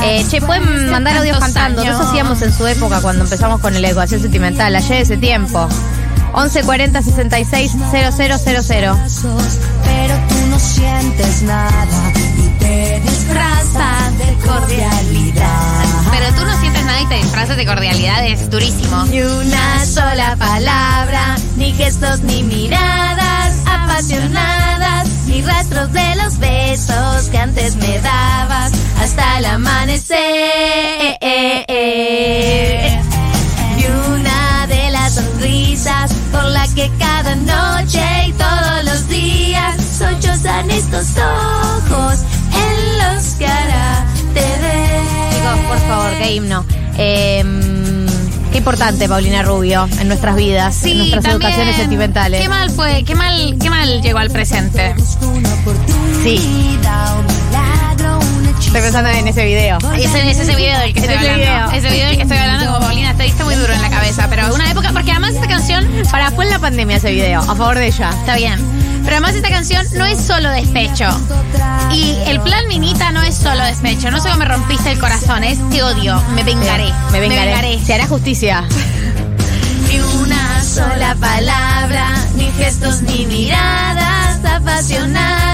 Eh, 0.03 0.25
che, 0.29 0.41
pueden 0.41 0.89
mandar 0.89 1.17
audios 1.17 1.37
cantando. 1.39 1.81
años. 1.81 1.95
Eso 1.95 2.09
hacíamos 2.09 2.41
en 2.41 2.53
su 2.53 2.65
época 2.67 3.01
cuando 3.01 3.23
empezamos 3.23 3.59
con 3.61 3.79
la 3.79 3.87
educación 3.87 4.21
sentimental. 4.21 4.75
Ayer 4.75 5.01
ese 5.01 5.17
tiempo. 5.17 5.67
1140 6.33 7.01
66 7.01 7.71
000. 7.71 8.97
Pero 9.83 10.15
tú 10.29 10.47
no 10.49 10.59
sientes 10.59 11.41
nada 11.43 12.13
y 12.37 12.47
te 12.59 12.99
disfrazas 13.01 14.17
de 14.17 14.47
cordialidad. 14.47 15.85
Pero 16.11 16.35
tú 16.35 16.45
no 16.45 16.59
sientes 16.61 16.85
nada 16.85 17.01
y 17.01 17.05
te 17.07 17.15
disfrazas 17.15 17.57
de 17.57 17.65
cordialidad, 17.65 18.25
es 18.25 18.49
durísimo. 18.49 19.03
Ni 19.05 19.21
una 19.21 19.85
sola 19.85 20.35
palabra, 20.37 21.35
ni 21.57 21.73
gestos 21.73 22.21
ni 22.21 22.43
miradas 22.43 23.53
apasionadas, 23.65 25.00
rastros 25.45 25.91
de 25.93 26.15
los 26.15 26.37
besos 26.39 27.29
que 27.29 27.37
antes 27.37 27.75
me 27.75 27.99
dabas 27.99 28.71
hasta 28.99 29.39
el 29.39 29.45
amanecer. 29.45 30.17
Ni 33.77 33.85
una 34.15 34.67
de 34.67 34.91
las 34.91 35.15
sonrisas 35.15 36.11
por 36.31 36.45
la 36.45 36.67
que 36.69 36.91
cada 36.99 37.35
noche 37.35 38.03
y 38.27 38.33
todos 38.33 38.83
los 38.85 39.07
días 39.07 39.75
sollozan 39.97 40.69
estos 40.71 41.07
ojos 41.17 42.19
en 42.53 42.97
los 42.99 43.23
que 43.35 43.47
ahora 43.47 44.05
te 44.33 44.41
ves. 44.41 45.35
Chicos, 45.35 45.59
por 45.67 45.79
favor, 45.87 46.11
qué 46.19 46.33
himno. 46.35 46.65
Em, 47.03 48.05
qué 48.51 48.59
importante, 48.59 49.09
Paulina 49.09 49.41
Rubio, 49.41 49.89
en 49.99 50.07
nuestras 50.07 50.35
vidas, 50.35 50.83
en 50.85 50.97
nuestras 50.99 51.23
también. 51.23 51.41
educaciones 51.41 51.75
sentimentales. 51.77 52.41
Qué 52.41 52.47
mal 52.49 52.69
fue, 52.69 53.03
qué 53.03 53.15
mal, 53.15 53.57
qué 53.59 53.69
mal 53.71 54.01
llegó 54.03 54.19
al 54.19 54.29
presente. 54.29 54.93
Sí. 56.21 56.77
Estoy 58.71 58.83
pensando 58.83 59.09
en 59.09 59.27
ese 59.27 59.43
video. 59.43 59.77
Es 59.97 60.15
ese 60.15 60.55
video 60.55 60.79
del 60.79 60.93
que 60.93 61.01
estoy 61.01 61.15
ese 61.15 61.29
hablando. 61.29 61.43
video. 61.43 61.71
Ese 61.71 61.89
video 61.89 62.07
del 62.07 62.15
que 62.15 62.23
estoy 62.23 62.37
hablando, 62.37 62.67
como 62.67 62.79
Paulina, 62.79 63.13
te 63.17 63.23
diste 63.23 63.43
muy 63.43 63.55
duro 63.55 63.73
en 63.73 63.81
la 63.81 63.89
cabeza. 63.89 64.27
Pero 64.29 64.55
una 64.55 64.71
época, 64.71 64.91
porque 64.93 65.11
además 65.11 65.33
esta 65.33 65.47
canción 65.49 65.85
Para, 66.09 66.31
fue 66.31 66.45
en 66.45 66.51
la 66.51 66.59
pandemia 66.59 66.95
ese 66.95 67.11
video, 67.11 67.41
a 67.41 67.53
favor 67.53 67.77
de 67.77 67.87
ella. 67.87 68.11
Está 68.11 68.37
bien. 68.37 68.57
Pero 69.03 69.17
además 69.17 69.35
esta 69.35 69.49
canción 69.49 69.85
no 69.95 70.05
es 70.05 70.21
solo 70.21 70.49
despecho. 70.51 71.09
Y 71.91 72.15
el 72.27 72.39
plan 72.39 72.65
Minita 72.69 73.11
no 73.11 73.21
es 73.23 73.35
solo 73.35 73.61
despecho. 73.65 74.09
No 74.09 74.21
solo 74.21 74.37
me 74.37 74.45
rompiste 74.45 74.89
el 74.89 74.99
corazón, 74.99 75.43
es 75.43 75.57
te 75.69 75.83
odio, 75.83 76.23
me 76.33 76.45
vengaré. 76.45 76.93
Me 77.11 77.19
vengaré. 77.19 77.77
Se 77.85 77.93
hará 77.93 78.07
justicia. 78.07 78.63
Ni 79.89 79.99
una 80.21 80.63
sola 80.63 81.13
palabra, 81.19 82.07
ni 82.35 82.49
gestos 82.51 83.01
ni 83.01 83.25
miradas 83.25 84.39
apasionadas, 84.45 85.50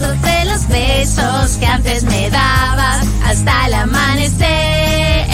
de 0.00 0.44
los 0.46 0.66
besos 0.68 1.56
que 1.58 1.66
antes 1.66 2.04
me 2.04 2.30
dabas 2.30 3.06
hasta 3.24 3.66
el 3.66 3.74
amanecer. 3.74 5.26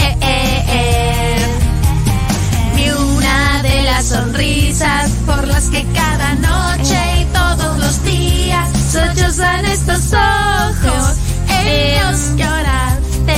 Ni 2.75 2.89
una 2.89 3.61
de 3.63 3.83
las 3.83 4.05
sonrisas 4.07 5.11
por 5.25 5.47
las 5.47 5.69
que 5.69 5.85
cada 5.93 6.33
noche 6.35 7.21
y 7.21 7.25
todos 7.25 7.79
los 7.79 8.03
días 8.03 8.67
sollozan 8.91 9.65
estos 9.65 10.13
ojos 10.13 11.15
en 11.49 12.01
los 12.01 12.19
que 12.35 12.43
ahora 12.43 12.97
te. 13.25 13.37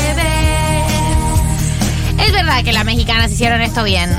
Es 2.23 2.31
verdad 2.33 2.63
que 2.63 2.73
las 2.73 2.85
mexicanas 2.85 3.31
hicieron 3.31 3.61
esto 3.61 3.83
bien. 3.83 4.09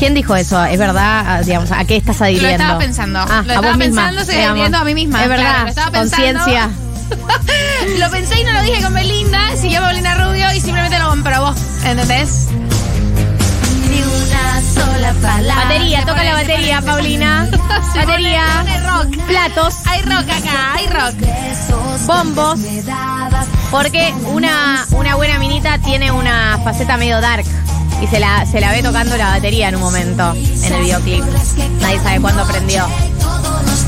¿Quién 0.00 0.14
dijo 0.14 0.34
eso? 0.34 0.64
¿Es 0.64 0.78
verdad? 0.78 1.24
Ah, 1.26 1.40
Digamos, 1.42 1.70
¿a 1.72 1.84
qué 1.84 1.98
estás 1.98 2.22
adhiriendo? 2.22 2.48
Lo 2.56 2.62
estaba 2.62 2.78
pensando. 2.78 3.18
Ah, 3.20 3.26
lo 3.28 3.34
a 3.34 3.40
estaba 3.40 3.68
vos 3.68 3.76
misma. 3.76 4.02
pensando, 4.06 4.24
se 4.24 4.32
digamos. 4.32 4.50
adhiriendo 4.52 4.78
a 4.78 4.84
mí 4.84 4.94
misma. 4.94 5.22
Es 5.22 5.28
verdad. 5.28 5.74
Conciencia. 5.92 6.70
lo 7.98 8.10
pensé 8.10 8.40
y 8.40 8.44
no 8.44 8.52
lo 8.54 8.62
dije 8.62 8.82
con 8.82 8.94
Belinda, 8.94 9.56
siguió 9.60 9.82
Paulina 9.82 10.14
Rubio 10.14 10.46
y 10.54 10.60
simplemente 10.60 10.98
lo 10.98 11.10
comprobó. 11.10 11.54
¿Entendés? 11.84 12.46
Ni 13.90 14.00
una 14.00 14.62
sola 14.74 15.12
palabra. 15.20 15.64
Batería, 15.66 16.00
toca 16.06 16.24
la 16.24 16.32
batería, 16.32 16.80
Paulina. 16.80 17.46
Se 17.92 17.98
batería. 17.98 18.42
pone- 18.56 18.72
pone 18.80 18.86
rock. 19.18 19.26
Platos. 19.26 19.74
Hay 19.86 20.00
rock 20.00 20.30
acá, 20.30 20.74
hay 20.76 20.86
rock. 20.86 22.06
Bombos. 22.06 22.58
Porque 23.70 24.14
una, 24.28 24.86
una 24.92 25.14
buena 25.16 25.38
minita 25.38 25.76
tiene 25.76 26.10
una 26.10 26.58
faceta 26.64 26.96
medio 26.96 27.20
dark. 27.20 27.44
Y 28.02 28.06
se 28.06 28.18
la, 28.18 28.46
se 28.46 28.60
la 28.60 28.72
ve 28.72 28.82
tocando 28.82 29.16
la 29.16 29.26
batería 29.30 29.68
en 29.68 29.76
un 29.76 29.82
momento 29.82 30.32
en 30.32 30.72
el 30.74 30.80
videoclip. 30.82 31.24
Nadie 31.80 31.98
sabe 32.00 32.20
cuándo 32.20 32.42
aprendió. 32.42 32.86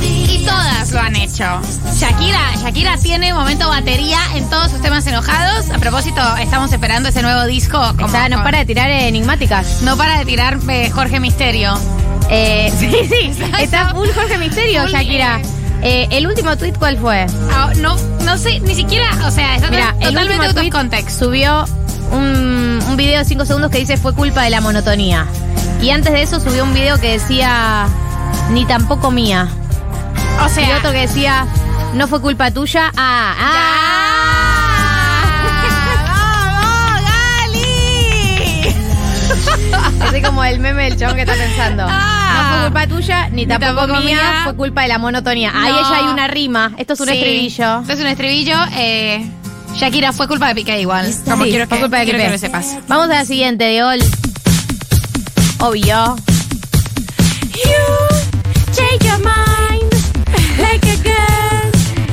Y 0.02 0.44
todas 0.44 0.90
lo 0.92 1.00
han 1.00 1.16
hecho. 1.16 1.44
Shakira, 1.96 2.40
Shakira 2.60 2.96
tiene 2.98 3.32
momento 3.32 3.68
batería 3.68 4.18
en 4.34 4.48
todos 4.50 4.70
sus 4.70 4.80
temas 4.82 5.06
enojados. 5.06 5.70
A 5.70 5.78
propósito, 5.78 6.20
estamos 6.38 6.72
esperando 6.72 7.08
ese 7.08 7.22
nuevo 7.22 7.44
disco. 7.46 7.78
como- 7.96 8.06
Está, 8.06 8.28
no 8.28 8.42
para 8.42 8.58
de 8.58 8.66
tirar 8.66 8.90
enigmáticas. 8.90 9.82
no 9.82 9.96
para 9.96 10.18
de 10.18 10.24
tirar 10.24 10.58
eh, 10.68 10.90
Jorge 10.90 11.20
Misterio. 11.20 11.78
Eh, 12.28 12.72
sí, 12.78 12.90
sí. 13.08 13.42
Está 13.60 13.90
full 13.94 14.08
Jorge 14.14 14.38
Misterio, 14.38 14.82
Full, 14.82 14.90
Shakira. 14.92 15.40
Eh, 15.82 16.06
¿El 16.10 16.26
último 16.26 16.56
tweet 16.56 16.74
cuál 16.78 16.96
fue? 16.98 17.26
Ah, 17.52 17.70
no, 17.76 17.96
no 18.24 18.36
sé, 18.38 18.60
ni 18.60 18.74
siquiera, 18.74 19.08
o 19.26 19.30
sea, 19.30 19.56
está 19.56 19.68
Mira, 19.70 19.88
el 20.00 20.14
totalmente 20.14 20.22
último 20.22 20.42
out 20.42 20.50
of 20.50 20.54
tweet 20.56 20.70
context. 20.70 21.18
subió 21.18 21.64
un, 22.12 22.71
un 22.92 22.96
video 22.98 23.18
de 23.20 23.24
5 23.24 23.44
segundos 23.46 23.70
que 23.70 23.78
dice 23.78 23.96
fue 23.96 24.14
culpa 24.14 24.42
de 24.42 24.50
la 24.50 24.60
monotonía. 24.60 25.26
Y 25.80 25.90
antes 25.90 26.12
de 26.12 26.20
eso 26.22 26.38
subió 26.40 26.62
un 26.64 26.74
video 26.74 27.00
que 27.00 27.12
decía 27.12 27.86
ni 28.50 28.66
tampoco 28.66 29.10
mía. 29.10 29.48
O 30.44 30.48
sea, 30.50 30.68
Y 30.68 30.72
otro 30.72 30.92
que 30.92 30.98
decía 30.98 31.46
no 31.94 32.06
fue 32.06 32.20
culpa 32.20 32.50
tuya. 32.50 32.92
Ah, 32.96 33.34
ah. 33.38 33.68
Así 40.08 40.20
como 40.22 40.44
el 40.44 40.60
meme 40.60 40.84
del 40.84 40.98
chabón 40.98 41.16
que 41.16 41.22
está 41.22 41.34
pensando. 41.34 41.84
Ah. 41.88 42.34
no 42.34 42.50
fue 42.50 42.62
culpa 42.70 42.86
tuya, 42.86 43.28
ni 43.30 43.46
tampoco, 43.46 43.74
tampoco 43.86 44.00
mía, 44.00 44.16
mía. 44.16 44.40
fue 44.44 44.54
culpa 44.56 44.82
de 44.82 44.88
la 44.88 44.98
monotonía. 44.98 45.52
Ahí 45.54 45.72
No. 45.72 45.78
ella 45.78 45.96
hay 45.98 46.04
una 46.12 46.28
rima. 46.28 46.72
Esto 46.76 46.92
es 46.94 47.00
un 47.00 47.08
Sí. 47.08 47.14
estribillo. 47.14 47.80
Esto 47.80 47.92
es 47.94 48.00
un 48.00 48.06
estribillo. 48.06 48.56
Eh, 48.76 49.26
Shakira 49.74 50.12
fue 50.12 50.28
culpa 50.28 50.48
de 50.48 50.54
Piqué 50.54 50.80
igual. 50.80 51.12
Como 51.24 51.44
Sí, 51.44 51.50
quiero 51.50 51.66
fue 51.66 51.76
que, 51.78 51.82
culpa 51.82 51.98
de 51.98 52.04
quiero 52.04 52.18
Piqué. 52.18 52.26
que 52.28 52.32
lo 52.32 52.38
sepas. 52.38 52.76
Vamos 52.88 53.06
a 53.06 53.14
la 53.14 53.24
siguiente, 53.24 53.64
de 53.64 53.82
Ol. 53.82 53.98
Obvio. 55.60 56.16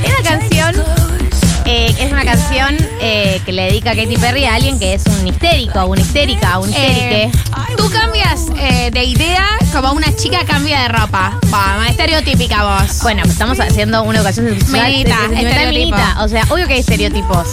Esta 0.04 0.24
canción 0.24 0.76
eh, 1.66 1.94
es 2.00 2.12
una 2.12 2.26
canción 2.26 2.76
eh, 3.02 3.42
que 3.46 3.52
le 3.52 3.64
dedica 3.66 3.96
Katy 3.96 4.18
Perry 4.18 4.46
a 4.46 4.56
alguien 4.56 4.80
que 4.80 4.94
es 4.94 5.04
un 5.06 5.28
histérico, 5.28 5.86
una 5.86 6.02
histérica, 6.02 6.60
un 6.60 6.70
histérique. 6.70 7.24
Eh, 7.24 7.32
tú 7.78 7.90
cambias 7.92 8.48
de 8.92 9.04
idea 9.04 9.46
como 9.72 9.94
una 9.94 10.16
chica 10.16 10.40
cambia 10.46 10.82
de 10.82 10.88
ropa. 10.88 11.38
Vamos, 11.50 11.88
estereotípica 11.90 12.64
vos. 12.64 13.00
Bueno, 13.02 13.22
pues 13.22 13.34
estamos 13.34 13.60
haciendo 13.60 14.04
una 14.04 14.20
educación 14.20 14.48
sexual 14.50 14.92
estereotipo. 14.94 15.68
minita. 15.68 16.24
O 16.24 16.28
sea, 16.28 16.44
obvio 16.50 16.68
que 16.68 16.74
hay 16.74 16.80
estereotipos. 16.80 17.48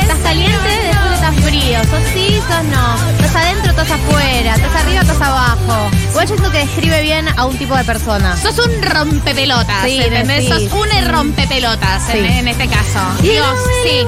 Estás 0.00 0.18
caliente, 0.22 0.68
después 0.86 1.14
estás 1.14 1.34
frío. 1.36 1.78
Sos 1.84 2.02
sí, 2.14 2.40
sos 2.48 2.64
no. 2.64 3.10
Estás 3.24 3.36
adentro, 3.36 3.70
estás 3.70 3.90
afuera. 3.90 4.54
Estás 4.54 4.74
arriba, 4.74 5.00
estás 5.02 5.20
abajo. 5.20 5.90
Igual 6.18 6.30
yo 6.30 6.36
siento 6.36 6.50
que 6.50 6.58
describe 6.66 7.00
bien 7.02 7.28
a 7.36 7.44
un 7.44 7.56
tipo 7.58 7.76
de 7.76 7.84
persona. 7.84 8.36
Sos 8.36 8.58
un 8.58 8.82
rompepelotas, 8.82 9.84
Sí, 9.84 10.02
¿entendés? 10.02 10.46
sí. 10.46 10.48
Sos 10.48 10.72
un 10.72 11.08
rompepelotas 11.08 12.08
en, 12.10 12.26
Sí. 12.26 12.38
en 12.38 12.48
este 12.48 12.66
caso. 12.66 12.98
Dios, 13.22 13.46
sí. 13.84 14.04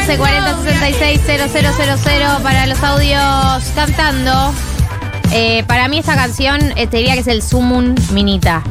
11 0.00 0.16
40 0.16 0.62
66 0.64 1.20
000 2.02 2.42
para 2.42 2.66
los 2.66 2.82
audios 2.82 3.64
cantando. 3.74 4.54
Eh, 5.32 5.62
para 5.66 5.88
mí 5.88 5.98
esta 5.98 6.14
canción 6.14 6.72
eh, 6.76 6.86
te 6.86 6.98
diría 6.98 7.14
que 7.14 7.20
es 7.20 7.26
el 7.26 7.42
Sumun 7.42 7.94
Minita. 8.12 8.62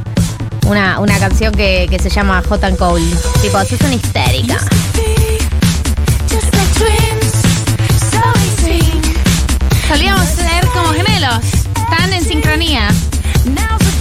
Una, 0.68 1.00
una 1.00 1.18
canción 1.18 1.54
que, 1.54 1.88
que 1.90 1.98
se 1.98 2.10
llama 2.10 2.44
Hot 2.48 2.62
and 2.66 2.78
Cold. 2.78 3.02
Tipo, 3.42 3.58
sos 3.64 3.80
una 3.82 3.96
histérica. 3.96 4.58
Solíamos 9.88 10.28
ser 10.28 10.68
como 10.68 10.90
gemelos. 10.90 11.40
Están 11.74 12.12
en 12.12 12.24
sincronía. 12.24 12.90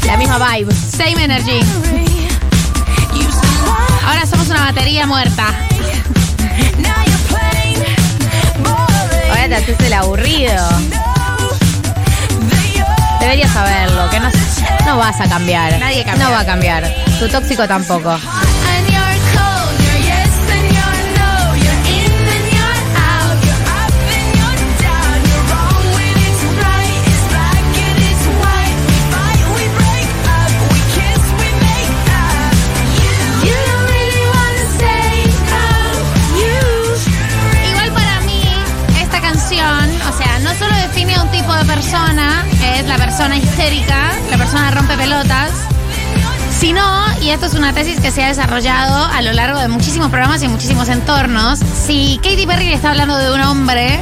La 0.07 0.17
misma 0.17 0.39
vibe. 0.39 0.75
Same 0.75 1.23
energy. 1.23 1.61
Ahora 4.05 4.27
somos 4.27 4.49
una 4.49 4.65
batería 4.67 5.07
muerta. 5.07 5.55
Ahora 9.31 9.49
te 9.49 9.55
haces 9.55 9.81
el 9.81 9.93
aburrido. 9.93 10.69
Deberías 13.21 13.51
saberlo, 13.53 14.09
que 14.11 14.21
no, 14.21 14.31
no 14.87 14.97
vas 14.99 15.21
a 15.21 15.29
cambiar. 15.29 15.79
Nadie 15.79 16.05
cambia. 16.05 16.25
No 16.25 16.31
va 16.33 16.41
a 16.41 16.47
cambiar. 16.47 16.85
Tu 17.19 17.29
tóxico 17.29 17.67
tampoco. 17.67 18.17
Igual 37.69 37.91
para 37.93 38.21
mí, 38.21 38.43
esta 39.01 39.21
canción, 39.21 39.91
o 40.09 40.17
sea, 40.17 40.39
no 40.41 40.55
solo 40.55 40.75
define 40.77 41.15
a 41.17 41.23
un 41.23 41.31
tipo 41.31 41.53
de 41.55 41.65
persona, 41.65 42.45
que 42.67 42.81
es 42.81 42.87
la 42.87 42.97
persona 42.97 43.37
histérica, 43.37 44.13
la 44.31 44.39
persona 44.39 44.71
rompe 44.71 44.97
pelotas, 44.97 45.51
sino, 46.59 46.83
y 47.21 47.31
esto 47.31 47.47
es 47.47 47.55
una 47.55 47.73
tesis 47.73 48.01
que 48.01 48.11
se 48.11 48.25
ha 48.25 48.29
desarrollado 48.29 49.05
a 49.05 49.23
lo 49.23 49.33
largo 49.33 49.61
de 49.61 49.69
muchísimos 49.69 50.09
programas 50.11 50.43
y 50.43 50.49
muchísimos 50.49 50.89
entornos, 50.89 51.59
si 51.59 52.19
Katy 52.23 52.47
Perry 52.47 52.69
le 52.69 52.75
está 52.75 52.91
hablando 52.91 53.17
de 53.19 53.33
un 53.33 53.41
hombre, 53.43 54.01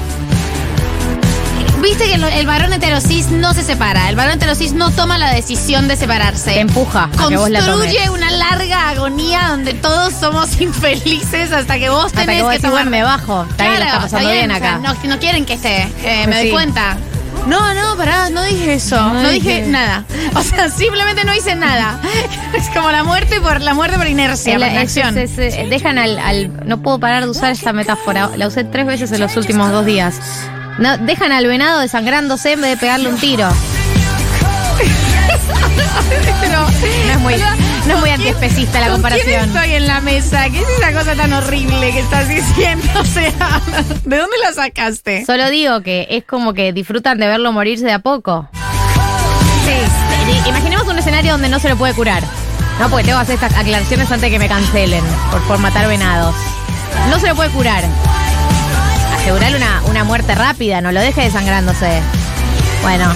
viste 1.83 2.05
que 2.07 2.15
el 2.15 2.47
varón 2.47 2.73
heterosis 2.73 3.29
no 3.31 3.53
se 3.53 3.63
separa, 3.63 4.09
el 4.09 4.17
varón 4.17 4.35
heterosis 4.35 4.73
no 4.73 4.91
toma 4.91 5.19
la 5.19 5.33
decisión 5.33 5.87
de 5.89 5.97
separarse. 5.97 6.53
Te 6.53 6.61
empuja 6.61 7.11
a 7.19 7.29
que 7.29 7.37
vos 7.37 7.51
la 7.51 7.61
tomes. 7.61 7.75
Construye 7.77 8.11
una 8.11 8.31
larga 8.31 8.89
agonía 8.91 9.49
donde 9.49 9.75
todos 9.75 10.15
somos 10.15 10.59
infelices 10.61 11.53
hasta 11.53 11.79
que 11.79 11.91
vos 11.91 12.07
Hasta 12.07 12.23
tenés 12.23 12.37
que 12.37 12.43
vos 12.43 12.51
que 12.53 12.57
decís, 12.59 12.71
tomar 12.71 12.85
bueno, 12.85 12.91
me 12.91 13.03
bajo. 13.03 13.45
Está 13.51 13.65
bien, 13.69 13.81
la 13.81 13.87
está 13.87 14.01
pasando 14.01 14.29
está 14.29 14.33
bien 14.33 14.51
o 14.51 14.57
sea, 14.57 14.75
acá. 14.75 14.79
no, 14.79 15.09
no 15.09 15.19
quieren 15.19 15.45
que 15.45 15.55
esté, 15.55 15.83
eh, 16.03 16.27
me 16.27 16.37
doy 16.37 16.47
Sí. 16.47 16.51
cuenta. 16.53 16.97
No, 17.47 17.75
no, 17.75 17.97
pará, 17.97 18.31
no 18.31 18.43
dije 18.43 18.75
eso. 18.75 18.97
No 18.97 19.23
No, 19.23 19.29
dije 19.29 19.57
dije. 19.61 19.67
nada. 19.71 20.05
O 20.35 20.43
sea, 20.43 20.71
simplemente 20.71 21.25
no 21.25 21.35
hice 21.35 21.55
nada. 21.55 21.99
Es 22.55 22.69
como 22.71 22.91
la 22.91 23.03
muerte 23.05 23.41
por 23.41 23.61
la 23.61 23.75
muerte 23.75 23.97
por 23.99 24.07
inercia, 24.07 24.59
la- 24.59 24.69
por 24.69 24.79
es- 24.79 24.97
es- 24.97 25.39
es- 25.39 25.69
dejan 25.71 25.99
al, 25.99 26.19
al- 26.19 26.67
No 26.69 26.81
puedo 26.81 26.99
parar 27.01 27.25
de 27.25 27.31
usar 27.31 27.51
esta 27.53 27.73
metáfora. 27.73 28.31
La 28.37 28.47
usé 28.47 28.63
tres 28.65 28.87
veces 28.87 29.11
en 29.13 29.21
los 29.21 29.37
últimos 29.37 29.71
dos 29.73 29.85
días. 29.85 30.15
No, 30.79 30.97
dejan 30.99 31.33
al 31.33 31.47
venado 31.47 31.81
desangrándose 31.81 32.53
en 32.53 32.61
vez 32.63 32.71
de 32.71 32.77
pegarle 32.77 33.09
un 33.09 33.19
tiro. 33.19 33.49
Pero, 36.41 36.61
No 36.61 37.13
es 37.13 37.19
muy, 37.21 37.35
no 37.87 37.95
es 37.95 38.01
muy 38.01 38.11
antiespecista 38.11 38.81
la 38.81 38.89
¿con 38.89 39.03
quién 39.03 39.13
comparación. 39.13 39.49
estoy 39.57 39.75
en 39.75 39.87
la 39.87 40.01
mesa? 40.01 40.49
¿Qué 40.51 40.59
es 40.61 40.69
esa 40.79 40.93
cosa 40.93 41.15
tan 41.15 41.33
horrible 41.33 41.93
que 41.93 42.01
estás 42.01 42.29
diciendo? 42.29 42.85
O 43.01 43.05
sea, 43.05 43.31
¿de 44.05 44.17
dónde 44.17 44.37
la 44.43 44.53
sacaste? 44.53 45.25
Solo 45.27 45.51
digo 45.51 45.83
que 45.83 46.07
es 46.11 46.25
como 46.25 46.55
que 46.55 46.73
disfrutan 46.73 47.19
de 47.19 47.27
verlo 47.27 47.53
morirse 47.53 47.85
de 47.85 47.93
a 47.93 47.99
poco. 47.99 48.49
Sí. 49.65 50.49
Imaginemos 50.49 50.87
un 50.89 50.99
escenario 50.99 51.33
donde 51.33 51.49
no 51.49 51.59
se 51.59 51.69
lo 51.69 51.77
puede 51.77 51.93
curar. 51.95 52.23
No, 52.81 52.89
porque 52.89 53.05
tengo 53.05 53.19
que 53.19 53.23
hacer 53.23 53.35
estas 53.35 53.55
aclaraciones 53.57 54.07
antes 54.11 54.23
de 54.23 54.31
que 54.31 54.39
me 54.39 54.49
cancelen 54.49 55.05
por, 55.31 55.43
por 55.43 55.59
matar 55.59 55.87
venados. 55.87 56.35
No 57.11 57.19
se 57.19 57.29
lo 57.29 57.37
puede 57.37 57.51
curar. 57.51 57.85
Asegurarle 59.15 59.57
una, 59.57 59.83
una 59.87 60.05
muerte 60.05 60.35
rápida, 60.35 60.81
no 60.81 60.91
lo 60.93 61.01
deje 61.01 61.23
desangrándose. 61.23 62.01
Bueno, 62.83 63.13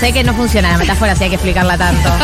sé 0.00 0.12
que 0.12 0.24
no 0.24 0.34
funciona 0.34 0.72
la 0.72 0.78
metáfora 0.78 1.14
si 1.14 1.24
hay 1.24 1.30
que 1.30 1.36
explicarla 1.36 1.76
tanto. 1.78 2.10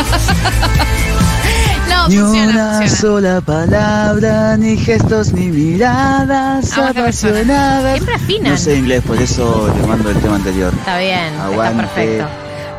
No, 2.05 2.09
Ni 2.09 2.17
funciona, 2.17 2.49
una 2.51 2.77
funciona. 2.79 2.89
sola 3.01 3.41
palabra, 3.41 4.57
ni 4.57 4.77
gestos, 4.77 5.33
ni 5.33 5.47
miradas 5.47 6.77
apasionadas. 6.77 7.93
Siempre 7.93 8.15
afinan. 8.15 8.51
No 8.51 8.57
sé 8.57 8.75
inglés, 8.77 9.03
por 9.05 9.21
eso 9.21 9.73
te 9.79 9.87
mando 9.87 10.09
el 10.11 10.17
tema 10.17 10.35
anterior. 10.35 10.71
Está 10.77 10.97
bien, 10.99 11.25
está 11.33 11.45
Aguante. 11.45 11.83
perfecto. 11.83 12.27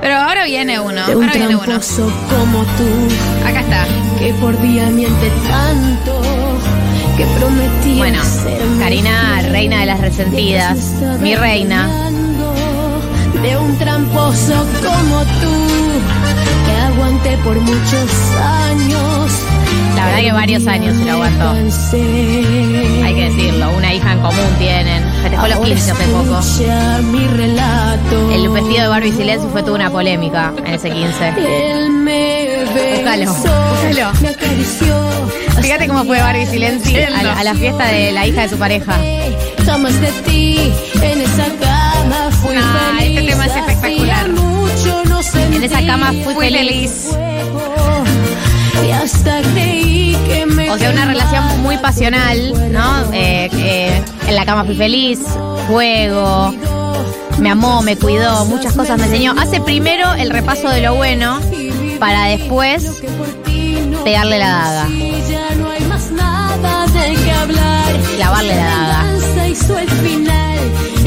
Pero 0.00 0.14
ahora 0.16 0.44
viene 0.44 0.78
uno. 0.78 1.06
De 1.06 1.16
un 1.16 1.24
Ahora 1.24 1.34
viene 1.38 1.56
uno. 1.56 1.64
tramposo 1.64 2.12
como 2.30 2.62
tú, 2.76 3.48
Acá 3.48 3.60
está. 3.60 3.86
que 4.18 4.32
por 4.34 4.60
día 4.60 4.86
miente 4.90 5.30
tanto, 5.48 6.22
que 7.16 7.24
Bueno, 7.96 8.18
Karina, 8.78 9.40
reina 9.50 9.80
de 9.80 9.86
las 9.86 10.00
resentidas, 10.00 10.76
mi 11.20 11.34
reina. 11.34 11.88
De 13.46 13.56
un 13.56 13.78
tramposo 13.78 14.66
como 14.82 15.20
tú, 15.20 15.54
que 16.66 16.72
aguanté 16.72 17.38
por 17.44 17.54
muchos 17.60 18.10
años. 18.34 19.30
La 19.94 20.04
verdad 20.06 20.20
que 20.20 20.32
varios 20.32 20.66
años 20.66 20.96
se 20.96 21.04
lo 21.04 21.12
aguantó. 21.12 21.50
Hay 23.04 23.14
que 23.14 23.30
decirlo, 23.30 23.70
una 23.76 23.94
hija 23.94 24.14
en 24.14 24.18
común 24.20 24.56
tienen. 24.58 25.04
Festejó 25.22 25.46
los 25.46 25.58
15 25.60 25.90
hace 25.92 26.04
poco. 26.08 26.40
El 28.32 28.48
vestido 28.48 28.82
de 28.82 28.88
Barbie 28.88 29.12
Silencio 29.12 29.48
fue 29.50 29.62
toda 29.62 29.76
una 29.76 29.90
polémica 29.90 30.52
en 30.64 30.74
ese 30.74 30.90
15. 30.90 31.28
Él 31.38 31.90
me 31.90 32.64
Búscalo, 32.96 33.32
búscalo. 33.32 34.12
Fíjate 35.62 35.86
cómo 35.86 36.04
fue 36.04 36.18
Barbie 36.18 36.46
Silencio 36.46 37.06
a 37.06 37.22
la, 37.22 37.32
a 37.38 37.44
la 37.44 37.54
fiesta 37.54 37.86
de 37.86 38.10
la 38.10 38.26
hija 38.26 38.42
de 38.42 38.48
su 38.48 38.58
pareja. 38.58 38.98
Jamás 39.64 40.00
de 40.00 40.10
ti 40.24 40.72
en 41.00 41.20
esa 41.20 41.44
cama 41.60 41.65
fui 42.42 42.54
Ah, 42.58 42.94
feliz. 42.98 43.18
este 43.18 43.30
tema 43.30 43.46
es 43.46 43.56
espectacular. 43.56 44.28
mucho 44.30 45.02
no 45.08 45.20
En 45.54 45.62
esa 45.64 45.84
cama 45.86 46.12
fui 46.12 46.34
Fui 46.34 46.50
feliz. 46.50 47.08
O 50.70 50.78
sea, 50.78 50.90
una 50.90 51.06
relación 51.06 51.62
muy 51.62 51.78
pasional, 51.78 52.72
¿no? 52.72 53.12
Eh, 53.12 53.48
eh, 53.54 54.02
en 54.28 54.34
la 54.34 54.44
cama 54.44 54.64
fui 54.64 54.74
feliz, 54.74 55.20
juego, 55.68 56.52
me 57.38 57.50
amó, 57.50 57.82
me 57.82 57.96
cuidó, 57.96 58.44
muchas 58.46 58.72
cosas 58.74 58.98
me 58.98 59.04
enseñó. 59.06 59.34
Hace 59.38 59.60
primero 59.60 60.12
el 60.14 60.30
repaso 60.30 60.68
de 60.68 60.82
lo 60.82 60.94
bueno 60.94 61.40
para 61.98 62.24
después 62.26 62.90
pegarle 64.04 64.38
la 64.38 64.48
daga. 64.50 64.86
Clavarle 68.16 68.54
la 68.56 68.64
daga. 68.64 69.04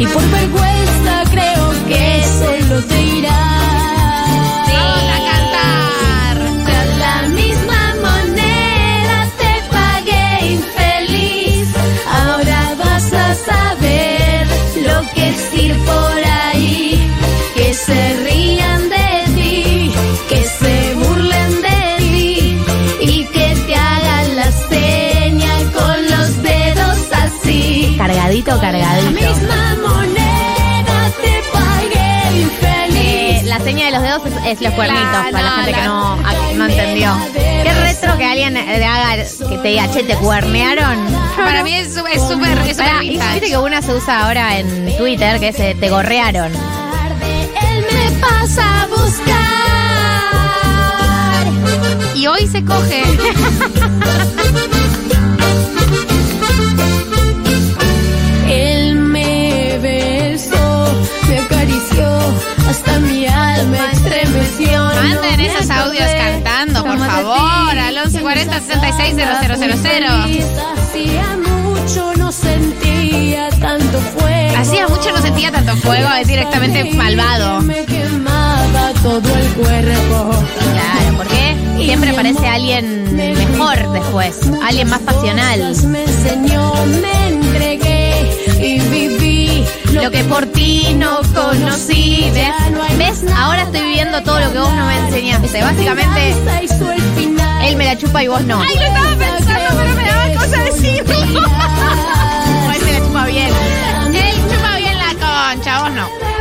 Y 0.02 0.06
por 0.08 0.24
vergüenza 0.32 1.24
creo 1.32 1.70
que 1.88 2.24
solo 2.39 2.82
te 2.84 3.01
irás. 3.01 4.67
Vamos 4.74 5.04
a 5.16 5.20
cantar. 5.30 6.38
Con 6.70 7.00
la 7.00 7.21
misma 7.39 7.82
moneda 8.05 9.17
te 9.39 9.54
pagué 9.76 10.54
infeliz. 10.54 11.67
Ahora 12.20 12.76
vas 12.84 13.12
a 13.13 13.36
saber 13.36 14.47
lo 14.88 14.97
que 15.13 15.30
es 15.30 15.54
ir 15.63 15.76
por 15.80 16.24
ahí. 16.43 17.12
Que 17.55 17.74
se 17.74 18.13
rían 18.24 18.89
de 18.89 19.09
ti, 19.36 19.92
que 20.30 20.43
se 20.59 20.96
burlen 20.96 21.51
de 21.62 21.82
ti 22.00 22.58
y 23.01 23.24
que 23.26 23.47
te 23.67 23.76
hagan 23.76 24.36
la 24.38 24.51
seña 24.70 25.54
con 25.74 25.97
los 26.13 26.42
dedos 26.42 26.97
así. 27.12 27.96
Cargadito, 27.97 28.55
La 28.55 28.62
cargadito. 28.62 29.12
misma 29.12 29.76
la 33.59 33.65
seña 33.65 33.86
de 33.87 33.91
los 33.91 34.01
dedos 34.01 34.21
es, 34.25 34.33
es 34.57 34.61
los 34.61 34.73
cuernitos, 34.73 35.03
La- 35.11 35.23
para 35.31 35.43
la 35.43 35.51
gente 35.51 35.73
que 35.73 35.81
no, 35.81 36.15
no 36.55 36.65
entendió. 36.65 37.11
Qué 37.33 37.73
retro 37.73 38.17
que 38.17 38.25
alguien 38.25 38.55
eh, 38.57 38.86
haga, 38.86 39.23
que 39.23 39.57
te 39.57 39.67
diga, 39.67 39.91
che, 39.91 40.03
te 40.03 40.15
cuernearon. 40.15 40.97
Para 41.36 41.63
mí 41.63 41.73
es 41.73 41.93
súper 41.93 42.13
es 42.13 42.21
súper 42.27 42.57
viste 43.01 43.47
que 43.49 43.57
una 43.57 43.81
se 43.81 43.93
usa 43.93 44.25
ahora 44.25 44.57
en 44.59 44.95
Twitter, 44.97 45.39
que 45.39 45.49
es 45.49 45.59
eh, 45.59 45.75
te 45.79 45.89
gorrearon. 45.89 46.51
Él 46.53 47.86
me 47.91 48.11
pasa 48.19 48.83
a 48.83 48.87
buscar. 48.87 49.39
Y 52.15 52.27
hoy 52.27 52.47
se 52.47 52.63
coge. 52.63 53.03
hasta 62.70 63.00
mi 63.00 63.25
alma 63.25 63.91
estremeció. 63.91 64.83
Manden 64.83 65.39
esos 65.39 65.70
audios 65.70 66.08
cantando, 66.17 66.83
por 66.86 67.00
favor, 67.00 67.78
al 67.78 67.96
1140 67.96 68.59
que 68.59 68.75
me 68.75 68.91
66 68.93 69.16
000. 69.16 69.28
feliz. 69.78 70.46
Hacía 70.78 71.37
mucho 71.37 72.13
no 72.17 72.32
sentía 72.32 73.50
tanto 73.59 74.00
fuego. 74.00 74.58
Hacía 74.58 74.87
mucho 74.87 75.12
no 75.12 75.21
sentía 75.21 75.51
tanto 75.51 75.75
fuego, 75.78 76.09
es 76.21 76.28
directamente 76.28 76.83
malvado. 76.93 77.62
Me 77.62 77.86
quemaba 77.86 78.91
todo 79.01 79.36
el 79.36 79.47
cuerpo. 79.54 80.32
Claro, 80.71 81.17
porque 81.17 81.55
siempre 81.78 82.12
aparece 82.12 82.47
alguien 82.47 83.16
mejor 83.16 83.91
después, 83.93 84.39
alguien 84.63 84.89
más 84.89 85.00
pasional. 85.00 85.75
Me 85.87 86.04
enseñó, 86.04 86.74
me 87.01 87.28
entregué 87.29 87.88
Lo 89.93 90.11
que 90.11 90.24
por 90.25 90.45
ti 90.47 90.93
no 90.95 91.20
conocí. 91.33 92.32
¿Ves? 92.33 92.97
¿Ves? 92.97 93.24
Ahora 93.36 93.63
estoy 93.63 93.82
viviendo 93.82 94.21
todo 94.24 94.39
lo 94.39 94.51
que 94.51 94.59
vos 94.59 94.74
no 94.74 94.86
me 94.86 94.97
enseñaste. 94.97 95.61
Básicamente, 95.61 96.33
Se 96.67 97.70
él 97.70 97.75
me 97.75 97.86
la 97.86 97.97
chupa 97.97 98.24
y 98.24 98.28
vos 98.28 98.41
no. 98.43 98.61
Ay, 98.61 98.75
lo 98.75 98.82
estaba 98.82 99.16
pensando, 99.16 99.82
pero 99.82 99.95
me 99.95 100.03
daba 100.03 100.41
cosa 100.41 100.63
decirlo. 100.63 101.13
Él 102.74 102.86
me 102.86 102.93
la 102.93 103.05
chupa 103.05 103.25
bien. 103.25 103.49
Él 104.16 104.36
chupa 104.49 104.78
bien 104.78 104.97
la 104.97 105.13
concha, 105.13 105.83
vos 105.83 105.91
no. 105.91 106.38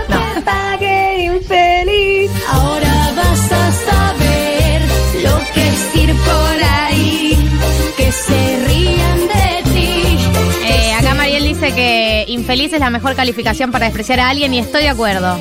Que 12.58 12.64
infeliz 12.64 12.72
es 12.74 12.80
la 12.80 12.90
mejor 12.90 13.14
calificación 13.14 13.70
para 13.70 13.84
despreciar 13.84 14.18
a 14.18 14.30
alguien 14.30 14.52
y 14.52 14.58
estoy 14.58 14.82
de 14.82 14.88
acuerdo. 14.88 15.38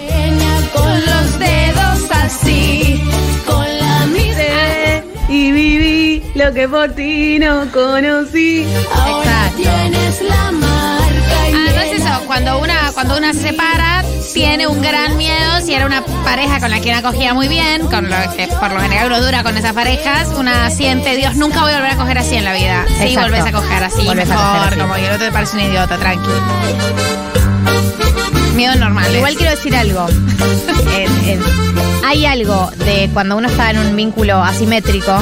Con 0.74 1.06
los 1.06 1.40
dedos 1.40 2.12
así. 2.12 3.02
Con 3.46 3.66
la 3.80 4.06
misma. 4.06 4.44
Y 5.28 5.52
viví 5.52 6.24
lo 6.36 6.54
que 6.54 6.68
por 6.68 6.92
ti 6.92 7.40
no 7.40 7.72
conocí. 7.72 8.68
Ahora 8.94 9.52
tienes 9.56 10.22
la 10.22 10.52
marca 10.52 10.67
cuando 12.38 12.60
una, 12.60 12.92
cuando 12.94 13.18
una 13.18 13.34
se 13.34 13.48
separa, 13.48 14.06
tiene 14.32 14.68
un 14.68 14.80
gran 14.80 15.18
miedo, 15.18 15.60
si 15.66 15.74
era 15.74 15.88
una 15.88 16.04
pareja 16.24 16.60
con 16.60 16.70
la 16.70 16.80
que 16.80 16.92
una 16.92 17.02
cogía 17.02 17.34
muy 17.34 17.48
bien, 17.48 17.88
con 17.88 18.08
lo 18.08 18.16
que 18.36 18.48
por 18.60 18.72
lo 18.72 18.80
general 18.80 19.08
uno 19.08 19.22
dura 19.22 19.42
con 19.42 19.58
esas 19.58 19.74
parejas, 19.74 20.28
una 20.38 20.70
siente, 20.70 21.16
Dios, 21.16 21.36
nunca 21.36 21.62
voy 21.62 21.72
a 21.72 21.78
volver 21.78 21.94
a 21.94 21.96
coger 21.96 22.20
así 22.20 22.36
en 22.36 22.46
la 22.46 22.54
vida. 22.54 22.86
Sí, 22.90 23.06
Exacto. 23.06 23.22
volvés 23.22 23.46
a 23.48 23.52
coger 23.52 23.84
así, 23.84 24.06
Volvés 24.06 24.30
a 24.30 24.36
mejor, 24.36 24.56
coger 24.56 24.68
así. 24.70 24.80
como 24.80 24.94
que 24.94 25.08
el 25.08 25.14
otro 25.14 25.26
te 25.26 25.32
parece 25.32 25.58
un 25.58 25.64
idiota, 25.64 25.98
tranqui. 25.98 26.30
Miedo 28.54 28.76
normal. 28.76 29.16
Igual 29.16 29.36
quiero 29.36 29.52
decir 29.56 29.76
algo. 29.76 30.06
Eh, 30.90 31.40
hay 32.08 32.26
algo 32.26 32.72
de 32.86 33.10
cuando 33.14 33.36
uno 33.36 33.50
está 33.50 33.70
en 33.70 33.80
un 33.80 33.94
vínculo 33.94 34.42
asimétrico, 34.42 35.14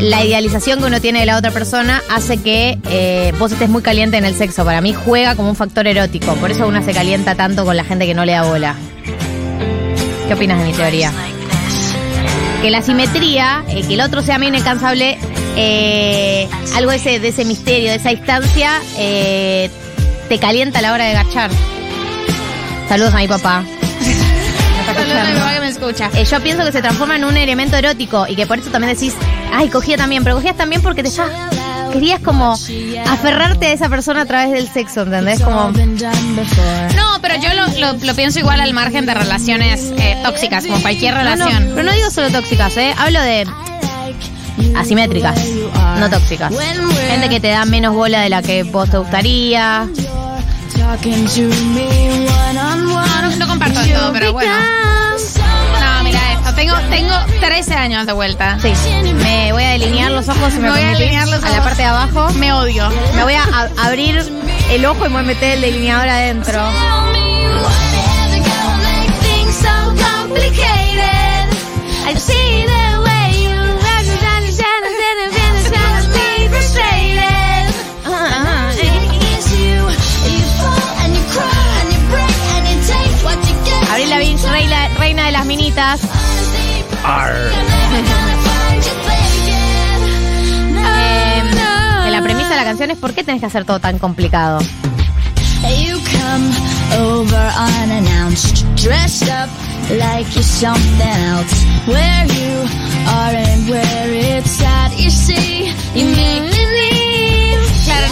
la 0.00 0.24
idealización 0.24 0.80
que 0.80 0.86
uno 0.86 1.00
tiene 1.00 1.20
de 1.20 1.26
la 1.26 1.36
otra 1.36 1.52
persona 1.52 2.02
hace 2.10 2.38
que 2.38 2.76
eh, 2.90 3.32
vos 3.38 3.52
estés 3.52 3.68
muy 3.68 3.82
caliente 3.82 4.16
en 4.16 4.24
el 4.24 4.34
sexo. 4.34 4.64
Para 4.64 4.80
mí 4.80 4.92
juega 4.92 5.36
como 5.36 5.48
un 5.48 5.54
factor 5.54 5.86
erótico. 5.86 6.34
Por 6.34 6.50
eso 6.50 6.66
uno 6.66 6.82
se 6.84 6.92
calienta 6.92 7.36
tanto 7.36 7.64
con 7.64 7.76
la 7.76 7.84
gente 7.84 8.04
que 8.06 8.14
no 8.14 8.24
le 8.24 8.32
da 8.32 8.42
bola. 8.42 8.74
¿Qué 10.26 10.34
opinas 10.34 10.58
de 10.58 10.64
mi 10.64 10.72
teoría? 10.72 11.12
Que 12.62 12.70
la 12.70 12.82
simetría, 12.82 13.62
eh, 13.68 13.84
que 13.86 13.94
el 13.94 14.00
otro 14.00 14.20
sea 14.20 14.36
medio 14.38 14.58
incansable, 14.58 15.16
eh, 15.56 16.48
algo 16.74 16.90
ese, 16.90 17.20
de 17.20 17.28
ese 17.28 17.44
misterio, 17.44 17.90
de 17.90 17.96
esa 17.96 18.10
distancia, 18.10 18.80
te 18.96 20.38
calienta 20.40 20.80
a 20.80 20.82
la 20.82 20.92
hora 20.94 21.04
de 21.04 21.12
gachar. 21.12 21.52
Saludos 22.88 23.14
a 23.14 23.18
mi 23.18 23.28
papá. 23.28 23.64
Mi 24.94 25.38
papá 25.38 25.54
que 25.54 25.60
me 25.60 25.68
escucha. 25.68 26.10
Eh, 26.14 26.24
yo 26.24 26.40
pienso 26.40 26.64
que 26.64 26.72
se 26.72 26.80
transforma 26.82 27.16
en 27.16 27.24
un 27.24 27.36
elemento 27.36 27.76
erótico 27.76 28.26
y 28.28 28.36
que 28.36 28.46
por 28.46 28.58
eso 28.58 28.70
también 28.70 28.94
decís, 28.94 29.14
ay, 29.52 29.68
cogía 29.68 29.96
también, 29.96 30.22
pero 30.24 30.36
cogías 30.36 30.56
también 30.56 30.82
porque 30.82 31.02
te 31.02 31.08
estás, 31.08 31.28
querías 31.92 32.20
como 32.20 32.56
aferrarte 33.08 33.66
a 33.66 33.72
esa 33.72 33.88
persona 33.88 34.22
a 34.22 34.26
través 34.26 34.52
del 34.52 34.68
sexo, 34.72 35.02
¿entendés? 35.02 35.40
Como, 35.40 35.70
No, 36.96 37.18
pero 37.22 37.34
yo 37.36 37.48
lo, 37.54 37.66
lo- 37.92 37.98
lo 38.04 38.14
pienso 38.14 38.38
igual 38.38 38.60
al 38.60 38.72
margen 38.72 39.06
de 39.06 39.14
relaciones 39.14 39.92
eh, 39.98 40.16
tóxicas, 40.24 40.64
como 40.66 40.80
cualquier 40.80 41.14
No, 41.14 41.22
no, 41.24 41.30
relación. 41.30 41.70
pero 41.74 41.82
no 41.86 41.92
digo 41.92 42.10
solo 42.10 42.30
tóxicas, 42.30 42.76
¿eh? 42.76 42.94
Hablo 42.98 43.20
de 43.20 43.46
asimétricas, 44.76 45.38
no 45.98 46.10
tóxicas. 46.10 46.52
Gente 47.08 47.28
que 47.28 47.40
te 47.40 47.48
da 47.48 47.64
menos 47.64 47.94
bola 47.94 48.20
de 48.22 48.28
la 48.28 48.42
que 48.42 48.62
vos 48.64 48.88
te 48.90 48.98
gustaría. 48.98 49.86
No, 52.54 52.76
no, 52.76 53.36
no 53.36 53.46
comparto 53.48 53.80
todo, 53.80 54.12
pero 54.12 54.32
bueno. 54.32 54.52
Tengo, 56.64 56.78
tengo 56.88 57.14
13 57.40 57.74
años 57.74 58.06
de 58.06 58.14
vuelta. 58.14 58.58
Sí, 58.58 58.72
me 59.22 59.52
voy 59.52 59.62
a 59.62 59.70
delinear 59.72 60.10
los 60.12 60.26
ojos 60.30 60.54
y 60.54 60.60
me, 60.60 60.62
Me 60.62 60.70
voy 60.70 60.80
a 60.80 60.98
delinear 60.98 61.28
los 61.28 61.44
a 61.44 61.50
la 61.50 61.62
parte 61.62 61.82
de 61.82 61.88
abajo. 61.88 62.30
Me 62.38 62.54
odio. 62.54 62.88
Me 63.14 63.22
voy 63.22 63.34
a, 63.34 63.70
abrir 63.82 64.24
el 64.70 64.86
ojo 64.86 65.04
y 65.04 65.08
me 65.10 65.14
voy 65.16 65.24
a 65.24 65.26
meter 65.26 65.52
el 65.52 65.60
delineador 65.60 66.08
adentro. 66.08 66.62
I 72.06 72.16
see 72.18 72.73
Eh, 90.86 91.42
que 92.04 92.10
la 92.10 92.22
premisa 92.22 92.48
de 92.48 92.56
la 92.56 92.64
canción 92.64 92.90
es 92.90 92.98
¿por 92.98 93.12
qué 93.12 93.22
tenés 93.22 93.40
que 93.40 93.46
hacer 93.46 93.66
todo 93.66 93.78
tan 93.78 93.98
complicado? 93.98 94.60
You 95.64 95.98
come 95.98 96.50
over 96.98 97.52
unannounced, 97.82 98.64
dressed 98.76 99.28
up 99.28 99.50
like 99.90 100.34
you're 100.34 100.42
something 100.42 101.00
else. 101.00 101.64
Where 101.86 102.26
you 102.26 102.68
are 103.06 103.34
and 103.34 103.68
where 103.68 104.38
it's 104.38 104.62
at, 104.62 104.98
you 104.98 105.10
see, 105.10 105.72
you 105.94 106.06
make 106.06 106.53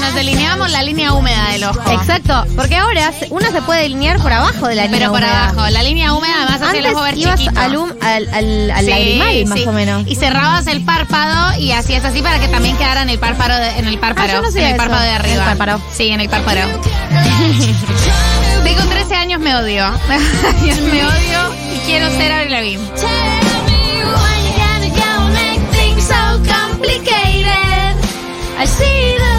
nos 0.01 0.15
delineamos 0.15 0.71
la 0.71 0.83
línea 0.83 1.13
húmeda 1.13 1.49
del 1.53 1.65
ojo. 1.65 1.81
Exacto, 1.91 2.45
porque 2.57 2.77
ahora 2.77 3.13
uno 3.31 3.51
se 3.51 3.63
puede 3.63 3.83
delinear 3.83 4.19
por 4.19 4.33
abajo 4.33 4.67
de 4.69 4.75
la 4.75 4.85
línea 4.85 4.99
Pero 4.99 5.13
por 5.13 5.21
húmeda. 5.23 5.49
abajo, 5.51 5.71
la 5.71 5.83
línea 5.83 6.13
húmeda 6.15 6.35
además 6.43 6.63
hace 6.63 6.79
el 6.79 6.87
ojo 6.87 7.03
ver 7.03 7.19
ibas 7.19 7.41
chiquito. 7.41 7.61
al, 7.61 7.77
hum- 7.77 7.93
al, 8.01 8.29
al, 8.33 8.71
al 8.71 8.85
Sí, 8.85 8.91
lagrimal, 8.91 9.47
más 9.47 9.59
sí. 9.59 9.65
o 9.67 9.73
menos. 9.73 10.07
Y 10.07 10.15
cerrabas 10.17 10.67
el 10.67 10.85
párpado 10.85 11.59
y 11.59 11.73
hacías 11.73 12.05
así 12.05 12.23
para 12.23 12.39
que 12.41 12.49
también 12.49 12.77
quedara 12.77 13.03
en 13.03 13.11
el 13.11 13.19
párpado 13.19 13.59
de, 13.61 13.79
en 13.79 13.87
el 13.87 13.99
párpado. 13.99 14.29
Ah, 14.31 14.35
yo 14.35 14.43
no 14.43 14.49
sabía 14.51 14.69
en 14.71 14.75
el 14.75 14.75
eso. 14.75 14.83
párpado 14.83 15.03
de 15.03 15.09
En 15.09 15.15
el 15.15 15.21
arriba. 15.21 15.45
párpado. 15.57 15.83
Sí, 15.93 16.09
en 16.09 16.21
el 16.21 16.29
párpado. 16.29 16.53
Tengo 18.65 18.83
13 18.85 19.15
años, 19.15 19.41
me 19.41 19.55
odio. 19.57 19.91
me 20.93 21.05
odio 21.05 21.55
y 21.75 21.79
quiero 21.87 22.09
ser 22.11 22.33
Avril 22.33 22.53
Lavigne. 22.53 22.89
I 28.55 28.65
see 28.67 29.17
the 29.19 29.32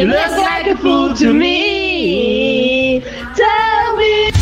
you 0.00 0.06
look 0.06 0.30
like 0.38 0.66
a 0.70 0.76
fool 0.76 1.14
to 1.14 1.32
me. 1.32 3.02
Tell 3.34 3.96
me. 3.96 4.32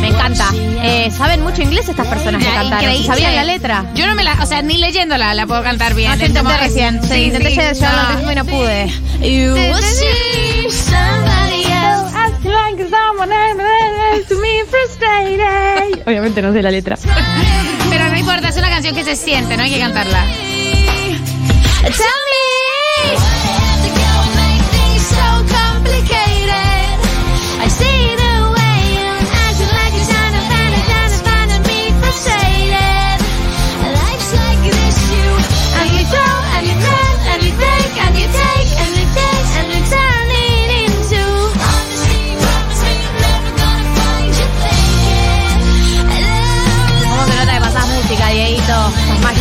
Me 0.00 0.08
encanta. 0.08 0.46
Eh, 0.82 1.10
Saben 1.10 1.42
mucho 1.42 1.62
inglés 1.62 1.88
estas 1.88 2.06
personas 2.06 2.42
que 2.44 2.50
cantaron. 2.50 2.82
increíble. 2.84 3.06
¿Sabían 3.06 3.34
la 3.36 3.44
letra? 3.44 3.84
Yo 3.94 4.06
no 4.06 4.14
me 4.14 4.24
la, 4.24 4.34
o 4.42 4.46
sea, 4.46 4.62
ni 4.62 4.78
leyéndola 4.78 5.34
la 5.34 5.46
puedo 5.46 5.62
cantar 5.62 5.94
bien. 5.94 6.18
Yo 6.18 6.26
intenté 6.26 6.56
recién. 6.58 7.02
Sí, 7.02 7.24
intenté 7.24 7.50
llevarlo 7.50 8.00
al 8.00 8.16
ritmo 8.16 8.32
y 8.32 8.34
no 8.34 8.44
pude. 8.44 8.86
You 9.20 9.54
will 9.54 9.82
see 9.82 10.70
somebody 10.70 11.64
else. 11.64 12.08
Obviamente 16.06 16.42
no 16.42 16.52
sé 16.52 16.62
la 16.62 16.70
letra. 16.70 16.96
Pero 17.90 18.08
no 18.08 18.16
importa, 18.18 18.48
es 18.48 18.56
una 18.56 18.68
canción 18.70 18.94
que 18.94 19.04
se 19.04 19.16
siente, 19.16 19.56
no 19.56 19.62
hay 19.62 19.70
que 19.70 19.78
cantarla. 19.78 20.24
Tell 21.82 21.90
me 22.28 22.47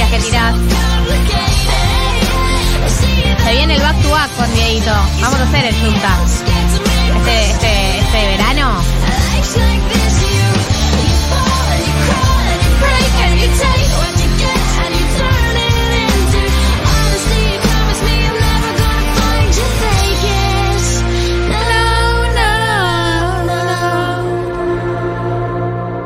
Tirás. 0.05 0.55
Se 3.43 3.51
viene 3.51 3.75
el 3.75 3.81
back 3.81 4.01
to 4.01 4.09
back 4.09 4.35
con 4.35 4.53
Dieguito. 4.53 4.91
Vamos 5.21 5.39
a 5.39 5.43
hacer 5.43 5.65
el 5.65 5.75
junta. 5.75 6.17
Este, 7.17 7.51
este, 7.51 7.99
este 7.99 8.27
verano. 8.27 8.81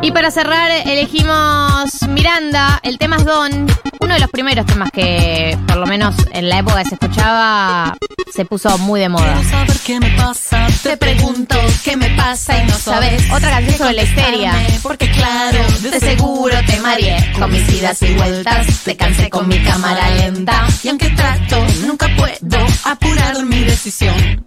Y 0.04 0.12
para 0.12 0.32
cerrar, 0.32 0.72
elegimos 0.88 2.01
Miranda. 2.12 2.80
El 2.84 2.98
tema 2.98 3.18
es 3.18 3.26
Don. 3.26 3.68
Uno 4.00 4.14
de 4.14 4.20
los 4.20 4.30
primeros 4.30 4.66
temas 4.66 4.92
que, 4.92 5.58
por 5.68 5.78
lo 5.78 5.86
menos 5.86 6.16
en 6.34 6.50
la 6.50 6.60
época 6.60 6.84
que 6.84 6.90
se 6.90 6.96
escuchaba, 6.96 7.96
se 8.34 8.46
puso 8.46 8.78
muy 8.80 9.00
de 9.00 9.10
moda. 9.10 9.42
saber 9.44 9.78
qué 9.86 10.00
me 10.00 10.10
pasa, 10.12 10.68
te 10.84 10.98
pregunto 10.98 11.56
qué 11.84 11.96
me 11.96 12.10
pasa 12.12 12.62
y 12.62 12.68
no 12.68 12.78
sabes. 12.78 13.24
Otra 13.32 13.52
canción 13.52 13.78
sobre 13.78 13.94
la 13.94 14.04
histeria. 14.04 14.54
Porque 14.82 15.10
claro, 15.12 15.60
de 15.82 16.00
seguro 16.00 16.56
te 16.66 16.80
mareé 16.80 17.34
con 17.38 17.52
mis 17.52 17.68
idas 17.74 18.02
y 18.02 18.14
vueltas, 18.14 18.68
te 18.84 18.96
cansé 18.98 19.30
con 19.30 19.48
mi 19.48 19.60
cámara 19.64 20.10
lenta. 20.12 20.68
Y 20.84 20.90
aunque 20.90 21.10
trato, 21.10 21.66
nunca 21.86 22.08
puedo 22.18 22.66
apurar 22.84 23.46
mi 23.46 23.64
decisión. 23.64 24.46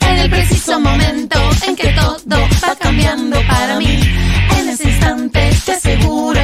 En 0.00 0.18
el 0.18 0.30
preciso 0.30 0.78
momento 0.78 1.38
en 1.66 1.76
que 1.76 1.88
todo 1.92 2.40
va 2.62 2.76
cambiando 2.76 3.40
para 3.48 3.78
mí, 3.78 4.00
en 4.58 4.68
ese 4.68 4.90
instante 4.90 5.50
te 5.64 5.72
aseguro 5.72 6.43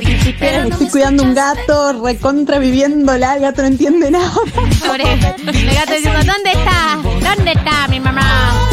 te 0.00 0.36
pero 0.38 0.64
no 0.64 0.70
Estoy 0.70 0.88
cuidando 0.88 1.22
un 1.22 1.34
gato, 1.34 2.04
recontra 2.04 2.58
viviéndola, 2.58 3.34
el 3.34 3.42
gato 3.42 3.62
no 3.62 3.68
entiende 3.68 4.10
nada. 4.10 4.32
Pobre, 4.86 5.04
el 5.12 5.74
gato 5.74 5.92
diciendo, 5.92 6.20
¿dónde 6.24 6.52
está? 6.52 7.34
¿Dónde 7.34 7.52
está 7.52 7.88
mi 7.88 8.00
mamá? 8.00 8.68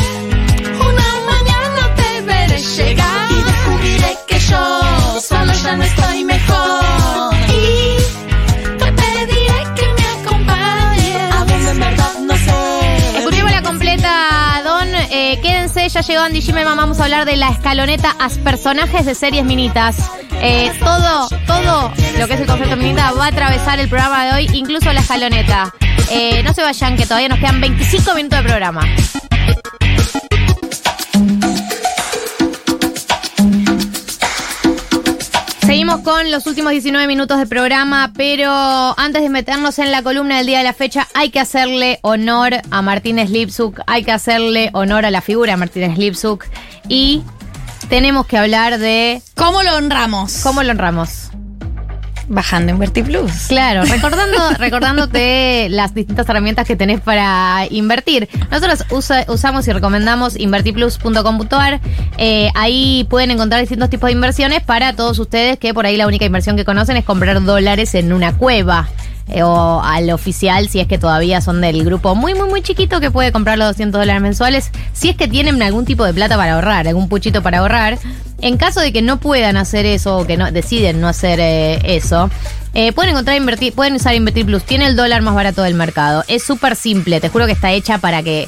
Una 0.80 1.10
mañana 1.32 1.96
te 1.96 2.22
veré 2.22 2.60
llegar 2.60 3.32
y 3.32 3.44
descubriré 3.44 4.18
que 4.28 4.40
yo 4.40 5.20
solo 5.20 5.54
ya 5.54 5.76
no 5.76 5.84
estoy 5.84 6.24
mejor. 6.24 7.41
Ya 15.94 16.02
llegó 16.02 16.22
Andy 16.22 16.42
Jiménez. 16.42 16.76
Vamos 16.76 17.00
a 17.00 17.04
hablar 17.04 17.26
de 17.26 17.36
la 17.36 17.50
escaloneta 17.50 18.16
a 18.20 18.30
personajes 18.30 19.06
de 19.06 19.14
series 19.14 19.44
minitas. 19.44 19.98
Eh, 20.42 20.72
todo, 20.80 21.28
todo 21.46 21.92
lo 22.18 22.28
que 22.28 22.34
es 22.34 22.40
el 22.40 22.48
concepto 22.48 22.78
minita 22.78 23.12
va 23.12 23.26
a 23.26 23.28
atravesar 23.28 23.80
el 23.80 23.90
programa 23.90 24.26
de 24.26 24.34
hoy, 24.34 24.50
incluso 24.54 24.92
la 24.94 25.02
escaloneta. 25.02 25.74
Eh, 26.10 26.44
no 26.44 26.54
se 26.54 26.62
vayan, 26.64 26.96
que 26.96 27.04
todavía 27.04 27.28
nos 27.28 27.40
quedan 27.40 27.60
25 27.60 28.16
minutos 28.16 28.40
de 28.40 28.46
programa. 28.46 28.82
Seguimos 35.72 36.02
con 36.02 36.30
los 36.32 36.48
últimos 36.48 36.74
19 36.74 37.08
minutos 37.08 37.40
de 37.40 37.48
programa, 37.48 38.12
pero 38.18 38.52
antes 39.00 39.22
de 39.22 39.30
meternos 39.30 39.80
en 39.80 39.90
la 39.90 40.04
columna 40.04 40.36
del 40.36 40.48
día 40.48 40.58
de 40.58 40.66
la 40.66 40.74
fecha, 40.74 41.08
hay 41.14 41.30
que 41.30 41.40
hacerle 41.40 42.00
honor 42.02 42.56
a 42.72 42.82
Martínez 42.82 43.30
Lipsuk, 43.30 43.80
hay 43.88 44.04
que 44.04 44.12
hacerle 44.12 44.70
honor 44.74 45.06
a 45.06 45.12
la 45.12 45.22
figura 45.22 45.54
de 45.54 45.58
Martínez 45.58 45.98
Lipsuk 45.98 46.44
y 46.90 47.24
tenemos 47.88 48.26
que 48.26 48.38
hablar 48.38 48.80
de 48.80 49.22
¿Cómo 49.34 49.64
lo 49.64 49.78
honramos? 49.78 50.42
cómo 50.44 50.62
lo 50.62 50.72
honramos. 50.72 51.32
Bajando 52.28 52.72
Inverti 52.72 53.04
Plus. 53.04 53.32
Claro, 53.48 53.84
recordando, 53.86 54.38
recordándote 54.58 55.68
las 55.70 55.94
distintas 55.94 56.28
herramientas 56.30 56.66
que 56.68 56.76
tenés 56.76 57.02
para 57.02 57.66
invertir. 57.70 58.30
Nosotros 58.50 58.86
usa- 58.92 59.26
usamos 59.28 59.68
y 59.68 59.72
recomendamos 59.74 60.40
invertiplus.com.ar. 60.40 61.80
Eh, 62.18 62.50
ahí 62.56 63.06
pueden 63.10 63.32
encontrar 63.32 63.62
distintos 63.62 63.90
tipos 63.90 64.08
de 64.08 64.14
inversiones 64.14 64.62
para 64.64 64.94
todos 64.94 65.20
ustedes 65.20 65.58
que 65.60 65.74
por 65.74 65.86
ahí 65.86 65.98
la 65.98 66.08
única 66.08 66.26
inversión 66.26 66.56
que 66.56 66.66
conocen 66.66 66.98
es 66.98 67.06
comprar 67.06 67.42
dólares 67.44 67.96
en 67.96 68.14
una 68.14 68.38
cueva. 68.38 68.88
eh, 69.28 69.44
o 69.44 69.82
al 69.82 70.10
oficial, 70.12 70.68
si 70.68 70.80
es 70.82 70.88
que 70.88 70.98
todavía 70.98 71.40
son 71.42 71.62
del 71.62 71.86
grupo 71.86 72.16
muy, 72.16 72.34
muy, 72.34 72.50
muy 72.50 72.62
chiquito 72.62 73.00
que 73.00 73.12
puede 73.12 73.32
comprar 73.32 73.58
los 73.58 73.68
200 73.70 74.02
dólares 74.02 74.22
mensuales, 74.22 74.72
si 74.94 75.10
es 75.10 75.16
que 75.16 75.28
tienen 75.30 75.62
algún 75.62 75.86
tipo 75.86 76.04
de 76.04 76.14
plata 76.14 76.36
para 76.36 76.56
ahorrar, 76.56 76.86
algún 76.88 77.08
puchito 77.08 77.42
para 77.42 77.60
ahorrar. 77.60 77.98
En 78.42 78.58
caso 78.58 78.80
de 78.80 78.92
que 78.92 79.02
no 79.02 79.20
puedan 79.20 79.58
hacer 79.58 79.86
eso 79.86 80.18
o 80.18 80.28
que 80.28 80.38
deciden 80.38 81.00
no 81.00 81.08
hacer 81.08 81.40
eh, 81.40 81.80
eso, 81.84 82.30
eh, 82.74 82.92
pueden 82.94 83.12
encontrar 83.12 83.38
pueden 83.76 83.96
usar 83.96 84.16
Invertir 84.16 84.46
Plus. 84.46 84.64
Tiene 84.64 84.88
el 84.88 84.96
dólar 84.96 85.22
más 85.22 85.36
barato 85.36 85.64
del 85.64 85.76
mercado. 85.76 86.24
Es 86.28 86.44
súper 86.44 86.76
simple. 86.76 87.20
Te 87.20 87.30
juro 87.30 87.46
que 87.46 87.52
está 87.52 87.72
hecha 87.72 87.98
para 87.98 88.24
que 88.24 88.48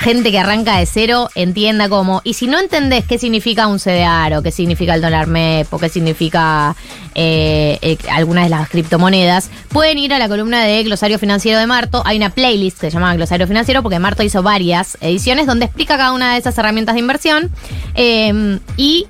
gente 0.00 0.30
que 0.30 0.38
arranca 0.38 0.78
de 0.78 0.86
cero 0.86 1.28
entienda 1.34 1.88
cómo. 1.88 2.22
Y 2.24 2.34
si 2.34 2.46
no 2.46 2.58
entendés 2.58 3.04
qué 3.04 3.18
significa 3.18 3.66
un 3.66 3.78
CDR 3.78 4.34
o 4.36 4.42
qué 4.42 4.50
significa 4.50 4.94
el 4.94 5.02
dólar 5.02 5.26
MEP 5.26 5.72
o 5.72 5.78
qué 5.78 5.88
significa 5.88 6.74
eh, 7.14 7.78
eh, 7.82 7.98
algunas 8.10 8.44
de 8.44 8.50
las 8.50 8.68
criptomonedas, 8.68 9.50
pueden 9.68 9.98
ir 9.98 10.14
a 10.14 10.18
la 10.18 10.28
columna 10.28 10.64
de 10.64 10.82
Glosario 10.84 11.18
Financiero 11.18 11.58
de 11.60 11.66
Marto. 11.66 12.02
Hay 12.06 12.16
una 12.16 12.30
playlist 12.30 12.80
que 12.80 12.90
se 12.90 12.94
llama 12.94 13.14
Glosario 13.14 13.46
Financiero 13.46 13.82
porque 13.82 13.98
Marto 13.98 14.22
hizo 14.22 14.42
varias 14.42 14.96
ediciones 15.02 15.46
donde 15.46 15.66
explica 15.66 15.98
cada 15.98 16.12
una 16.12 16.32
de 16.32 16.38
esas 16.38 16.56
herramientas 16.56 16.94
de 16.94 17.00
inversión. 17.00 17.50
Eh, 17.94 18.58
y 18.78 19.06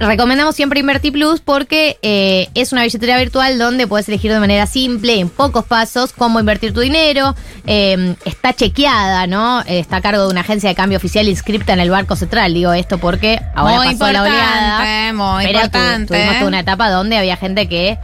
recomendamos 0.00 0.56
siempre 0.56 0.80
Inverti 0.80 1.10
Plus 1.10 1.40
porque 1.40 1.98
eh, 2.02 2.48
es 2.54 2.72
una 2.72 2.82
billetera 2.82 3.18
virtual 3.18 3.58
donde 3.58 3.86
puedes 3.86 4.08
elegir 4.08 4.32
de 4.32 4.40
manera 4.40 4.66
simple, 4.66 5.18
en 5.20 5.28
pocos 5.28 5.64
pasos, 5.64 6.12
cómo 6.12 6.40
invertir 6.40 6.72
tu 6.72 6.80
dinero. 6.80 7.34
Eh, 7.66 8.14
está 8.24 8.52
chequeada, 8.52 9.26
¿no? 9.26 9.60
Eh, 9.62 9.78
está 9.78 9.96
a 9.96 10.00
cargo 10.00 10.22
de 10.24 10.28
una 10.30 10.40
agencia 10.40 10.68
de 10.68 10.74
cambio 10.74 10.98
oficial 10.98 11.28
inscripta 11.28 11.72
en 11.72 11.80
el 11.80 11.90
Banco 11.90 12.16
Central. 12.16 12.54
Digo 12.54 12.72
esto 12.72 12.98
porque 12.98 13.40
ahora 13.54 13.76
Muy 13.76 13.94
pasó 13.94 14.10
la 14.12 14.22
oleada. 14.22 15.12
muy 15.12 15.44
pero 15.44 15.58
tu- 15.60 15.64
importante. 15.66 16.06
tuvimos 16.14 16.34
toda 16.36 16.48
una 16.48 16.60
etapa 16.60 16.90
donde 16.90 17.16
había 17.18 17.36
gente 17.36 17.68
que 17.68 17.98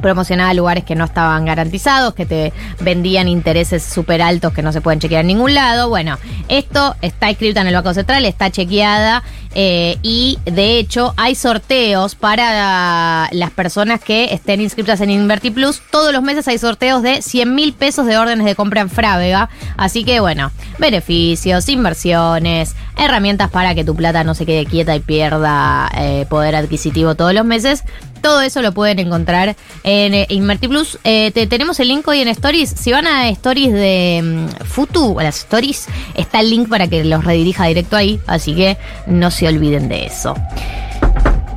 promocionaba 0.00 0.54
lugares 0.54 0.84
que 0.84 0.94
no 0.94 1.04
estaban 1.04 1.44
garantizados, 1.44 2.14
que 2.14 2.26
te 2.26 2.52
vendían 2.80 3.28
intereses 3.28 3.82
súper 3.82 4.22
altos 4.22 4.52
que 4.52 4.62
no 4.62 4.72
se 4.72 4.80
pueden 4.80 5.00
chequear 5.00 5.22
en 5.22 5.28
ningún 5.28 5.54
lado. 5.54 5.88
Bueno, 5.88 6.18
esto 6.48 6.96
está 7.02 7.30
escrito 7.30 7.60
en 7.60 7.66
el 7.66 7.74
Banco 7.74 7.94
Central, 7.94 8.24
está 8.24 8.50
chequeada 8.50 9.22
eh, 9.54 9.98
y 10.02 10.38
de 10.44 10.78
hecho 10.78 11.12
hay 11.16 11.34
sorteos 11.34 12.14
para 12.14 13.28
las 13.32 13.50
personas 13.50 14.00
que 14.00 14.32
estén 14.32 14.60
inscritas 14.60 15.00
en 15.00 15.10
InvertiPlus. 15.10 15.82
Todos 15.90 16.12
los 16.12 16.22
meses 16.22 16.48
hay 16.48 16.58
sorteos 16.58 17.02
de 17.02 17.22
100 17.22 17.54
mil 17.54 17.72
pesos 17.72 18.06
de 18.06 18.16
órdenes 18.16 18.46
de 18.46 18.54
compra 18.54 18.80
en 18.80 18.90
Frávega. 18.90 19.50
Así 19.76 20.04
que 20.04 20.20
bueno, 20.20 20.50
beneficios, 20.78 21.68
inversiones, 21.68 22.74
herramientas 22.96 23.50
para 23.50 23.74
que 23.74 23.84
tu 23.84 23.94
plata 23.94 24.24
no 24.24 24.34
se 24.34 24.46
quede 24.46 24.66
quieta 24.66 24.96
y 24.96 25.00
pierda 25.00 25.90
eh, 25.96 26.26
poder 26.28 26.56
adquisitivo 26.56 27.14
todos 27.14 27.34
los 27.34 27.44
meses. 27.44 27.84
Todo 28.22 28.40
eso 28.40 28.62
lo 28.62 28.72
pueden 28.72 28.98
encontrar 29.00 29.56
en 29.84 30.14
eh, 30.14 30.26
InvertiPlus. 30.30 30.98
Eh, 31.04 31.30
te- 31.32 31.46
tenemos 31.46 31.78
el 31.80 31.88
link 31.88 32.06
hoy 32.08 32.20
en 32.20 32.28
Stories. 32.28 32.70
Si 32.70 32.92
van 32.92 33.06
a 33.06 33.28
Stories 33.28 33.72
de 33.72 34.20
mm, 34.22 34.64
Futu, 34.64 35.18
a 35.20 35.24
las 35.24 35.38
Stories, 35.38 35.86
está 36.14 36.40
el 36.40 36.48
link 36.50 36.68
para 36.68 36.86
que 36.88 37.04
los 37.04 37.24
redirija 37.24 37.66
directo 37.66 37.96
ahí. 37.96 38.20
Así 38.26 38.54
que 38.54 38.78
no 39.06 39.30
se 39.30 39.48
olviden 39.48 39.88
de 39.88 40.06
eso. 40.06 40.34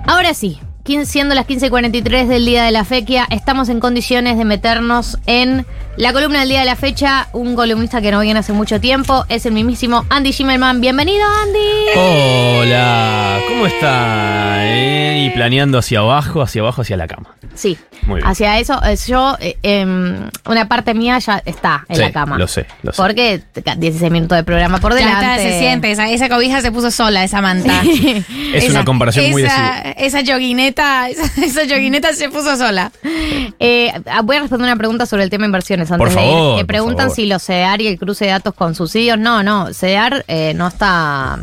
Ahora 0.08 0.34
sí, 0.34 0.60
siendo 1.06 1.34
las 1.34 1.48
15.43 1.48 2.28
del 2.28 2.46
día 2.46 2.64
de 2.64 2.72
la 2.72 2.86
fequia, 2.86 3.26
estamos 3.32 3.70
en 3.70 3.80
condiciones 3.80 4.38
de 4.38 4.46
meternos 4.46 5.18
en 5.26 5.66
la 5.98 6.14
columna 6.14 6.42
del 6.42 6.50
día 6.50 6.60
de 6.60 6.66
la 6.68 6.76
fecha. 6.76 7.28
Un 7.34 7.56
columnista 7.56 8.02
que 8.02 8.12
no 8.12 8.20
viene 8.20 8.40
hace 8.40 8.54
mucho 8.54 8.80
tiempo 8.80 9.26
es 9.28 9.48
el 9.48 9.54
mismísimo 9.54 10.06
Andy 10.10 10.32
Schimmelman. 10.32 10.82
Bienvenido, 10.82 11.26
Andy. 11.44 12.00
Hola, 12.00 13.40
¿cómo 13.48 13.66
está? 13.66 14.58
Eh, 14.68 15.26
y 15.26 15.30
planeando 15.32 15.80
hacia 15.80 16.00
abajo, 16.00 16.44
hacia 16.44 16.62
abajo, 16.62 16.84
hacia 16.84 16.98
la 16.98 17.08
cama. 17.08 17.36
Sí, 17.56 17.78
Muy 18.06 18.18
bien. 18.18 18.28
hacia 18.28 18.60
eso, 18.60 18.80
eh, 18.84 18.98
yo, 19.08 19.38
eh, 19.40 19.58
em, 19.64 20.30
una 20.46 20.68
parte 20.68 20.94
mía 20.94 21.18
ya 21.20 21.42
está 21.46 21.86
en 21.88 21.96
Sí, 21.96 22.02
la 22.02 22.12
cama. 22.12 22.38
lo 22.38 22.48
sé, 22.48 22.66
lo 22.84 22.92
sé. 22.92 23.02
Porque 23.02 23.42
te- 23.54 23.64
16 23.78 24.12
minutos 24.12 24.36
de 24.38 24.44
programa 24.44 24.80
por 24.80 24.92
Ya 24.92 25.00
delante. 25.00 25.26
está, 25.26 25.38
se 25.54 25.60
siente, 25.60 25.90
esa, 25.90 26.10
esa 26.10 26.28
cobija 26.28 26.60
se 26.62 26.72
puso 26.74 26.92
sola, 26.92 27.24
esa 27.24 27.42
manta. 27.42 27.82
Es 28.54 28.70
una 28.70 28.84
comparación 28.86 29.32
muy 29.32 29.44
esa, 29.44 29.80
esa 29.92 30.22
esa, 30.76 31.26
esa 31.44 31.64
yoguineta 31.64 32.14
se 32.14 32.30
puso 32.30 32.56
sola. 32.58 32.92
Eh, 33.60 33.92
ah, 34.08 34.22
voy 34.22 34.38
a 34.38 34.42
responder 34.42 34.66
una 34.68 34.76
pregunta 34.78 35.06
sobre 35.06 35.24
el 35.24 35.30
tema 35.30 35.46
inversiones 35.46 35.92
antes 35.92 36.08
Por 36.10 36.16
de 36.16 36.26
ir. 36.26 36.32
favor, 36.32 36.58
por 36.58 36.66
preguntan 36.68 37.06
favor. 37.08 37.16
si 37.16 37.26
los 37.26 37.44
CEDAR 37.44 37.82
y 37.82 37.88
el 37.88 37.98
cruce 38.00 38.26
de 38.26 38.32
datos 38.32 38.54
con 38.54 38.76
subsidios. 38.76 39.18
No, 39.18 39.44
no, 39.44 39.74
CEDAR 39.74 40.24
eh, 40.28 40.54
no 40.56 40.68
está. 40.68 41.40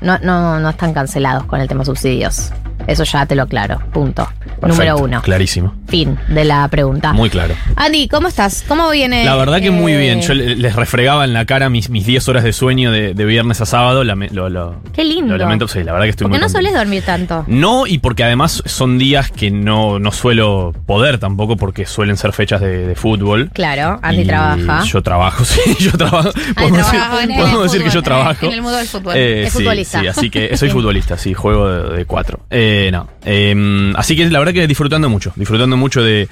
No, 0.00 0.18
no, 0.18 0.58
no 0.60 0.70
están 0.70 0.92
cancelados 0.94 1.44
con 1.44 1.60
el 1.60 1.68
tema 1.68 1.84
subsidios. 1.84 2.50
Eso 2.86 3.04
ya 3.04 3.26
te 3.26 3.34
lo 3.34 3.42
aclaro. 3.42 3.78
Punto. 3.92 4.26
Número 4.66 4.96
uno. 4.98 5.20
Clarísimo. 5.22 5.74
Fin 5.86 6.18
de 6.28 6.44
la 6.44 6.66
pregunta. 6.68 7.12
Muy 7.12 7.28
claro. 7.30 7.54
Andy, 7.76 8.08
¿cómo 8.08 8.28
estás? 8.28 8.64
¿Cómo 8.66 8.90
viene? 8.90 9.24
La 9.24 9.36
verdad 9.36 9.60
que 9.60 9.70
muy 9.70 9.94
bien. 9.94 10.22
Yo 10.22 10.32
le- 10.34 10.56
les 10.56 10.74
refregaba 10.74 11.24
en 11.24 11.32
la 11.34 11.44
cara 11.44 11.68
mis, 11.68 11.90
mis 11.90 12.06
10 12.06 12.28
horas 12.28 12.42
de 12.44 12.52
sueño 12.52 12.90
de, 12.90 13.12
de 13.14 13.24
viernes 13.26 13.60
a 13.60 13.66
sábado. 13.66 14.02
Lo, 14.02 14.48
lo- 14.48 14.82
Qué 14.94 15.04
lindo. 15.04 15.32
Lo 15.36 15.38
lamento, 15.38 15.68
sí, 15.68 15.82
la 15.84 15.92
verdad 15.92 16.06
que 16.06 16.10
estoy 16.10 16.24
Porque 16.24 16.38
muy 16.38 16.40
no 16.40 16.46
contento. 16.52 16.68
solés 16.68 16.74
dormir 16.74 17.02
tanto. 17.04 17.44
No, 17.48 17.86
y 17.86 17.98
porque 17.98 18.24
además 18.24 18.62
son 18.66 18.98
días 18.98 19.30
que 19.30 19.50
no, 19.50 19.98
no 19.98 20.10
suelo 20.10 20.72
poder 20.86 21.18
tampoco 21.18 21.56
porque 21.56 21.84
suelen 21.86 22.16
ser 22.16 22.32
fechas 22.32 22.60
de, 22.62 22.86
de 22.86 22.94
fútbol. 22.96 23.50
Claro, 23.52 23.98
Andy 24.02 24.22
Y 24.22 24.26
trabaja. 24.26 24.84
Yo 24.84 25.02
trabajo, 25.02 25.44
sí, 25.44 25.60
yo 25.78 25.92
trabajo. 25.92 26.30
Podemos 26.56 26.78
decir, 26.78 27.00
podemos 27.36 27.72
que 27.76 27.90
yo 27.90 28.02
trabajo. 28.02 28.46
en 28.46 28.52
el 28.52 28.62
mundo 28.62 28.78
del 28.78 28.86
fútbol. 28.88 29.14
Eh, 29.16 29.44
Es 29.44 29.52
sí, 29.52 29.58
futbolista. 29.60 29.89
Sí, 29.90 30.06
así 30.06 30.30
que 30.30 30.56
soy 30.56 30.70
futbolista, 30.70 31.16
sí, 31.18 31.34
juego 31.34 31.68
de, 31.68 31.96
de 31.98 32.04
cuatro. 32.04 32.40
Eh, 32.50 32.90
no. 32.92 33.08
Eh, 33.24 33.92
así 33.96 34.16
que 34.16 34.28
la 34.30 34.38
verdad 34.38 34.52
que 34.54 34.66
disfrutando 34.66 35.08
mucho, 35.08 35.32
disfrutando 35.36 35.76
mucho 35.76 36.02
de, 36.02 36.28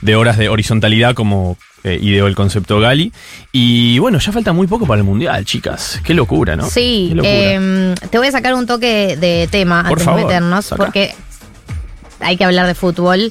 de 0.00 0.16
horas 0.16 0.36
de 0.38 0.48
horizontalidad 0.48 1.14
como 1.14 1.56
eh, 1.84 1.98
ideó 2.02 2.26
el 2.26 2.34
concepto 2.34 2.80
Gali. 2.80 3.12
Y 3.52 3.98
bueno, 4.00 4.18
ya 4.18 4.32
falta 4.32 4.52
muy 4.52 4.66
poco 4.66 4.86
para 4.86 4.98
el 4.98 5.04
Mundial, 5.04 5.44
chicas. 5.44 6.00
Qué 6.04 6.12
locura, 6.14 6.56
¿no? 6.56 6.68
Sí, 6.68 7.10
locura. 7.14 7.32
em, 7.52 7.94
te 7.94 8.18
voy 8.18 8.26
a 8.28 8.32
sacar 8.32 8.54
un 8.54 8.66
toque 8.66 9.16
de 9.16 9.48
tema 9.50 9.82
Por 9.82 9.92
antes 9.92 10.04
favor, 10.04 10.20
de 10.20 10.26
meternos, 10.26 10.64
saca. 10.66 10.84
porque 10.84 11.14
hay 12.20 12.36
que 12.36 12.44
hablar 12.44 12.66
de 12.66 12.74
fútbol. 12.74 13.30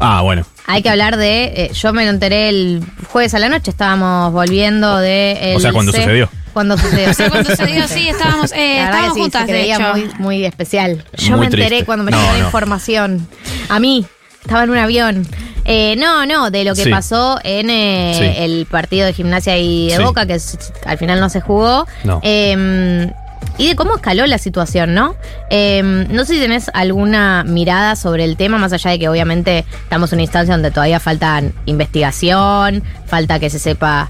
ah, 0.00 0.20
bueno. 0.22 0.44
Hay 0.68 0.82
que 0.82 0.88
hablar 0.90 1.16
de. 1.16 1.44
eh, 1.44 1.70
yo 1.74 1.92
me 1.92 2.04
lo 2.04 2.10
enteré 2.10 2.48
el 2.48 2.82
jueves 3.08 3.34
a 3.34 3.38
la 3.38 3.48
noche, 3.48 3.70
estábamos 3.70 4.32
volviendo 4.32 4.96
de. 4.98 5.52
el 5.52 5.56
O 5.56 5.60
sea, 5.60 5.72
cuando 5.72 5.92
sucedió. 5.92 6.28
Cuando 6.56 6.78
sucedió. 6.78 7.10
O 7.10 7.12
sea, 7.12 7.28
cuando 7.28 7.50
sucedió, 7.50 7.86
sí, 7.86 8.08
estábamos, 8.08 8.50
eh, 8.52 8.76
La 8.78 8.84
estábamos 8.86 9.14
sí, 9.14 9.20
juntas, 9.20 9.46
de 9.46 9.72
hecho. 9.74 9.92
muy, 9.92 10.10
muy 10.18 10.44
especial. 10.46 11.04
Yo 11.18 11.32
Muy 11.32 11.40
me 11.40 11.44
enteré 11.48 11.66
triste. 11.66 11.84
cuando 11.84 12.02
me 12.02 12.12
No, 12.12 12.16
llegó 12.16 12.32
la 12.32 12.38
no. 12.38 12.44
información. 12.46 13.28
A 13.68 13.78
mí, 13.78 14.06
estaba 14.40 14.64
en 14.64 14.70
un 14.70 14.78
avión. 14.78 15.26
Eh, 15.66 15.96
no, 15.98 16.24
no, 16.24 16.50
de 16.50 16.64
lo 16.64 16.74
que 16.74 16.84
Sí. 16.84 16.90
pasó 16.90 17.38
en 17.44 17.68
eh, 17.68 18.14
Sí. 18.16 18.42
el 18.42 18.64
partido 18.70 19.04
de 19.04 19.12
gimnasia 19.12 19.58
y 19.58 19.90
de 19.90 19.96
Sí. 19.98 20.02
Boca, 20.02 20.24
que 20.24 20.38
al 20.86 20.96
final 20.96 21.20
no 21.20 21.28
se 21.28 21.42
jugó. 21.42 21.86
No. 22.04 22.20
Eh, 22.22 23.12
y 23.58 23.68
de 23.68 23.76
cómo 23.76 23.96
escaló 23.96 24.26
la 24.26 24.38
situación, 24.38 24.94
¿no? 24.94 25.14
Eh, 25.50 25.82
no 25.82 26.24
sé 26.24 26.34
si 26.36 26.40
tenés 26.40 26.70
alguna 26.72 27.44
mirada 27.46 27.96
sobre 27.96 28.24
el 28.24 28.38
tema, 28.38 28.56
más 28.56 28.72
allá 28.72 28.92
de 28.92 28.98
que 28.98 29.08
obviamente 29.10 29.66
estamos 29.82 30.10
en 30.12 30.16
una 30.16 30.22
instancia 30.22 30.54
donde 30.54 30.70
todavía 30.70 31.00
falta 31.00 31.42
investigación, 31.66 32.82
falta 33.06 33.38
que 33.38 33.50
se 33.50 33.58
sepa 33.58 34.08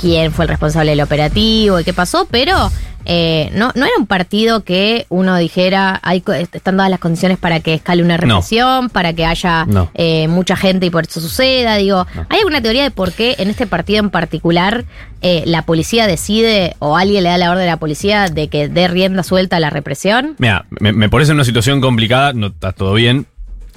quién 0.00 0.32
fue 0.32 0.44
el 0.44 0.48
responsable 0.48 0.90
del 0.92 1.00
operativo 1.00 1.80
y 1.80 1.84
qué 1.84 1.92
pasó, 1.92 2.26
pero 2.30 2.70
eh, 3.10 3.50
no, 3.54 3.72
no 3.74 3.86
era 3.86 3.94
un 3.98 4.06
partido 4.06 4.64
que 4.64 5.06
uno 5.08 5.36
dijera, 5.38 5.98
hay, 6.02 6.22
están 6.52 6.76
dadas 6.76 6.90
las 6.90 7.00
condiciones 7.00 7.38
para 7.38 7.60
que 7.60 7.74
escale 7.74 8.02
una 8.02 8.16
No. 8.18 8.20
represión, 8.36 8.90
para 8.90 9.12
que 9.14 9.24
haya 9.24 9.64
No. 9.66 9.90
eh, 9.94 10.28
mucha 10.28 10.56
gente 10.56 10.86
y 10.86 10.90
por 10.90 11.04
eso 11.04 11.20
suceda. 11.20 11.76
Digo, 11.76 12.06
¿hay 12.28 12.38
alguna 12.40 12.60
teoría 12.60 12.82
de 12.82 12.90
por 12.90 13.12
qué 13.12 13.36
en 13.38 13.48
este 13.48 13.66
partido 13.66 14.00
en 14.00 14.10
particular 14.10 14.84
eh, 15.22 15.42
la 15.46 15.62
policía 15.62 16.06
decide 16.06 16.76
o 16.80 16.96
alguien 16.96 17.22
le 17.24 17.30
da 17.30 17.38
la 17.38 17.50
orden 17.50 17.64
a 17.64 17.72
la 17.72 17.76
policía 17.78 18.28
de 18.28 18.48
que 18.48 18.68
dé 18.68 18.88
rienda 18.88 19.22
suelta 19.22 19.56
a 19.56 19.60
la 19.60 19.70
represión? 19.70 20.34
Mira, 20.38 20.66
me, 20.80 20.92
me 20.92 21.08
parece 21.08 21.32
una 21.32 21.44
situación 21.44 21.80
complicada, 21.80 22.32
no 22.34 22.48
está 22.48 22.72
todo 22.72 22.92
bien, 22.94 23.26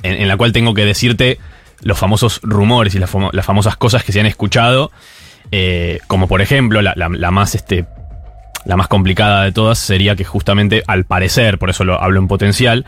en, 0.03 0.13
en 0.21 0.27
la 0.27 0.35
cual 0.35 0.51
tengo 0.51 0.73
que 0.73 0.83
decirte 0.83 1.39
los 1.83 1.97
famosos 1.97 2.41
rumores 2.43 2.93
y 2.95 2.99
las 2.99 3.09
famosas 3.45 3.75
cosas 3.77 4.03
que 4.03 4.11
se 4.11 4.19
han 4.19 4.25
escuchado, 4.27 4.91
eh, 5.51 5.99
como 6.07 6.27
por 6.27 6.41
ejemplo, 6.41 6.81
la, 6.81 6.93
la- 6.95 7.09
la 7.09 7.31
más 7.31 7.55
este. 7.55 7.85
La 8.63 8.77
más 8.77 8.87
complicada 8.87 9.43
de 9.43 9.51
todas 9.51 9.79
sería 9.79 10.15
que 10.15 10.23
justamente, 10.23 10.83
al 10.85 11.05
parecer, 11.05 11.57
por 11.57 11.71
eso 11.71 11.83
lo 11.83 11.99
hablo 11.99 12.19
en 12.19 12.27
potencial, 12.27 12.85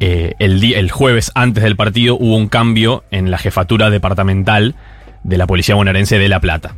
eh, 0.00 0.34
el, 0.40 0.62
el 0.74 0.90
jueves 0.90 1.30
antes 1.36 1.62
del 1.62 1.76
partido 1.76 2.16
hubo 2.16 2.34
un 2.36 2.48
cambio 2.48 3.04
en 3.12 3.30
la 3.30 3.38
jefatura 3.38 3.90
departamental 3.90 4.74
de 5.22 5.38
la 5.38 5.46
Policía 5.46 5.76
Bonaerense 5.76 6.18
de 6.18 6.28
La 6.28 6.40
Plata. 6.40 6.74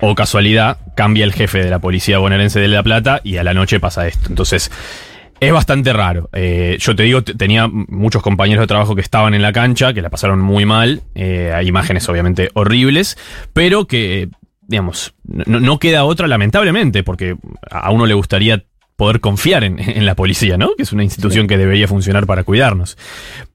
O 0.00 0.14
casualidad, 0.14 0.78
cambia 0.96 1.24
el 1.24 1.34
jefe 1.34 1.62
de 1.62 1.68
la 1.68 1.78
Policía 1.78 2.16
Bonaerense 2.16 2.58
de 2.58 2.68
La 2.68 2.82
Plata 2.82 3.20
y 3.22 3.36
a 3.36 3.44
la 3.44 3.52
noche 3.52 3.80
pasa 3.80 4.06
esto. 4.08 4.30
Entonces, 4.30 4.70
es 5.38 5.52
bastante 5.52 5.92
raro. 5.92 6.30
Eh, 6.32 6.78
yo 6.80 6.96
te 6.96 7.02
digo, 7.02 7.22
tenía 7.22 7.68
muchos 7.68 8.22
compañeros 8.22 8.62
de 8.62 8.66
trabajo 8.66 8.94
que 8.94 9.02
estaban 9.02 9.34
en 9.34 9.42
la 9.42 9.52
cancha, 9.52 9.92
que 9.92 10.00
la 10.00 10.08
pasaron 10.08 10.40
muy 10.40 10.64
mal. 10.64 11.02
Eh, 11.14 11.52
hay 11.54 11.68
imágenes 11.68 12.08
obviamente 12.08 12.48
horribles, 12.54 13.18
pero 13.52 13.86
que, 13.86 14.30
digamos, 14.68 15.14
no, 15.24 15.60
no 15.60 15.78
queda 15.78 16.04
otra 16.04 16.26
lamentablemente, 16.26 17.02
porque 17.02 17.36
a 17.70 17.90
uno 17.90 18.06
le 18.06 18.14
gustaría 18.14 18.64
poder 18.96 19.20
confiar 19.20 19.64
en, 19.64 19.78
en 19.78 20.06
la 20.06 20.14
policía, 20.14 20.56
¿no? 20.56 20.74
Que 20.76 20.82
es 20.84 20.92
una 20.92 21.04
institución 21.04 21.46
que 21.46 21.58
debería 21.58 21.88
funcionar 21.88 22.26
para 22.26 22.44
cuidarnos. 22.44 22.96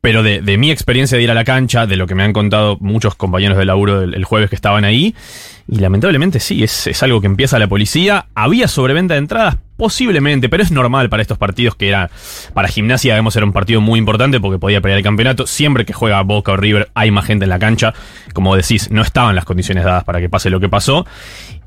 Pero 0.02 0.24
de, 0.24 0.42
de 0.42 0.58
mi 0.58 0.72
experiencia 0.72 1.18
de 1.18 1.24
ir 1.24 1.32
a 1.32 1.34
la 1.34 1.44
cancha, 1.44 1.86
de 1.86 1.96
lo 1.96 2.08
que 2.08 2.16
me 2.16 2.24
han 2.24 2.34
contado 2.34 2.78
muchos 2.80 3.16
compañeros 3.16 3.58
de 3.58 3.66
laburo 3.66 4.02
el, 4.02 4.14
el 4.14 4.24
jueves 4.26 4.50
que 4.50 4.56
estaban 4.56 4.86
ahí, 4.86 5.16
y 5.72 5.78
lamentablemente 5.78 6.40
sí, 6.40 6.64
es, 6.64 6.88
es 6.88 7.04
algo 7.04 7.22
que 7.22 7.28
empieza 7.28 7.60
la 7.60 7.68
policía. 7.68 8.28
Había 8.34 8.68
sobreventa 8.68 9.14
de 9.14 9.20
entradas, 9.20 9.58
posiblemente, 9.78 10.50
pero 10.50 10.64
es 10.64 10.72
normal 10.72 11.10
para 11.10 11.22
estos 11.22 11.38
partidos 11.38 11.76
que 11.76 11.88
era, 11.88 12.10
para 12.54 12.68
gimnasia, 12.68 13.14
digamos, 13.14 13.36
era 13.36 13.46
un 13.46 13.54
partido 13.54 13.80
muy 13.80 14.00
importante 14.00 14.40
porque 14.40 14.58
podía 14.58 14.82
pelear 14.82 14.98
el 14.98 15.04
campeonato. 15.04 15.46
Siempre 15.46 15.86
que 15.86 15.94
juega 15.94 16.22
Boca 16.24 16.52
o 16.52 16.58
River 16.58 16.90
hay 16.96 17.12
más 17.12 17.26
gente 17.26 17.46
en 17.46 17.50
la 17.50 17.60
cancha. 17.60 17.94
Como 18.34 18.56
decís, 18.56 18.90
no 18.90 19.02
estaban 19.02 19.36
las 19.36 19.46
condiciones 19.46 19.84
dadas 19.84 20.04
para 20.04 20.20
que 20.20 20.28
pase 20.28 20.50
lo 20.50 20.60
que 20.60 20.70
pasó. 20.70 21.06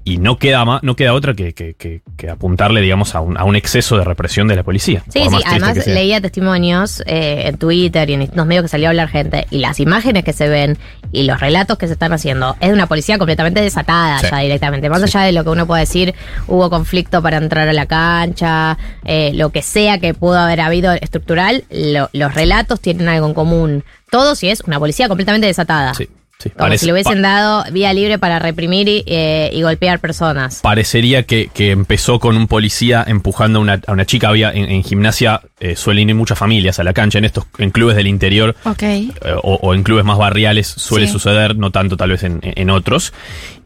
Y 0.05 0.19
no 0.19 0.37
queda, 0.39 0.65
ma- 0.65 0.81
no 0.83 0.97
queda 0.97 1.13
otra 1.15 1.35
que, 1.35 1.55
que- 1.55 1.75
que- 1.75 2.03
que 2.17 2.29
apuntarle, 2.31 2.81
digamos, 2.81 3.15
a 3.15 3.21
un, 3.21 3.39
a 3.39 3.45
un 3.45 3.55
exceso 3.57 3.97
de 3.97 4.05
represión 4.05 4.49
de 4.49 4.57
la 4.57 4.63
policía. 4.65 5.03
Sí, 5.09 5.21
sí, 5.29 5.37
además 5.47 5.87
leía 5.87 6.21
testimonios 6.21 7.03
eh, 7.07 7.45
en 7.47 7.57
Twitter 7.59 8.11
y 8.11 8.15
en 8.15 8.31
los 8.35 8.47
medios 8.47 8.63
que 8.65 8.69
salió 8.69 8.89
a 8.89 8.91
hablar 8.91 9.09
gente, 9.09 9.47
y 9.51 9.59
las 9.59 9.79
imágenes 9.81 10.25
que 10.25 10.33
se 10.33 10.49
ven 10.49 10.77
y 11.13 11.23
los 11.25 11.39
relatos 11.41 11.79
que 11.79 11.87
se 11.87 11.93
están 11.93 12.13
haciendo, 12.13 12.57
es 12.61 12.69
de 12.69 12.75
una 12.75 12.87
policía 12.87 13.19
completamente 13.19 13.61
desatada 13.61 14.19
Sí. 14.19 14.27
ya 14.31 14.39
directamente. 14.39 14.89
Más 14.91 15.03
allá 15.03 15.21
de 15.23 15.33
lo 15.33 15.45
que 15.45 15.51
uno 15.51 15.67
puede 15.67 15.81
decir, 15.83 16.15
hubo 16.49 16.69
conflicto 16.71 17.23
para 17.23 17.37
entrar 17.37 17.69
a 17.69 17.73
la 17.73 17.87
cancha, 17.87 18.79
eh, 19.05 19.31
lo 19.35 19.51
que 19.51 19.63
sea 19.63 19.99
que 19.99 20.15
pudo 20.15 20.39
haber 20.39 20.61
habido 20.63 20.93
estructural, 20.93 21.65
lo- 21.71 22.09
los 22.13 22.35
relatos 22.35 22.81
tienen 22.81 23.09
algo 23.09 23.27
en 23.29 23.35
común. 23.35 23.85
Todos 24.11 24.43
y 24.43 24.49
es 24.51 24.61
una 24.63 24.79
policía 24.79 25.09
completamente 25.09 25.47
desatada. 25.47 25.95
Sí, 25.95 26.09
sí. 26.43 26.51
Como 26.51 26.59
Parece- 26.67 26.81
si 26.81 26.87
le 26.87 26.93
hubiesen 26.93 27.23
dado 27.23 27.65
vía 27.73 27.93
libre 27.93 28.19
para 28.19 28.39
reprimir 28.39 28.89
y, 28.89 29.05
eh, 29.07 29.51
y 29.53 29.63
golpear 29.63 30.01
personas. 30.01 30.61
Parecería 30.63 31.23
que, 31.25 31.49
que 31.53 31.71
empezó 31.71 32.19
con 32.19 32.37
un 32.37 32.47
policía 32.49 33.05
empujando 33.07 33.59
a 33.59 33.63
una, 33.63 33.81
a 33.87 33.93
una 33.93 34.05
chica. 34.07 34.29
Había 34.29 34.51
en, 34.53 34.71
en 34.71 34.83
gimnasia 34.85 35.41
eh, 35.61 35.77
suelen 35.77 36.09
ir 36.11 36.15
muchas 36.15 36.39
familias 36.39 36.79
a 36.79 36.85
la 36.85 36.93
cancha. 36.93 37.19
En 37.19 37.25
estos 37.25 37.45
en 37.59 37.71
clubes 37.71 37.97
del 37.97 38.07
interior 38.07 38.55
Ok. 38.65 38.83
eh, 38.83 39.13
o, 39.43 39.55
o 39.63 39.75
en 39.75 39.83
clubes 39.83 40.05
más 40.05 40.19
barriales 40.19 40.67
suele 40.67 41.07
Sí. 41.07 41.13
suceder, 41.13 41.57
no 41.57 41.71
tanto 41.71 41.97
tal 41.97 42.11
vez 42.11 42.23
en, 42.23 42.41
en 42.43 42.71
otros. 42.71 43.13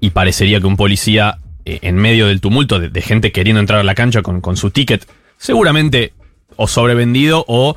Y 0.00 0.10
parecería 0.10 0.60
que 0.60 0.66
un 0.66 0.76
policía 0.76 1.38
eh, 1.64 1.78
en 1.82 1.96
medio 1.96 2.26
del 2.26 2.40
tumulto 2.40 2.78
de, 2.78 2.90
de 2.90 3.02
gente 3.02 3.32
queriendo 3.32 3.60
entrar 3.60 3.80
a 3.80 3.84
la 3.84 3.94
cancha 3.94 4.22
con, 4.22 4.40
con 4.40 4.56
su 4.56 4.70
ticket, 4.70 5.06
seguramente 5.38 6.12
o 6.56 6.66
sobrevendido 6.68 7.44
o, 7.48 7.76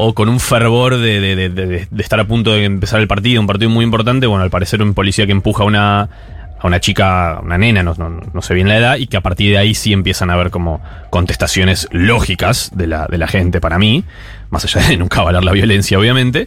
o 0.00 0.14
con 0.14 0.28
un 0.28 0.38
fervor 0.38 0.96
de, 0.96 1.34
de- 1.50 1.88
estar 1.98 2.20
a 2.20 2.24
punto 2.24 2.52
de 2.52 2.64
empezar 2.64 3.00
el 3.00 3.08
partido, 3.08 3.40
un 3.40 3.48
partido 3.48 3.68
muy 3.68 3.84
importante. 3.84 4.28
Bueno, 4.28 4.44
al 4.44 4.50
parecer 4.50 4.80
un 4.80 4.94
policía 4.94 5.26
que 5.26 5.32
empuja 5.32 5.64
a 5.64 5.66
una, 5.66 6.00
a 6.02 6.66
una 6.66 6.78
chica, 6.78 7.40
una 7.42 7.58
nena, 7.58 7.82
no, 7.82 7.94
no, 7.98 8.08
no 8.08 8.42
sé 8.42 8.54
bien 8.54 8.68
la 8.68 8.76
edad, 8.78 8.96
y 8.96 9.08
que 9.08 9.16
a 9.16 9.22
partir 9.22 9.50
de 9.50 9.58
ahí 9.58 9.74
sí 9.74 9.92
empiezan 9.92 10.30
a 10.30 10.34
haber 10.34 10.50
como 10.50 10.80
contestaciones 11.10 11.88
lógicas 11.90 12.70
de 12.74 12.86
la, 12.86 13.08
de 13.08 13.18
la 13.18 13.26
gente 13.26 13.60
para 13.60 13.76
mí, 13.80 14.04
más 14.50 14.64
allá 14.64 14.86
de 14.86 14.96
nunca 14.96 15.20
avalar 15.20 15.42
la 15.42 15.50
violencia, 15.50 15.98
obviamente. 15.98 16.46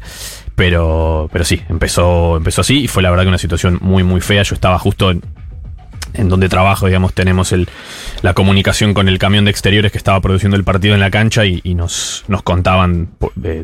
Pero, 0.55 1.29
pero 1.33 1.43
sí, 1.43 1.61
empezó, 1.67 2.37
empezó 2.37 2.61
así 2.61 2.83
y 2.83 2.87
fue 2.87 3.03
la 3.03 3.09
verdad 3.09 3.23
que 3.25 3.29
una 3.29 3.37
situación 3.37 3.79
muy, 3.81 4.03
muy 4.03 4.21
fea. 4.21 4.43
Yo 4.43 4.55
estaba 4.55 4.79
justo 4.79 5.11
en 6.13 6.29
donde 6.29 6.49
trabajo, 6.49 6.87
digamos, 6.87 7.13
tenemos 7.13 7.51
el, 7.51 7.67
la 8.21 8.33
comunicación 8.33 8.93
con 8.93 9.07
el 9.07 9.19
camión 9.19 9.45
de 9.45 9.51
exteriores 9.51 9.91
que 9.91 9.97
estaba 9.97 10.19
produciendo 10.21 10.57
el 10.57 10.63
partido 10.63 10.93
en 10.93 10.99
la 10.99 11.11
cancha 11.11 11.45
y, 11.45 11.61
nos, 11.75 12.23
nos 12.27 12.43
contaban 12.43 13.09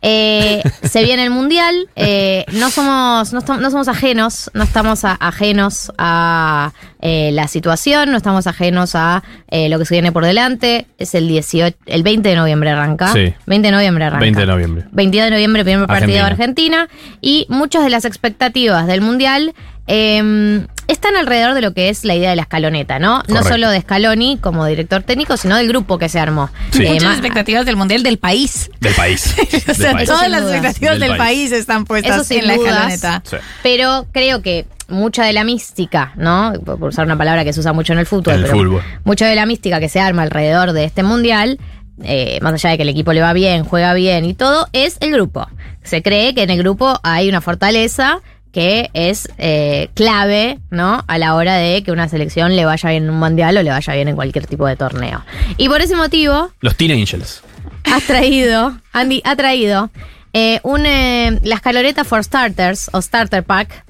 Eh, 0.00 0.62
se 0.82 1.02
viene 1.04 1.22
el 1.24 1.28
mundial. 1.30 1.88
eh, 1.96 2.46
no 2.54 2.70
somos, 2.70 3.30
no, 3.34 3.40
no 3.58 3.70
somos 3.70 3.88
ajenos, 3.88 4.50
no 4.54 4.62
estamos 4.64 5.04
a- 5.04 5.12
ajenos 5.20 5.92
a 5.98 6.72
eh, 7.02 7.30
la 7.34 7.46
situación, 7.46 8.10
no 8.10 8.16
estamos 8.16 8.46
ajenos 8.46 8.94
a 8.94 9.22
eh, 9.50 9.68
lo 9.68 9.78
que 9.78 9.84
se 9.84 9.94
viene 9.96 10.12
por 10.12 10.24
delante. 10.24 10.86
Es 10.96 11.14
el 11.14 11.28
18, 11.28 11.76
el 11.84 12.02
20 12.02 12.26
de 12.30 12.36
noviembre 12.36 12.70
arranca. 12.70 13.12
Sí. 13.12 13.34
20 13.44 13.68
de 13.68 13.72
noviembre 13.72 14.04
arranca. 14.06 14.22
20 14.22 14.40
de 14.40 14.46
noviembre. 14.46 14.84
22 14.92 15.24
de 15.26 15.30
noviembre, 15.30 15.64
primer 15.64 15.86
partido 15.86 16.12
de. 16.14 16.20
Argentina. 16.20 16.88
Y 17.20 17.44
muchas 17.50 17.84
de 17.84 17.90
las 17.90 18.06
expectativas 18.06 18.86
del 18.86 19.02
Mundial 19.02 19.52
eh, 19.86 20.66
están 20.88 21.16
alrededor 21.16 21.54
de 21.54 21.60
lo 21.62 21.72
que 21.74 21.88
es 21.88 22.04
la 22.04 22.14
idea 22.14 22.30
de 22.30 22.36
la 22.36 22.42
escaloneta, 22.42 22.98
¿no? 22.98 23.22
No 23.28 23.42
solo 23.42 23.70
de 23.70 23.80
Scaloni 23.80 24.36
como 24.38 24.66
director 24.66 25.02
técnico, 25.02 25.36
sino 25.36 25.56
del 25.56 25.68
grupo 25.68 25.96
que 25.98 26.08
se 26.08 26.18
armó. 26.20 26.50
Sí. 26.70 26.84
Eh, 26.84 26.90
Muchas 26.92 27.12
expectativas 27.12 27.64
del 27.64 27.76
Mundial 27.76 28.02
del 28.02 28.18
país. 28.18 28.70
Del 28.80 28.94
país. 28.94 29.34
O 29.68 29.74
sea, 29.74 29.94
Del 29.94 30.06
todas 30.06 30.28
las 30.28 30.42
expectativas 30.42 30.92
Del 30.98 31.08
del, 31.08 31.16
país. 31.16 31.50
país. 31.50 31.52
están 31.52 31.78
Eso 31.78 31.86
puestas 31.86 32.26
sin 32.26 32.40
en 32.40 32.46
la 32.48 32.54
dudas. 32.56 32.92
escaloneta. 32.94 33.22
Sí. 33.24 33.36
Pero 33.62 34.06
creo 34.12 34.42
que 34.42 34.66
mucha 34.88 35.24
de 35.24 35.32
la 35.32 35.44
mística, 35.44 36.12
¿no? 36.16 36.52
Por 36.64 36.78
por 36.78 36.88
usar 36.90 37.06
una 37.06 37.16
palabra 37.16 37.44
que 37.44 37.52
se 37.52 37.60
usa 37.60 37.72
mucho 37.72 37.92
en 37.92 38.00
el 38.00 38.06
fútbol, 38.06 38.34
En 38.34 38.40
el 38.40 38.46
pero 38.46 38.56
fútbol. 38.58 38.82
mucha 39.04 39.26
de 39.26 39.34
la 39.34 39.46
mística 39.46 39.80
que 39.80 39.88
se 39.88 40.00
arma 40.00 40.22
alrededor 40.22 40.72
de 40.72 40.84
este 40.84 41.02
mundial, 41.02 41.58
eh, 42.04 42.38
más 42.42 42.52
allá 42.54 42.70
de 42.70 42.76
que 42.76 42.82
el 42.82 42.88
equipo 42.90 43.12
le 43.12 43.22
va 43.22 43.32
bien, 43.32 43.64
juega 43.64 43.94
bien 43.94 44.24
y 44.24 44.34
todo, 44.34 44.68
es 44.72 44.96
el 45.00 45.12
grupo. 45.12 45.46
Se 45.84 46.02
cree 46.02 46.34
que 46.34 46.42
en 46.42 46.50
el 46.50 46.58
grupo 46.58 46.98
hay 47.02 47.28
una 47.28 47.40
fortaleza 47.40 48.20
que 48.52 48.90
es 48.92 49.28
eh, 49.38 49.88
clave, 49.94 50.58
¿no? 50.70 51.02
A 51.06 51.18
la 51.18 51.34
hora 51.34 51.54
de 51.56 51.82
que 51.82 51.90
una 51.90 52.08
selección 52.08 52.54
le 52.54 52.64
vaya 52.64 52.90
bien 52.90 53.04
en 53.04 53.10
un 53.10 53.18
mundial 53.18 53.56
o 53.56 53.62
le 53.62 53.70
vaya 53.70 53.94
bien 53.94 54.08
en 54.08 54.14
cualquier 54.14 54.46
tipo 54.46 54.66
de 54.66 54.76
torneo. 54.76 55.24
Y 55.56 55.68
por 55.68 55.80
ese 55.80 55.96
motivo, 55.96 56.50
Los 56.60 56.76
Teen 56.76 56.92
Angels. 56.92 57.42
has 57.84 58.04
traído, 58.04 58.76
Andy, 58.92 59.22
ha 59.24 59.34
traído 59.36 59.90
eh, 60.34 60.60
un, 60.62 60.86
eh, 60.86 61.38
la 61.42 61.56
escaloneta 61.56 62.04
for 62.04 62.22
starters 62.22 62.88
o 62.92 63.02
starter 63.02 63.42
pack 63.42 63.84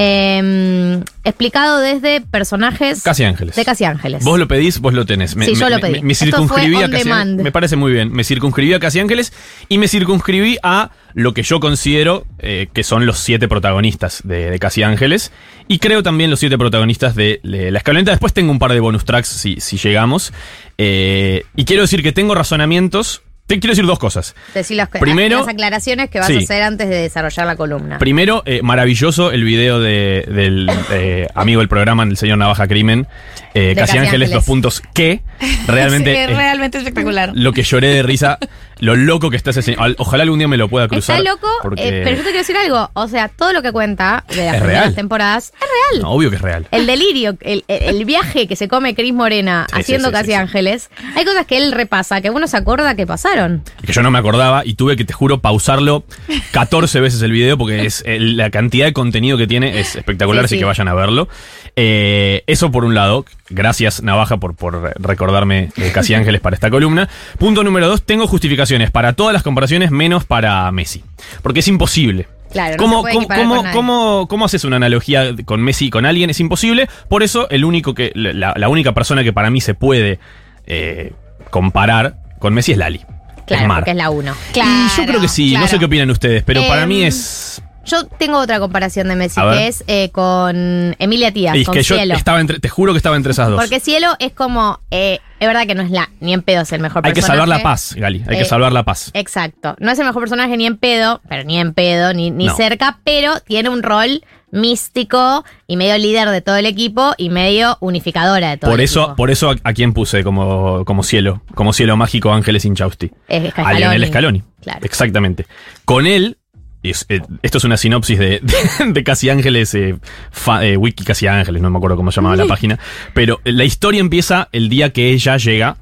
eh, 0.00 1.00
explicado 1.24 1.78
desde 1.80 2.20
personajes 2.20 3.02
Casi 3.02 3.24
Ángeles. 3.24 3.56
de 3.56 3.64
Casi 3.64 3.84
Ángeles. 3.84 4.22
Vos 4.24 4.38
lo 4.38 4.46
pedís, 4.46 4.78
vos 4.78 4.94
lo 4.94 5.04
tenés. 5.04 5.32
Sí, 5.32 5.54
yo 5.56 5.68
lo 5.68 5.80
pedí. 5.80 5.94
Me, 5.94 6.02
me 6.02 6.14
circunscribí 6.14 6.76
a 6.76 6.88
Casi 6.88 7.04
demand. 7.04 7.40
Me 7.40 7.50
parece 7.50 7.74
muy 7.74 7.90
bien. 7.90 8.12
Me 8.12 8.22
circunscribí 8.22 8.72
a 8.74 8.78
Casi 8.78 9.00
Ángeles 9.00 9.32
y 9.68 9.78
me 9.78 9.88
circunscribí 9.88 10.56
a 10.62 10.90
lo 11.14 11.34
que 11.34 11.42
yo 11.42 11.58
considero 11.58 12.24
eh, 12.38 12.68
que 12.72 12.84
son 12.84 13.06
los 13.06 13.18
siete 13.18 13.48
protagonistas 13.48 14.20
de, 14.24 14.50
de 14.50 14.58
Casi 14.60 14.84
Ángeles. 14.84 15.32
Y 15.66 15.80
creo 15.80 16.04
también 16.04 16.30
los 16.30 16.38
siete 16.38 16.56
protagonistas 16.56 17.16
de, 17.16 17.40
de 17.42 17.72
La 17.72 17.78
Escaloneta. 17.78 18.12
Después 18.12 18.32
tengo 18.32 18.52
un 18.52 18.60
par 18.60 18.72
de 18.72 18.80
bonus 18.80 19.04
tracks 19.04 19.28
si, 19.28 19.60
si 19.60 19.78
llegamos. 19.78 20.32
Eh, 20.78 21.42
y 21.56 21.64
quiero 21.64 21.82
decir 21.82 22.02
que 22.04 22.12
tengo 22.12 22.34
razonamientos. 22.36 23.22
Te 23.48 23.58
quiero 23.58 23.72
decir 23.72 23.86
dos 23.86 23.98
cosas. 23.98 24.36
Decí 24.54 24.74
las, 24.74 24.88
Primero- 24.90 25.38
las 25.38 25.48
aclaraciones 25.48 26.10
que 26.10 26.18
vas 26.18 26.28
Sí. 26.28 26.34
a 26.36 26.38
hacer 26.38 26.62
antes 26.62 26.88
de 26.88 26.96
desarrollar 26.96 27.46
la 27.46 27.56
columna. 27.56 27.98
Primero, 27.98 28.42
eh, 28.44 28.60
maravilloso 28.62 29.32
el 29.32 29.42
video 29.42 29.80
de- 29.80 30.24
del 30.28 30.70
eh, 30.92 31.26
amigo 31.34 31.60
del 31.60 31.68
programa, 31.68 32.02
el 32.04 32.16
señor 32.18 32.36
Navaja 32.38 32.68
Crimen. 32.68 33.06
eh, 33.54 33.68
De 33.68 33.74
Casi 33.74 33.74
Casi 33.74 33.90
Ángeles, 33.98 34.06
Ángeles. 34.08 34.30
dos 34.32 34.44
puntos. 34.44 34.82
Que 34.94 35.22
realmente. 35.66 36.12
Sí, 36.12 36.18
es 36.20 36.30
eh, 36.30 36.34
realmente 36.34 36.78
espectacular. 36.78 37.30
lo 37.34 37.52
que 37.52 37.62
lloré 37.62 37.88
de 37.88 38.02
risa, 38.02 38.38
lo 38.80 38.96
loco 38.96 39.30
que 39.30 39.36
está 39.36 39.50
ese 39.50 39.62
señor. 39.62 39.94
Ojalá 39.98 40.22
algún 40.22 40.38
día 40.38 40.48
me 40.48 40.56
lo 40.56 40.68
pueda 40.68 40.88
cruzar. 40.88 41.18
Está 41.18 41.30
loco, 41.30 41.48
porque- 41.62 41.88
eh, 41.88 42.00
pero 42.04 42.10
yo 42.16 42.22
te 42.22 42.22
quiero 42.24 42.38
decir 42.38 42.56
algo. 42.56 42.90
O 42.94 43.08
sea, 43.08 43.28
todo 43.28 43.52
lo 43.52 43.62
que 43.62 43.72
cuenta 43.72 44.24
de 44.28 44.36
las 44.46 44.56
primeras 44.56 44.82
real. 44.82 44.94
temporadas 44.94 45.52
es 45.54 45.60
real. 45.60 46.02
No, 46.02 46.10
obvio 46.12 46.30
que 46.30 46.36
es 46.36 46.42
real. 46.42 46.66
El 46.70 46.86
delirio, 46.86 47.36
el, 47.40 47.64
el- 47.68 48.04
viaje 48.04 48.46
que 48.46 48.56
se 48.56 48.68
come 48.68 48.94
Cris 48.94 49.12
Morena 49.12 49.66
Sí, 49.72 49.80
haciendo 49.80 50.08
sí, 50.08 50.14
Casi. 50.14 50.32
Ángeles, 50.34 50.90
hay 51.14 51.24
cosas 51.26 51.44
que 51.46 51.58
él 51.58 51.72
repasa, 51.72 52.20
que 52.22 52.30
uno 52.30 52.46
se 52.46 52.56
acuerda 52.56 52.94
que 52.94 53.06
pasaron. 53.06 53.62
que 53.84 53.92
yo 53.92 54.02
no 54.02 54.10
me 54.10 54.18
acordaba 54.18 54.64
y 54.64 54.74
tuve 54.74 54.96
que, 54.96 55.04
te 55.04 55.12
juro, 55.12 55.38
pausarlo 55.40 56.04
14 56.52 57.00
veces 57.00 57.20
el 57.22 57.32
video 57.32 57.58
porque 57.58 57.84
es 57.84 58.02
el- 58.06 58.36
la 58.36 58.50
cantidad 58.50 58.86
de 58.86 58.92
contenido 58.92 59.36
que 59.36 59.46
tiene 59.46 59.78
es 59.80 59.96
espectacular, 59.96 60.44
Sí, 60.44 60.46
así 60.46 60.54
sí. 60.54 60.58
que 60.60 60.64
vayan 60.64 60.88
a 60.88 60.94
verlo. 60.94 61.28
Eh, 61.76 62.42
eso 62.46 62.70
por 62.70 62.84
un 62.84 62.94
lado, 62.94 63.24
gracias 63.50 64.02
Navaja 64.02 64.38
por, 64.38 64.54
por 64.56 64.92
recordarme 65.28 65.70
eh, 65.76 65.90
Casi 65.92 66.14
Ángeles 66.14 66.40
para 66.40 66.54
esta 66.54 66.70
columna. 66.70 67.08
Punto 67.38 67.62
número 67.62 67.86
dos, 67.88 68.02
tengo 68.02 68.26
justificaciones 68.26 68.90
para 68.90 69.12
todas 69.12 69.32
las 69.32 69.42
comparaciones 69.42 69.90
menos 69.90 70.24
para 70.24 70.70
Messi, 70.72 71.04
porque 71.42 71.60
es 71.60 71.68
imposible. 71.68 72.26
Claro, 72.50 72.76
no 72.76 72.82
¿Cómo, 72.82 72.96
se 72.96 73.02
puede 73.02 73.14
cómo, 73.26 73.28
cómo- 73.36 73.62
con 73.62 73.72
cómo- 73.72 74.26
cómo 74.28 74.44
haces 74.46 74.64
una 74.64 74.76
analogía 74.76 75.34
con 75.44 75.60
Messi 75.60 75.86
y 75.86 75.90
con 75.90 76.06
alguien? 76.06 76.30
Es 76.30 76.40
imposible. 76.40 76.88
Por 77.08 77.22
eso, 77.22 77.46
el 77.50 77.64
único 77.64 77.94
que, 77.94 78.10
la, 78.14 78.54
la 78.56 78.68
única 78.70 78.92
persona 78.92 79.22
que 79.22 79.34
para 79.34 79.50
mí 79.50 79.60
se 79.60 79.74
puede 79.74 80.18
eh, 80.66 81.12
comparar 81.50 82.16
con 82.38 82.54
Messi 82.54 82.72
es 82.72 82.78
Lali. 82.78 83.00
Claro, 83.46 83.62
es 83.62 83.68
Mar. 83.68 83.84
es 83.86 83.96
la 83.96 84.10
uno. 84.10 84.34
y 84.54 84.58
yo 84.96 85.06
creo 85.06 85.20
que 85.20 85.28
sí, 85.28 85.54
no 85.54 85.66
sé 85.68 85.78
qué 85.78 85.84
opinan 85.86 86.10
ustedes, 86.10 86.42
pero 86.42 86.66
para 86.66 86.82
Em, 86.84 86.88
mí 86.88 87.02
es. 87.02 87.62
Yo 87.88 88.04
tengo 88.06 88.38
otra 88.38 88.60
comparación 88.60 89.08
de 89.08 89.16
Messi, 89.16 89.40
que 89.40 89.66
es 89.66 89.82
eh, 89.86 90.10
con 90.10 90.94
Emilia 90.98 91.32
Y 91.34 91.46
es 91.60 91.66
con 91.66 91.74
que 91.74 91.82
yo 91.82 91.96
Cielo. 91.96 92.14
estaba 92.14 92.40
entre, 92.40 92.58
te 92.60 92.68
juro 92.68 92.92
que 92.92 92.98
estaba 92.98 93.16
entre 93.16 93.32
esas 93.32 93.48
dos. 93.48 93.60
Porque 93.60 93.80
Cielo 93.80 94.08
es 94.18 94.32
como, 94.32 94.80
eh, 94.90 95.18
es 95.40 95.46
verdad 95.46 95.66
que 95.66 95.74
no 95.74 95.82
es 95.82 95.90
la, 95.90 96.08
ni 96.20 96.32
en 96.34 96.42
pedo 96.42 96.62
es 96.62 96.72
el 96.72 96.80
mejor 96.80 97.04
Hay 97.06 97.12
que 97.12 97.16
personaje. 97.20 97.38
salvar 97.40 97.48
la 97.58 97.62
paz, 97.62 97.94
Gali. 97.96 98.22
Hay 98.28 98.36
que 98.36 98.42
Eh, 98.42 98.46
salvar 98.46 98.72
la 98.72 98.82
paz. 98.84 99.10
Exacto. 99.14 99.74
No 99.80 99.90
es 99.90 99.98
el 99.98 100.06
mejor 100.06 100.22
personaje 100.22 100.56
ni 100.56 100.66
en 100.66 100.76
pedo, 100.76 101.20
pero 101.28 101.44
ni 101.44 101.58
en 101.58 101.72
pedo, 101.74 102.12
ni, 102.14 102.30
ni 102.30 102.46
No. 102.46 102.56
cerca, 102.56 102.98
pero 103.04 103.40
tiene 103.40 103.68
un 103.68 103.82
rol 103.82 104.22
místico 104.50 105.44
y 105.66 105.76
medio 105.76 105.96
líder 105.98 106.30
de 106.30 106.40
todo 106.40 106.56
el 106.56 106.66
equipo 106.66 107.14
y 107.18 107.30
medio 107.30 107.76
unificadora 107.80 108.50
de 108.50 108.56
todo 108.56 108.70
Por 108.70 108.80
el 108.80 108.84
eso, 108.84 109.00
equipo. 109.00 109.16
por 109.16 109.30
eso 109.30 109.50
a, 109.50 109.56
a 109.62 109.72
quién 109.74 109.92
puse 109.92 110.24
como, 110.24 110.84
como 110.84 111.02
cielo, 111.02 111.42
como 111.54 111.72
cielo 111.72 111.96
mágico 111.96 112.32
Ángeles 112.32 112.64
Inchausti. 112.64 113.10
Es 113.28 113.52
A 113.56 113.72
Lionel 113.74 114.06
Scaloni. 114.08 114.42
Claro. 114.62 114.80
Exactamente. 114.82 115.46
Con 115.84 116.06
él, 116.06 116.38
es- 116.82 117.06
eh, 117.08 117.20
esto 117.42 117.58
es 117.58 117.64
una 117.64 117.76
sinopsis 117.76 118.18
de, 118.18 118.40
de, 118.40 118.92
de 118.92 119.04
Casi 119.04 119.28
Ángeles, 119.30 119.74
eh, 119.74 119.96
fa- 120.30 120.64
eh, 120.64 120.76
Wiki 120.76 121.04
Casi 121.04 121.26
Ángeles, 121.26 121.60
no 121.62 121.70
me 121.70 121.78
acuerdo 121.78 121.96
cómo 121.96 122.10
se 122.12 122.16
llamaba 122.16 122.36
la 122.36 122.46
página, 122.46 122.78
pero 123.14 123.40
la 123.44 123.64
historia 123.64 124.00
empieza 124.00 124.48
el 124.52 124.68
día 124.68 124.90
que 124.92 125.10
ella 125.10 125.36
llega, 125.36 125.76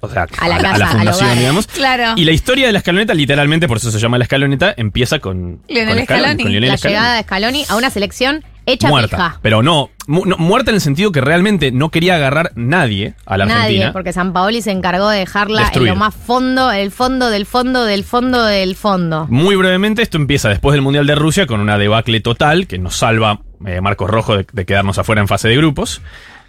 o 0.00 0.08
sea, 0.08 0.26
A 0.38 0.48
la 0.48 0.58
casa, 0.58 0.84
al 0.86 0.90
fundación, 0.96 1.26
hogar. 1.26 1.38
digamos. 1.38 1.66
Claro. 1.66 2.12
Y 2.16 2.24
la 2.24 2.32
historia 2.32 2.66
de 2.66 2.72
la 2.72 2.78
escaloneta, 2.78 3.14
literalmente, 3.14 3.68
por 3.68 3.76
eso 3.76 3.90
se 3.90 3.98
llama 3.98 4.18
la 4.18 4.24
escaloneta, 4.24 4.74
empieza 4.76 5.18
con 5.18 5.60
Lionel 5.68 5.96
con 5.96 6.04
Scaloni. 6.04 6.42
con 6.42 6.52
Lionel 6.52 6.70
la 6.70 6.76
Scaloni. 6.78 6.98
llegada 6.98 7.16
de 7.16 7.22
Scaloni 7.22 7.64
a 7.68 7.76
una 7.76 7.90
selección 7.90 8.44
hecha 8.64 8.88
muerta. 8.88 9.16
pija. 9.16 9.38
Pero 9.42 9.62
no, 9.62 9.90
mu- 10.06 10.24
no, 10.24 10.36
muerta 10.36 10.70
en 10.70 10.76
el 10.76 10.80
sentido 10.80 11.10
que 11.10 11.20
realmente 11.20 11.72
no 11.72 11.90
quería 11.90 12.14
agarrar 12.14 12.52
nadie 12.54 13.14
a 13.26 13.36
la 13.36 13.46
Nadie, 13.46 13.60
Argentina. 13.62 13.92
porque 13.92 14.12
San 14.12 14.32
Paoli 14.32 14.62
se 14.62 14.70
encargó 14.70 15.08
de 15.08 15.18
dejarla 15.18 15.62
Destruir. 15.62 15.88
en 15.88 15.94
lo 15.94 15.98
más 15.98 16.14
fondo, 16.14 16.70
el 16.70 16.92
fondo 16.92 17.28
del 17.30 17.44
fondo 17.46 17.84
del 17.84 18.04
fondo 18.04 18.44
del 18.44 18.76
fondo. 18.76 19.26
Muy 19.28 19.56
brevemente, 19.56 20.02
esto 20.02 20.16
empieza 20.16 20.48
después 20.48 20.74
del 20.74 20.82
Mundial 20.82 21.06
de 21.08 21.14
Rusia 21.16 21.46
con 21.46 21.58
una 21.60 21.76
debacle 21.76 22.20
total 22.20 22.66
que 22.68 22.78
nos 22.78 22.94
salva 22.96 23.40
eh, 23.66 23.80
Marcos 23.80 24.08
Rojo 24.08 24.36
de, 24.36 24.46
de 24.52 24.64
quedarnos 24.64 24.96
afuera 24.98 25.20
en 25.20 25.28
fase 25.28 25.48
de 25.48 25.56
grupos, 25.56 26.00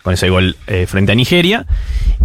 con 0.03 0.13
ese 0.13 0.29
gol 0.29 0.55
eh, 0.67 0.85
frente 0.87 1.11
a 1.13 1.15
Nigeria. 1.15 1.65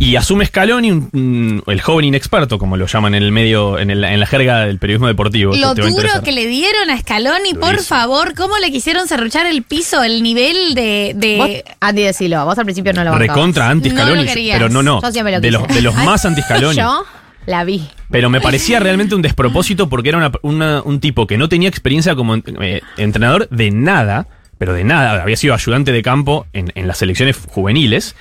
Y 0.00 0.16
asume 0.16 0.44
Scaloni, 0.46 0.90
un- 0.92 1.08
un- 1.12 1.62
el 1.66 1.80
joven 1.80 2.04
inexperto, 2.04 2.58
como 2.58 2.76
lo 2.76 2.86
llaman 2.86 3.14
en 3.14 3.22
el 3.22 3.32
medio, 3.32 3.78
en, 3.78 3.90
el- 3.90 4.04
en 4.04 4.20
la 4.20 4.26
jerga 4.26 4.60
del 4.66 4.78
periodismo 4.78 5.06
deportivo. 5.08 5.54
Lo 5.56 5.74
duro 5.74 6.08
que 6.22 6.32
le 6.32 6.46
dieron 6.46 6.90
a 6.90 6.98
Scaloni, 6.98 7.54
por 7.54 7.70
Durísimo. 7.76 7.84
favor, 7.88 8.34
¿cómo 8.34 8.58
le 8.58 8.70
quisieron 8.70 9.08
serruchar 9.08 9.46
el 9.46 9.62
piso, 9.62 10.02
el 10.02 10.22
nivel 10.22 10.74
de... 10.74 11.12
de- 11.16 11.36
Vos, 11.38 11.74
Andy, 11.80 12.02
decilo, 12.02 12.44
vos 12.44 12.58
al 12.58 12.64
principio 12.64 12.92
no 12.92 13.02
lo 13.04 13.10
bancabas. 13.12 13.28
Recontra 13.36 13.68
anti 13.70 13.88
No 13.90 13.94
Scaloni, 13.96 14.24
lo 14.24 14.32
pero 14.52 14.68
no, 14.68 14.82
no. 14.82 15.00
Yo 15.02 15.10
siempre 15.12 15.32
lo 15.34 15.40
de, 15.40 15.50
los, 15.50 15.66
de 15.68 15.82
los 15.82 15.94
más 15.94 16.24
anti 16.24 16.42
Scaloni. 16.42 16.76
Yo 16.76 17.04
la 17.46 17.64
vi. 17.64 17.88
Pero 18.10 18.28
me 18.30 18.40
parecía 18.40 18.78
realmente 18.80 19.14
un 19.14 19.22
despropósito 19.22 19.88
porque 19.88 20.10
era 20.10 20.18
una- 20.18 20.32
una- 20.42 20.82
un 20.82 21.00
tipo 21.00 21.26
que 21.26 21.38
no 21.38 21.48
tenía 21.48 21.68
experiencia 21.68 22.14
como 22.14 22.34
eh, 22.36 22.80
entrenador 22.96 23.48
de 23.50 23.70
nada, 23.70 24.26
pero 24.58 24.74
de 24.74 24.84
nada. 24.84 25.22
Había 25.22 25.36
sido 25.36 25.54
ayudante 25.54 25.92
de 25.92 26.02
campo 26.02 26.46
en, 26.52 26.72
en 26.74 26.86
las 26.86 26.98
selecciones 26.98 27.36
juveniles. 27.48 28.14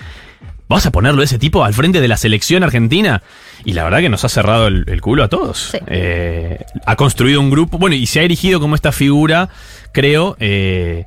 ¿Vas 0.69 0.85
a 0.85 0.91
ponerlo 0.91 1.23
ese 1.23 1.39
tipo 1.39 1.63
al 1.63 1.73
frente 1.73 2.01
de 2.01 2.07
la 2.09 2.17
selección 2.17 2.61
argentina? 2.63 3.23
Y 3.63 3.71
la 3.73 3.85
verdad 3.85 3.99
que 3.99 4.09
nos 4.09 4.25
ha 4.25 4.29
cerrado 4.29 4.67
el, 4.67 4.83
el 4.87 5.01
culo 5.01 5.23
a 5.23 5.29
todos. 5.29 5.75
Eh, 5.87 6.59
ha 6.85 6.95
construido 6.97 7.39
un 7.39 7.49
grupo, 7.49 7.77
bueno, 7.77 7.95
y 7.95 8.05
se 8.05 8.19
ha 8.19 8.23
erigido 8.23 8.59
como 8.59 8.75
esta 8.75 8.91
figura, 8.91 9.49
creo, 9.93 10.35
eh, 10.41 11.05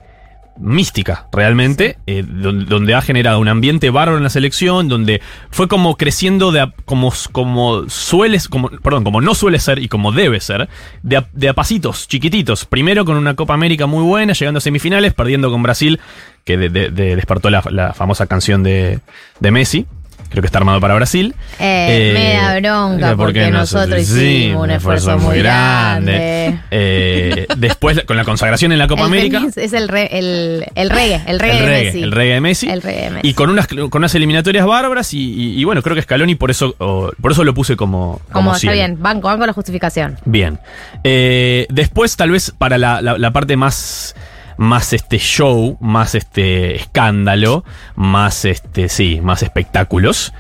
mística, 0.59 1.27
realmente, 1.33 1.99
eh, 2.07 2.25
donde, 2.27 2.65
donde 2.67 2.95
ha 2.95 3.01
generado 3.01 3.39
un 3.41 3.49
ambiente 3.49 3.91
bárbaro 3.91 4.19
en 4.19 4.25
la 4.25 4.31
selección, 4.31 4.89
donde 4.89 5.21
fue 5.51 5.69
como 5.69 5.97
creciendo 5.97 6.53
de 6.53 6.61
a- 6.61 6.73
como, 6.85 7.13
como 7.33 7.89
suele, 7.89 8.39
como, 8.51 8.69
perdón, 8.69 9.05
como 9.05 9.21
no 9.21 9.35
suele 9.35 9.59
ser 9.59 9.79
y 9.79 9.89
como 9.89 10.13
debe 10.13 10.41
ser, 10.41 10.69
de 11.03 11.17
a, 11.19 11.27
de 11.33 11.49
a 11.49 11.55
pasitos, 11.55 12.09
chiquititos. 12.09 12.65
Primero 12.67 13.05
con 13.05 13.17
una 13.17 13.35
Copa 13.37 13.55
América 13.55 13.87
muy 13.87 14.03
buena, 14.05 14.33
llegando 14.35 14.59
a 14.59 14.61
semifinales, 14.61 15.15
perdiendo 15.15 15.51
con 15.51 15.63
Brasil, 15.63 15.99
que 16.45 16.57
de- 16.57 16.69
de- 16.69 16.91
de- 16.91 17.17
despertó 17.17 17.49
la, 17.51 17.63
la 17.71 17.93
famosa 17.95 18.27
canción 18.27 18.63
de, 18.63 19.01
de 19.41 19.51
Messi. 19.51 19.87
Creo 20.31 20.43
que 20.43 20.47
está 20.47 20.59
armado 20.59 20.81
para 20.81 20.95
Brasil. 20.95 21.35
Eh, 21.59 21.89
Eh, 21.91 22.13
me 22.15 22.35
da 22.35 22.61
bronca 22.61 23.17
porque, 23.17 23.51
nosotros 23.51 24.01
hicimos 24.01 24.63
un 24.63 24.71
esfuerzo 24.71 25.19
muy 25.19 25.39
grande. 25.39 26.57
Eh, 26.71 27.47
después, 27.57 28.05
con 28.07 28.17
la 28.17 28.25
consagración 28.25 28.71
en 28.73 28.79
la 28.79 28.87
Copa 28.87 29.03
El 29.03 29.07
América. 29.09 29.43
Es 29.57 29.73
el, 29.73 29.89
re- 29.89 30.09
el, 30.19 30.67
el 30.77 30.89
reggae, 30.91 31.21
el 31.27 31.41
reggae 31.41 31.57
el 31.59 31.61
de 31.61 31.67
reggae, 31.67 31.85
Messi. 31.85 32.03
el 32.05 32.13
reggae 32.13 32.35
de 32.35 32.41
Messi. 32.41 32.69
El 32.71 32.83
reggae 32.83 33.03
de 33.05 33.11
Messi. 33.11 33.29
Y 33.29 33.35
con 33.35 33.51
unas, 33.51 33.67
con 33.67 33.91
unas 33.93 34.15
eliminatorias 34.15 34.65
bárbaras 34.65 35.13
y, 35.15 35.19
y- 35.19 35.61
y 35.61 35.65
bueno, 35.65 35.83
creo 35.83 35.97
que 35.97 36.03
Scaloni 36.03 36.37
por 36.37 36.51
eso, 36.53 36.75
por 37.21 37.33
eso 37.33 37.43
lo 37.45 37.53
puse 37.53 37.77
como, 37.77 38.21
como, 38.31 38.51
Como 38.51 38.55
está 38.55 38.71
bien, 38.73 38.97
banco, 39.03 39.27
banco 39.29 39.47
la 39.47 39.53
justificación. 39.53 40.17
Bien. 40.25 40.61
Eh, 41.03 41.67
después, 41.71 42.17
tal 42.17 42.31
vez 42.31 42.53
para 42.57 42.79
la, 42.79 43.03
la- 43.03 43.19
la 43.19 43.31
parte 43.33 43.57
más, 43.57 44.15
más 44.61 44.93
este 44.93 45.17
show, 45.19 45.79
más 45.81 46.15
este 46.15 46.77
escándalo, 46.77 47.65
más 47.97 48.45
este, 48.45 48.91
sí, 48.91 49.21
más 49.23 49.43
espectáculos. 49.43 50.35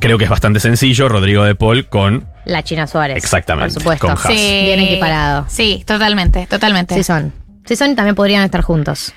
Creo 0.00 0.16
que 0.16 0.24
es 0.24 0.30
bastante 0.30 0.58
sencillo. 0.58 1.06
Rodrigo 1.10 1.44
de 1.44 1.54
Paul 1.54 1.86
con. 1.86 2.26
La 2.46 2.62
China 2.62 2.86
Suárez. 2.86 3.18
Exactamente, 3.18 3.74
Por 3.74 3.82
supuesto. 3.82 4.06
con 4.06 4.16
Haas. 4.16 4.26
Sí. 4.26 4.62
Bien 4.64 4.80
equiparado. 4.80 5.44
Sí, 5.50 5.84
totalmente, 5.86 6.46
totalmente. 6.46 6.94
Sí 6.94 7.02
son. 7.04 7.30
Sí 7.66 7.76
son 7.76 7.90
y 7.90 7.94
también 7.94 8.14
podrían 8.14 8.42
estar 8.42 8.62
juntos. 8.62 9.12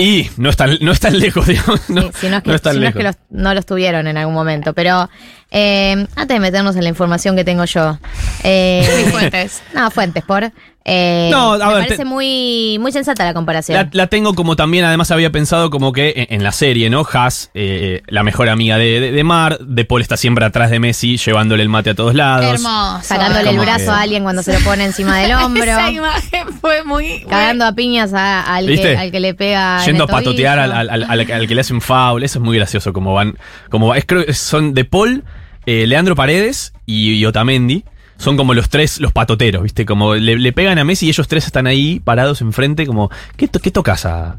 Y 0.00 0.30
no 0.36 0.48
es 0.50 0.56
tan, 0.56 0.78
no 0.80 0.92
es 0.92 1.00
tan 1.00 1.18
lejos, 1.18 1.44
digamos. 1.48 1.90
No, 1.90 2.02
Si 2.12 2.28
no 2.28 2.36
es 2.36 2.42
que, 2.44 2.50
no 2.52 2.58
si 2.58 2.78
no 2.78 2.86
es 2.86 2.94
que 2.94 3.02
los- 3.02 3.16
no 3.30 3.52
los 3.52 3.66
tuvieron 3.66 4.06
en 4.06 4.16
algún 4.16 4.32
momento. 4.34 4.72
Pero 4.74 5.10
eh, 5.50 6.06
antes 6.14 6.28
de 6.36 6.38
meternos 6.38 6.76
en 6.76 6.84
la 6.84 6.88
información 6.90 7.34
que 7.34 7.42
tengo 7.42 7.64
yo. 7.64 7.98
Eh, 8.44 8.88
Sí, 9.04 9.10
fuentes. 9.10 9.60
No, 9.74 9.90
fuentes, 9.90 10.22
por. 10.22 10.52
Eh, 10.88 11.28
No, 11.30 11.52
a 11.52 11.58
me 11.58 11.64
ver, 11.66 11.74
parece 11.84 11.96
te- 11.98 12.04
muy, 12.04 12.78
muy 12.80 12.90
sensata 12.92 13.24
la 13.24 13.34
comparación. 13.34 13.76
La, 13.76 13.88
la 13.92 14.06
tengo 14.06 14.34
como 14.34 14.56
también, 14.56 14.84
además 14.84 15.10
había 15.10 15.30
pensado 15.30 15.70
como 15.70 15.92
que 15.92 16.14
en, 16.16 16.34
en 16.36 16.42
la 16.42 16.52
serie, 16.52 16.88
¿no? 16.90 17.06
Haas, 17.12 17.50
eh, 17.54 18.02
la 18.06 18.22
mejor 18.22 18.48
amiga 18.48 18.78
de, 18.78 19.00
de, 19.00 19.12
de 19.12 19.24
Mar, 19.24 19.58
De 19.60 19.84
Paul 19.84 20.00
está 20.02 20.16
siempre 20.16 20.44
atrás 20.44 20.70
de 20.70 20.80
Messi, 20.80 21.16
llevándole 21.18 21.62
el 21.62 21.68
mate 21.68 21.90
a 21.90 21.94
todos 21.94 22.14
lados. 22.14 22.54
Hermoso. 22.54 23.00
Sacándole 23.02 23.50
el 23.50 23.58
brazo 23.58 23.84
que- 23.84 23.90
a 23.90 24.00
alguien 24.00 24.22
cuando 24.22 24.42
se 24.42 24.52
lo 24.52 24.60
pone 24.60 24.84
encima 24.84 25.18
del 25.18 25.32
hombro. 25.36 25.62
Esa 25.64 25.90
imagen 25.90 26.48
fue 26.60 26.82
muy... 26.84 27.24
Cagando 27.28 27.64
a 27.66 27.72
piñas 27.72 28.12
a- 28.14 28.40
al, 28.54 28.64
que, 28.66 28.70
¿Viste? 28.72 28.96
al 28.96 29.10
que 29.10 29.20
le 29.20 29.34
pega. 29.34 29.80
en 29.80 29.86
Yendo 29.86 30.04
a 30.04 30.06
patotear 30.06 30.58
al, 30.58 30.72
al- 30.72 30.90
al- 30.90 31.04
al- 31.04 31.30
al 31.30 31.46
que 31.46 31.54
le 31.54 31.60
hacen 31.60 31.80
foul, 31.80 32.22
eso 32.22 32.38
es 32.38 32.44
muy 32.44 32.56
gracioso, 32.56 32.92
como 32.92 33.12
van, 33.14 33.36
como 33.70 33.88
va- 33.88 33.98
es, 33.98 34.04
creo 34.06 34.24
que 34.24 34.32
son 34.34 34.72
De 34.74 34.84
Paul, 34.84 35.24
eh, 35.66 35.86
Leandro 35.86 36.14
Paredes 36.16 36.72
y, 36.86 37.12
y 37.12 37.26
Otamendi. 37.26 37.84
Son 38.18 38.36
como 38.36 38.52
los 38.52 38.68
tres, 38.68 39.00
los 39.00 39.12
patoteros, 39.12 39.62
¿viste? 39.62 39.86
Como 39.86 40.14
le, 40.16 40.36
le 40.36 40.52
pegan 40.52 40.78
a 40.78 40.84
Messi 40.84 41.06
y 41.06 41.08
ellos 41.08 41.26
tres 41.28 41.46
están 41.46 41.66
ahí 41.66 42.00
parados 42.00 42.40
enfrente, 42.42 42.84
como, 42.86 43.10
¿qué, 43.36 43.48
to- 43.48 43.60
qué 43.60 43.70
tocas 43.70 44.04
a, 44.04 44.38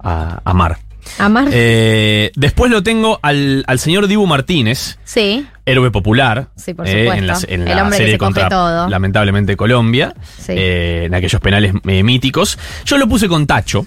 a, 0.00 0.40
a 0.44 0.52
Mar? 0.54 0.78
Amar. 1.18 1.48
Eh, 1.50 2.30
después 2.36 2.70
lo 2.70 2.84
tengo 2.84 3.18
al, 3.22 3.64
al 3.66 3.78
señor 3.80 4.06
Dibu 4.06 4.24
Martínez, 4.26 4.98
sí. 5.04 5.44
héroe 5.66 5.90
popular. 5.90 6.50
Sí, 6.54 6.74
por 6.74 6.86
eh, 6.86 6.90
supuesto. 6.90 7.14
en 7.14 7.26
la, 7.26 7.38
en 7.48 7.68
El 7.68 7.76
la 7.76 7.82
hombre 7.82 7.96
que 7.98 8.02
serie 8.04 8.14
se 8.14 8.18
contra, 8.18 8.48
todo. 8.48 8.88
lamentablemente, 8.88 9.56
Colombia. 9.56 10.14
Sí. 10.38 10.52
eh, 10.56 11.04
en 11.06 11.14
aquellos 11.14 11.40
penales 11.40 11.74
eh, 11.88 12.02
míticos. 12.04 12.56
Yo 12.84 12.98
lo 12.98 13.08
puse 13.08 13.26
con 13.28 13.48
Tacho. 13.48 13.84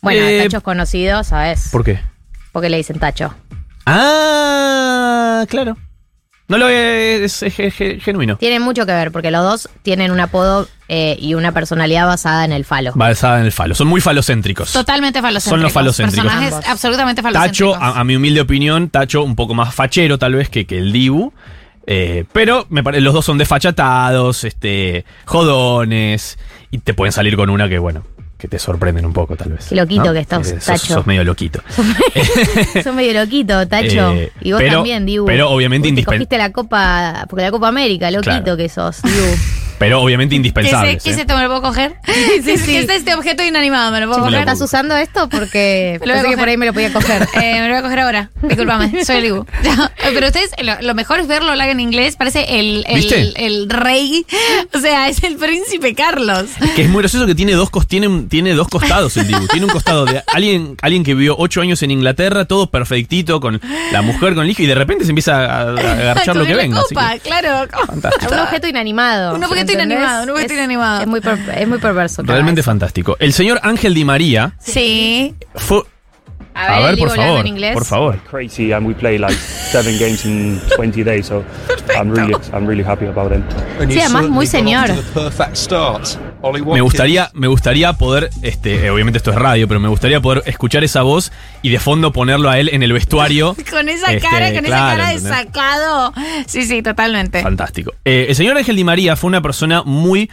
Bueno, 0.00 0.20
Tacho 0.44 0.58
es 0.58 0.62
conocido, 0.62 1.24
¿sabes? 1.24 1.70
¿Por 1.72 1.82
qué? 1.84 1.98
Porque 2.52 2.68
le 2.70 2.76
dicen 2.76 3.00
Tacho. 3.00 3.34
Ah, 3.84 5.44
claro. 5.48 5.76
No 6.48 6.56
lo 6.58 6.68
es, 6.68 7.42
es- 7.42 7.58
es- 7.58 7.80
es 7.80 8.02
genuino. 8.02 8.36
Tienen 8.36 8.62
mucho 8.62 8.86
que 8.86 8.92
ver, 8.92 9.12
porque 9.12 9.30
los 9.30 9.42
dos 9.42 9.68
tienen 9.82 10.10
un 10.10 10.18
apodo 10.20 10.66
eh, 10.88 11.16
y 11.20 11.34
una 11.34 11.52
personalidad 11.52 12.06
basada 12.06 12.44
en 12.46 12.52
el 12.52 12.64
falo. 12.64 12.92
Basada 12.94 13.40
en 13.40 13.44
el 13.46 13.52
falo. 13.52 13.74
Son 13.74 13.86
muy 13.86 14.00
falocéntricos. 14.00 14.72
Totalmente 14.72 15.20
falocéntricos. 15.20 15.50
Son 15.50 15.62
los 15.62 15.72
falocéntricos. 15.72 16.24
Personajes 16.24 16.54
Ambos. 16.54 16.70
absolutamente 16.70 17.20
falocéntricos. 17.22 17.74
Tacho, 17.78 17.84
a, 17.84 18.00
a 18.00 18.04
mi 18.04 18.16
humilde 18.16 18.40
opinión, 18.40 18.88
Tacho 18.88 19.22
un 19.22 19.36
poco 19.36 19.52
más 19.54 19.74
fachero 19.74 20.18
tal 20.18 20.34
vez 20.34 20.48
que, 20.48 20.64
que 20.66 20.78
el 20.78 20.90
Dibu. 20.92 21.32
Eh, 21.86 22.24
pero 22.32 22.66
me 22.70 22.82
pare- 22.82 23.00
los 23.02 23.12
dos 23.14 23.24
son 23.26 23.36
desfachatados, 23.38 24.44
este, 24.44 25.04
jodones. 25.26 26.38
Y 26.70 26.78
te 26.78 26.94
pueden 26.94 27.12
salir 27.12 27.36
con 27.36 27.50
una 27.50 27.68
que, 27.68 27.78
bueno, 27.78 28.04
que 28.38 28.46
te 28.48 28.58
sorprenden 28.58 29.04
un 29.04 29.12
poco 29.12 29.34
tal 29.36 29.52
vez. 29.52 29.66
Qué 29.68 29.74
loquito 29.74 30.04
¿no? 30.04 30.12
que 30.12 30.20
estás, 30.20 30.48
Eh, 30.48 30.54
sos- 30.60 30.64
Tacho. 30.66 30.94
Sos 30.94 31.06
medio 31.06 31.24
loquito. 31.24 31.60
Son 32.84 32.94
medio 32.96 33.12
loquito, 33.20 33.66
Tacho. 33.66 34.12
Eh, 34.12 34.32
y 34.40 34.52
vos 34.52 34.60
pero- 34.62 34.74
también, 34.74 35.04
Dibu. 35.04 35.26
pero 35.26 35.50
obviamente 35.50 35.88
Porque 35.88 36.02
indispen- 36.02 36.14
cogiste 36.16 36.38
la 36.38 36.52
Copa, 36.52 37.26
porque 37.28 37.42
la 37.44 37.50
Copa 37.50 37.68
América, 37.68 38.10
loquito 38.10 38.30
Claro. 38.42 38.56
que 38.56 38.68
sos, 38.68 39.02
Dibu. 39.02 39.36
Pero 39.78 40.00
obviamente 40.02 40.32
¿Qué 40.32 40.36
es, 40.36 40.38
indispensables. 40.38 41.02
¿Qué 41.02 41.10
es 41.10 41.16
¿eh? 41.18 41.20
esto? 41.22 41.36
¿Me 41.36 41.42
lo 41.42 41.48
puedo 41.48 41.62
coger? 41.62 41.96
Sí, 42.08 42.42
¿Qué 42.44 42.52
es- 42.54 42.60
sí. 42.62 42.66
qué 42.72 42.78
es 42.80 42.88
este 42.90 43.14
objeto 43.14 43.42
inanimado? 43.44 43.90
¿Me 43.92 44.00
lo 44.00 44.06
puedo 44.06 44.18
Sí, 44.20 44.24
me 44.24 44.30
lo 44.32 44.36
coger? 44.38 44.48
¿Estás 44.52 44.60
usando 44.60 44.96
esto? 44.96 45.28
Porque 45.28 45.98
pensé 46.04 46.28
que 46.28 46.36
por 46.36 46.48
ahí 46.48 46.56
me 46.56 46.66
lo 46.66 46.72
podía 46.72 46.92
coger. 46.92 47.22
Eh, 47.34 47.60
me 47.60 47.62
lo 47.62 47.68
voy 47.68 47.76
a 47.78 47.82
coger 47.82 48.00
ahora. 48.00 48.30
Disculpame, 48.42 49.04
soy 49.04 49.16
el 49.16 49.22
Dibu. 49.22 49.46
Ya, 49.62 49.92
Pero 50.12 50.26
ustedes, 50.26 50.50
lo, 50.62 50.80
lo 50.80 50.94
mejor 50.94 51.20
es 51.20 51.26
verlo 51.28 51.50
hablar 51.50 51.68
en 51.68 51.80
inglés. 51.80 52.16
Parece 52.16 52.58
el, 52.60 52.84
el, 52.88 53.34
el 53.36 53.68
rey. 53.70 54.26
O 54.74 54.78
sea, 54.80 55.08
es 55.08 55.22
el 55.22 55.36
príncipe 55.36 55.94
Carlos. 55.94 56.46
Que 56.74 56.82
es 56.82 56.88
muy 56.88 57.00
gracioso 57.02 57.26
que 57.26 57.34
tiene 57.34 57.52
dos, 57.52 57.70
tiene, 57.86 58.24
tiene 58.28 58.54
dos 58.54 58.68
costados 58.68 59.16
el 59.16 59.26
Dibu. 59.26 59.46
Tiene 59.48 59.66
un 59.66 59.72
costado 59.72 60.04
de 60.04 60.22
alguien, 60.32 60.76
alguien 60.82 61.04
que 61.04 61.14
vivió 61.14 61.36
ocho 61.38 61.60
años 61.60 61.82
en 61.82 61.90
Inglaterra, 61.90 62.44
todo 62.46 62.70
perfectito, 62.70 63.40
con 63.40 63.60
la 63.92 64.02
mujer, 64.02 64.34
con 64.34 64.44
el 64.44 64.50
hijo, 64.50 64.62
y 64.62 64.66
de 64.66 64.74
repente 64.74 65.04
se 65.04 65.10
empieza 65.10 65.36
a, 65.44 65.60
a 65.62 65.70
agarchar 65.92 66.36
lo 66.36 66.44
que 66.44 66.54
venga. 66.54 66.80
así 66.80 66.94
copa, 66.94 67.12
que- 67.14 67.20
claro. 67.20 67.68
fantástico. 67.86 68.32
un 68.34 68.40
objeto 68.40 68.66
inanimado. 68.66 69.34
Un 69.34 69.44
objeto 69.44 69.67
¿entendés? 69.74 69.98
animado, 69.98 70.26
Nubestín 70.26 70.58
Es- 70.58 70.64
animado. 70.64 71.00
Es 71.02 71.06
muy, 71.06 71.20
per- 71.20 71.38
es 71.56 71.68
muy 71.68 71.78
perverso. 71.78 72.22
Realmente 72.22 72.60
vez. 72.60 72.64
fantástico. 72.66 73.16
El 73.20 73.32
señor 73.32 73.60
Ángel 73.62 73.94
Di 73.94 74.04
María 74.04 74.54
Sí. 74.60 75.34
fue. 75.54 75.82
A 76.58 76.80
ver, 76.80 76.90
el 76.90 76.96
Diego 76.96 77.10
hablando 77.12 77.40
en 77.40 77.46
inglés. 77.46 77.74
por 77.74 77.84
favor. 77.84 78.18
crazy 78.30 78.72
and 78.72 78.86
we 78.86 78.94
play 78.94 79.18
like 79.18 79.34
seven 79.34 79.98
games 79.98 80.24
in 80.24 80.60
20 80.76 81.04
days 81.04 81.26
so 81.26 81.44
I'm 81.96 82.10
really 82.10 82.34
I'm 82.52 82.66
really 82.66 82.84
happy 82.84 83.06
about 83.06 83.32
it 83.32 83.42
Sí, 83.90 84.00
además 84.00 84.28
muy 84.28 84.46
señor. 84.46 84.90
Me 86.72 86.80
gustaría, 86.80 87.30
me 87.34 87.46
gustaría 87.48 87.92
poder, 87.94 88.30
este, 88.42 88.86
eh, 88.86 88.90
obviamente 88.90 89.18
esto 89.18 89.30
es 89.30 89.36
radio, 89.36 89.66
pero 89.66 89.80
me 89.80 89.88
gustaría 89.88 90.20
poder 90.20 90.42
escuchar 90.46 90.84
esa 90.84 91.02
voz 91.02 91.32
y 91.62 91.70
de 91.70 91.78
fondo 91.80 92.12
ponerlo 92.12 92.48
a 92.48 92.58
él 92.58 92.70
en 92.72 92.82
el 92.82 92.92
vestuario. 92.92 93.56
Con 93.70 93.88
esa 93.88 94.12
Este, 94.12 94.28
cara, 94.28 94.52
con 94.52 94.64
claro, 94.64 94.66
esa 94.66 94.96
cara 94.96 95.08
de 95.08 95.14
¿entendés? 95.14 95.38
sacado. 95.38 96.12
Sí, 96.46 96.62
sí, 96.64 96.82
totalmente. 96.82 97.42
Fantástico. 97.42 97.92
Eh, 98.04 98.26
el 98.28 98.36
señor 98.36 98.56
Ángel 98.56 98.76
Di 98.76 98.84
María 98.84 99.16
fue 99.16 99.28
una 99.28 99.40
persona 99.40 99.82
muy 99.84 100.30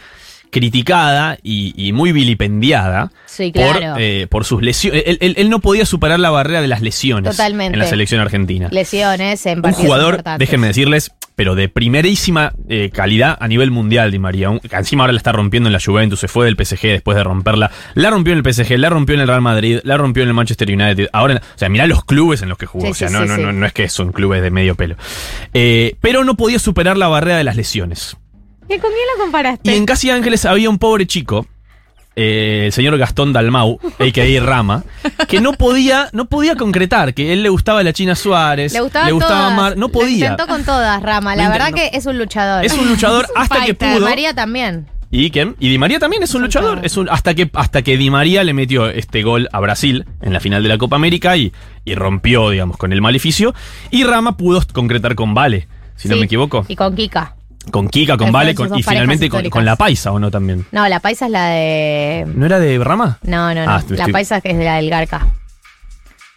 criticada 0.50 1.38
y, 1.42 1.74
y 1.76 1.92
muy 1.92 2.12
vilipendiada 2.12 3.10
Sí, 3.26 3.52
claro. 3.52 3.92
por, 3.92 4.00
eh, 4.00 4.26
por 4.30 4.44
sus 4.44 4.62
lesiones. 4.62 5.02
Él, 5.06 5.18
él- 5.20 5.34
él 5.36 5.50
no 5.50 5.60
podía 5.60 5.84
superar 5.84 6.18
la 6.20 6.30
barrera 6.30 6.60
de 6.62 6.68
las 6.68 6.80
lesiones 6.80 7.30
Totalmente. 7.32 7.74
en 7.74 7.78
la 7.78 7.86
selección 7.86 8.20
argentina. 8.20 8.68
Lesiones 8.70 9.44
en 9.46 9.64
Un 9.64 9.72
jugador, 9.72 10.22
déjenme 10.38 10.68
decirles, 10.68 11.12
pero 11.34 11.54
de 11.54 11.68
primerísima 11.68 12.54
eh, 12.70 12.88
calidad 12.90 13.36
a 13.38 13.46
nivel 13.48 13.70
mundial, 13.70 14.10
Di 14.10 14.18
María. 14.18 14.48
Un- 14.48 14.60
encima 14.70 15.02
ahora 15.04 15.12
la 15.12 15.18
está 15.18 15.32
rompiendo 15.32 15.68
en 15.68 15.74
la 15.74 15.80
Juventus, 15.84 16.18
se 16.20 16.28
fue 16.28 16.46
del 16.46 16.56
PSG 16.56 16.80
después 16.88 17.14
de 17.16 17.24
romperla. 17.24 17.70
La 17.94 18.08
rompió 18.08 18.32
en 18.32 18.38
el 18.44 18.52
PSG, 18.54 18.78
la 18.78 18.88
rompió 18.88 19.14
en 19.14 19.20
el 19.20 19.28
Real 19.28 19.42
Madrid, 19.42 19.80
la 19.84 19.98
rompió 19.98 20.22
en 20.22 20.30
el 20.30 20.34
Manchester 20.34 20.70
United. 20.70 21.08
Ahora, 21.12 21.34
en- 21.34 21.38
o 21.40 21.58
sea, 21.58 21.68
mirá 21.68 21.86
los 21.86 22.04
clubes 22.04 22.40
en 22.40 22.48
los 22.48 22.56
que 22.56 22.64
jugó. 22.66 22.86
Sí, 22.86 22.90
o 22.92 22.94
sea, 22.94 23.08
sí, 23.08 23.14
no, 23.14 23.26
no, 23.26 23.36
no, 23.36 23.52
no 23.52 23.66
es 23.66 23.74
que 23.74 23.88
son 23.90 24.12
clubes 24.12 24.40
de 24.40 24.50
medio 24.50 24.74
pelo. 24.76 24.96
Eh, 25.52 25.96
pero 26.00 26.24
no 26.24 26.34
podía 26.36 26.58
superar 26.58 26.96
la 26.96 27.08
barrera 27.08 27.36
de 27.36 27.44
las 27.44 27.56
lesiones. 27.56 28.16
¿Y 28.68 28.78
con 28.78 28.90
quién 28.90 29.06
lo 29.16 29.22
comparaste? 29.22 29.70
Y 29.70 29.74
en 29.74 29.86
Casi 29.86 30.10
Ángeles 30.10 30.44
había 30.44 30.68
un 30.70 30.78
pobre 30.78 31.06
chico, 31.06 31.46
eh, 32.16 32.62
el 32.66 32.72
señor 32.72 32.96
Gastón 32.98 33.32
Dalmau, 33.32 33.78
a.k.a. 33.98 34.40
Rama, 34.42 34.84
que 35.28 35.40
no 35.40 35.52
podía, 35.52 36.08
no 36.12 36.26
podía 36.26 36.56
concretar, 36.56 37.14
que 37.14 37.32
él 37.32 37.42
le 37.42 37.48
gustaba 37.48 37.82
la 37.82 37.92
China 37.92 38.14
Suárez, 38.14 38.72
Le 38.72 38.80
gustaban 38.80 39.18
todas. 39.18 39.54
Mar, 39.54 39.76
no 39.76 39.86
Lo 39.86 39.92
podía. 39.92 40.30
intentó 40.30 40.46
con 40.46 40.64
todas, 40.64 41.02
Rama. 41.02 41.36
Lo 41.36 41.42
La 41.42 41.50
verdad 41.50 41.72
que 41.72 41.90
es 41.92 42.06
un 42.06 42.18
luchador. 42.18 42.64
Es 42.64 42.72
un 42.72 42.88
luchador 42.88 43.26
hasta 43.36 43.64
que 43.64 43.74
pudo. 43.74 44.00
María 44.00 44.34
también. 44.34 44.86
¿Y 45.08 45.30
quién? 45.30 45.54
Y 45.60 45.68
Di 45.68 45.78
María 45.78 46.00
también 46.00 46.24
es 46.24 46.34
un 46.34 46.42
luchador. 46.42 46.80
Es 46.82 46.96
un, 46.96 47.08
hasta, 47.08 47.34
que, 47.34 47.48
hasta 47.54 47.82
que 47.82 47.96
Di 47.96 48.10
María 48.10 48.42
le 48.42 48.52
metió 48.52 48.88
este 48.88 49.22
gol 49.22 49.48
a 49.52 49.60
Brasil 49.60 50.04
en 50.20 50.32
la 50.32 50.40
final 50.40 50.64
de 50.64 50.68
la 50.68 50.78
Copa 50.78 50.96
América 50.96 51.36
y, 51.36 51.52
y 51.84 51.94
rompió, 51.94 52.50
digamos, 52.50 52.76
con 52.76 52.92
el 52.92 53.00
maleficio. 53.00 53.54
Y 53.92 54.02
Rama 54.02 54.36
pudo 54.36 54.60
concretar 54.72 55.14
con 55.14 55.32
Vale, 55.32 55.68
si 55.94 56.08
no 56.08 56.16
me 56.16 56.24
equivoco. 56.24 56.66
Y 56.68 56.74
con 56.74 56.96
Kika. 56.96 57.36
Con 57.70 57.88
Kika, 57.88 58.16
con 58.16 58.30
Vale 58.32 58.54
con- 58.54 58.76
y 58.78 58.82
finalmente 58.82 59.28
con, 59.28 59.48
con 59.50 59.64
La 59.64 59.76
Paisa, 59.76 60.12
¿o 60.12 60.18
no 60.18 60.30
también? 60.30 60.64
No, 60.72 60.86
la 60.88 61.00
paisa 61.00 61.26
es 61.26 61.32
la 61.32 61.48
de. 61.48 62.24
¿No 62.34 62.46
era 62.46 62.58
de 62.60 62.78
Rama? 62.78 63.18
No, 63.22 63.52
no, 63.54 63.64
no. 63.64 63.70
Ah, 63.70 63.82
la 63.88 63.96
estoy- 63.96 64.12
paisa 64.12 64.40
es 64.42 64.56
la 64.56 64.76
del 64.76 64.88
Garca. 64.90 65.26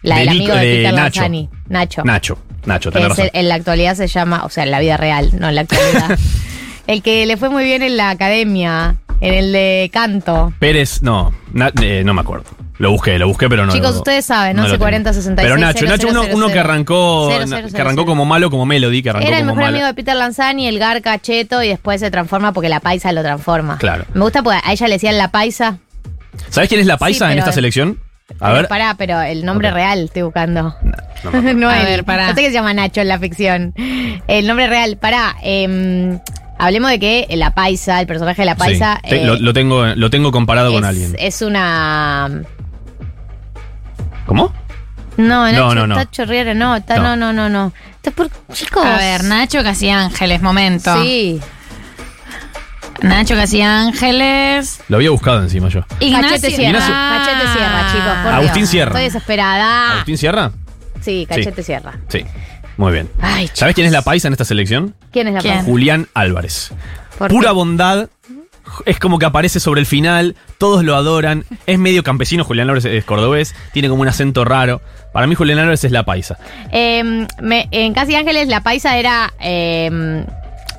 La 0.02 0.14
De 0.16 0.20
del 0.22 0.28
amigo 0.30 0.54
de, 0.54 0.60
de 0.66 0.76
Peter 0.76 0.94
Nacho. 0.94 1.20
Lanzani. 1.20 1.48
Nacho. 1.68 2.02
Nacho, 2.04 2.38
Nacho, 2.64 2.90
tenés 2.90 3.08
razón. 3.10 3.26
el- 3.26 3.40
en 3.40 3.48
la 3.48 3.54
actualidad 3.54 3.94
se 3.94 4.06
llama, 4.08 4.44
o 4.44 4.48
sea, 4.50 4.64
en 4.64 4.70
la 4.70 4.80
vida 4.80 4.96
real, 4.96 5.30
no 5.38 5.48
en 5.48 5.54
la 5.54 5.60
actualidad. 5.62 6.18
el 6.86 7.02
que 7.02 7.26
le 7.26 7.36
fue 7.36 7.48
muy 7.48 7.64
bien 7.64 7.82
en 7.82 7.96
la 7.96 8.10
academia, 8.10 8.96
en 9.20 9.34
el 9.34 9.52
de 9.52 9.90
canto. 9.92 10.52
Pérez, 10.58 11.02
no, 11.02 11.32
na- 11.52 11.72
eh, 11.82 12.02
no 12.04 12.14
me 12.14 12.20
acuerdo. 12.20 12.44
Lo 12.78 12.92
busqué, 12.92 13.18
lo 13.18 13.28
busqué, 13.28 13.46
pero 13.50 13.66
no. 13.66 13.72
Chicos, 13.72 13.92
lo- 13.92 13.98
ustedes 13.98 14.24
saben, 14.24 14.56
no 14.56 14.62
¿no? 14.62 14.68
lo 14.68 14.78
40 14.78 15.10
tengo. 15.10 15.22
66 15.22 15.46
Pero 15.46 15.60
Nacho, 15.60 15.84
Nacho, 15.84 16.08
uno, 16.08 16.22
uno 16.34 16.48
que 16.48 16.58
arrancó, 16.60 17.28
Cero, 17.30 17.44
cero, 17.46 17.62
que 17.66 17.70
cero, 17.72 17.82
arrancó 17.84 18.00
cero. 18.02 18.06
como 18.06 18.24
malo, 18.24 18.50
como 18.50 18.64
Melody, 18.64 19.02
que 19.02 19.10
arrancó 19.10 19.28
Era 19.28 19.36
el 19.36 19.42
como 19.42 19.56
mejor 19.56 19.64
malo. 19.64 19.76
amigo 19.76 19.86
de 19.86 19.94
Peter 19.94 20.16
Lanzani, 20.16 20.66
el 20.66 20.78
Garca 20.78 21.18
Cheto, 21.18 21.62
y 21.62 21.68
después 21.68 22.00
se 22.00 22.10
transforma 22.10 22.52
porque 22.54 22.70
la 22.70 22.80
paisa 22.80 23.12
lo 23.12 23.22
transforma. 23.22 23.76
Claro. 23.76 24.04
Me 24.14 24.22
gusta 24.22 24.42
porque 24.42 24.60
a 24.64 24.72
ella 24.72 24.86
le 24.88 24.94
decían 24.94 25.18
la 25.18 25.28
paisa. 25.28 25.76
¿Sabes 26.48 26.70
quién 26.70 26.80
es 26.80 26.86
la 26.86 26.96
paisa 26.96 27.26
en 27.26 27.32
pero- 27.32 27.40
esta 27.40 27.52
selección? 27.52 27.98
A 28.38 28.44
Pero 28.46 28.54
ver. 28.54 28.68
Pará, 28.68 28.94
pero 28.96 29.20
el 29.20 29.44
nombre 29.44 29.72
real 29.72 30.04
estoy 30.04 30.22
buscando. 30.22 30.74
no 31.24 31.52
No, 31.52 31.68
A 31.68 31.80
él. 31.80 31.86
ver, 31.86 32.04
pará. 32.04 32.28
No 32.28 32.34
sé 32.34 32.40
que 32.42 32.46
se 32.46 32.54
llama 32.54 32.72
Nacho 32.72 33.00
en 33.02 33.08
la 33.08 33.18
ficción. 33.18 33.74
El 34.28 34.46
nombre 34.46 34.68
real, 34.68 34.96
pará. 34.96 35.34
em, 35.42 36.18
hablemos 36.60 36.90
de 36.90 36.98
que 37.00 37.26
la 37.32 37.52
paisa, 37.54 38.00
el 38.00 38.06
personaje 38.06 38.42
de 38.42 38.46
la 38.46 38.54
paisa. 38.56 39.00
Sí, 39.04 39.10
te- 39.10 39.22
eh, 39.22 39.24
lo, 39.26 39.36
lo 39.36 39.52
tengo, 39.52 39.84
lo 39.86 40.10
tengo 40.10 40.30
comparado 40.32 40.72
con 40.72 40.84
alguien. 40.84 41.16
es 41.18 41.42
una. 41.42 42.42
¿Cómo? 44.26 44.52
No, 45.16 45.44
Nacho, 45.44 45.58
No, 45.58 45.74
no, 45.74 45.86
no. 45.88 45.98
está 45.98 46.10
chorriera, 46.10 46.54
no, 46.54 46.76
está, 46.76 46.96
No. 46.98 47.16
no, 47.16 47.32
no, 47.32 47.48
no. 47.48 47.72
Está 47.96 48.10
por, 48.12 48.30
chicos. 48.52 48.84
A 48.86 48.96
ver, 48.96 49.24
Nacho 49.24 49.62
Casi 49.62 49.90
Ángeles, 49.90 50.40
momento. 50.40 51.02
Sí. 51.02 51.40
Nacho 53.02 53.34
Casi 53.34 53.60
Ángeles. 53.62 54.80
Lo 54.88 54.96
había 54.96 55.10
buscado 55.10 55.42
encima 55.42 55.68
yo. 55.68 55.80
Cachete 55.82 56.50
Sierra. 56.50 56.78
Ignacio- 56.78 56.94
Cachete 56.94 57.52
Sierra, 57.52 57.86
chicos. 57.92 58.16
por 58.24 58.32
Agustín 58.34 58.54
Dios. 58.62 58.70
Sierra. 58.70 58.90
Estoy 58.92 59.04
desesperada. 59.04 59.92
¿Agustín 59.92 60.18
Sierra? 60.18 60.52
Sí, 61.00 61.26
Cachete 61.28 61.56
Sí. 61.56 61.62
Sierra. 61.62 61.92
Sí. 62.08 62.24
Muy 62.80 62.92
bien. 62.92 63.10
Ay, 63.20 63.50
¿Sabes 63.52 63.74
quién 63.74 63.86
es 63.86 63.92
la 63.92 64.00
paisa 64.00 64.26
en 64.28 64.32
esta 64.32 64.46
selección? 64.46 64.94
¿Quién 65.12 65.28
es 65.28 65.34
la 65.34 65.42
paisa? 65.42 65.64
Julián 65.64 66.08
Álvarez. 66.14 66.72
¿Por 67.18 67.28
Pura 67.30 67.50
qué? 67.50 67.54
bondad. 67.54 68.08
Es 68.86 68.98
como 68.98 69.18
que 69.18 69.26
aparece 69.26 69.60
sobre 69.60 69.80
el 69.80 69.86
final, 69.86 70.34
todos 70.56 70.82
lo 70.82 70.94
adoran. 70.96 71.44
Es 71.66 71.78
medio 71.78 72.02
campesino, 72.02 72.42
Julián 72.42 72.68
Álvarez 72.70 72.86
es 72.86 73.04
cordobés, 73.04 73.54
tiene 73.72 73.88
como 73.90 74.00
un 74.00 74.08
acento 74.08 74.46
raro. 74.46 74.80
Para 75.12 75.26
mí 75.26 75.34
Julián 75.34 75.58
Álvarez 75.58 75.84
es 75.84 75.92
la 75.92 76.04
paisa. 76.04 76.38
Eh, 76.72 77.26
me- 77.42 77.68
en 77.70 77.92
Casi 77.92 78.14
Ángeles, 78.14 78.48
la 78.48 78.62
paisa 78.62 78.96
era 78.96 79.34
eh, 79.40 80.24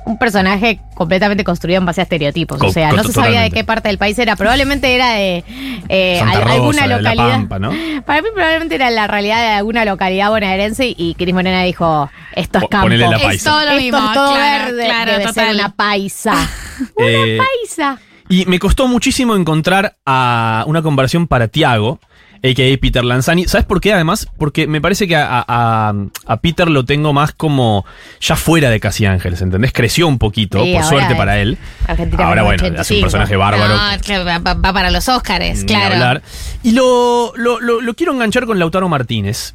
un 0.04 0.18
personaje 0.18 0.80
completamente 0.94 1.44
construido 1.44 1.78
en 1.78 1.86
base 1.86 2.00
a 2.00 2.04
estereotipos. 2.04 2.58
Co- 2.58 2.66
o 2.66 2.72
sea, 2.72 2.92
no 2.92 3.04
se 3.04 3.12
sabía 3.12 3.40
de 3.42 3.50
qué 3.50 3.64
parte 3.64 3.88
del 3.88 3.98
país 3.98 4.18
era. 4.18 4.34
Probablemente 4.36 4.94
era 4.94 5.10
de 5.12 5.44
eh, 5.88 6.16
Santa 6.18 6.38
al- 6.38 6.42
Rosa, 6.42 6.54
alguna 6.54 6.82
de 6.82 6.88
La 6.88 6.96
localidad. 6.98 7.30
Pampa, 7.30 7.58
¿no? 7.58 7.70
Para 8.06 8.22
mí, 8.22 8.28
probablemente 8.34 8.74
era 8.74 8.90
la 8.90 9.06
realidad 9.06 9.40
de 9.40 9.48
alguna 9.54 9.84
localidad 9.84 10.30
bonaerense 10.30 10.92
y 10.96 11.14
Cris 11.14 11.32
Morena 11.34 11.62
dijo: 11.62 12.10
Esto 12.34 12.58
es 12.58 12.64
Po- 12.64 12.68
campo. 12.68 12.86
ponele 12.86 13.08
la 13.08 13.16
Es 13.16 13.22
paisa. 13.22 13.50
todo 13.50 13.60
lo 13.60 13.70
Esto 13.70 13.80
mismo. 13.82 13.98
es 13.98 14.12
todo 14.14 14.34
claro, 14.34 14.64
verde. 14.66 14.84
claro, 14.84 15.12
Debe 15.12 15.22
ser 15.24 15.34
total. 15.34 15.54
una 15.54 15.68
paisa. 15.76 16.34
Eh, 16.98 17.38
paisa. 17.38 17.98
Y 18.28 18.46
me 18.46 18.58
costó 18.58 18.88
muchísimo 18.88 19.36
encontrar 19.36 19.96
a 20.06 20.64
una 20.66 20.82
comparación 20.82 21.26
para 21.28 21.48
Tiago, 21.48 22.00
a.k.a. 22.44 22.76
Peter 22.80 23.04
Lanzani. 23.04 23.46
¿Sabes 23.46 23.64
por 23.66 23.80
qué? 23.80 23.92
Además, 23.92 24.28
porque 24.36 24.66
me 24.66 24.80
parece 24.80 25.06
que 25.06 25.14
a, 25.16 25.44
a- 25.46 25.94
a 26.26 26.36
Peter 26.38 26.68
lo 26.68 26.84
tengo 26.84 27.12
más 27.12 27.32
como 27.32 27.84
ya 28.20 28.34
fuera 28.36 28.68
de 28.70 28.80
Casi 28.80 29.06
Ángeles, 29.06 29.40
¿entendés? 29.42 29.72
Creció 29.72 30.08
un 30.08 30.18
poquito, 30.18 30.62
Sí, 30.64 30.72
por 30.74 30.84
suerte 30.84 31.12
es 31.12 31.18
para 31.18 31.38
él. 31.38 31.56
Argentina 31.86 32.24
Ahora, 32.26 32.42
bueno, 32.42 32.56
hace 32.62 32.66
un 32.66 32.80
85. 32.80 33.00
personaje 33.02 33.36
bárbaro. 33.36 33.74
No, 33.76 34.40
va, 34.56 34.72
para 34.72 34.90
los 34.90 35.08
Óscares, 35.08 35.64
claro. 35.64 35.94
hablar. 35.94 36.22
Y 36.64 36.72
lo, 36.72 37.32
lo- 37.36 37.60
lo- 37.60 37.80
lo 37.80 37.94
quiero 37.94 38.12
enganchar 38.12 38.44
con 38.46 38.58
Lautaro 38.58 38.88
Martínez, 38.88 39.54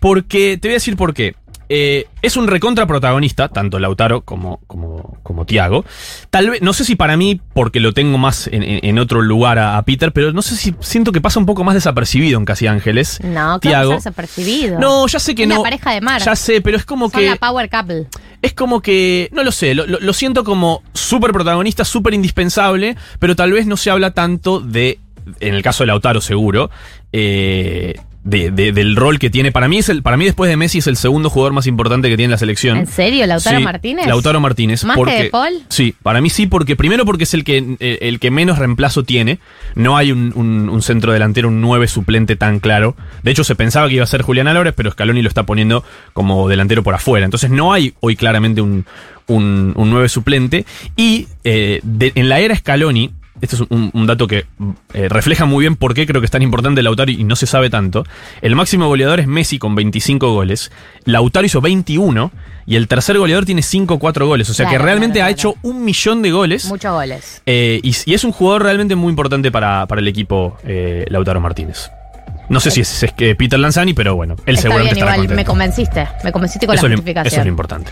porque 0.00 0.58
te 0.60 0.68
voy 0.68 0.72
a 0.72 0.76
decir 0.76 0.96
por 0.96 1.14
qué. 1.14 1.34
Eh, 1.68 2.06
es 2.22 2.36
un 2.36 2.46
recontra 2.46 2.86
protagonista, 2.86 3.48
tanto 3.48 3.78
Lautaro 3.78 4.22
como, 4.22 4.60
como, 4.66 5.18
como 5.22 5.44
Tiago. 5.44 5.84
Tal 6.30 6.50
vez, 6.50 6.62
no 6.62 6.72
sé 6.72 6.84
si 6.84 6.96
para 6.96 7.16
mí, 7.16 7.40
porque 7.54 7.78
lo 7.80 7.92
tengo 7.92 8.16
más 8.18 8.48
en, 8.52 8.98
otro 8.98 9.20
lugar 9.22 9.58
a, 9.58 9.76
a 9.76 9.82
Peter, 9.84 10.12
pero 10.12 10.32
no 10.32 10.40
sé 10.42 10.56
si 10.56 10.74
siento 10.80 11.12
que 11.12 11.20
pasa 11.20 11.38
un 11.38 11.46
poco 11.46 11.64
más 11.64 11.74
desapercibido 11.74 12.38
en 12.38 12.44
Casi 12.44 12.66
Ángeles. 12.66 13.20
No, 13.22 13.60
Tiago. 13.60 13.92
desapercibido. 13.92 14.78
No, 14.80 15.06
ya 15.06 15.18
sé 15.18 15.34
que 15.34 15.44
Una 15.44 15.56
no. 15.56 15.62
pareja 15.62 15.92
de 15.92 16.00
mar. 16.00 16.22
Ya 16.22 16.34
sé, 16.36 16.60
pero 16.60 16.76
es 16.76 16.84
como 16.84 17.10
Son 17.10 17.20
que. 17.20 17.28
la 17.28 17.36
power 17.36 17.68
couple. 17.68 18.06
Es 18.40 18.54
como 18.54 18.80
que, 18.80 19.28
no 19.32 19.42
lo 19.44 19.52
sé, 19.52 19.74
lo, 19.74 19.86
lo- 19.86 20.00
lo 20.00 20.12
siento 20.12 20.44
como 20.44 20.82
súper 20.94 21.32
protagonista, 21.32 21.84
súper 21.84 22.14
indispensable, 22.14 22.96
pero 23.18 23.34
tal 23.36 23.52
vez 23.52 23.66
no 23.66 23.76
se 23.76 23.90
habla 23.90 24.12
tanto 24.12 24.60
de, 24.60 25.00
en 25.40 25.54
el 25.54 25.62
caso 25.62 25.82
de 25.82 25.88
Lautaro 25.88 26.20
seguro, 26.20 26.70
eh, 27.12 27.94
de- 28.24 28.50
de- 28.50 28.72
del 28.72 28.94
rol 28.96 29.18
que 29.18 29.30
tiene. 29.30 29.52
Para 29.52 29.68
mí, 29.68 29.78
es 29.78 29.88
el, 29.88 30.02
para 30.02 30.16
mí 30.16 30.24
después 30.24 30.50
de 30.50 30.56
Messi 30.56 30.78
es 30.78 30.86
el 30.86 30.96
segundo 30.96 31.30
jugador 31.30 31.52
más 31.54 31.66
importante 31.66 32.08
que 32.10 32.16
tiene 32.16 32.30
la 32.32 32.38
selección. 32.38 32.78
¿En 32.78 32.86
serio? 32.86 33.26
¿Lautaro 33.26 33.58
Sí, 33.58 33.64
Martínez? 33.64 34.06
Lautaro 34.06 34.40
Martínez. 34.40 34.84
¿Más 34.84 34.96
porque, 34.96 35.16
que 35.16 35.22
De 35.24 35.30
Paul? 35.30 35.52
Sí, 35.68 35.94
para 36.02 36.20
mí 36.20 36.28
sí, 36.28 36.46
porque 36.46 36.76
primero 36.76 37.04
porque 37.04 37.24
es 37.24 37.32
el 37.34 37.44
que, 37.44 37.76
eh, 37.80 37.98
el 38.02 38.20
que 38.20 38.30
menos 38.30 38.58
reemplazo 38.58 39.02
tiene. 39.04 39.38
No 39.74 39.96
hay 39.96 40.12
un, 40.12 40.32
un- 40.34 40.68
un 40.68 40.82
centro 40.82 41.12
delantero, 41.12 41.48
un 41.48 41.60
9 41.60 41.88
suplente 41.88 42.36
tan 42.36 42.60
claro. 42.60 42.96
De 43.22 43.30
hecho, 43.30 43.44
se 43.44 43.54
pensaba 43.54 43.88
que 43.88 43.94
iba 43.94 44.04
a 44.04 44.06
ser 44.06 44.22
Julián 44.22 44.48
Álvarez, 44.48 44.74
pero 44.76 44.90
Scaloni 44.90 45.22
lo 45.22 45.28
está 45.28 45.44
poniendo 45.44 45.84
como 46.12 46.48
delantero 46.48 46.82
por 46.82 46.94
afuera. 46.94 47.24
Entonces 47.24 47.50
no 47.50 47.72
hay 47.72 47.94
hoy 48.00 48.16
claramente 48.16 48.60
un, 48.60 48.84
un, 49.26 49.72
un 49.76 49.90
9 49.90 50.08
suplente. 50.08 50.66
Y 50.96 51.28
eh, 51.44 51.80
de- 51.82 52.12
en 52.14 52.28
la 52.28 52.40
era 52.40 52.54
Scaloni, 52.56 53.12
este 53.40 53.56
es 53.56 53.62
un, 53.68 53.90
un 53.92 54.06
dato 54.06 54.26
que 54.26 54.46
eh, 54.94 55.08
refleja 55.08 55.44
muy 55.44 55.62
bien 55.62 55.76
por 55.76 55.94
qué 55.94 56.06
creo 56.06 56.20
que 56.20 56.24
es 56.26 56.30
tan 56.30 56.42
importante 56.42 56.82
Lautaro 56.82 57.10
y 57.10 57.24
no 57.24 57.36
se 57.36 57.46
sabe 57.46 57.70
tanto. 57.70 58.04
El 58.42 58.56
máximo 58.56 58.86
goleador 58.88 59.20
es 59.20 59.26
Messi 59.26 59.58
con 59.58 59.74
25 59.74 60.32
goles. 60.32 60.70
Lautaro 61.04 61.46
hizo 61.46 61.60
21 61.60 62.30
y 62.66 62.76
el 62.76 62.88
tercer 62.88 63.16
goleador 63.18 63.44
tiene 63.46 63.62
5 63.62 63.94
o 63.94 63.98
4 63.98 64.26
goles. 64.26 64.48
O 64.50 64.54
sea 64.54 64.66
Claro, 64.66 64.78
que 64.78 64.84
realmente 64.84 65.14
claro, 65.20 65.28
ha 65.28 65.30
hecho 65.30 65.54
un 65.62 65.84
millón 65.84 66.22
de 66.22 66.30
goles. 66.30 66.64
Muchos 66.66 66.92
goles. 66.92 67.42
Eh, 67.46 67.80
y, 67.82 67.94
y 68.06 68.14
es 68.14 68.24
un 68.24 68.32
jugador 68.32 68.62
realmente 68.64 68.94
muy 68.94 69.10
importante 69.10 69.50
para, 69.50 69.86
para 69.86 70.00
el 70.00 70.08
equipo 70.08 70.56
eh, 70.64 71.04
Lautaro 71.08 71.40
Martínez. 71.40 71.90
No 72.50 72.60
sé 72.60 72.70
si 72.70 72.80
es, 72.80 73.06
Peter 73.16 73.58
Lanzani, 73.58 73.92
pero 73.92 74.16
bueno, 74.16 74.34
él 74.46 74.54
Está 74.54 74.62
seguramente 74.62 74.94
bien, 74.94 75.04
estará 75.06 75.22
igual, 75.22 75.36
me 75.36 75.44
convenciste. 75.44 76.08
Me 76.24 76.32
convenciste 76.32 76.66
con 76.66 76.74
Eso 76.76 76.84
la 76.84 76.88
lo- 76.90 76.96
justificación. 76.96 77.26
eso 77.26 77.40
es 77.40 77.44
lo 77.44 77.50
importante. 77.50 77.90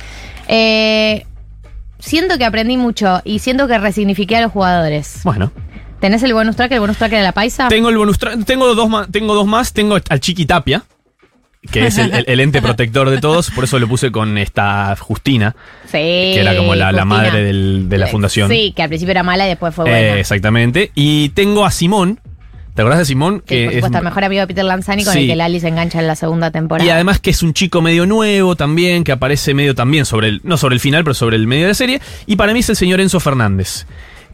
Eh, 0.49 1.27
siento 2.07 2.39
que 2.39 2.45
aprendí 2.45 2.77
mucho 2.77 3.21
y 3.25 3.41
siento 3.41 3.69
que 3.69 3.77
resignifiqué 3.79 4.37
a 4.37 4.41
los 4.43 4.53
jugadores. 4.53 5.21
Bueno. 5.25 5.53
¿Tenés 6.01 6.23
el 6.23 6.35
bonus 6.35 6.57
track, 6.57 6.73
el 6.73 6.81
bonus 6.81 6.99
track 6.99 7.11
de 7.13 7.23
la 7.23 7.33
paisa? 7.33 7.69
Tengo 7.69 7.89
el 7.89 7.97
bonus 7.97 8.19
tra- 8.21 8.45
tengo 8.45 8.75
dos 8.75 8.89
más, 8.89 9.09
tengo 9.11 9.35
dos 9.35 9.47
más, 9.47 9.73
tengo 9.73 9.97
al 10.09 10.21
Chiqui 10.21 10.45
Tapia, 10.47 10.83
que 11.73 11.87
es 11.87 11.97
el, 11.99 12.13
el- 12.15 12.25
el 12.29 12.41
ente 12.41 12.61
protector 12.61 13.09
de 13.11 13.19
todos, 13.19 13.51
por 13.51 13.65
eso 13.65 13.79
lo 13.79 13.89
puse 13.89 14.13
con 14.13 14.37
esta 14.39 14.95
Justina, 14.97 15.57
Sí. 15.87 15.93
que 15.93 16.41
era 16.41 16.55
como 16.57 16.75
la, 16.75 16.93
madre 17.07 17.43
del- 17.43 17.89
de 17.89 17.99
la 17.99 18.07
fundación. 18.09 18.51
Sí, 18.51 18.73
que 18.77 18.83
al 18.83 18.89
principio 18.89 19.13
era 19.13 19.23
mala 19.23 19.47
y 19.47 19.49
después 19.49 19.75
fue 19.75 19.87
Eh, 19.87 19.91
buena. 19.91 20.21
exactamente. 20.21 20.93
Y 20.95 21.31
tengo 21.31 21.65
a 21.65 21.71
Simón. 21.71 22.21
¿Te 22.77 22.83
acordás 22.83 22.99
de 23.01 23.05
Simón? 23.07 23.43
Sí, 23.49 23.65
por 23.65 23.73
supuesto, 23.75 23.99
el 23.99 24.05
mejor 24.05 24.25
amigo 24.25 24.41
de 24.43 24.47
Peter 24.47 24.65
Lanzani 24.65 25.03
con 25.05 25.15
Sí. 25.15 25.21
el 25.23 25.27
que 25.29 25.35
Lali 25.37 25.59
se 25.59 25.69
engancha 25.69 25.99
en 25.99 26.07
la 26.07 26.15
segunda 26.15 26.51
temporada. 26.53 26.87
Y 26.87 26.91
además 26.93 27.19
que 27.19 27.31
es 27.31 27.43
un 27.43 27.55
chico 27.55 27.81
medio 27.83 28.07
nuevo 28.07 28.55
también, 28.55 29.03
que 29.03 29.13
aparece 29.13 29.55
medio 29.55 29.75
también 29.75 30.05
sobre 30.05 30.29
el, 30.29 30.41
no 30.45 30.57
sobre 30.59 30.75
el 30.75 30.81
final, 30.81 31.03
pero 31.03 31.15
sobre 31.15 31.37
el 31.37 31.47
medio 31.49 31.63
de 31.65 31.69
la 31.69 31.75
serie. 31.75 32.01
Y 32.27 32.37
para 32.37 32.53
mí 32.53 32.61
es 32.61 32.69
el 32.69 32.77
señor 32.77 33.01
Enzo 33.01 33.19
Fernández. 33.19 33.87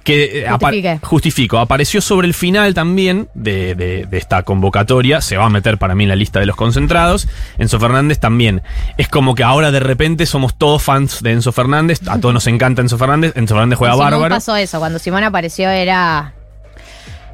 Que 0.05 0.41
eh, 0.41 0.49
apa- 0.49 0.73
justifico, 1.03 1.59
apareció 1.61 2.01
sobre 2.01 2.27
el 2.27 2.35
final 2.35 2.75
también 2.75 3.29
de, 3.35 3.77
de- 3.77 4.05
de 4.07 4.19
esta 4.19 4.43
convocatoria, 4.43 5.21
se 5.21 5.37
va 5.37 5.45
a 5.47 5.49
meter 5.49 5.79
para 5.79 5.95
mí 5.95 6.03
en 6.03 6.09
la 6.09 6.17
lista 6.17 6.41
de 6.41 6.47
los 6.47 6.57
concentrados. 6.57 7.29
Enzo 7.57 7.79
Fernández 7.79 8.19
también. 8.19 8.63
Es 8.99 9.07
como 9.09 9.37
que 9.37 9.45
ahora 9.45 9.71
de 9.71 9.79
repente 9.79 10.27
somos 10.27 10.59
todos 10.59 10.83
fans 10.83 11.23
de 11.23 11.31
Enzo 11.31 11.53
Fernández, 11.53 12.01
a 12.09 12.19
todos 12.19 12.35
nos 12.35 12.49
encanta 12.49 12.83
Enzo 12.83 12.99
Fernández, 12.99 13.33
Enzo 13.37 13.55
Fernández 13.55 13.79
juega 13.79 13.95
bárbaro. 13.95 14.35
pasó 14.35 14.57
eso, 14.57 14.81
cuando 14.81 14.99
Simón 14.99 15.23
apareció 15.23 15.69
era... 15.71 16.35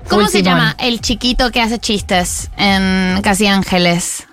¿Cómo 0.08 0.26
se 0.28 0.42
llama 0.42 0.74
el 0.78 1.00
chiquito 1.00 1.50
que 1.50 1.60
hace 1.60 1.78
chistes 1.78 2.50
en 2.56 3.20
Casi 3.22 3.46
Ángeles? 3.46 4.26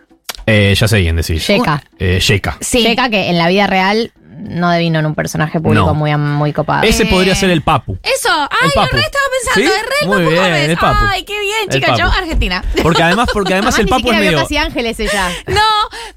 Eh, 0.48 0.74
ya 0.78 0.88
sé 0.88 1.00
bien 1.00 1.16
decir. 1.16 1.38
Sheka. 1.40 1.84
Eh, 2.00 2.20
Sheka. 2.22 2.58
Sí. 2.62 2.84
Checa 2.84 3.10
que 3.10 3.30
en 3.30 3.38
la 3.38 3.48
vida 3.48 3.68
real 3.68 4.12
no 4.38 4.70
devino 4.70 5.00
en 5.00 5.06
un 5.08 5.16
personaje 5.16 5.60
público 5.60 5.88
No. 5.88 5.94
muy, 5.96 6.16
muy 6.18 6.54
copado. 6.54 6.84
Ese 6.84 7.06
podría 7.08 7.34
ser 7.36 7.50
el 7.50 7.62
Papu. 7.64 7.98
Eso, 8.04 8.30
ay, 8.30 8.70
Papu. 8.76 8.96
lo 8.96 9.02
re 9.02 9.06
estaba 9.06 9.26
pensando, 9.32 9.56
¿Sí? 9.56 9.64
es 9.76 9.82
re 9.90 9.96
el 10.02 10.08
Muy 10.08 10.18
Papu 10.18 10.30
bien, 10.30 10.44
Gómez. 10.44 10.70
el 10.70 10.78
Papu. 10.78 11.06
Ay, 11.10 11.24
qué 11.24 11.40
bien, 11.40 11.56
El 11.68 11.74
chica, 11.74 11.98
yo 11.98 12.06
Papu. 12.06 12.18
Argentina. 12.20 12.64
Porque 12.84 13.04
además, 13.04 13.30
porque 13.34 13.54
además 13.54 13.80
el 13.80 13.88
Papu 13.88 14.12
es 14.12 14.20
medio. 14.20 14.38
Casi 14.42 14.58
Ángeles 14.58 15.00
ella. 15.00 15.30
No, 15.48 15.62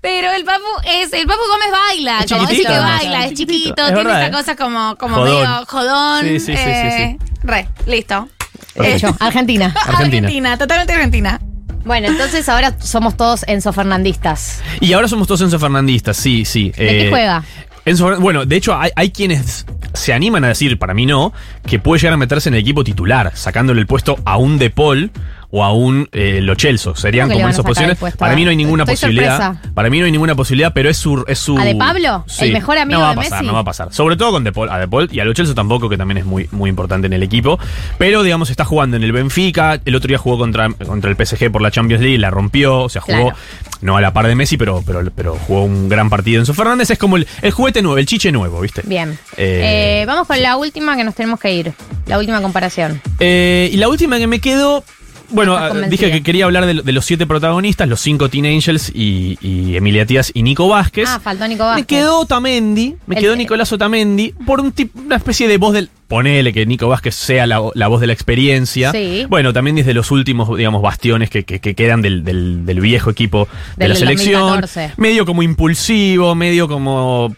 pero 0.03 0.31
el 0.33 0.45
Papu 0.45 0.65
es, 0.87 1.13
el 1.13 1.27
Papu 1.27 1.41
Gómez 1.49 1.71
baila, 1.73 2.19
Es 2.21 2.31
como 2.31 2.43
decir 2.43 2.57
chiquitito, 2.59 2.69
que 2.69 2.75
además. 2.77 2.99
baila, 3.03 3.25
es 3.27 3.33
chiquito, 3.35 3.83
Es 3.83 3.89
tiene 3.95 3.95
verdad, 4.05 4.25
esta 4.25 4.27
¿eh? 4.27 4.41
cosa 4.43 4.57
como, 4.57 4.97
como 4.97 5.17
Jodón. 5.17 5.35
medio 5.35 5.67
jodón. 5.67 6.21
Sí, 6.25 6.41
sí, 6.41 6.47
sí, 6.47 6.53
sí, 6.57 6.63
eh, 6.63 7.19
Re, 7.45 7.69
listo. 7.87 8.29
Hecho, 8.75 9.15
Argentina. 9.21 9.75
Argentina. 9.87 10.57
totalmente 10.59 10.93
Argentina. 10.93 11.41
Bueno, 11.85 12.09
entonces 12.09 12.49
ahora 12.49 12.77
somos 12.81 13.17
todos 13.17 13.45
Enzo 13.49 13.73
Fernandistas. 13.73 14.63
Y 14.81 14.93
ahora 14.93 15.09
somos 15.09 15.27
todos 15.27 15.41
Enzo 15.41 15.59
Fernandistas, 15.59 16.17
sí, 16.17 16.45
sí. 16.45 16.67
¿De 16.71 16.73
qué 16.75 17.07
Eh, 17.07 17.11
juega? 17.11 17.45
Enzo 17.85 18.21
bueno, 18.21 18.45
de 18.45 18.57
hecho 18.57 18.79
hay, 18.79 18.91
hay 18.95 19.11
quienes 19.11 19.65
se 19.95 20.13
animan 20.13 20.45
a 20.45 20.49
decir, 20.49 20.79
para 20.79 20.93
mí 20.93 21.07
no, 21.07 21.33
que 21.67 21.79
puede 21.79 22.01
llegar 22.01 22.15
a 22.15 22.17
meterse 22.19 22.51
en 22.51 22.55
el 22.57 22.61
equipo 22.61 22.85
titular, 22.85 23.33
sacándole 23.35 23.81
el 23.81 23.87
puesto 23.87 24.19
a 24.25 24.37
un 24.37 24.59
De 24.59 24.69
Paul 24.71 25.11
o 25.51 25.65
a 25.65 25.73
un 25.73 26.09
eh, 26.12 26.41
Lo 26.43 26.55
Celso. 26.57 26.95
Serían 26.95 27.29
¿Cómo 27.29 27.33
que 27.33 27.39
le 27.39 27.43
como 27.43 27.51
esas 27.53 27.65
posiciones. 27.65 28.16
Para 28.16 28.35
mí 28.35 28.45
no 28.45 28.51
hay 28.51 28.57
ninguna 28.57 28.83
Estoy 28.85 28.95
posibilidad. 28.97 29.39
sorpresa. 29.41 29.73
Para 29.75 29.89
mí 29.91 29.99
no 29.99 30.05
hay 30.07 30.12
ninguna 30.12 30.35
posibilidad, 30.35 30.73
pero 30.75 30.91
es 30.91 30.97
su. 30.97 31.25
Es 31.27 31.39
su 31.39 31.59
¿A 31.59 31.65
De 31.65 31.75
Pablo? 31.75 32.25
Sí. 32.27 32.47
¿El 32.47 32.53
mejor 32.53 32.77
amigo 32.79 33.01
no 33.01 33.07
va 33.07 33.15
de 33.15 33.20
a 33.20 33.23
pasar, 33.23 33.39
Messi? 33.39 33.47
No 33.47 33.53
va 33.55 33.61
a 33.61 33.65
pasar. 33.65 33.93
Sobre 33.93 34.16
todo 34.16 34.33
con 34.33 34.45
De 34.45 34.53
Paul, 34.53 34.69
a 34.69 34.79
De 34.79 34.87
Paul 34.89 35.09
y 35.11 35.20
a 35.20 35.25
Lo 35.25 35.35
Celso 35.35 35.55
tampoco, 35.55 35.89
que 35.89 35.97
también 35.97 36.19
es 36.19 36.25
muy, 36.27 36.49
muy 36.51 36.69
importante 36.69 37.07
en 37.07 37.12
el 37.15 37.23
equipo. 37.23 37.59
Pero, 37.97 38.23
digamos, 38.23 38.51
está 38.51 38.65
jugando 38.65 38.97
en 38.97 39.03
el 39.05 39.12
Benfica. 39.12 39.81
El 39.85 39.95
otro 39.95 40.09
día 40.09 40.19
jugó 40.19 40.39
contra, 40.39 40.69
contra 40.70 41.11
el 41.11 41.16
PSG 41.16 41.51
por 41.51 41.62
la 41.62 41.70
Champions 41.70 42.03
League, 42.03 42.19
la 42.19 42.31
rompió. 42.31 42.81
O 42.81 42.89
sea, 42.89 43.01
jugó 43.01 43.19
Claro. 43.31 43.37
no 43.81 43.97
a 43.97 44.01
la 44.01 44.12
par 44.12 44.27
de 44.27 44.35
Messi, 44.35 44.57
pero, 44.59 44.83
pero, 44.87 45.03
pero 45.15 45.35
jugó 45.47 45.65
un 45.65 45.89
gran 45.89 46.11
partido 46.11 46.41
Enzo 46.41 46.53
Fernández. 46.55 46.91
Es 46.91 46.99
como 46.99 47.16
el, 47.16 47.27
el 47.43 47.53
juguete 47.53 47.81
nuevo, 47.81 47.97
el 47.99 48.07
chiche 48.07 48.31
nuevo, 48.33 48.61
¿viste? 48.61 48.83
Bien. 48.85 49.19
Eh, 49.37 50.01
Eh, 50.03 50.07
vamos 50.07 50.27
con 50.27 50.41
la 50.43 50.57
última 50.57 50.97
que 50.97 51.05
nos 51.05 51.15
tenemos 51.15 51.41
que 51.41 51.53
ir. 51.55 51.73
La 52.07 52.19
última 52.19 52.41
comparación. 52.43 53.01
Eh, 53.19 53.70
y 53.73 53.77
la 53.79 53.89
última 53.89 54.19
que 54.19 54.27
me 54.27 54.41
quedó. 54.41 54.85
Bueno, 55.31 55.57
ah, 55.57 55.73
dije 55.89 56.11
que 56.11 56.23
quería 56.23 56.47
hablar 56.47 56.65
de, 56.67 56.75
lo- 56.75 56.83
de 56.83 56.93
los 56.93 57.05
siete 57.05 57.27
protagonistas, 57.27 57.89
los 57.89 58.01
cinco 58.01 58.29
Teen 58.29 58.47
Angels 58.47 58.91
y, 58.95 59.39
y 59.43 59.77
Emilia 59.77 60.07
Tías 60.07 60.31
y 60.35 60.43
Nico 60.43 60.69
Vázquez. 60.69 61.09
Ah, 61.09 61.21
faltó 61.21 61.47
Nico 61.47 61.65
Vázquez. 61.65 61.83
me 61.83 61.87
quedó 61.87 62.21
Otamendi, 62.21 62.97
me 63.07 63.17
El- 63.17 63.23
quedó 63.23 63.37
Nicolás 63.37 63.73
Otamendi, 63.73 64.33
por 64.47 64.61
un 64.61 64.73
tip- 64.73 64.91
una 64.95 65.17
especie 65.17 65.47
de 65.49 65.59
voz 65.59 65.75
del. 65.75 65.91
Ponele 66.09 66.55
que 66.55 66.65
Nico 66.65 66.89
Vázquez 66.89 67.15
sea 67.15 67.47
la, 67.47 67.61
la 67.75 67.87
voz 67.89 68.01
de 68.01 68.07
la 68.07 68.15
experiencia. 68.15 68.93
Sí. 68.93 69.27
Bueno, 69.29 69.53
también 69.53 69.77
desde 69.77 69.93
los 69.93 70.11
últimos, 70.11 70.57
digamos, 70.57 70.81
bastiones 70.81 71.29
que, 71.29 71.45
que- 71.45 71.61
que 71.61 71.75
quedan 71.75 72.01
del, 72.01 72.25
del- 72.25 72.65
del 72.65 72.81
viejo 72.81 73.11
equipo 73.11 73.47
de 73.77 73.85
Del 73.85 73.89
la 73.91 73.95
selección. 73.97 74.41
2014. 74.41 74.93
Medio 74.97 75.27
como 75.27 75.43
impulsivo, 75.43 76.35
medio 76.35 76.67
como. 76.69 77.37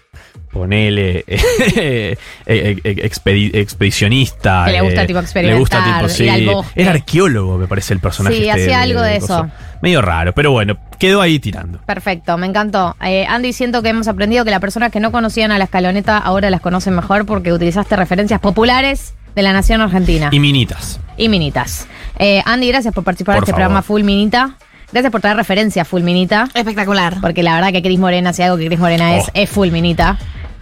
Ponele. 0.53 1.25
eh, 1.27 2.17
eh, 2.47 2.77
expedi- 2.85 3.51
expedicionista. 3.55 4.65
Que 4.67 4.73
le 4.73 4.81
gusta 4.81 5.03
eh, 5.03 5.07
tipo 5.07 5.21
Le 5.21 5.55
gusta 5.59 5.79
experimentar, 5.79 5.97
tipo, 6.03 6.09
sí. 6.09 6.25
ir 6.25 6.31
al 6.31 6.47
bosque. 6.47 6.83
Era 6.83 6.91
arqueólogo, 6.93 7.59
me 7.59 7.67
parece 7.67 7.95
el 7.95 8.01
personaje. 8.01 8.37
Sí, 8.37 8.49
este 8.49 8.63
hacía 8.63 8.83
algo 8.83 9.01
de 9.03 9.17
eso. 9.17 9.49
Medio 9.83 10.03
raro, 10.03 10.35
pero 10.35 10.51
bueno, 10.53 10.77
quedó 10.99 11.21
ahí 11.23 11.39
tirando. 11.39 11.79
Perfecto, 11.87 12.37
me 12.37 12.47
encantó. 12.47 12.97
Eh, 13.03 13.25
Andy, 13.27 13.53
siento 13.53 13.83
que 13.83 13.89
hemos 13.91 14.09
aprendido 14.09 14.45
que 14.45 14.51
las 14.51 14.61
personas 14.61 14.91
que 14.93 15.01
no 15.01 15.11
conocían 15.13 15.53
a 15.53 15.59
la 15.59 15.65
escaloneta 15.65 16.19
ahora 16.19 16.51
las 16.51 16.61
conocen 16.61 16.95
mejor 16.95 17.25
porque 17.25 17.53
utilizaste 17.53 17.97
referencias 17.97 18.41
populares 18.41 19.15
de 19.35 19.43
la 19.43 19.53
nación 19.53 19.81
argentina. 19.81 20.29
Y 20.33 20.41
minitas. 20.41 21.01
Y 21.17 21.29
minitas. 21.29 21.87
Eh, 22.19 22.43
Andy, 22.45 22.69
gracias 22.69 22.93
por 22.93 23.05
participar 23.05 23.37
de 23.37 23.39
este 23.41 23.53
favor. 23.53 23.61
programa 23.63 23.83
Full 23.83 24.03
Minita. 24.03 24.57
Gracias 24.93 25.13
por 25.13 25.21
traer 25.21 25.37
referencia 25.37 25.83
a 25.83 25.85
Full 25.85 26.03
Minita. 26.03 26.49
Espectacular. 26.53 27.19
Porque 27.21 27.43
la 27.45 27.55
verdad 27.55 27.71
que 27.73 27.81
Cris 27.81 27.99
Morena, 28.01 28.33
si 28.33 28.43
algo 28.43 28.57
que 28.59 28.67
Cris 28.67 28.81
Morena 28.81 29.17
es, 29.17 29.25
Oh. 29.29 29.31
es 29.35 29.49
Full 29.49 29.71
Minita. 29.71 30.19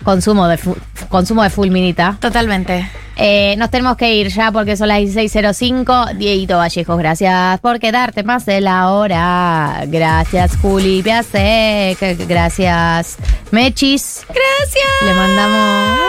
Consumo 0.09 0.49
de, 0.49 0.59
consumo 1.11 1.43
de 1.43 1.51
Full 1.51 1.69
Minita. 1.69 2.17
Totalmente. 2.19 2.91
Eh, 3.17 3.57
nos 3.59 3.69
tenemos 3.69 3.99
que 3.99 4.15
ir 4.15 4.29
ya 4.29 4.51
porque 4.51 4.75
son 4.75 4.89
las 4.89 5.01
16.05. 5.01 6.17
Dieguito 6.17 6.57
Vallejos, 6.57 6.97
gracias 6.97 7.61
por 7.61 7.79
quedarte 7.79 8.23
más 8.23 8.47
de 8.47 8.63
la 8.63 8.91
hora. 8.91 9.83
Gracias, 9.87 10.57
Juli 10.63 11.03
Piasek. 11.03 12.27
Gracias, 12.27 13.19
Mechis. 13.51 14.25
Gracias. 14.29 14.89
Le 15.05 15.13
mandamos. 15.13 16.01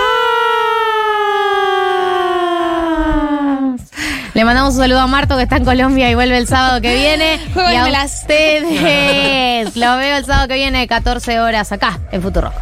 Le 4.33 4.45
mandamos 4.45 4.75
un 4.75 4.79
saludo 4.79 5.01
a 5.01 5.07
Marto 5.07 5.35
que 5.35 5.43
está 5.43 5.57
en 5.57 5.65
Colombia 5.65 6.09
y 6.09 6.15
vuelve 6.15 6.37
el 6.37 6.47
sábado 6.47 6.79
que 6.79 6.95
viene. 6.95 7.37
y 7.53 7.75
a 7.75 8.05
ustedes. 8.05 9.75
Lo 9.75 9.97
veo 9.97 10.15
el 10.15 10.23
sábado 10.23 10.47
que 10.47 10.53
viene, 10.53 10.87
14 10.87 11.41
horas 11.41 11.73
acá 11.73 11.99
en 12.13 12.21
Futuro. 12.21 12.53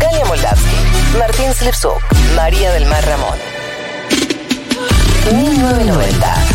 Galia 0.00 0.24
Moldavsky, 0.24 0.76
Martín 1.18 1.52
Slipsuk, 1.54 2.00
María 2.34 2.72
del 2.72 2.86
Mar 2.86 3.04
Ramón. 3.04 3.38
1990. 5.30 6.49